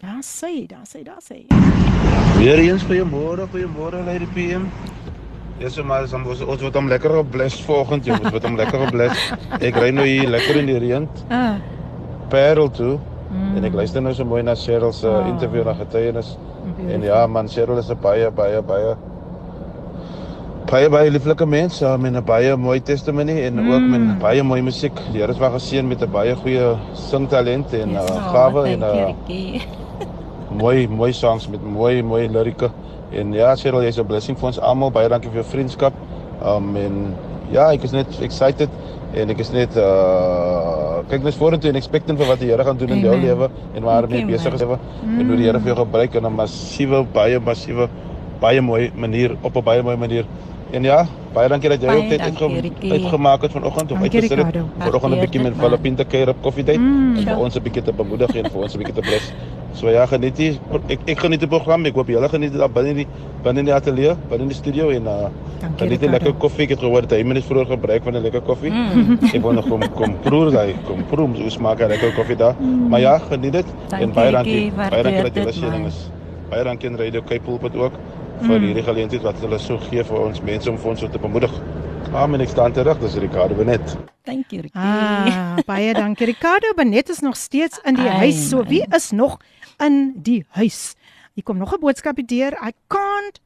Daar 0.00 0.22
sê, 0.22 0.66
daar 0.66 0.84
sê, 0.86 1.02
daar 1.02 1.22
sê. 1.22 1.46
Weer 2.38 2.58
eens 2.58 2.82
goeiemôre, 2.84 3.46
goeiemôre 3.52 4.04
Lady 4.04 4.26
PM. 4.34 4.66
Dis 5.58 5.76
maar 5.82 6.02
ons 6.02 6.12
ons 6.12 6.40
ons 6.42 6.60
word 6.60 6.74
hom 6.74 6.88
lekker 6.90 7.10
gebless 7.22 7.60
vanoggend, 7.64 8.04
jy, 8.06 8.12
ons 8.18 8.30
word 8.34 8.42
hom 8.44 8.56
lekker 8.58 8.80
gebless. 8.86 9.20
Ek 9.68 9.76
ry 9.78 9.90
nou 9.94 10.04
hier 10.04 10.28
lekker 10.28 10.56
in 10.60 10.66
die 10.66 10.78
reën, 10.82 11.08
Ah, 11.30 11.56
Parel 12.28 12.68
toe. 12.70 12.98
Mm. 13.30 13.56
En 13.56 13.64
ek 13.64 13.72
luister 13.74 14.02
nou 14.02 14.12
so 14.14 14.24
mooi 14.24 14.42
na 14.42 14.54
Cheryl 14.54 14.92
se 14.92 15.06
Oh. 15.06 15.20
oh. 15.22 15.28
interview 15.28 15.64
na 15.64 15.74
getuienis. 15.74 16.36
En 16.90 17.02
ja, 17.02 17.26
man, 17.26 17.48
Cheryl 17.48 17.78
is 17.78 17.90
'n 17.90 17.98
baie 18.00 18.30
baie 18.30 18.62
baie 18.62 18.94
baie 20.66 20.88
baie 20.88 21.10
lieflike 21.10 21.46
mens 21.46 21.78
ja, 21.78 21.96
met 21.96 22.12
'n 22.12 22.24
baie 22.24 22.56
mooi 22.56 22.80
testimony 22.82 23.44
en 23.44 23.54
mm. 23.54 23.72
ook 23.72 23.80
met 23.80 24.18
baie 24.18 24.42
mooi 24.42 24.62
musiek. 24.62 24.96
Die 25.12 25.20
Here 25.20 25.32
is 25.32 25.38
wel 25.38 25.50
geseën 25.50 25.88
met 25.88 26.02
'n 26.02 26.10
baie 26.10 26.34
goeie 26.36 26.76
singtalent 26.92 27.72
en 27.72 27.90
yes, 27.90 28.10
uh, 28.10 28.32
gawe 28.32 28.62
en 28.66 28.80
uh, 28.80 29.62
mooi 30.62 30.88
mooi 30.88 31.12
songs 31.12 31.48
met 31.48 31.62
mooi 31.62 32.02
mooi 32.02 32.28
lirieke. 32.28 32.70
En 33.12 33.32
ja, 33.32 33.56
Cheryl, 33.56 33.82
jy's 33.82 33.98
'n 33.98 34.06
blessing 34.06 34.38
vir 34.38 34.46
ons 34.46 34.60
almal. 34.60 34.90
Baie 34.90 35.08
dankie 35.08 35.30
vir 35.30 35.42
jou 35.42 35.50
vriendskap. 35.50 35.92
Um 36.42 36.76
en 36.76 37.14
ja, 37.50 37.72
ek 37.72 37.82
is 37.82 37.92
net 37.92 38.20
excited 38.20 38.68
en 39.12 39.30
ek 39.30 39.38
is 39.38 39.50
net 39.50 39.76
uh 39.76 40.83
kyk 41.09 41.23
net 41.23 41.35
vorentoe 41.35 41.69
en 41.69 41.75
expectant 41.75 42.17
vir 42.19 42.27
wat 42.27 42.39
die 42.39 42.49
Here 42.49 42.63
gaan 42.63 42.77
doen 42.77 42.89
in 42.89 42.99
jou 42.99 43.13
Amen. 43.13 43.25
lewe 43.25 43.49
en 43.75 43.83
waar 43.83 44.03
hy 44.03 44.09
mee 44.09 44.19
Dankie, 44.19 44.35
besig 44.37 44.53
is 44.53 44.59
man. 44.61 44.69
lewe 44.69 45.19
en 45.21 45.27
hoe 45.27 45.35
die 45.37 45.45
Here 45.45 45.59
vir 45.59 45.67
jou 45.75 45.77
gebruik 45.85 46.15
in 46.15 46.25
'n 46.25 46.33
massiewe 46.35 47.05
baie 47.13 47.39
massiewe 47.39 47.87
baie 48.39 48.61
mooi 48.61 48.91
manier 48.95 49.35
op 49.41 49.55
'n 49.55 49.63
baie 49.63 49.81
mooi 49.83 49.95
manier. 49.97 50.25
En 50.71 50.83
ja, 50.83 51.07
baie 51.33 51.49
dankie 51.49 51.69
dat 51.69 51.81
jy 51.81 51.87
Baie 51.87 51.99
ook 52.03 52.09
tyd 52.09 52.19
dankie, 52.19 52.45
uitge 52.47 52.61
Rikkie. 52.61 52.91
uitgemaak 52.91 53.41
het 53.41 53.51
vanoggend 53.51 53.91
om 53.91 53.99
Dankie, 53.99 54.19
uitgesit 54.21 54.37
het. 54.37 54.45
Ricardo. 54.55 54.69
Vanoggend 54.79 55.13
'n 55.15 55.19
bietjie 55.19 55.41
met 55.41 55.53
Waardeer 55.55 55.69
dit, 55.69 55.79
Filippine 55.79 55.95
te 55.95 56.05
kuier 56.05 56.29
op 56.29 56.35
koffiedייט 56.41 56.79
Mm. 56.79 57.15
en 57.17 57.23
vir 57.25 57.37
ons 57.37 57.55
'n 57.55 57.61
bietjie 57.63 57.81
te 57.83 57.93
bemoedig 57.93 58.35
en 58.35 58.45
vir 58.51 58.61
ons 58.61 58.73
'n 58.75 58.77
bietjie 58.77 58.93
te 58.95 59.01
bless. 59.01 59.33
So 59.74 59.90
ja, 59.90 60.06
geniet 60.06 60.36
die 60.38 60.52
ek 60.88 61.00
ek 61.10 61.18
geniet 61.24 61.40
die 61.42 61.48
program. 61.50 61.84
Ek 61.88 61.96
hoop 61.98 62.08
julle 62.12 62.28
geniet 62.30 62.52
dit 62.54 62.60
daar 62.62 62.70
binne 62.70 62.92
in 62.94 63.00
die 63.02 63.06
binne 63.42 63.60
in 63.64 63.66
die 63.68 63.74
ateljee, 63.74 64.14
binne 64.30 64.46
in 64.46 64.52
die 64.52 64.56
studio 64.58 64.90
en 64.94 65.08
uh 65.10 65.28
Dankie, 65.60 65.78
geniet 65.80 66.00
die 66.00 66.08
Ricardo. 66.08 66.12
lekker 66.14 66.34
koffie. 66.44 66.64
Ek 66.64 66.74
het 66.76 66.80
gehoor 66.84 67.02
dat 67.06 67.16
hy 67.18 67.24
minstens 67.26 67.48
vroeër 67.50 67.66
gebruik 67.74 68.04
van 68.06 68.14
'n 68.16 68.22
lekker 68.22 68.40
koffie. 68.46 68.70
Mm. 68.70 69.18
Ek 69.36 69.42
wou 69.42 69.52
nog 69.54 69.68
kom 69.68 69.82
kom 69.98 70.16
proer 70.22 70.52
daai 70.52 70.74
kom 70.86 71.02
proe 71.10 71.26
hoe 71.26 71.50
smaak 71.50 71.80
hy 71.80 71.88
lekker 71.90 72.12
koffie 72.14 72.36
daar. 72.36 72.54
Mm. 72.60 72.88
Maar 72.88 73.00
ja, 73.00 73.18
geniet 73.18 73.52
dit 73.52 73.66
en 73.66 73.88
Dankie, 73.88 74.12
baie 74.14 74.30
dankie. 74.30 74.72
Baie 74.72 75.02
dankie 75.02 75.44
dat 75.44 75.54
julle 75.54 75.70
man. 75.70 75.86
is. 75.86 76.10
Baie 76.50 76.64
dankie 76.64 76.88
aan 76.90 76.96
Radio 76.96 77.20
Cape 77.22 77.42
Pulpit 77.44 77.74
ook 77.76 77.92
vir 78.44 78.60
hierdie 78.60 78.82
geleentheid 78.82 79.22
wat 79.22 79.40
hulle 79.40 79.58
so 79.58 79.78
gee 79.78 80.04
vir 80.04 80.18
ons 80.20 80.40
mense 80.42 80.70
om 80.70 80.78
vir 80.78 80.90
ons 80.90 81.00
so 81.00 81.08
te 81.08 81.18
bemoedig. 81.18 81.50
Amen. 82.14 82.40
Ek 82.40 82.48
staan 82.48 82.72
terug. 82.72 82.98
Dis 83.00 83.16
Ricardo 83.18 83.54
Benet. 83.54 83.96
You 84.24 84.62
Ricky. 84.62 84.78
Ah, 84.78 85.56
baie 85.66 85.92
dankie. 85.94 86.26
Ricardo 86.32 86.72
Benet 86.76 87.08
is 87.08 87.20
nog 87.20 87.36
steeds 87.36 87.80
in 87.84 87.94
die 87.94 88.08
Ai, 88.08 88.16
huis. 88.26 88.48
So 88.48 88.62
wie 88.68 88.84
is 88.94 89.10
nog 89.10 89.38
in 89.78 90.12
die 90.22 90.44
huis? 90.48 90.94
Hier 91.34 91.44
kom 91.44 91.58
nog 91.58 91.72
'n 91.74 91.80
boodskapie 91.80 92.24
deur. 92.24 92.52
I 92.62 92.72
can't 92.88 93.40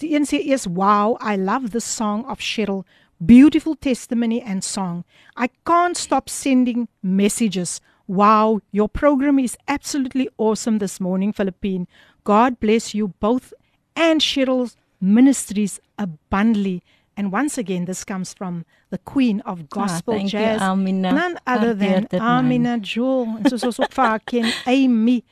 Die 0.00 0.14
een 0.14 0.26
sê 0.26 0.40
eers 0.42 0.66
wow, 0.66 1.16
I 1.22 1.36
love 1.36 1.68
the 1.70 1.80
song 1.80 2.24
of 2.28 2.40
Cheryl 2.40 2.84
Beautiful 3.20 3.76
testimony 3.78 4.42
and 4.42 4.64
song. 4.64 5.04
I 5.36 5.48
can't 5.64 5.96
stop 5.96 6.28
sending 6.28 6.88
messages. 7.00 7.80
Wow, 8.06 8.60
your 8.72 8.88
program 8.88 9.38
is 9.38 9.56
absolutely 9.66 10.28
awesome 10.36 10.78
this 10.78 10.98
morning, 10.98 11.32
Philippine. 11.32 11.86
God 12.24 12.58
bless 12.58 12.92
you 12.92 13.14
both 13.20 13.52
and 13.94 14.20
Cheryl's 14.20 14.76
ministries 15.00 15.80
abundantly. 15.96 16.82
And 17.16 17.32
once 17.32 17.56
again, 17.56 17.84
this 17.84 18.04
comes 18.04 18.34
from 18.34 18.64
the 18.90 18.98
queen 18.98 19.40
of 19.42 19.68
gospel 19.70 20.14
Ah, 20.14 20.18
you, 20.18 20.28
jazz, 20.28 20.60
Amina. 20.60 21.12
none 21.12 21.38
other 21.46 21.72
than. 21.72 22.08
Amina 22.20 22.78
Jewel. 22.78 23.36
En 23.38 23.48
soos 23.48 23.62
ons 23.62 23.80
ook 23.80 23.94
haar 23.94 24.20
ken, 24.24 24.52
Amy. 24.66 25.22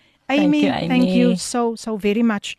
Amy, 0.41 0.65
you, 0.65 0.73
thank 0.73 0.93
Amy. 0.93 1.19
you 1.19 1.37
so 1.37 1.75
so 1.77 1.97
very 1.97 2.23
much. 2.23 2.57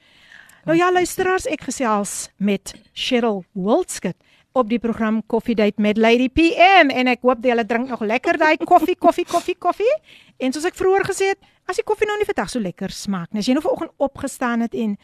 Nou 0.65 0.78
ja, 0.78 0.91
luisteraars, 0.91 1.45
ek 1.51 1.65
gesels 1.67 2.30
met 2.38 2.74
Cheryl 2.93 3.43
Wildskut 3.51 4.15
op 4.53 4.69
die 4.69 4.80
program 4.80 5.21
Coffee 5.28 5.55
Date 5.55 5.82
met 5.82 5.97
Lady 5.97 6.30
PM 6.30 6.91
en 6.93 7.09
ek 7.11 7.26
hoop 7.26 7.43
julle 7.43 7.65
drink 7.65 7.89
nog 7.89 8.03
lekker 8.05 8.38
daai 8.38 8.57
koffie, 8.61 8.95
koffie, 8.95 9.26
koffie, 9.26 9.57
koffie. 9.59 9.95
En 10.38 10.53
soos 10.53 10.67
ek 10.69 10.78
vroeër 10.78 11.07
gesê 11.09 11.34
het, 11.34 11.41
as 11.67 11.80
die 11.82 11.86
koffie 11.88 12.07
nou 12.07 12.15
nie 12.19 12.28
vandag 12.30 12.51
so 12.53 12.61
lekker 12.61 12.93
smaak 12.93 13.34
nie, 13.34 13.41
as 13.41 13.49
jy 13.49 13.57
nou 13.57 13.65
vanoggend 13.65 13.91
opgestaan 13.97 14.63
het 14.63 14.78
en 14.78 14.95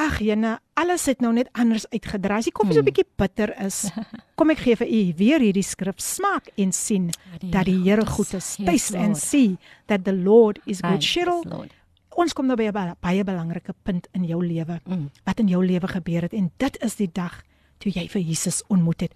ag 0.00 0.18
jene, 0.22 0.56
alles 0.74 1.06
het 1.06 1.20
nou 1.22 1.32
net 1.34 1.50
anders 1.52 1.86
uitgedraai. 1.92 2.40
As 2.40 2.48
die 2.48 2.54
koffie 2.54 2.74
so 2.74 2.82
'n 2.82 2.88
bietjie 2.88 3.06
bitter 3.18 3.54
is, 3.62 3.84
kom 4.38 4.50
ek 4.50 4.58
gee 4.64 4.76
vir 4.76 4.88
u 4.88 5.02
weer 5.18 5.40
hierdie 5.40 5.62
skrif 5.62 6.00
smaak 6.02 6.50
en 6.56 6.72
sien 6.72 7.10
die 7.40 7.50
dat 7.50 7.66
die 7.66 7.78
Here 7.84 8.06
goed 8.06 8.34
is. 8.34 8.56
Taste 8.64 8.96
and 8.98 9.16
see 9.16 9.58
that 9.86 10.04
the 10.04 10.12
Lord 10.12 10.60
is 10.66 10.80
good. 10.80 11.02
Cheryl, 11.02 11.42
yes. 11.44 11.70
Ons 12.16 12.32
kom 12.32 12.46
nou 12.46 12.56
by 12.56 12.68
'n 12.70 12.96
baie, 13.00 13.24
belangrike 13.24 13.74
punt 13.82 14.08
in 14.12 14.24
jou 14.24 14.46
lewe. 14.46 14.80
Mm. 14.86 15.10
Wat 15.24 15.38
in 15.38 15.48
jou 15.48 15.66
lewe 15.66 15.88
gebeur 15.88 16.22
het 16.22 16.32
en 16.32 16.50
dit 16.56 16.82
is 16.82 16.94
die 16.96 17.10
dag 17.12 17.42
toe 17.78 17.92
jy 17.92 18.08
vir 18.08 18.22
Jesus 18.22 18.62
ontmoet 18.68 19.00
het. 19.00 19.12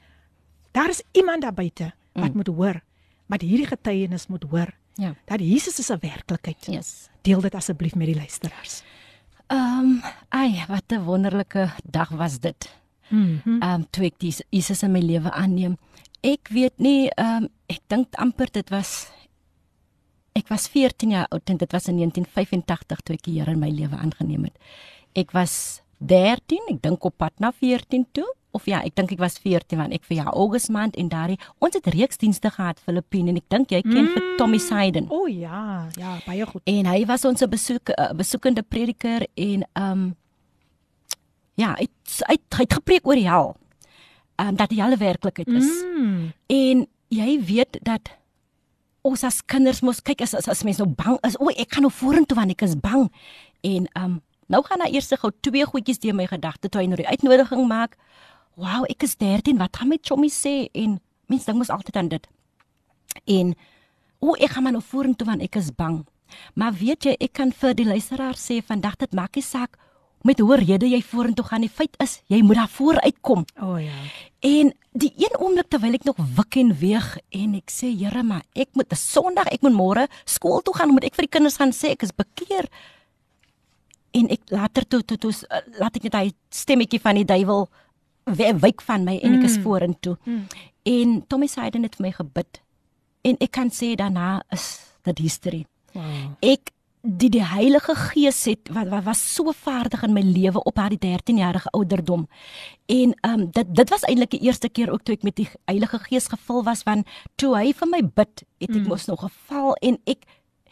Daar 0.73 0.89
is 0.89 1.03
iemand 1.13 1.43
daar 1.43 1.55
buite 1.55 1.93
wat 2.13 2.35
moet 2.35 2.47
hoor, 2.47 2.81
wat 3.27 3.41
hierdie 3.41 3.67
getuienis 3.67 4.27
moet 4.27 4.45
hoor. 4.51 4.75
Ja. 4.95 5.15
Dat 5.25 5.41
Jesus 5.41 5.79
is 5.79 5.91
'n 5.91 5.99
werklikheid. 6.01 6.67
Yes. 6.67 7.09
Deel 7.23 7.41
dit 7.41 7.55
asseblief 7.55 7.95
met 7.95 8.07
die 8.07 8.17
luisteraars. 8.17 8.83
Ehm, 9.47 9.79
um, 9.79 10.03
ai, 10.29 10.65
wat 10.69 10.85
'n 10.89 11.05
wonderlike 11.05 11.71
dag 11.85 12.09
was 12.09 12.41
dit. 12.41 12.77
Mhm. 13.09 13.63
Ehm 13.63 13.75
um, 13.75 13.87
toe 13.91 14.05
ek 14.05 14.15
Jesus 14.51 14.83
in 14.83 14.93
my 14.93 15.01
lewe 15.01 15.31
aanneem. 15.31 15.79
Ek 16.21 16.49
weet 16.49 16.79
nie, 16.79 17.11
ehm 17.11 17.43
um, 17.43 17.49
ek 17.67 17.81
dink 17.87 18.15
amper 18.15 18.49
dit 18.51 18.69
was 18.69 19.11
ek 20.39 20.49
was 20.53 20.69
14 20.73 21.11
jaar 21.17 21.27
oud 21.35 21.51
en 21.51 21.59
dit 21.61 21.73
was 21.75 21.89
in 21.91 21.99
1985 22.01 23.01
toe 23.05 23.15
ek 23.19 23.27
die 23.27 23.37
Here 23.39 23.53
in 23.55 23.61
my 23.63 23.71
lewe 23.75 23.97
aangeneem 23.99 24.45
het. 24.49 24.57
Ek 25.19 25.33
was 25.37 25.83
13, 25.99 26.69
ek 26.75 26.83
dink 26.85 27.05
op 27.05 27.17
pad 27.19 27.35
na 27.43 27.51
14 27.53 28.07
toe 28.15 28.27
of 28.57 28.65
ja, 28.71 28.81
ek 28.87 28.95
dink 28.97 29.13
ek 29.13 29.21
was 29.21 29.37
14 29.43 29.79
want 29.79 29.93
ek 29.93 30.07
vir 30.09 30.21
jaar 30.23 30.33
Augustus 30.33 30.73
maand 30.73 30.97
en 30.99 31.11
daardie 31.13 31.37
ons 31.65 31.75
het 31.77 31.87
reeksdienste 31.93 32.51
gehad 32.55 32.81
Filippine 32.81 33.35
en 33.35 33.41
ek 33.41 33.49
dink 33.53 33.75
jy 33.75 33.83
ken 33.85 34.07
mm. 34.07 34.13
vir 34.15 34.29
Tommy 34.41 34.61
Siden. 34.63 35.09
O 35.13 35.25
oh, 35.25 35.29
ja, 35.29 35.89
ja, 35.99 36.15
baie 36.27 36.47
goed. 36.49 36.63
En 36.71 36.89
hy 36.89 37.03
was 37.11 37.27
ons 37.29 37.45
besoek 37.51 37.93
uh, 37.95 38.11
besoekende 38.19 38.65
prediker 38.65 39.27
en 39.35 39.67
ehm 39.67 39.93
um, 39.93 40.09
ja, 41.59 41.73
hy 41.75 41.89
het- 41.89 42.23
hy 42.29 42.37
het- 42.63 42.75
gepreek 42.79 43.07
oor 43.07 43.19
die 43.19 43.29
hel. 43.29 43.57
Ehm 44.39 44.49
um, 44.55 44.57
dat 44.57 44.71
die 44.71 44.81
hel 44.83 44.97
werklikheid 44.97 45.49
is. 45.49 45.71
Mm. 45.85 46.33
En 46.47 46.87
jy 47.11 47.31
weet 47.45 47.79
dat 47.83 48.11
ons 49.07 49.25
as 49.25 49.41
kinders 49.47 49.83
mos 49.83 50.01
kyk 50.05 50.23
as 50.27 50.35
as, 50.35 50.49
as 50.49 50.65
mens 50.67 50.81
nou 50.83 50.89
bang 50.89 51.19
is, 51.27 51.37
o, 51.39 51.51
ek 51.51 51.77
gaan 51.77 51.87
nou 51.87 51.93
vorentoe 51.95 52.37
want 52.39 52.55
ek 52.55 52.65
is 52.67 52.77
bang. 52.79 53.09
En 53.63 53.87
ehm 53.87 54.05
um, 54.05 54.19
nou 54.49 54.63
gaan 54.65 54.81
daar 54.81 54.89
eers 54.89 55.13
gou 55.13 55.29
twee 55.45 55.65
goedjies 55.69 56.01
deur 56.01 56.15
my 56.17 56.25
gedagte 56.27 56.71
toe 56.73 56.81
hy 56.81 56.87
nou 56.89 56.97
die 56.97 57.09
uitnodiging 57.09 57.67
maak. 57.69 57.99
Wow, 58.57 58.87
ek 58.89 59.05
is 59.05 59.17
13, 59.21 59.59
wat 59.61 59.77
gaan 59.77 59.91
my 59.93 59.99
chommy 60.01 60.31
sê? 60.33 60.71
En 60.73 60.97
mens 61.29 61.45
dink 61.45 61.59
mos 61.59 61.71
altyd 61.71 61.97
aan 61.97 62.09
dit. 62.09 62.29
En 63.27 63.53
o, 64.19 64.33
ek 64.35 64.55
gaan 64.57 64.65
maar 64.65 64.73
nou 64.79 64.83
vorentoe 64.83 65.29
want 65.29 65.45
ek 65.45 65.61
is 65.61 65.69
bang. 65.77 66.01
Maar 66.55 66.73
weet 66.81 67.05
jy, 67.05 67.15
ek 67.21 67.37
kan 67.37 67.53
vir 67.53 67.77
die 67.77 67.87
luisteraar 67.89 68.41
sê 68.41 68.63
vandag 68.65 68.97
dit 69.05 69.13
maak 69.13 69.37
nie 69.37 69.45
saak 69.45 69.77
met 70.23 70.39
hoe 70.41 70.57
rede 70.57 70.89
jy 70.89 71.03
vorentoe 71.03 71.45
gaan. 71.45 71.61
Die 71.61 71.71
feit 71.71 71.95
is, 72.03 72.21
jy 72.27 72.43
moet 72.43 72.57
daar 72.57 72.69
vooruitkom. 72.69 73.45
O 73.63 73.73
oh, 73.75 73.81
ja. 73.83 73.93
En 74.41 74.73
die 74.93 75.13
een 75.17 75.39
oomblik 75.41 75.69
terwyl 75.69 75.95
ek 75.95 76.05
nog 76.05 76.17
wik 76.37 76.57
en 76.57 76.75
weeg 76.79 77.19
en 77.31 77.55
ek 77.55 77.71
sê 77.71 77.91
Here, 77.99 78.23
maar 78.23 78.43
ek 78.55 78.69
moet 78.75 78.93
'n 78.93 78.97
Sondag, 78.97 79.47
ek 79.53 79.63
moet 79.63 79.73
môre 79.73 80.09
skool 80.25 80.61
toe 80.63 80.75
gaan, 80.75 80.91
moet 80.91 81.05
ek 81.05 81.15
vir 81.15 81.23
die 81.27 81.35
kinders 81.37 81.57
gaan 81.57 81.71
sê 81.73 81.91
ek 81.91 82.03
is 82.03 82.13
bekeer. 82.13 82.67
En 84.11 84.29
ek 84.29 84.41
later 84.51 84.87
toe 84.89 85.03
toe, 85.05 85.17
toe 85.19 85.31
uh, 85.51 85.61
laat 85.79 85.97
ek 85.97 86.03
net 86.09 86.15
hy 86.15 86.33
stemmetjie 86.51 87.01
van 87.01 87.15
die 87.15 87.25
duiwel 87.29 87.69
we- 88.25 88.55
wyk 88.61 88.81
van 88.83 89.05
my 89.05 89.19
en 89.23 89.39
ek 89.39 89.45
is 89.45 89.57
Mm. 89.59 89.63
vorentoe. 89.63 90.17
Mm. 90.25 90.47
En 90.85 91.27
Tommy 91.29 91.47
Siden 91.47 91.83
het 91.83 91.97
vir 91.97 92.07
my 92.07 92.13
gebid. 92.13 92.61
En 93.25 93.37
ek 93.41 93.51
kan 93.51 93.71
sê 93.71 93.95
daarna 93.97 94.43
is 94.51 94.81
dit 95.05 95.19
history 95.19 95.67
Wow. 95.95 96.37
ek 96.41 96.71
die 97.03 97.29
die 97.31 97.45
Heilige 97.45 97.95
Gees 97.95 98.45
het 98.45 98.69
wat, 98.73 98.89
wat 98.89 99.05
was 99.05 99.21
so 99.35 99.53
vaardig 99.53 100.03
in 100.03 100.13
my 100.13 100.21
lewe 100.21 100.63
op 100.65 100.77
haar 100.77 100.91
13-jarige 100.93 101.71
ouderdom. 101.71 102.29
En 102.87 103.15
ehm 103.21 103.41
um, 103.41 103.51
dit 103.51 103.75
dit 103.75 103.91
was 103.91 104.03
eintlik 104.03 104.31
die 104.31 104.41
eerste 104.41 104.69
keer 104.69 104.91
ook 104.91 105.03
toe 105.03 105.15
ek 105.15 105.23
met 105.23 105.37
die 105.37 105.49
Heilige 105.65 105.99
Gees 105.99 106.27
gevul 106.29 106.63
was 106.65 106.83
want 106.83 107.07
toe 107.37 107.55
hy 107.57 107.73
vir 107.73 107.89
my 107.89 108.03
bid, 108.03 108.43
het 108.59 108.71
ek 108.71 108.83
Mm. 108.83 108.89
mos 108.89 109.07
nog 109.07 109.21
geval 109.21 109.75
en 109.81 109.99
ek 110.07 110.25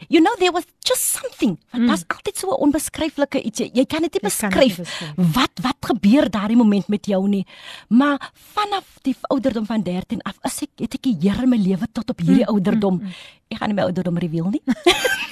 You 0.09 0.21
know 0.21 0.35
there 0.37 0.51
was 0.51 0.63
just 0.85 1.01
something. 1.01 1.57
Want 1.71 1.83
Mm. 1.83 1.87
daar's 1.87 2.03
altyd 2.07 2.37
so 2.37 2.47
'n 2.53 2.61
onbeskryflike 2.61 3.41
iets. 3.41 3.59
Jy, 3.59 3.69
jy 3.73 3.85
kan 3.85 4.01
dit 4.01 4.13
nie 4.13 4.21
beskryf. 4.21 4.77
Wat 5.15 5.51
wat 5.61 5.75
gebeur 5.81 6.29
daardie 6.29 6.55
moment 6.57 6.87
met 6.87 7.05
jou 7.05 7.27
nie. 7.27 7.45
Maar 7.89 8.31
vanaf 8.33 8.99
die 9.01 9.15
ouderdom 9.21 9.65
van 9.65 9.81
13 9.83 10.21
af, 10.21 10.37
as 10.41 10.61
ek 10.61 10.69
het 10.75 10.93
ek 10.93 11.01
die 11.01 11.17
Here 11.21 11.41
in 11.43 11.49
my 11.49 11.57
lewe 11.57 11.87
tot 11.91 12.09
op 12.09 12.19
hierdie 12.19 12.45
Mm, 12.45 12.53
ouderdom. 12.53 13.01
Ek 13.49 13.57
gaan 13.57 13.67
nie 13.69 13.75
my 13.75 13.81
ouderdom 13.83 14.17
reveal 14.17 14.49
nie. 14.49 14.61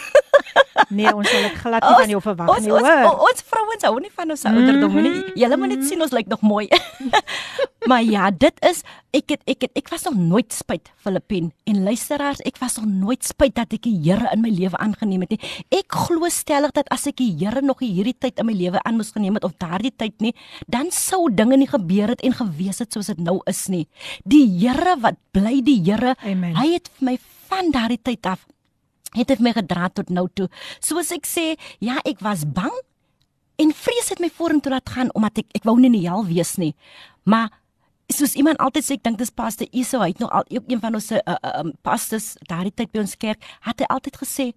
Nee, 0.89 1.09
ons 1.11 1.29
sal 1.29 1.45
dit 1.47 1.55
glad 1.59 1.83
nie 1.83 1.95
van 1.97 2.11
jou 2.11 2.21
verwag 2.23 2.49
ons, 2.51 2.65
nie, 2.65 2.73
ons, 2.73 2.85
hoor. 2.85 3.07
ons, 3.09 3.23
ons 3.29 3.45
vrouens 3.49 3.85
hou 3.87 3.95
nie 4.03 4.11
van 4.15 4.33
ons 4.35 4.45
ouderdom 4.49 4.97
nie. 5.01 5.13
Julle 5.41 5.57
moet 5.59 5.73
net 5.73 5.85
sien 5.87 6.03
ons 6.03 6.13
lyk 6.15 6.29
nog 6.31 6.43
mooi. 6.45 6.67
maar 7.89 8.03
ja, 8.05 8.29
dit 8.31 8.61
is 8.69 8.83
ek 9.15 9.35
het 9.35 9.43
ek 9.49 9.65
het 9.65 9.81
ek 9.81 9.91
was 9.93 10.05
nog 10.07 10.17
nooit 10.19 10.53
spyt 10.53 10.91
Filippin 11.01 11.51
en 11.69 11.83
luisteraars, 11.87 12.41
ek 12.47 12.59
was 12.61 12.77
nog 12.79 12.87
nooit 12.89 13.25
spyt 13.25 13.55
dat 13.57 13.73
ek 13.75 13.85
die 13.87 13.95
Here 14.05 14.29
in 14.33 14.43
my 14.43 14.51
lewe 14.53 14.77
aangeneem 14.81 15.25
het 15.25 15.35
nie. 15.35 15.53
Ek 15.73 15.95
glo 16.05 16.29
stellig 16.33 16.75
dat 16.75 16.89
as 16.93 17.07
ek 17.09 17.19
die 17.21 17.31
Here 17.39 17.63
nog 17.65 17.81
hierdie 17.83 18.15
tyd 18.17 18.41
in 18.41 18.49
my 18.49 18.55
lewe 18.57 18.81
aan 18.83 18.99
moes 18.99 19.13
geneem 19.15 19.39
het 19.39 19.47
of 19.47 19.55
daardie 19.61 19.93
tyd 19.95 20.19
nie, 20.23 20.33
dan 20.71 20.91
sou 20.93 21.29
dinge 21.31 21.57
nie 21.59 21.69
gebeur 21.71 22.13
het 22.13 22.23
en 22.25 22.35
gewees 22.35 22.83
het 22.83 22.93
soos 22.93 23.09
dit 23.13 23.23
nou 23.23 23.39
is 23.49 23.65
nie. 23.71 23.85
Die 24.27 24.45
Here 24.59 24.97
wat 25.01 25.17
bly 25.35 25.61
die 25.65 25.79
Here, 25.85 26.15
hy 26.25 26.67
het 26.75 26.91
vir 26.97 27.13
my 27.13 27.15
van 27.49 27.71
daardie 27.73 28.01
tyd 28.01 28.27
af 28.29 28.43
het 29.15 29.31
dit 29.31 29.43
my 29.43 29.53
gedra 29.55 29.89
tot 29.89 30.11
nou 30.13 30.27
toe. 30.33 30.49
Soos 30.83 31.11
ek 31.15 31.27
sê, 31.29 31.53
ja, 31.83 31.99
ek 32.05 32.23
was 32.25 32.45
bang 32.45 32.73
en 33.61 33.71
vrees 33.71 34.11
het 34.11 34.19
my 34.19 34.29
vorentoe 34.29 34.73
laat 34.73 34.89
gaan 34.91 35.13
omdat 35.15 35.45
ek 35.45 35.61
ek 35.61 35.67
wou 35.67 35.77
nie 35.79 35.91
in 35.91 35.99
die 35.99 36.07
hel 36.07 36.27
wees 36.27 36.55
nie. 36.61 36.73
Maar 37.23 37.53
soos 38.11 38.35
iemand 38.35 38.59
altyd 38.61 38.85
sê, 38.85 38.99
ek 38.99 39.05
dink 39.07 39.17
dis 39.21 39.33
pastoor 39.33 39.71
Iso, 39.71 40.03
hy 40.03 40.11
het 40.13 40.21
nog 40.21 40.33
al 40.35 40.45
een 40.51 40.81
van 40.83 40.99
ons 40.99 41.09
uh, 41.15 41.23
uh, 41.23 41.39
um, 41.61 41.73
pastors 41.81 42.35
daardie 42.49 42.73
tyd 42.75 42.91
by 42.93 43.01
ons 43.01 43.17
kerk, 43.17 43.41
het 43.65 43.81
hy 43.81 43.89
altyd 43.95 44.21
gesê 44.21 44.51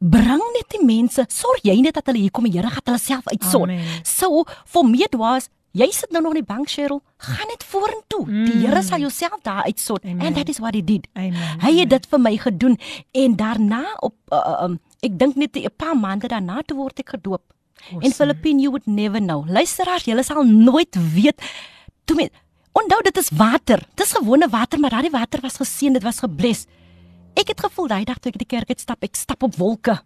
Bring 0.00 0.42
net 0.54 0.68
die 0.72 0.82
mense, 0.84 1.24
sorg 1.32 1.64
jy 1.64 1.74
net 1.84 1.96
dat 1.98 2.08
hulle 2.08 2.24
hier 2.24 2.32
kom, 2.34 2.46
die 2.48 2.56
Here 2.56 2.70
gaan 2.72 2.88
hulle 2.88 3.00
self 3.00 3.28
uitsort. 3.28 3.72
Amen. 3.72 4.00
So 4.08 4.44
vir 4.72 4.86
my 4.88 5.00
dit 5.04 5.18
was 5.20 5.50
Jy 5.74 5.88
sit 5.90 6.12
nou 6.14 6.20
nog 6.22 6.36
in 6.36 6.44
die 6.44 6.46
bank 6.46 6.68
Cheryl, 6.70 7.00
gaan 7.18 7.48
net 7.50 7.64
vorentoe. 7.66 8.22
Mm. 8.22 8.44
Die 8.46 8.60
Here 8.62 8.82
sal 8.86 9.02
jouself 9.02 9.40
daar 9.42 9.64
uitsort. 9.66 10.04
Amen. 10.04 10.26
And 10.26 10.36
that 10.38 10.48
is 10.48 10.60
what 10.62 10.74
he 10.74 10.84
did. 10.84 11.08
Amen. 11.18 11.58
Hy 11.64 11.72
het 11.80 11.90
dit 11.90 12.06
vir 12.12 12.20
my 12.22 12.36
gedoen 12.38 12.76
en 13.10 13.34
daarna 13.40 13.82
op 14.06 14.14
uh, 14.30 14.62
um, 14.68 14.78
ek 15.02 15.18
dink 15.18 15.34
net 15.34 15.58
'n 15.58 15.74
paar 15.76 15.96
maande 15.98 16.30
daarna 16.30 16.62
toe 16.62 16.76
word 16.78 17.02
ek 17.02 17.16
gedoop. 17.18 17.42
Awesome. 17.90 18.04
In 18.06 18.12
Philippine 18.12 18.60
you 18.62 18.70
would 18.70 18.86
never 18.86 19.18
know. 19.18 19.42
Luisteraars, 19.50 20.06
julle 20.06 20.22
sal 20.22 20.44
nooit 20.46 20.94
weet 21.14 21.42
toe 22.06 22.16
met 22.16 22.30
onthou 22.72 23.02
dit 23.02 23.16
is 23.16 23.30
water. 23.34 23.82
Dis 23.94 24.12
gewone 24.12 24.48
water, 24.48 24.78
maar 24.78 24.90
daardie 24.90 25.10
water 25.10 25.40
was 25.40 25.58
geseën, 25.58 25.92
dit 25.92 26.02
was 26.02 26.22
gebless. 26.22 26.66
Ek 27.34 27.50
het 27.50 27.60
gevoel 27.60 27.90
daai 27.90 28.04
dag 28.04 28.18
toe 28.22 28.30
ek 28.30 28.38
die 28.38 28.46
kerk 28.46 28.70
uitstap, 28.70 29.02
ek 29.02 29.18
stap 29.18 29.42
op 29.42 29.58
wolke. 29.58 29.98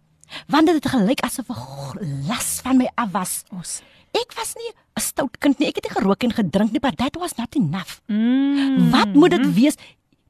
Want 0.49 0.65
dit 0.65 0.81
het 0.81 0.89
gelyk 0.93 1.21
asof 1.21 1.49
'n 1.49 2.25
las 2.27 2.59
van 2.63 2.77
my 2.77 2.89
af 2.95 3.11
was. 3.11 3.81
Ek 4.13 4.33
was 4.33 4.55
nie 4.57 4.73
'n 4.99 5.07
stout 5.07 5.39
kind 5.39 5.59
nie. 5.59 5.67
Ek 5.71 5.79
het 5.79 5.87
nie 5.87 5.95
gerook 5.95 6.23
en 6.23 6.35
gedrink 6.35 6.71
nie, 6.75 6.83
but 6.83 6.97
that 6.99 7.15
was 7.19 7.35
not 7.39 7.55
enough. 7.55 8.01
Mm. 8.07 8.91
Wat 8.91 9.13
moet 9.15 9.31
dit 9.31 9.53
wees? 9.53 9.75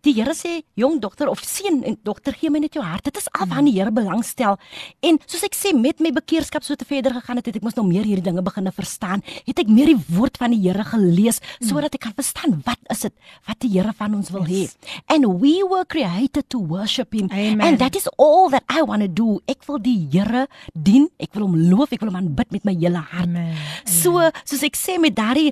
Die 0.08 0.14
Here 0.16 0.32
sê, 0.32 0.62
jong 0.80 1.02
dogter 1.04 1.28
of 1.28 1.42
seun 1.44 1.82
en 1.84 1.98
dogter, 2.08 2.36
gee 2.40 2.52
my 2.52 2.62
net 2.64 2.78
jou 2.78 2.84
hart. 2.86 3.04
Dit 3.10 3.18
is 3.20 3.28
al 3.36 3.50
wat 3.52 3.66
die 3.68 3.74
Here 3.76 3.92
belangstel. 3.92 4.56
En 5.04 5.20
soos 5.26 5.44
ek 5.44 5.58
sê, 5.58 5.74
met 5.76 6.00
my 6.00 6.14
bekeerskap 6.16 6.64
so 6.64 6.80
te 6.80 6.88
verder 6.88 7.18
gegaan 7.18 7.42
het, 7.42 7.50
het 7.52 7.60
ek 7.60 7.66
mos 7.68 7.76
nou 7.76 7.84
meer 7.88 8.08
hierdie 8.08 8.24
dinge 8.24 8.44
begine 8.46 8.72
verstaan. 8.76 9.24
Het 9.44 9.60
ek 9.66 9.72
meer 9.72 9.92
die 9.92 10.00
woord 10.16 10.40
van 10.40 10.56
die 10.56 10.62
Here 10.64 10.86
gelees 10.88 11.42
sodat 11.60 11.98
ek 11.98 12.06
kan 12.08 12.16
verstaan 12.16 12.60
wat 12.64 12.80
is 12.94 13.04
dit 13.08 13.16
wat 13.50 13.60
die 13.64 13.74
Here 13.76 13.92
van 14.00 14.16
ons 14.16 14.32
wil 14.32 14.48
hê. 14.48 14.64
Yes. 14.70 14.78
And 15.12 15.28
we 15.42 15.60
were 15.68 15.84
created 15.84 16.48
to 16.54 16.64
worship 16.64 17.14
him. 17.14 17.28
Amen. 17.32 17.66
And 17.66 17.84
that 17.84 18.00
is 18.00 18.08
all 18.16 18.48
that 18.56 18.64
I 18.72 18.84
want 18.88 19.04
to 19.04 19.12
do. 19.12 19.42
Ek 19.52 19.68
wil 19.68 19.84
die 19.84 20.08
Here 20.14 20.48
dien, 20.74 21.10
ek 21.20 21.36
wil 21.36 21.50
hom 21.50 21.58
loof, 21.70 21.92
ek 21.92 22.06
wil 22.06 22.14
hom 22.14 22.22
aanbid 22.24 22.56
met 22.56 22.68
my 22.68 22.76
hele 22.80 23.04
hart. 23.04 23.28
Amen. 23.28 23.56
So, 23.84 24.24
soos 24.46 24.64
ek 24.64 24.80
sê 24.80 24.96
met 25.02 25.18
daardie 25.18 25.52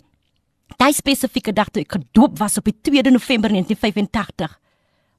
daai 0.78 0.94
spesifieke 0.94 1.54
dag 1.54 1.70
toe 1.72 1.82
ek 1.82 1.92
gedoop 1.92 2.38
was 2.40 2.58
op 2.58 2.66
die 2.66 2.76
2de 2.82 3.12
November 3.12 3.50
1985. 3.50 4.60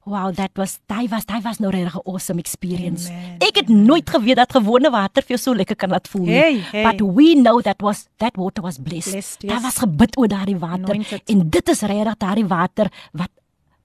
Wow, 0.09 0.31
that 0.33 0.51
was 0.57 0.79
daai 0.87 1.07
was 1.11 1.25
daai 1.25 1.41
was 1.43 1.59
nou 1.59 1.69
regtig 1.69 1.93
'n 1.95 2.01
awesome 2.09 2.39
experience. 2.39 3.09
Amen, 3.09 3.35
Ek 3.39 3.55
het 3.55 3.67
nooit 3.69 4.09
geweet 4.09 4.35
dat 4.37 4.51
gewone 4.51 4.89
water 4.89 5.21
vir 5.23 5.37
jou 5.37 5.37
so 5.37 5.53
lekker 5.53 5.75
kan 5.75 5.89
laat 5.89 6.07
voel 6.07 6.25
nie. 6.25 6.33
Hey, 6.33 6.59
hey. 6.71 6.83
But 6.83 7.01
we 7.15 7.33
know 7.35 7.61
that 7.61 7.81
was 7.81 8.07
that 8.17 8.35
water 8.37 8.63
was 8.63 8.77
blessed. 8.77 9.11
Blessed, 9.11 9.41
Daar 9.41 9.55
yes. 9.59 9.63
was 9.63 9.77
gebid 9.77 10.17
oor 10.17 10.27
daardie 10.27 10.57
water 10.57 10.93
Anointed. 10.95 11.21
en 11.29 11.49
dit 11.49 11.69
is 11.69 11.81
regtig 11.81 12.17
daardie 12.17 12.47
water 12.47 12.89
wat 13.13 13.29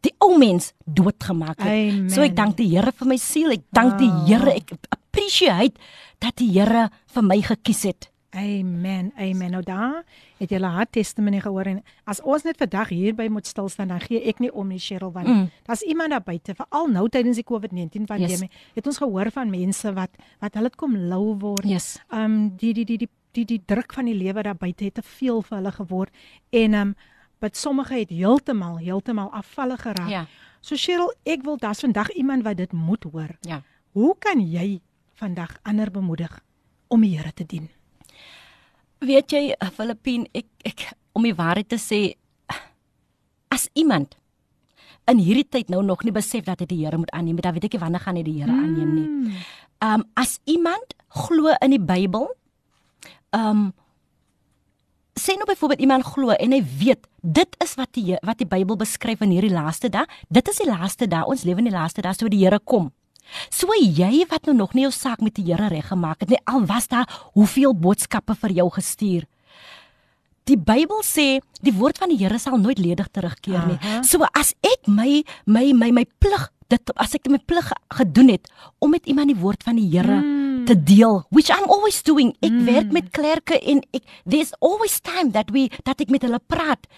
die 0.01 0.15
ou 0.19 0.39
mens 0.39 0.73
doodgemaak 0.87 1.59
het. 1.59 1.67
Amen. 1.67 2.11
So 2.11 2.23
ek 2.23 2.37
dank 2.37 2.57
die 2.57 2.69
Here 2.69 2.93
vir 2.93 3.07
my 3.09 3.17
siel. 3.17 3.51
Ek 3.51 3.63
dank 3.73 3.99
die 3.99 4.09
Wow. 4.09 4.27
Here. 4.29 4.55
Ek 4.55 4.71
appreciate 4.89 5.75
dat 6.21 6.37
die 6.37 6.51
Here 6.53 6.91
vir 7.07 7.23
my 7.23 7.41
gekies 7.43 7.83
het. 7.83 8.09
Amen. 8.35 9.13
Amen. 9.17 9.51
Nou 9.51 9.63
daar 9.63 10.03
het 10.39 10.51
jy 10.51 10.59
haar 10.61 10.87
testimonie 10.91 11.41
gehoor 11.41 11.67
en 11.71 11.83
as 12.05 12.21
ons 12.23 12.43
net 12.43 12.57
vandag 12.59 12.89
hierby 12.89 13.29
moet 13.31 13.47
stil 13.47 13.69
staan 13.69 13.89
dan 13.89 14.01
gee 14.01 14.21
ek 14.29 14.39
nie 14.43 14.51
om 14.53 14.69
nie 14.69 14.79
Cheryl 14.79 15.13
want 15.13 15.27
Mm. 15.29 15.51
daar's 15.67 15.83
iemand 15.83 16.11
daar 16.11 16.23
buite 16.23 16.55
veral 16.55 16.87
nou 16.91 17.09
tydens 17.09 17.37
die 17.37 17.45
COVID-19 17.45 18.05
pandemie 18.07 18.51
het 18.75 18.87
ons 18.87 18.99
gehoor 18.99 19.31
van 19.31 19.51
mense 19.51 19.93
wat 19.95 20.11
wat 20.41 20.55
hulle 20.55 20.71
kom 20.71 20.97
lou 20.97 21.37
word. 21.39 21.65
Yes. 21.65 21.99
Um 22.11 22.57
die 22.57 22.73
die 22.75 22.85
die 22.85 22.99
die 22.99 23.09
die 23.33 23.45
die 23.45 23.63
druk 23.67 23.93
van 23.93 24.05
die 24.05 24.15
lewe 24.15 24.43
daar 24.43 24.57
buite 24.59 24.85
het 24.85 24.95
te 24.95 25.03
veel 25.03 25.43
vir 25.43 25.57
hulle 25.59 25.73
geword 25.73 26.11
en 26.51 26.75
um 26.75 26.95
wat 27.41 27.57
sommige 27.57 27.95
het 27.95 28.11
heeltemal 28.11 28.79
heeltemal 28.79 29.31
afvallig 29.33 29.83
geraak. 29.83 30.09
Ja. 30.09 30.27
So 30.61 30.77
Cheryl, 30.77 31.13
ek 31.25 31.43
wil 31.45 31.57
daar's 31.59 31.81
vandag 31.81 32.11
iemand 32.17 32.43
wat 32.43 32.57
dit 32.57 32.73
moet 32.73 33.05
hoor. 33.05 33.37
Ja. 33.41 33.63
Hoe 33.93 34.15
kan 34.19 34.41
jy 34.41 34.81
vandag 35.15 35.59
ander 35.63 35.91
bemoedig 35.91 36.41
om 36.89 37.01
die 37.01 37.17
Here 37.19 37.33
te 37.33 37.45
dien? 37.47 37.69
Weet 39.05 39.33
jy, 39.33 39.53
eh, 39.53 39.71
Filippin, 39.71 40.27
ek 40.33 40.47
ek 40.65 40.93
om 41.13 41.23
die 41.27 41.35
waarheid 41.37 41.69
te 41.69 41.77
sê 41.77 42.15
as 43.53 43.69
iemand 43.75 44.17
in 45.11 45.21
hierdie 45.21 45.47
tyd 45.47 45.69
nou 45.69 45.83
nog 45.85 46.03
nie 46.07 46.15
besef 46.15 46.47
dat 46.47 46.63
hy 46.63 46.67
die 46.67 46.81
Here 46.81 46.99
moet 46.99 47.13
aanneem, 47.13 47.37
dan 47.37 47.53
weet 47.55 47.69
ek 47.69 47.77
nie 47.77 47.83
wanneer 47.83 48.01
gaan 48.01 48.17
hy 48.17 48.25
die 48.25 48.39
Here 48.41 48.51
aanneem 48.51 48.95
nie. 48.95 49.35
Um 49.85 50.05
as 50.17 50.39
iemand 50.49 50.97
glo 51.13 51.53
in 51.61 51.77
die 51.77 51.83
Bybel, 51.83 52.31
um 53.37 53.73
sê 55.15 55.37
nou 55.37 55.47
byvoorbeeld 55.47 55.85
iemand 55.85 56.09
glo 56.09 56.35
en 56.35 56.57
hy 56.57 56.63
weet 56.81 57.07
dit 57.23 57.57
is 57.63 57.77
wat 57.79 57.93
die 57.95 58.17
wat 58.25 58.41
die 58.41 58.49
Bybel 58.49 58.81
beskryf 58.81 59.23
in 59.23 59.37
hierdie 59.37 59.53
laaste 59.53 59.93
dag. 59.93 60.09
Dit 60.29 60.49
is 60.49 60.59
die 60.65 60.71
laaste 60.71 61.07
dag. 61.07 61.29
Ons 61.31 61.45
lewe 61.45 61.63
in 61.63 61.69
die 61.69 61.77
laaste 61.77 62.03
dag 62.03 62.17
so 62.17 62.29
die 62.29 62.43
Here 62.43 62.59
kom. 62.59 62.91
So 63.51 63.75
jy 63.75 64.25
wat 64.31 64.47
nou 64.47 64.57
nog 64.57 64.75
nie 64.75 64.87
jou 64.87 64.93
saak 64.95 65.23
met 65.25 65.37
die 65.39 65.47
Here 65.51 65.69
reggemaak 65.73 66.21
het 66.25 66.35
nie, 66.35 66.41
al 66.45 66.67
was 66.67 66.89
daar 66.89 67.09
hoeveel 67.35 67.75
boodskappe 67.75 68.37
vir 68.45 68.59
jou 68.61 68.69
gestuur. 68.75 69.29
Die 70.45 70.59
Bybel 70.61 71.01
sê 71.07 71.41
die 71.65 71.73
woord 71.73 71.99
van 72.03 72.13
die 72.13 72.21
Here 72.21 72.39
sal 72.39 72.59
nooit 72.61 72.79
ledig 72.79 73.09
terugkeer 73.13 73.65
nie. 73.69 73.79
Aha. 73.81 74.03
So 74.05 74.27
as 74.37 74.53
ek 74.61 74.89
my 74.89 75.23
my 75.47 75.73
my 75.73 75.91
my 76.03 76.05
plig 76.21 76.51
dit 76.73 76.93
as 77.01 77.15
ek 77.17 77.29
my 77.33 77.41
plig 77.45 77.67
gedoen 77.93 78.33
het 78.35 78.49
om 78.83 78.93
met 78.95 79.07
iemand 79.09 79.33
die 79.33 79.41
woord 79.41 79.65
van 79.65 79.79
die 79.81 79.87
Here 79.93 80.21
mm. 80.21 80.65
te 80.69 80.77
deel, 80.77 81.23
which 81.31 81.53
I'm 81.53 81.69
always 81.69 82.01
doing. 82.05 82.33
Ek 82.45 82.53
mm. 82.53 82.65
werk 82.69 82.93
met 82.93 83.11
klerke 83.17 83.59
en 83.61 83.83
ek 83.97 84.05
there's 84.25 84.53
always 84.61 84.99
time 85.05 85.33
that 85.37 85.53
we 85.55 85.69
dat 85.85 86.01
ek 86.05 86.13
met 86.13 86.25
hulle 86.27 86.41
praat. 86.41 86.89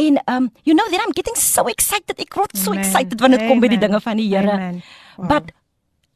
En 0.00 0.20
um 0.26 0.50
you 0.68 0.76
know 0.76 0.88
that 0.92 1.00
I'm 1.04 1.16
getting 1.16 1.36
so 1.40 1.68
excited. 1.72 2.16
Ek 2.16 2.36
word 2.36 2.56
so 2.56 2.74
Amen. 2.74 2.84
excited 2.84 3.16
wanneer 3.20 3.44
dit 3.44 3.52
kom 3.52 3.64
by 3.64 3.72
die 3.72 3.80
dinge 3.80 4.00
van 4.04 4.20
die 4.20 4.28
Here. 4.28 4.58
Wow. 5.16 5.28
But 5.28 5.54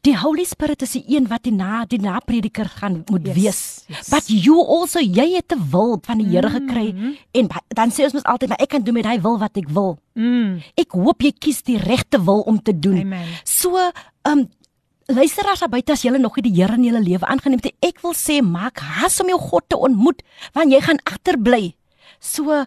die 0.04 0.14
Holy 0.20 0.44
Spirit 0.44 0.82
is 0.84 0.92
die 0.98 1.04
een 1.16 1.26
wat 1.30 1.42
die 1.46 1.52
na 1.52 1.84
die 1.88 1.98
naprediker 1.98 2.68
gaan 2.68 3.04
moet 3.08 3.26
Yes, 3.26 3.34
wees. 3.36 3.60
yes. 3.88 4.08
But 4.12 4.24
you 4.28 4.58
also 4.60 5.00
jy 5.00 5.34
het 5.36 5.52
'n 5.52 5.70
wil 5.70 5.98
van 6.04 6.18
die 6.18 6.26
Here 6.28 6.50
gekry 6.50 6.94
en 7.32 7.46
ba- 7.48 7.64
dan 7.68 7.90
sê 7.90 8.04
ons 8.04 8.12
mos 8.12 8.24
altyd 8.24 8.48
maar 8.48 8.60
ek 8.60 8.68
kan 8.68 8.82
doen 8.82 8.94
met 8.94 9.06
hy 9.06 9.20
wil 9.20 9.38
wat 9.38 9.56
ek 9.56 9.68
wil. 9.68 9.98
Mm. 10.14 10.60
Ek 10.76 10.90
hoop 10.92 11.22
jy 11.22 11.32
kies 11.32 11.62
die 11.62 11.78
regte 11.78 12.18
wil 12.24 12.40
om 12.46 12.62
te 12.62 12.72
doen. 12.78 13.00
Amen. 13.00 13.26
So, 13.44 13.76
um 14.24 14.48
luisteraars 15.06 15.60
daar 15.60 15.68
buite 15.68 15.92
as 15.92 16.02
julle 16.02 16.18
nog 16.18 16.36
nie 16.36 16.50
die 16.50 16.62
Here 16.62 16.74
in 16.74 16.84
julle 16.84 17.00
lewe 17.02 17.26
aangeneem 17.26 17.60
het, 17.62 17.74
ek 17.82 18.00
wil 18.02 18.12
sê 18.14 18.42
maak 18.42 18.78
haas 18.78 19.20
om 19.20 19.28
jou 19.28 19.38
God 19.38 19.64
te 19.68 19.76
ontmoet 19.76 20.22
want 20.52 20.70
jy 20.72 20.80
gaan 20.80 20.98
agterbly. 21.04 21.74
So 22.20 22.64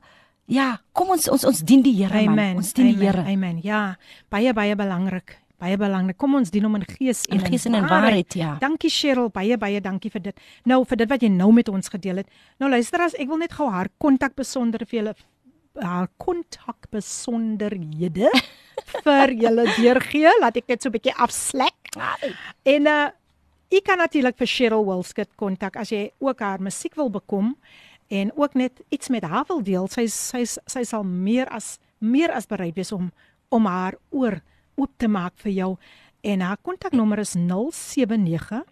ja, 0.47 0.79
kom 0.93 1.09
ons 1.09 1.27
ons 1.29 1.43
ons 1.45 1.59
dien 1.59 1.81
die 1.81 1.93
Here 2.03 2.25
man. 2.29 2.55
Ons 2.57 2.73
dien 2.73 2.85
die 2.85 2.93
Amen. 2.95 3.05
Here. 3.23 3.31
Amen. 3.33 3.59
Ja, 3.63 3.97
baie 4.29 4.53
baie 4.53 4.75
belangrik. 4.75 5.37
Baie 5.57 5.77
belangrik. 5.77 6.17
Kom 6.21 6.35
ons 6.37 6.51
dien 6.53 6.65
hom 6.67 6.75
in 6.77 6.85
gees 6.85 7.23
In 7.33 7.41
gees 7.41 7.65
en 7.65 7.79
in 7.79 7.87
waarheid, 7.89 8.35
ja. 8.37 8.55
Dankie 8.61 8.91
Cheryl, 8.93 9.31
baie 9.33 9.57
baie 9.57 9.81
dankie 9.81 10.11
vir 10.13 10.21
dit. 10.29 10.43
Nou 10.69 10.83
vir 10.85 10.97
dit 11.01 11.09
wat 11.09 11.23
jy 11.25 11.29
nou 11.33 11.49
met 11.55 11.69
ons 11.69 11.89
gedeel 11.89 12.21
het. 12.21 12.29
Nou 12.61 12.69
luister 12.69 13.01
as 13.01 13.15
ek 13.17 13.27
wil 13.31 13.41
net 13.41 13.55
gou 13.57 13.69
haar 13.73 13.89
kontak 13.97 14.35
besonder 14.37 14.85
vir 14.85 14.99
julle 14.99 15.15
haar 15.81 16.07
kontak 16.21 16.87
besonderhede 16.93 18.29
vir 19.05 19.33
julle 19.33 19.65
deurgee. 19.77 20.29
Laat 20.41 20.57
ek 20.61 20.69
net 20.69 20.81
so 20.81 20.89
'n 20.89 20.97
bietjie 20.97 21.15
afslek. 21.17 21.95
En 22.65 22.87
uh 22.87 23.07
u 23.67 23.79
kan 23.83 23.97
natuurlik 23.97 24.37
vir 24.37 24.47
Cheryl 24.47 24.85
Wilskut 24.85 25.35
kontak 25.35 25.75
as 25.75 25.89
jy 25.91 26.11
ook 26.23 26.39
haar 26.39 26.61
musiek 26.61 26.95
wil 26.95 27.09
bekom 27.09 27.57
en 28.07 28.31
ook 28.35 28.53
net 28.53 28.79
iets 28.89 29.09
met 29.09 29.23
haar 29.23 29.43
wil 29.49 29.61
deel. 29.61 29.87
Sy 29.87 30.07
sy 30.07 30.45
sy 30.45 30.83
sal 30.83 31.03
meer 31.03 31.49
as 31.49 31.79
meer 31.99 32.31
as 32.31 32.45
bereid 32.45 32.75
wees 32.75 32.91
om 32.91 33.11
om 33.49 33.65
haar 33.65 33.95
oor 34.11 34.41
oop 34.77 34.93
te 34.97 35.07
maak 35.11 35.33
vir 35.43 35.51
jou. 35.51 35.75
En 36.21 36.39
haar 36.45 36.57
kontaknommer 36.61 37.19
is 37.19 37.35
079 37.37 38.63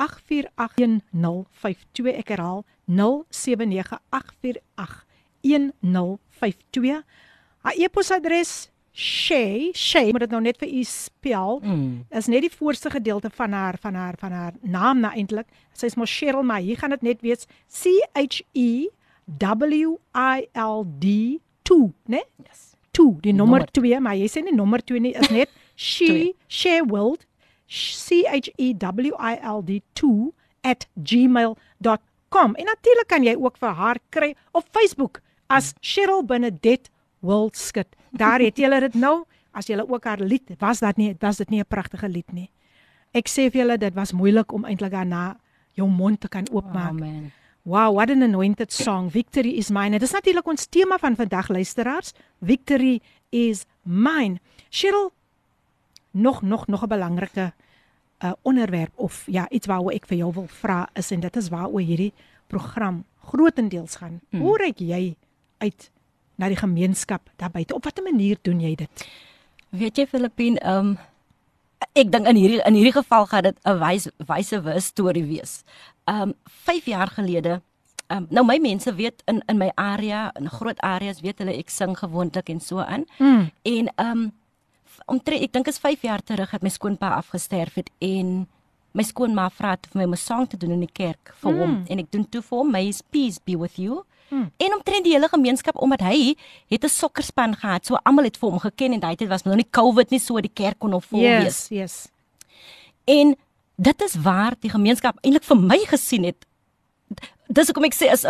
8481052. 0.00 2.16
Ek 2.16 2.28
herhaal 2.32 2.64
079 2.88 4.00
8481052. 4.10 7.04
Haar 7.60 7.76
e-posadres 7.76 8.70
Shay, 8.92 9.70
Shay, 9.72 10.10
moet 10.10 10.20
dit 10.26 10.32
nou 10.34 10.42
net 10.42 10.58
vir 10.58 10.68
u 10.68 10.82
spel. 10.84 11.60
Mm. 11.62 12.04
Is 12.10 12.26
net 12.26 12.42
die 12.42 12.50
voorste 12.52 12.90
gedeelte 12.90 13.30
van 13.30 13.52
haar 13.54 13.78
van 13.80 13.94
haar 13.94 14.14
van 14.18 14.32
haar 14.34 14.52
naam 14.60 15.00
nou 15.00 15.12
eintlik. 15.14 15.46
Sy's 15.72 15.94
mos 15.96 16.10
Cheryl, 16.10 16.42
maar 16.42 16.60
hier 16.60 16.76
gaan 16.76 16.90
dit 16.96 17.02
net 17.06 17.20
wees 17.22 17.46
C 17.70 17.86
H 18.18 18.42
E 18.52 18.90
W 19.38 19.94
I 20.16 20.48
L 20.58 20.84
D 20.98 21.38
2, 21.62 21.94
né? 22.10 22.24
Yes. 22.42 22.69
2, 23.00 23.20
die 23.24 23.32
nommer 23.32 23.64
Nommer 23.64 23.72
2, 23.80 24.00
maar 24.04 24.16
jy 24.20 24.28
sê 24.28 24.44
nie 24.44 24.54
nommer 24.54 24.84
2 24.84 25.00
nie, 25.00 25.14
is 25.16 25.32
net 25.32 25.48
she 25.90 26.06
Twee. 26.06 26.30
Sherwild 26.48 27.26
C 27.70 28.24
H 28.26 28.50
E 28.58 28.74
W 28.74 29.14
I 29.14 29.38
L 29.46 29.62
D 29.64 29.80
2 29.94 30.32
@gmail.com. 31.04 32.54
En 32.54 32.64
natuurlik 32.64 33.08
kan 33.08 33.24
jy 33.24 33.34
ook 33.38 33.56
vir 33.58 33.74
haar 33.78 33.98
kry 34.10 34.34
op 34.52 34.66
Facebook 34.70 35.20
as 35.46 35.72
Cheryl 35.80 36.24
Benedette 36.24 36.90
Wildskut. 37.20 37.96
Daar 38.10 38.40
het 38.40 38.58
julle 38.58 38.80
dit 38.80 38.94
nou. 38.94 39.24
As 39.52 39.66
julle 39.66 39.82
ook 39.88 40.04
haar 40.04 40.20
lied, 40.20 40.46
was 40.58 40.78
dat 40.78 40.96
nie 40.96 41.14
was 41.18 41.36
dit 41.36 41.50
nie 41.50 41.60
'n 41.60 41.66
pragtige 41.68 42.08
lied 42.08 42.32
nie. 42.32 42.50
Ek 43.12 43.28
sê 43.28 43.50
vir 43.50 43.62
julle 43.62 43.78
dit 43.78 43.94
was 43.94 44.12
moeilik 44.12 44.52
om 44.52 44.64
eintlik 44.64 44.90
daarna 44.90 45.36
jou 45.72 45.88
mond 45.88 46.20
te 46.20 46.28
kan 46.28 46.46
oopmaak. 46.52 46.90
Amen. 46.90 47.32
Wow, 47.62 47.92
what 47.92 48.10
an 48.10 48.22
anointed 48.22 48.72
song. 48.72 49.10
Victory 49.10 49.58
is 49.60 49.70
mine. 49.70 49.90
Dit 49.90 50.02
is 50.02 50.14
natuurlik 50.16 50.46
ons 50.48 50.66
tema 50.66 50.96
van 50.98 51.16
vandag 51.16 51.48
luisteraars. 51.48 52.12
Victory 52.40 53.00
is 53.28 53.66
mine. 53.82 54.40
Cheryl, 54.70 55.12
nog 56.10 56.42
nog 56.42 56.66
nog 56.66 56.82
'n 56.82 56.88
belangrike 56.88 57.52
uh, 58.24 58.32
onderwerp 58.42 58.92
of 58.94 59.24
ja, 59.26 59.48
iets 59.48 59.66
waaroor 59.66 59.92
ek 59.92 60.06
vir 60.06 60.16
jou 60.16 60.32
wil 60.32 60.46
vra 60.46 60.88
is 60.94 61.10
en 61.10 61.20
dit 61.20 61.36
is 61.36 61.48
waaroor 61.48 61.80
hierdie 61.80 62.12
program 62.46 63.04
grootendeels 63.30 63.96
gaan. 63.96 64.20
Mm. 64.30 64.40
Hoe 64.40 64.56
reik 64.56 64.78
jy 64.78 65.16
uit 65.58 65.90
na 66.34 66.48
die 66.48 66.56
gemeenskap 66.56 67.30
daar 67.36 67.50
buite? 67.50 67.74
Op 67.74 67.84
watter 67.84 68.04
manier 68.04 68.38
doen 68.42 68.60
jy 68.60 68.74
dit? 68.74 69.06
Weet 69.68 69.96
jy 69.96 70.06
Filippin, 70.06 70.58
ehm 70.58 70.92
um, 70.92 70.98
ek 71.96 72.10
dink 72.12 72.26
in 72.28 72.36
hierdie 72.36 72.60
in 72.60 72.76
hierdie 72.76 72.92
geval 72.92 73.26
gaan 73.26 73.42
dit 73.42 73.56
'n 73.64 73.78
wyse 73.78 74.12
wyse 74.26 74.62
wys 74.62 74.84
storie 74.84 75.24
wees. 75.24 75.64
Ehm 76.10 76.22
um, 76.34 76.34
5 76.66 76.84
jaar 76.90 77.08
gelede 77.08 77.60
Ehm 78.10 78.22
um, 78.22 78.26
nou 78.34 78.42
my 78.46 78.58
mense 78.58 78.94
weet 78.94 79.22
in 79.30 79.42
in 79.46 79.58
my 79.58 79.70
area, 79.74 80.30
in 80.34 80.48
groot 80.50 80.80
areas 80.82 81.20
weet 81.22 81.38
hulle 81.38 81.54
ek 81.54 81.70
sing 81.70 81.92
gewoonlik 81.98 82.48
en 82.50 82.60
so 82.60 82.82
aan. 82.82 83.04
Mm. 83.18 83.50
En 83.62 83.90
ehm 83.94 84.10
um, 84.10 84.24
omtrent 85.06 85.42
ek 85.42 85.52
dink 85.52 85.68
is 85.70 85.78
5 85.78 86.02
jaar 86.02 86.22
terug 86.22 86.50
het 86.50 86.62
my 86.62 86.68
skoonpa 86.68 87.12
afgesterf 87.14 87.74
het 87.78 87.90
en 87.98 88.48
my 88.92 89.02
skoonma 89.06 89.46
vra 89.54 89.76
het 89.76 89.86
vir 89.90 90.00
my 90.00 90.04
om 90.08 90.12
'n 90.12 90.16
sang 90.16 90.48
te 90.48 90.56
doen 90.56 90.70
in 90.70 90.80
die 90.80 90.92
kerk 90.92 91.34
vir 91.42 91.52
hom 91.52 91.70
Mm. 91.70 91.84
en 91.86 91.98
ek 91.98 92.10
doen 92.10 92.28
toe 92.28 92.42
vir 92.42 92.58
hom 92.58 92.70
may 92.70 92.84
his 92.86 93.02
peace 93.02 93.38
be 93.44 93.56
with 93.58 93.76
you. 93.76 94.02
Mm. 94.30 94.50
En 94.56 94.74
omtrent 94.74 95.04
die 95.04 95.12
hele 95.12 95.28
gemeenskap 95.28 95.76
omdat 95.76 96.00
hy 96.00 96.34
het 96.68 96.84
'n 96.84 96.88
sokkerspan 96.88 97.54
gehad. 97.56 97.86
So 97.86 97.94
almal 98.02 98.24
het 98.24 98.36
vir 98.36 98.50
hom 98.50 98.58
geken 98.58 98.92
en 98.92 99.00
daai 99.00 99.16
tyd 99.16 99.28
was 99.28 99.42
nog 99.42 99.54
nie 99.54 99.70
COVID 99.70 100.10
nie 100.10 100.20
so 100.20 100.40
die 100.40 100.52
kerk 100.54 100.78
kon 100.78 100.90
nog 100.90 101.04
vol 101.04 101.20
wees. 101.20 101.68
Yes, 101.68 101.68
yes. 101.68 102.08
En 103.04 103.36
dit 103.80 104.02
is 104.04 104.14
waar 104.20 104.56
die 104.60 104.70
gemeenskap 104.72 105.18
eintlik 105.24 105.46
vir 105.48 105.60
my 105.60 105.78
gesien 105.88 106.26
het. 106.28 106.44
Dis 107.48 107.70
hoekom 107.70 107.88
ek 107.88 107.96
sê 107.96 108.10
is 108.12 108.26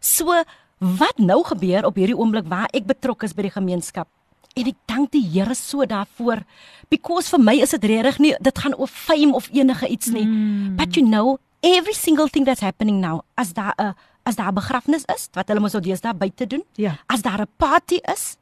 so 0.00 0.42
wat 0.80 1.18
nou 1.20 1.42
gebeur 1.44 1.84
op 1.88 1.98
hierdie 2.00 2.16
oomblik 2.16 2.48
waar 2.48 2.68
ek 2.72 2.88
betrokke 2.88 3.28
is 3.28 3.36
by 3.36 3.48
die 3.48 3.56
gemeenskap. 3.56 4.08
En 4.56 4.66
ek 4.66 4.78
dank 4.90 5.12
die 5.14 5.22
Here 5.22 5.54
so 5.54 5.84
daarvoor 5.86 6.42
because 6.90 7.30
vir 7.30 7.40
my 7.40 7.56
is 7.62 7.74
dit 7.76 7.84
regtig 7.84 8.18
nie 8.18 8.34
dit 8.40 8.58
gaan 8.58 8.74
oor 8.74 8.90
fame 8.90 9.34
of 9.36 9.48
enige 9.52 9.88
iets 9.88 10.10
nie. 10.10 10.26
Mm. 10.26 10.76
But 10.76 10.96
you 10.96 11.06
know 11.06 11.38
every 11.62 11.94
single 11.94 12.28
thing 12.28 12.44
that's 12.44 12.64
happening 12.64 13.00
now 13.00 13.22
as 13.36 13.52
daar 13.52 13.74
'n 13.78 13.94
as 14.24 14.36
daar 14.36 14.52
'n 14.52 14.54
begrafnis 14.54 15.04
is, 15.14 15.28
wat 15.32 15.48
hulle 15.48 15.60
mos 15.60 15.72
nou 15.72 15.82
deesdae 15.82 16.14
buite 16.14 16.46
doen. 16.46 16.64
Ja. 16.74 16.98
As 17.06 17.22
daar 17.22 17.40
'n 17.40 17.48
party 17.56 18.00
is, 18.12 18.36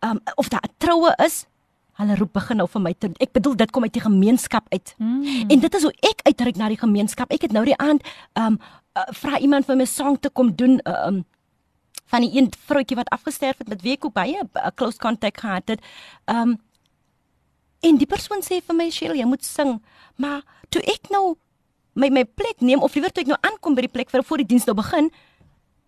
um 0.00 0.20
of 0.36 0.48
daar 0.48 0.64
'n 0.64 0.74
troue 0.78 1.14
is, 1.24 1.46
hulle 2.00 2.16
roep 2.16 2.32
begin 2.32 2.62
nou 2.62 2.68
vir 2.72 2.82
my 2.82 2.92
te 2.94 3.10
ek 3.20 3.34
bedoel 3.36 3.56
dit 3.60 3.70
kom 3.74 3.84
uit 3.84 3.92
die 3.92 4.04
gemeenskap 4.04 4.66
uit. 4.72 4.94
Mm. 4.98 5.50
En 5.52 5.60
dit 5.60 5.74
is 5.74 5.82
hoe 5.82 5.92
ek 6.08 6.24
uitreik 6.28 6.56
na 6.56 6.70
die 6.72 6.80
gemeenskap. 6.80 7.32
Ek 7.32 7.44
het 7.48 7.52
nou 7.52 7.64
die 7.68 7.76
aand 7.76 8.06
um 8.40 8.58
uh, 8.96 9.06
vra 9.16 9.38
iemand 9.38 9.68
vir 9.68 9.76
my 9.76 9.88
song 9.88 10.18
te 10.20 10.30
kom 10.30 10.54
doen 10.56 10.80
uh, 10.84 11.06
um 11.10 11.22
van 12.12 12.24
die 12.24 12.32
een 12.36 12.50
vroutjie 12.68 12.96
wat 12.96 13.08
afgesterf 13.12 13.60
het 13.62 13.68
met 13.68 13.82
wie 13.84 13.96
ek 13.96 14.04
ook 14.04 14.16
baie 14.16 14.36
'n 14.40 14.74
close 14.76 14.98
contact 14.98 15.40
gehad 15.40 15.68
het. 15.68 15.80
Um 16.26 16.58
en 17.80 17.96
die 17.98 18.06
persoon 18.06 18.42
sê 18.42 18.62
vir 18.62 18.76
my 18.76 18.90
Sheila, 18.90 19.14
jy 19.14 19.26
moet 19.26 19.44
sing. 19.44 19.82
Maar 20.16 20.42
toe 20.68 20.82
ek 20.82 21.10
nou 21.10 21.36
my 21.94 22.08
my 22.08 22.24
plek 22.24 22.60
neem 22.60 22.82
of 22.82 22.94
liewer 22.94 23.12
toe 23.12 23.22
ek 23.22 23.28
nou 23.28 23.38
aankom 23.40 23.74
by 23.74 23.80
die 23.80 23.92
plek 23.92 24.10
vir 24.10 24.24
voor 24.24 24.38
die 24.38 24.46
diens 24.46 24.64
nou 24.64 24.74
begin, 24.74 25.10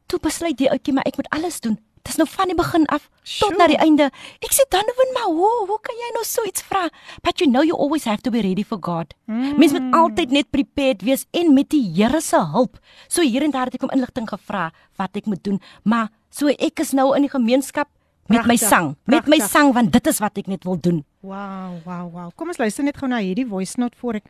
toe 0.06 0.18
besluit 0.20 0.59
die 0.59 0.70
ouetjie 0.70 0.94
maar 0.94 1.06
ek 1.06 1.16
moet 1.16 1.31
alles 1.31 1.60
doen. 1.60 1.78
Dis 2.05 2.18
nou 2.20 2.26
van 2.28 2.51
die 2.52 2.56
begin 2.56 2.85
af 2.93 3.06
tot 3.09 3.24
Sjoe. 3.48 3.56
na 3.56 3.66
die 3.70 3.78
einde. 3.81 4.10
Ek 4.44 4.52
sê 4.52 4.66
Donovan, 4.68 5.12
maar 5.16 5.31
hoe 5.32 5.52
hoe 5.70 5.78
kan 5.81 5.97
jy 5.97 6.10
nou 6.14 6.24
so 6.28 6.44
iets 6.44 6.62
vra? 6.62 6.90
But 7.24 7.40
you 7.40 7.48
know 7.48 7.62
you 7.64 7.76
always 7.76 8.05
have 8.05 8.20
to 8.22 8.31
be 8.31 8.43
ready 8.44 8.62
for 8.62 8.78
God. 8.78 9.14
Mm. 9.24 9.59
Mens 9.59 9.72
moet 9.72 9.94
altyd 9.97 10.31
net 10.31 10.51
prepared 10.51 11.02
wees 11.02 11.24
en 11.32 11.55
met 11.55 11.70
die 11.72 11.82
Here 11.94 12.20
se 12.20 12.36
hulp. 12.36 12.76
So 13.09 13.22
hier 13.22 13.43
en 13.43 13.51
daar 13.51 13.70
het 13.70 13.74
ek 13.74 13.82
om 13.89 13.90
inligting 13.97 14.28
gevra 14.28 14.70
wat 15.01 15.16
ek 15.16 15.26
moet 15.26 15.43
doen, 15.44 15.60
maar 15.82 16.10
so 16.31 16.48
ek 16.48 16.81
is 16.85 16.93
nou 16.93 17.14
in 17.16 17.24
die 17.24 17.32
gemeenskap 17.32 17.89
met 18.28 18.40
my 18.44 18.56
Pragtig, 18.56 18.68
sang, 18.68 18.97
met 19.05 19.26
my 19.28 19.39
sang 19.39 19.72
want 19.76 19.93
dit 19.93 20.06
is 20.06 20.20
wat 20.20 20.39
ek 20.40 20.47
net 20.48 20.64
wil 20.64 20.76
doen. 20.81 21.05
Wow, 21.20 21.81
wow, 21.85 22.09
wow. 22.12 22.28
Kom 22.36 22.48
ons 22.48 22.60
luister 22.60 22.85
net 22.85 22.97
gou 22.97 23.09
na 23.09 23.20
hierdie 23.20 23.48
voice 23.48 23.81
note 23.81 23.97
voor 24.01 24.20
ek 24.20 24.28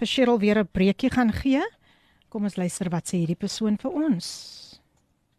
vir 0.00 0.08
Cheryl 0.08 0.38
weer 0.40 0.58
'n 0.60 0.68
breekie 0.72 1.10
gaan 1.10 1.32
gee. 1.32 1.62
Kom 2.28 2.44
ons 2.44 2.56
luister 2.56 2.90
wat 2.90 3.06
sê 3.06 3.20
hierdie 3.20 3.38
persoon 3.38 3.76
vir 3.76 3.90
ons. 3.90 4.63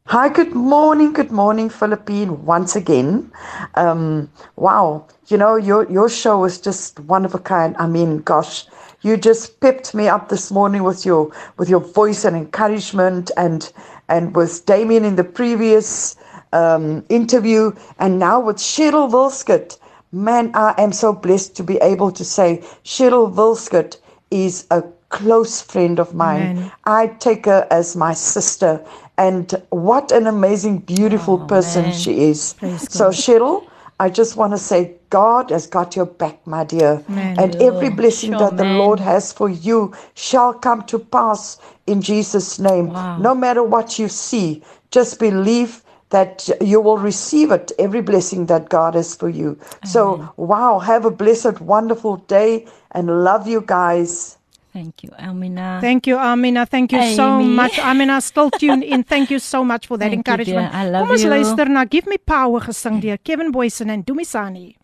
Hi, 0.09 0.29
good 0.29 0.53
morning, 0.53 1.13
good 1.13 1.31
morning, 1.31 1.67
Philippine, 1.67 2.45
once 2.45 2.75
again. 2.75 3.31
Um, 3.73 4.29
wow, 4.55 5.07
you 5.29 5.35
know, 5.35 5.55
your, 5.55 5.91
your 5.91 6.09
show 6.09 6.45
is 6.45 6.61
just 6.61 6.99
one 6.99 7.25
of 7.25 7.33
a 7.33 7.39
kind. 7.39 7.75
I 7.79 7.87
mean, 7.87 8.19
gosh, 8.19 8.67
you 9.01 9.17
just 9.17 9.59
pipped 9.61 9.95
me 9.95 10.07
up 10.07 10.29
this 10.29 10.51
morning 10.51 10.83
with 10.83 11.07
your 11.07 11.31
with 11.57 11.69
your 11.69 11.79
voice 11.79 12.23
and 12.23 12.37
encouragement 12.37 13.31
and 13.35 13.73
and 14.07 14.35
with 14.35 14.63
Damien 14.67 15.05
in 15.05 15.15
the 15.15 15.23
previous 15.23 16.15
um, 16.53 17.03
interview 17.09 17.71
and 17.97 18.19
now 18.19 18.39
with 18.39 18.57
Cheryl 18.57 19.09
Wilskut. 19.09 19.79
Man, 20.11 20.51
I 20.53 20.75
am 20.77 20.93
so 20.93 21.13
blessed 21.13 21.55
to 21.55 21.63
be 21.63 21.77
able 21.77 22.11
to 22.11 22.23
say 22.23 22.63
Cheryl 22.83 23.33
Wilskut 23.33 23.97
is 24.29 24.67
a 24.69 24.83
close 25.15 25.61
friend 25.61 25.99
of 25.99 26.13
mine. 26.13 26.49
Amen. 26.51 26.71
I 26.85 27.07
take 27.07 27.45
her 27.45 27.67
as 27.71 27.95
my 27.95 28.13
sister. 28.13 28.71
And 29.17 29.53
what 29.69 30.11
an 30.11 30.27
amazing, 30.27 30.79
beautiful 30.79 31.35
Oh, 31.41 31.47
person 31.47 31.83
man. 31.85 31.91
she 31.93 32.11
is. 32.31 32.53
Praise 32.53 32.91
So, 32.91 33.05
God. 33.05 33.13
Cheryl, 33.13 33.69
I 33.99 34.09
just 34.09 34.35
want 34.35 34.51
to 34.53 34.57
say 34.57 34.79
God 35.09 35.51
has 35.51 35.67
got 35.67 35.95
your 35.95 36.05
back, 36.05 36.45
my 36.45 36.65
dear. 36.65 37.01
Amen. 37.09 37.39
And 37.39 37.55
every 37.61 37.89
blessing 37.89 38.31
Sure, 38.31 38.39
that 38.39 38.57
the 38.57 38.65
man. 38.65 38.77
Lord 38.77 38.99
has 38.99 39.31
for 39.31 39.47
you 39.49 39.93
shall 40.15 40.53
come 40.53 40.83
to 40.91 40.99
pass 40.99 41.57
in 41.87 42.01
Jesus' 42.01 42.59
name. 42.59 42.87
Wow. 42.89 43.17
No 43.19 43.33
matter 43.33 43.63
what 43.63 43.97
you 43.97 44.09
see, 44.09 44.63
just 44.91 45.17
believe 45.19 45.81
that 46.09 46.49
you 46.61 46.79
will 46.81 46.97
receive 46.97 47.51
it, 47.51 47.71
every 47.79 48.01
blessing 48.01 48.45
that 48.47 48.69
God 48.69 48.95
has 48.95 49.15
for 49.15 49.29
you. 49.29 49.57
So, 49.83 50.29
wow, 50.37 50.79
have 50.79 51.05
a 51.05 51.11
blessed, 51.11 51.61
wonderful 51.61 52.17
day 52.27 52.67
and 52.91 53.23
love 53.23 53.47
you 53.47 53.61
guys. 53.65 54.37
Thank 54.75 55.03
you, 55.03 55.11
Amina. 55.17 55.79
Thank 55.79 56.05
you 56.07 56.17
Amina. 56.19 56.65
Thank 56.65 56.91
you 56.91 57.01
so 57.15 57.39
much. 57.39 57.79
Amina 57.79 58.19
still 58.19 58.49
tuned 58.59 58.83
in. 58.83 59.03
Thank 59.03 59.31
you 59.31 59.39
so 59.39 59.63
much 59.63 59.87
for 59.87 59.97
that 59.97 60.09
Thank 60.11 60.27
encouragement. 60.27 60.69
dear. 60.71 60.79
I 60.81 60.89
love 60.89 61.07
Kom 61.07 61.11
ons 61.15 61.23
you. 61.23 61.29
luister 61.31 61.65
na 61.69 61.85
Give 61.85 62.05
Me 62.11 62.17
Power 62.17 62.59
gesing 62.59 62.99
deur 62.99 63.17
Kevin 63.23 63.51
Boysen 63.55 63.89
en 63.89 64.03
Dumisani. 64.03 64.75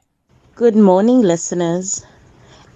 Good 0.55 0.77
morning, 0.77 1.22
listeners, 1.34 2.05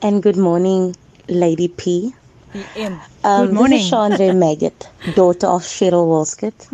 and 0.01 0.21
good 0.21 0.35
morning, 0.35 0.93
Lady 1.29 1.69
P. 1.69 2.11
PM. 2.51 2.99
Um, 3.23 3.45
Good 3.47 3.53
morning. 3.53 3.77
This 3.79 3.85
is 3.85 3.91
Chandra 3.91 4.33
Maggot, 4.43 4.89
daughter 5.15 5.47
of 5.47 5.63
Cheryl 5.63 6.05
Wolskett. 6.11 6.67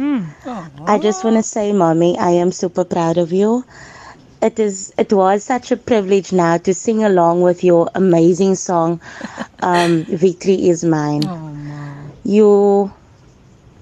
I 0.88 0.98
just 0.98 1.24
want 1.24 1.38
to 1.38 1.44
say, 1.44 1.72
Mommy, 1.72 2.18
I 2.18 2.32
am 2.32 2.52
super 2.52 2.84
proud 2.86 3.18
of 3.18 3.32
you. 3.32 3.64
It 4.42 4.60
is. 4.60 4.94
It 4.98 5.14
was 5.14 5.44
such 5.44 5.72
a 5.72 5.78
privilege 5.78 6.34
now 6.34 6.58
to 6.58 6.74
sing 6.74 7.04
along 7.04 7.42
with 7.42 7.64
your 7.64 7.90
amazing 7.94 8.56
song, 8.56 9.00
um, 9.60 10.04
"Victory 10.06 10.68
Is 10.70 10.84
Mine." 10.84 11.24
You, 12.24 12.92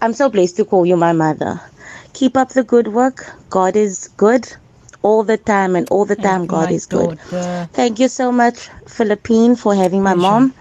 I'm 0.02 0.14
so 0.14 0.30
blessed 0.30 0.58
to 0.58 0.66
call 0.66 0.86
you 0.86 0.98
my 0.98 1.14
mother. 1.14 1.62
Keep 2.14 2.36
up 2.38 2.50
the 2.50 2.64
good 2.64 2.90
work. 2.90 3.26
God 3.50 3.76
is 3.76 4.10
good 4.18 4.52
all 5.02 5.24
the 5.24 5.38
time, 5.38 5.76
and 5.76 5.88
all 5.90 6.06
the 6.06 6.16
time, 6.18 6.46
God 6.46 6.72
is 6.72 6.86
good. 6.86 7.18
daughter. 7.30 7.70
Thank 7.74 8.00
you 8.00 8.10
so 8.10 8.32
much, 8.32 8.70
Philippine, 8.88 9.56
for 9.56 9.74
having 9.74 10.04
my 10.04 10.14
mom. 10.14 10.54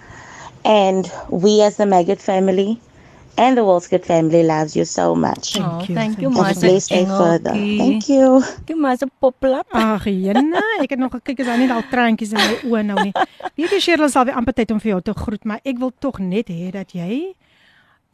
And 0.64 1.10
we 1.28 1.62
as 1.62 1.76
the 1.76 1.86
Maggot 1.86 2.20
family 2.20 2.80
and 3.38 3.56
the 3.56 3.62
Wolskett 3.62 4.04
family 4.04 4.42
loves 4.42 4.74
you 4.76 4.84
so 4.84 5.14
much. 5.14 5.54
Thank 5.54 5.66
oh, 5.66 5.84
you, 5.86 5.94
Thank 5.94 6.20
you, 6.20 6.28
a 6.28 6.30
blessed 6.30 6.88
day 6.90 7.06
further. 7.06 7.54
Thank 7.54 8.08
you. 8.08 8.42
Jy 8.66 8.76
maar 8.76 8.98
so 8.98 9.06
poplap. 9.22 9.70
Ag, 9.72 10.08
Jenne, 10.10 10.62
ek 10.82 10.96
het 10.96 11.00
nog 11.00 11.14
gekyk 11.20 11.44
as 11.44 11.50
daar 11.52 11.60
nie 11.62 11.70
al 11.72 11.84
traantjies 11.90 12.34
in 12.34 12.42
my 12.42 12.56
oë 12.68 12.84
nou 12.90 12.98
nie. 13.08 13.14
Weet 13.54 13.76
jy 13.76 13.82
Cheryl 13.86 14.10
sal 14.12 14.26
weer 14.28 14.38
amper 14.40 14.58
tyd 14.58 14.74
om 14.74 14.82
vir 14.82 14.96
jou 14.96 15.02
te 15.10 15.14
groet, 15.16 15.44
maar 15.46 15.62
ek 15.62 15.78
wil 15.78 15.94
tog 16.02 16.18
net 16.22 16.50
hê 16.52 16.72
dat 16.74 16.92
jy 16.96 17.36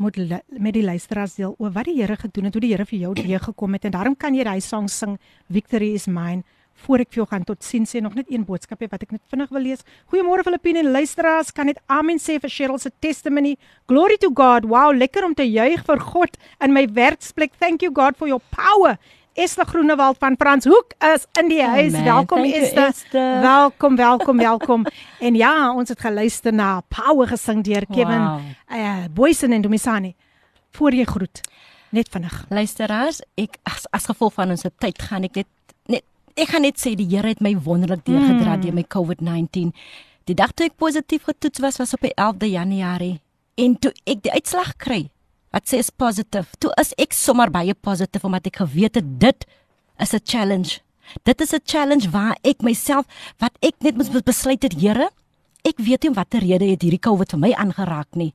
moet 0.02 0.18
met 0.48 0.74
die 0.74 0.82
luisteraars 0.84 1.36
deel 1.38 1.54
oor 1.58 1.70
wat 1.72 1.86
die 1.88 1.96
Here 2.00 2.16
gedoen 2.18 2.48
het, 2.48 2.56
hoe 2.56 2.64
die 2.64 2.72
Here 2.74 2.84
vir 2.84 2.98
jou 2.98 3.12
weer 3.20 3.40
gekom 3.40 3.76
het 3.78 3.86
en 3.86 3.94
daarom 3.94 4.16
kan 4.18 4.34
jy 4.34 4.44
daai 4.44 4.60
sang 4.60 4.88
sing 4.90 5.16
Victory 5.48 5.94
is 5.94 6.08
mine 6.10 6.42
voor 6.84 7.04
ek 7.04 7.10
vir 7.12 7.22
jou 7.22 7.26
gaan 7.30 7.44
tot 7.48 7.64
sien 7.64 7.86
sê 7.88 8.02
nog 8.04 8.14
net 8.18 8.30
een 8.32 8.44
boodskap 8.46 8.80
hê 8.84 8.88
wat 8.92 9.02
ek 9.06 9.14
net 9.16 9.22
vinnig 9.32 9.50
wil 9.54 9.64
lees. 9.64 9.84
Goeiemôre 10.12 10.44
Filippine 10.46 10.84
en 10.84 10.92
luisteraars, 10.94 11.52
kan 11.56 11.70
net 11.70 11.80
amen 11.92 12.20
sê 12.22 12.38
vir 12.42 12.52
Cheryl 12.52 12.78
se 12.82 12.92
testimony. 13.04 13.56
Glory 13.90 14.18
to 14.20 14.30
God. 14.34 14.68
Wow, 14.70 14.92
lekker 14.94 15.24
om 15.26 15.34
te 15.34 15.46
juig 15.48 15.84
vir 15.86 16.00
God 16.12 16.38
in 16.60 16.74
my 16.76 16.86
werksplek. 16.96 17.56
Thank 17.58 17.82
you 17.82 17.92
God 17.94 18.16
for 18.20 18.28
your 18.30 18.42
power. 18.54 18.98
Esther 19.34 19.66
Groenewald 19.66 20.20
van 20.22 20.36
Frans 20.38 20.64
Hoek 20.64 20.92
is 21.02 21.24
in 21.40 21.48
die 21.50 21.62
huis. 21.62 21.94
Amen. 21.94 22.04
Welkom 22.04 22.44
Thank 22.44 22.54
Esther. 22.54 22.92
Esther. 22.92 23.40
Welkom, 23.42 23.96
welkom, 23.96 24.38
welkom. 24.38 24.86
en 25.26 25.34
ja, 25.34 25.72
ons 25.74 25.90
het 25.90 26.00
geluister 26.00 26.54
na 26.54 26.84
Power 26.88 27.26
gesing 27.32 27.64
deur 27.66 27.86
Kevin 27.90 28.22
Wow. 28.22 28.40
uh 28.70 29.08
Boysen 29.10 29.52
en 29.52 29.62
Domisani. 29.62 30.14
Voor 30.70 30.94
jy 30.94 31.04
groet. 31.04 31.40
Net 31.90 32.08
vinnig. 32.10 32.44
Luisteraars, 32.48 33.20
ek 33.34 33.58
as, 33.66 33.88
as 33.90 34.06
gevolg 34.06 34.36
van 34.38 34.54
ons 34.54 34.62
tyd 34.78 35.02
gaan 35.02 35.26
ek 35.26 35.42
net 35.42 35.50
ek 36.34 36.50
gaan 36.50 36.64
net 36.66 36.80
sê 36.80 36.94
die 36.98 37.08
Here 37.08 37.28
het 37.28 37.42
my 37.44 37.54
wonderlik 37.56 38.04
deurgedra 38.06 38.56
mm. 38.56 38.62
deur 38.62 38.74
my 38.74 38.84
COVID-19. 38.94 39.72
Die 40.28 40.36
dag 40.36 40.52
toe 40.52 40.66
ek 40.66 40.76
positief 40.80 41.26
getoets 41.28 41.60
was 41.60 41.78
was 41.78 41.94
op 41.94 42.04
die 42.04 42.14
11de 42.14 42.50
Januarie 42.54 43.18
en 43.60 43.76
toe 43.78 43.92
ek 44.04 44.24
die 44.24 44.32
uitslag 44.34 44.74
kry 44.76 45.02
wat 45.54 45.68
sê 45.70 45.78
is 45.78 45.90
positief. 45.90 46.54
Toe 46.58 46.72
is 46.80 46.94
ek 46.98 47.12
sommer 47.14 47.50
baie 47.50 47.74
positief 47.74 48.24
omdat 48.24 48.48
ek 48.50 48.62
geweet 48.64 48.98
het 48.98 49.10
dit 49.20 49.46
is 50.00 50.14
'n 50.14 50.24
challenge. 50.24 50.80
Dit 51.22 51.40
is 51.40 51.54
'n 51.54 51.62
challenge 51.64 52.10
waar 52.10 52.36
ek 52.42 52.62
myself 52.62 53.06
wat 53.38 53.52
ek 53.62 53.74
net 53.80 53.96
moet 53.96 54.24
besluit 54.24 54.62
het, 54.62 54.74
Here, 54.80 55.10
ek 55.62 55.78
weet 55.78 56.02
nie 56.02 56.08
om 56.08 56.14
watter 56.16 56.40
rede 56.40 56.64
het 56.64 56.82
hierdie 56.82 56.98
COVID 56.98 57.30
vir 57.30 57.38
my 57.38 57.52
aangeraak 57.52 58.16
nie 58.16 58.34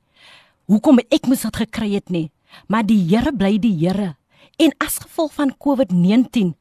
hoekom 0.70 1.02
het 1.02 1.18
ek 1.18 1.28
moes 1.30 1.44
dit 1.48 1.62
gekry 1.64 1.96
het 1.98 2.14
nie. 2.14 2.30
Maar 2.70 2.86
die 2.86 3.02
Here 3.10 3.34
bly 3.34 3.58
die 3.62 3.74
Here. 3.82 4.16
En 4.60 4.74
as 4.86 5.00
gevolg 5.02 5.34
van 5.34 5.54
COVID-19 5.58 6.54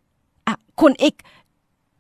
uh, 0.48 0.56
kon 0.74 0.94
ek 0.98 1.22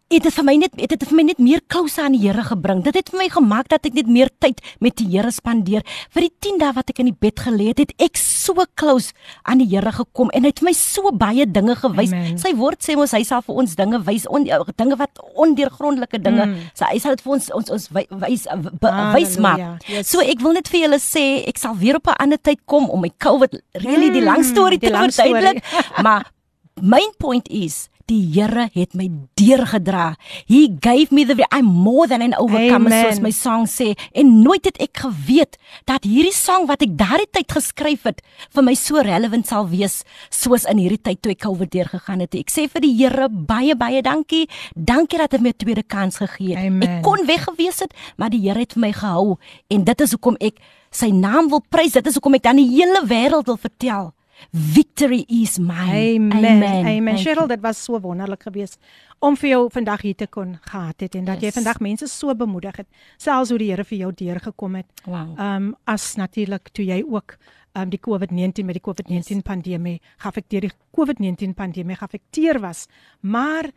het 0.08 0.24
dit 0.24 0.32
vir 0.32 0.44
my 0.46 0.54
net 0.56 0.76
het 0.80 0.92
dit 0.94 1.02
vir 1.04 1.16
my 1.18 1.22
net 1.28 1.40
meer 1.44 1.60
close 1.68 2.00
aan 2.00 2.14
die 2.16 2.22
Here 2.22 2.40
gebring. 2.40 2.78
Dit 2.86 2.96
het 2.96 3.10
vir 3.12 3.18
my 3.20 3.26
gemaak 3.28 3.68
dat 3.68 3.84
ek 3.84 3.92
net 3.98 4.06
meer 4.08 4.30
tyd 4.40 4.62
met 4.80 4.94
die 4.96 5.04
Here 5.12 5.28
spandeer. 5.34 5.82
Vir 6.16 6.24
die 6.24 6.30
10 6.46 6.60
dae 6.62 6.70
wat 6.72 6.88
ek 6.94 7.02
in 7.04 7.10
die 7.10 7.16
bed 7.26 7.42
gelê 7.44 7.66
het, 7.74 7.82
het 7.82 7.92
ek 8.00 8.16
so 8.16 8.64
close 8.80 9.12
aan 9.44 9.60
die 9.60 9.66
Here 9.68 9.92
gekom 9.92 10.32
en 10.32 10.46
hy 10.48 10.52
het 10.54 10.62
my 10.64 10.72
so 10.72 11.12
baie 11.12 11.44
dinge 11.44 11.76
gewys. 11.76 12.14
Amen. 12.16 12.38
Sy 12.40 12.54
woord 12.56 12.80
sê 12.86 12.96
ons 12.96 13.12
hy 13.12 13.20
sal 13.28 13.44
vir 13.44 13.60
ons 13.60 13.74
dinge 13.76 14.00
wys, 14.06 14.24
on, 14.32 14.48
dinge 14.48 14.96
wat 14.96 15.20
ondeurgrondelike 15.36 16.22
dinge. 16.24 16.46
Mm. 16.54 16.64
So 16.72 16.88
hy 16.88 17.02
sal 17.04 17.18
dit 17.18 17.24
vir 17.26 17.36
ons 17.36 17.50
ons 17.60 17.70
ons 17.76 17.86
wy- 17.98 18.08
wys 18.24 18.48
be- 18.80 18.94
wys 19.12 19.36
maak. 19.44 19.84
Yes. 19.92 20.08
So 20.08 20.24
ek 20.24 20.40
wil 20.40 20.56
net 20.56 20.72
vir 20.72 20.86
julle 20.86 21.00
sê 21.04 21.26
ek 21.52 21.60
sal 21.60 21.76
weer 21.76 22.00
op 22.00 22.08
'n 22.08 22.16
ander 22.16 22.40
tyd 22.40 22.64
kom 22.64 22.88
om 22.88 23.04
my 23.04 23.12
COVID 23.20 23.60
really 23.84 24.08
die 24.08 24.24
lang 24.24 24.40
storie 24.42 24.78
te 24.80 24.88
verduidelik. 24.88 25.60
maar 26.04 26.32
main 26.80 27.12
point 27.18 27.44
is 27.52 27.90
die 28.08 28.24
Here 28.32 28.68
het 28.72 28.94
my 28.96 29.06
deurgedra. 29.38 30.16
He 30.48 30.68
gave 30.80 31.12
me 31.14 31.24
the 31.24 31.46
I'm 31.52 31.66
more 31.66 32.06
than 32.06 32.22
an 32.22 32.34
overcomer 32.34 32.90
Amen. 32.90 33.04
soos 33.04 33.20
my 33.20 33.32
song 33.32 33.66
sê 33.68 33.92
en 34.12 34.32
nooit 34.42 34.64
het 34.64 34.80
ek 34.82 35.02
geweet 35.04 35.58
dat 35.88 36.08
hierdie 36.08 36.34
song 36.34 36.66
wat 36.70 36.82
ek 36.84 36.96
daardie 36.98 37.28
tyd 37.30 37.52
geskryf 37.52 38.06
het 38.08 38.22
vir 38.54 38.66
my 38.66 38.74
so 38.78 39.02
relevant 39.04 39.48
sal 39.48 39.68
wees 39.70 40.02
soos 40.34 40.66
in 40.68 40.80
hierdie 40.82 41.00
tyd 41.10 41.22
toe 41.22 41.34
ek 41.34 41.44
COVID 41.44 41.72
deurgegaan 41.74 42.24
het. 42.24 42.36
Ek 42.38 42.52
sê 42.52 42.68
vir 42.72 42.84
die 42.84 42.94
Here 42.98 43.28
baie 43.28 43.76
baie 43.78 44.02
dankie. 44.02 44.46
Dankie 44.74 45.20
dat 45.20 45.36
hy 45.36 45.42
my 45.44 45.52
'n 45.52 45.60
tweede 45.60 45.82
kans 45.82 46.18
gegee 46.18 46.56
het. 46.56 46.66
Amen. 46.66 46.82
Ek 46.82 47.02
kon 47.02 47.26
weggewees 47.26 47.80
het, 47.80 47.92
maar 48.16 48.30
die 48.30 48.40
Here 48.40 48.58
het 48.58 48.72
vir 48.72 48.80
my 48.80 48.92
gehou 48.92 49.38
en 49.68 49.84
dit 49.84 50.00
is 50.00 50.12
hoekom 50.12 50.36
ek 50.40 50.56
sy 50.90 51.10
naam 51.10 51.48
wil 51.48 51.62
prys. 51.68 51.92
Dit 51.92 52.06
is 52.06 52.14
hoekom 52.14 52.34
ek 52.34 52.42
dan 52.42 52.56
die 52.56 52.68
hele 52.68 53.04
wêreld 53.06 53.46
wil 53.46 53.56
vertel 53.60 54.12
Victory 54.50 55.24
is 55.28 55.58
mine. 55.58 56.16
Amen. 56.16 56.62
Amen. 56.62 56.86
Amen. 56.86 57.18
Cheryl, 57.18 57.46
dit 57.46 57.60
was 57.60 57.84
so 57.84 58.00
wonderlik 58.00 58.42
geweest 58.42 58.78
om 59.18 59.36
vir 59.36 59.50
jou 59.50 59.62
vandag 59.74 60.02
hier 60.06 60.14
te 60.14 60.26
kon 60.30 60.58
gehad 60.62 61.00
het 61.00 61.14
en 61.18 61.24
dat 61.26 61.40
yes. 61.40 61.48
jy 61.48 61.52
vandag 61.58 61.80
mense 61.82 62.06
so 62.06 62.34
bemoedig 62.34 62.76
het, 62.76 62.86
selfs 63.18 63.50
hoe 63.50 63.58
die 63.58 63.70
Here 63.72 63.84
vir 63.84 63.98
jou 63.98 64.12
deurgekom 64.14 64.78
het. 64.78 65.02
Wow. 65.04 65.34
Ehm 65.38 65.70
um, 65.70 65.74
as 65.84 66.14
natuurlik 66.16 66.70
toe 66.72 66.84
jy 66.86 67.02
ook 67.02 67.36
ehm 67.72 67.82
um, 67.82 67.90
die 67.90 68.00
COVID-19 68.00 68.64
met 68.64 68.78
die 68.78 68.84
COVID-19 68.84 69.40
yes. 69.40 69.42
pandemie 69.42 70.00
geaffekteer 70.16 70.68
die 70.68 70.72
COVID-19 70.96 71.54
pandemie 71.54 71.96
geaffekteer 71.96 72.60
was. 72.60 72.86
Maar 73.20 73.70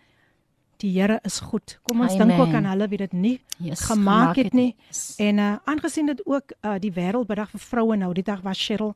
die 0.82 0.92
Here 1.00 1.20
is 1.24 1.40
goed. 1.40 1.80
Kom 1.84 2.02
ons 2.02 2.18
dink 2.18 2.34
ook 2.40 2.54
aan 2.58 2.66
hulle 2.66 2.88
wie 2.90 2.98
dit 2.98 3.12
nie 3.14 3.36
Yes, 3.62 3.84
gemaak 3.86 4.36
het 4.36 4.54
nie. 4.54 4.76
Yes. 4.90 5.16
En 5.22 5.38
uh 5.38 5.56
aangesien 5.66 6.06
dit 6.06 6.26
ook 6.26 6.54
uh 6.62 6.78
die 6.80 6.94
wêrelddag 6.94 7.52
vir 7.54 7.60
vroue 7.60 7.98
nou 7.98 8.14
die 8.14 8.26
dag 8.26 8.42
was 8.42 8.62
Cheryl, 8.66 8.96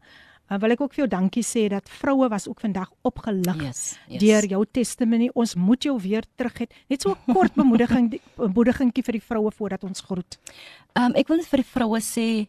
uh, 0.50 0.58
wil 0.62 0.72
ek 0.72 0.82
ook 0.82 0.94
vir 0.94 1.04
jou 1.06 1.10
dankie 1.10 1.44
sê 1.44 1.68
dat 1.70 1.90
vroue 1.90 2.30
was 2.30 2.48
ook 2.48 2.60
vandag 2.60 2.92
opgelig 3.04 3.62
Yes, 3.62 3.98
yes. 4.08 4.22
deur 4.22 4.46
jou 4.46 4.66
testimony. 4.72 5.30
Ons 5.34 5.56
moet 5.56 5.84
jou 5.84 6.00
weer 6.02 6.24
terug 6.36 6.58
het. 6.58 6.74
Net 6.90 7.02
so 7.02 7.16
'n 7.16 7.34
kort 7.34 7.54
bemoediging 7.62 8.20
bemoedigingkie 8.38 9.04
vir 9.04 9.14
die 9.14 9.26
vroue 9.26 9.52
voordat 9.52 9.84
ons 9.84 10.02
groet. 10.02 10.40
Ehm 10.94 11.06
um, 11.06 11.16
ek 11.16 11.28
wil 11.28 11.38
net 11.38 11.48
vir 11.48 11.64
die 11.64 11.72
vroue 11.72 12.00
sê 12.02 12.48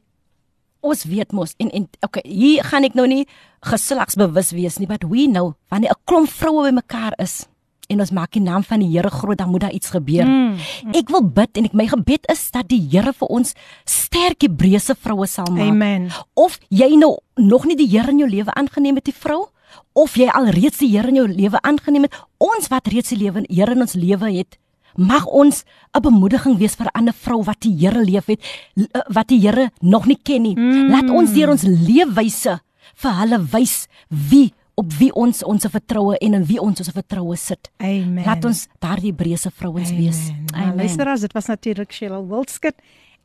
ons 0.81 1.05
weet 1.05 1.32
mos 1.32 1.55
en 1.59 1.70
en 1.70 1.89
okay, 2.02 2.23
hier 2.24 2.62
gaan 2.64 2.85
ek 2.85 2.94
nou 2.94 3.06
nie 3.06 3.27
geslagsbewus 3.60 4.52
wees 4.52 4.78
nie, 4.78 4.86
but 4.86 5.05
we 5.05 5.27
know 5.27 5.55
wanneer 5.70 5.90
'n 5.90 6.02
klomp 6.05 6.28
vroue 6.28 6.68
bymekaar 6.70 7.14
is 7.18 7.47
en 7.86 8.00
ons 8.00 8.12
maak 8.14 8.32
die 8.36 8.42
naam 8.42 8.64
van 8.66 8.82
die 8.82 8.90
Here 8.92 9.10
groot, 9.10 9.38
dan 9.38 9.50
moet 9.50 9.66
daar 9.66 9.74
iets 9.74 9.90
gebeur. 9.90 10.26
Mm, 10.26 10.56
mm. 10.56 10.94
Ek 10.98 11.10
wil 11.12 11.24
bid 11.38 11.58
en 11.60 11.68
ek 11.68 11.76
my 11.76 11.86
gebed 11.90 12.26
is 12.32 12.50
dat 12.54 12.68
die 12.68 12.80
Here 12.90 13.12
vir 13.12 13.28
ons 13.28 13.54
sterk 13.84 14.42
Hebreëse 14.42 14.96
vroue 14.98 15.26
sal 15.30 15.48
maak. 15.50 15.70
Amen. 15.70 16.10
Of 16.34 16.58
jy 16.68 16.94
nou 16.98 17.16
nog 17.36 17.66
nie 17.66 17.76
die 17.76 17.88
Here 17.90 18.10
in 18.10 18.22
jou 18.24 18.30
lewe 18.30 18.54
aangeneem 18.54 19.00
het, 19.00 19.08
die 19.10 19.16
vrou, 19.16 19.46
of 19.92 20.16
jy 20.16 20.28
al 20.32 20.50
reeds 20.54 20.80
die 20.82 20.92
Here 20.92 21.08
in 21.08 21.20
jou 21.22 21.26
lewe 21.30 21.60
aangeneem 21.62 22.08
het, 22.08 22.20
ons 22.38 22.70
wat 22.72 22.88
reeds 22.92 23.14
die 23.14 23.20
lewe 23.24 23.46
Here 23.48 23.76
in 23.76 23.84
ons 23.84 23.96
lewe 23.98 24.32
het, 24.38 24.58
mag 24.96 25.26
ons 25.26 25.64
'n 25.94 26.00
bemoediging 26.00 26.56
wees 26.58 26.74
vir 26.74 26.86
'n 26.86 26.98
ander 26.98 27.14
vrou 27.14 27.42
wat 27.44 27.60
die 27.60 27.76
Here 27.76 28.02
leef 28.04 28.26
het, 28.26 28.40
uh, 28.76 29.00
wat 29.08 29.28
die 29.28 29.40
Here 29.40 29.70
nog 29.80 30.06
nie 30.06 30.18
ken 30.22 30.42
nie. 30.42 30.56
Mm. 30.56 30.90
Laat 30.90 31.10
ons 31.10 31.32
deur 31.32 31.50
ons 31.50 31.62
leefwyse 31.62 32.60
vir 32.94 33.12
hulle 33.20 33.38
wys 33.52 33.86
wie 34.08 34.52
op 34.77 34.93
wie 34.98 35.09
ons 35.16 35.40
ons 35.44 35.66
vertroue 35.73 36.19
en 36.20 36.36
in 36.36 36.44
wie 36.44 36.61
ons 36.61 36.82
ons 36.82 36.93
vertroue 36.93 37.36
sit. 37.40 37.70
Amen. 37.81 38.24
Laat 38.27 38.44
ons 38.44 38.66
daardie 38.82 39.12
Hebreëse 39.12 39.51
vrouens 39.51 39.93
wees. 39.97 40.20
Nou, 40.53 40.69
luister 40.77 41.09
as 41.09 41.24
dit 41.24 41.32
was 41.36 41.48
natuurlik 41.48 41.93
Cheryl 41.97 42.27
Wildskut 42.28 42.77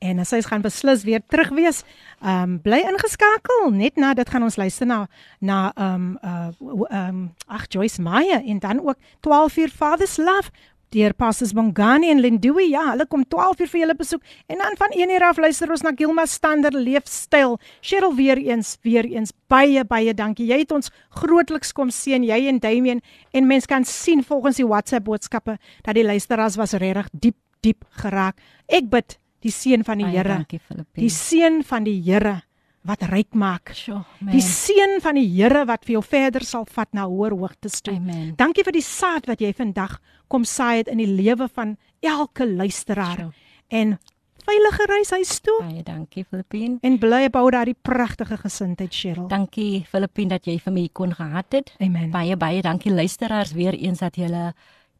en 0.01 0.21
as 0.23 0.31
sy 0.33 0.39
gaan 0.47 0.63
beslis 0.63 1.03
weer 1.05 1.21
terug 1.27 1.51
wees. 1.57 1.83
Ehm 2.21 2.55
um, 2.55 2.57
bly 2.63 2.79
ingeskakel. 2.89 3.69
Net 3.75 3.99
na 3.99 4.13
dit 4.17 4.29
gaan 4.29 4.47
ons 4.47 4.57
luister 4.57 4.87
na 4.87 5.03
na 5.39 5.59
ehm 5.75 6.07
um, 6.07 6.17
uh 6.23 6.87
ehm 6.89 7.07
um, 7.09 7.21
ag 7.47 7.67
Joyce 7.67 8.01
Meyer 8.01 8.41
en 8.41 8.59
dan 8.59 8.81
ook 8.87 8.97
12 9.19 9.57
uur 9.57 9.69
Father's 9.69 10.17
Love 10.17 10.49
deur 10.91 11.13
Pastors 11.17 11.53
Bongani 11.55 12.11
en 12.11 12.21
Lindui. 12.21 12.69
Ja, 12.71 12.91
hulle 12.91 13.07
kom 13.09 13.23
12 13.27 13.63
uur 13.63 13.71
vir 13.71 13.81
julle 13.83 13.95
besoek 13.97 14.35
en 14.51 14.61
dan 14.63 14.77
van 14.79 14.95
1 14.95 15.13
uur 15.15 15.25
af 15.29 15.39
luister 15.41 15.71
ons 15.71 15.85
na 15.85 15.93
Gilma 15.97 16.25
Stander 16.29 16.75
leefstyl. 16.75 17.57
Cheryl 17.81 18.15
weer 18.17 18.41
eens, 18.41 18.75
weer 18.83 19.07
eens 19.07 19.33
baie 19.51 19.85
baie 19.87 20.13
dankie. 20.13 20.49
Jy 20.51 20.61
het 20.65 20.75
ons 20.75 20.91
grootliks 21.21 21.73
kom 21.77 21.91
seën, 21.93 22.23
jy 22.27 22.43
en 22.51 22.59
Damien 22.59 23.01
en 23.31 23.47
mens 23.47 23.65
kan 23.65 23.87
sien 23.87 24.23
volgens 24.23 24.61
die 24.61 24.67
WhatsApp 24.67 25.07
boodskappe 25.07 25.57
dat 25.85 25.95
die 25.95 26.05
luisteraars 26.05 26.59
was 26.59 26.75
regtig 26.77 27.09
diep 27.13 27.39
diep 27.61 27.85
geraak. 28.01 28.39
Ek 28.67 28.87
bid 28.89 29.19
die 29.45 29.51
seën 29.53 29.83
van 29.85 30.01
die 30.01 30.09
Here. 30.09 30.37
dankie, 30.37 30.59
Filippine. 30.59 31.03
Die 31.03 31.13
seën 31.13 31.61
van 31.65 31.85
die 31.85 31.99
Here 32.01 32.41
wat 32.83 33.01
ryk 33.11 33.33
maak. 33.33 33.71
Sure, 33.73 34.03
man. 34.19 34.31
Die 34.33 34.41
seën 34.41 34.99
van 35.01 35.15
die 35.15 35.27
Here 35.27 35.65
wat 35.65 35.85
vir 35.85 35.93
jou 35.99 36.03
verder 36.03 36.43
sal 36.43 36.65
vat 36.65 36.89
na 36.93 37.05
hoër 37.05 37.31
hoogtes 37.37 37.81
toe. 37.81 37.93
Amen. 37.95 38.33
Dankie 38.35 38.63
vir 38.63 38.73
die 38.73 38.81
saad 38.85 39.27
wat 39.29 39.41
jy 39.41 39.53
vandag 39.53 39.99
kom 40.27 40.43
saai 40.43 40.77
het 40.81 40.87
in 40.87 40.97
die 40.97 41.07
lewe 41.09 41.47
van 41.53 41.77
elke 42.01 42.47
luisteraar. 42.47 43.15
Sure. 43.15 43.31
En 43.69 43.99
veilige 44.45 44.85
reis 44.89 45.09
huis 45.13 45.39
toe 45.39 45.59
Baie 45.61 45.83
dankie, 45.83 46.25
Filippine. 46.25 46.77
en 46.81 46.97
bly 46.99 47.29
bou 47.29 47.49
daardie 47.51 47.75
pragtige 47.81 48.37
gesindheid, 48.37 48.91
Cheryl. 48.93 49.27
Dankie 49.27 49.85
Filippine 49.87 50.29
dat 50.29 50.45
jy 50.45 50.57
vir 50.59 50.73
my 50.73 50.89
kon 50.93 51.13
gehad 51.13 51.51
het. 51.53 51.71
Amen. 51.79 52.09
Baie 52.11 52.35
baie 52.35 52.61
dankie 52.61 52.91
luisteraars 52.91 53.51
weer 53.53 53.73
eens 53.77 53.99
dat 53.99 54.15
julle 54.15 54.53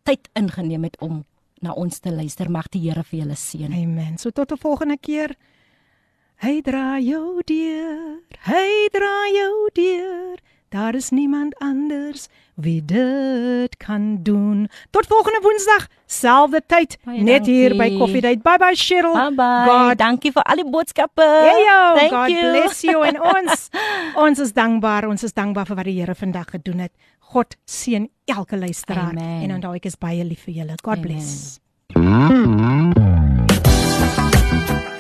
tyd 0.04 0.30
ingeneem 0.34 0.84
het 0.84 1.00
om 1.02 1.24
na 1.62 1.74
ons 1.74 2.00
te 2.00 2.12
luister. 2.12 2.50
Mag 2.52 2.70
die 2.70 2.82
Here 2.90 3.04
vir 3.04 3.20
julle 3.20 3.36
seën. 3.36 3.74
Amen. 3.74 4.18
So 4.18 4.30
tot 4.30 4.52
'n 4.52 4.58
volgende 4.58 4.98
keer. 4.98 5.36
Hy 6.42 6.58
dra 6.66 6.98
jou 6.98 7.38
deur. 7.46 8.18
Hy 8.48 8.88
dra 8.90 9.28
jou 9.30 9.70
deur. 9.78 10.40
Daar 10.74 10.96
is 10.96 11.10
niemand 11.12 11.54
anders 11.60 12.28
wie 12.56 12.82
dit 12.86 13.78
kan 13.78 14.24
doen. 14.24 14.68
Tot 14.90 15.06
volgende 15.06 15.40
Woensdag, 15.44 15.86
selfde 16.06 16.62
tyd, 16.66 16.98
Baie 17.06 17.22
net 17.22 17.46
hier 17.46 17.76
by 17.76 17.90
dankie. 17.92 18.00
Coffee 18.00 18.22
Date. 18.26 18.42
Bye 18.42 18.58
bye 18.58 18.76
Cheryl. 18.76 19.14
Bye 19.14 19.36
bye. 19.36 19.66
God 19.68 19.98
dankie 20.02 20.32
vir 20.34 20.44
al 20.50 20.56
die 20.64 20.70
boodskappe. 20.74 21.22
Hey 21.46 21.62
yo, 21.68 21.78
Thank 22.00 22.12
God 22.16 22.30
you. 22.34 22.42
bless 22.56 22.82
you 22.88 23.04
en 23.06 23.22
ons 23.36 23.70
ons 24.26 24.40
is 24.48 24.54
dankbaar, 24.58 25.06
ons 25.12 25.24
is 25.28 25.34
dankbaar 25.38 25.66
vir 25.70 25.78
wat 25.84 25.88
die 25.92 25.98
Here 26.00 26.16
vandag 26.16 26.50
gedoen 26.58 26.80
het. 26.88 26.94
God 27.36 27.54
seën 27.70 28.10
elke 28.26 28.58
luisteraar 28.58 29.14
Amen. 29.14 29.44
en 29.46 29.54
onthou 29.60 29.76
ek 29.78 29.86
is 29.92 29.96
baie 30.00 30.24
lief 30.26 30.42
vir 30.50 30.56
julle. 30.64 30.76
God 30.82 30.98
Amen. 30.98 31.06
bless. 31.06 31.62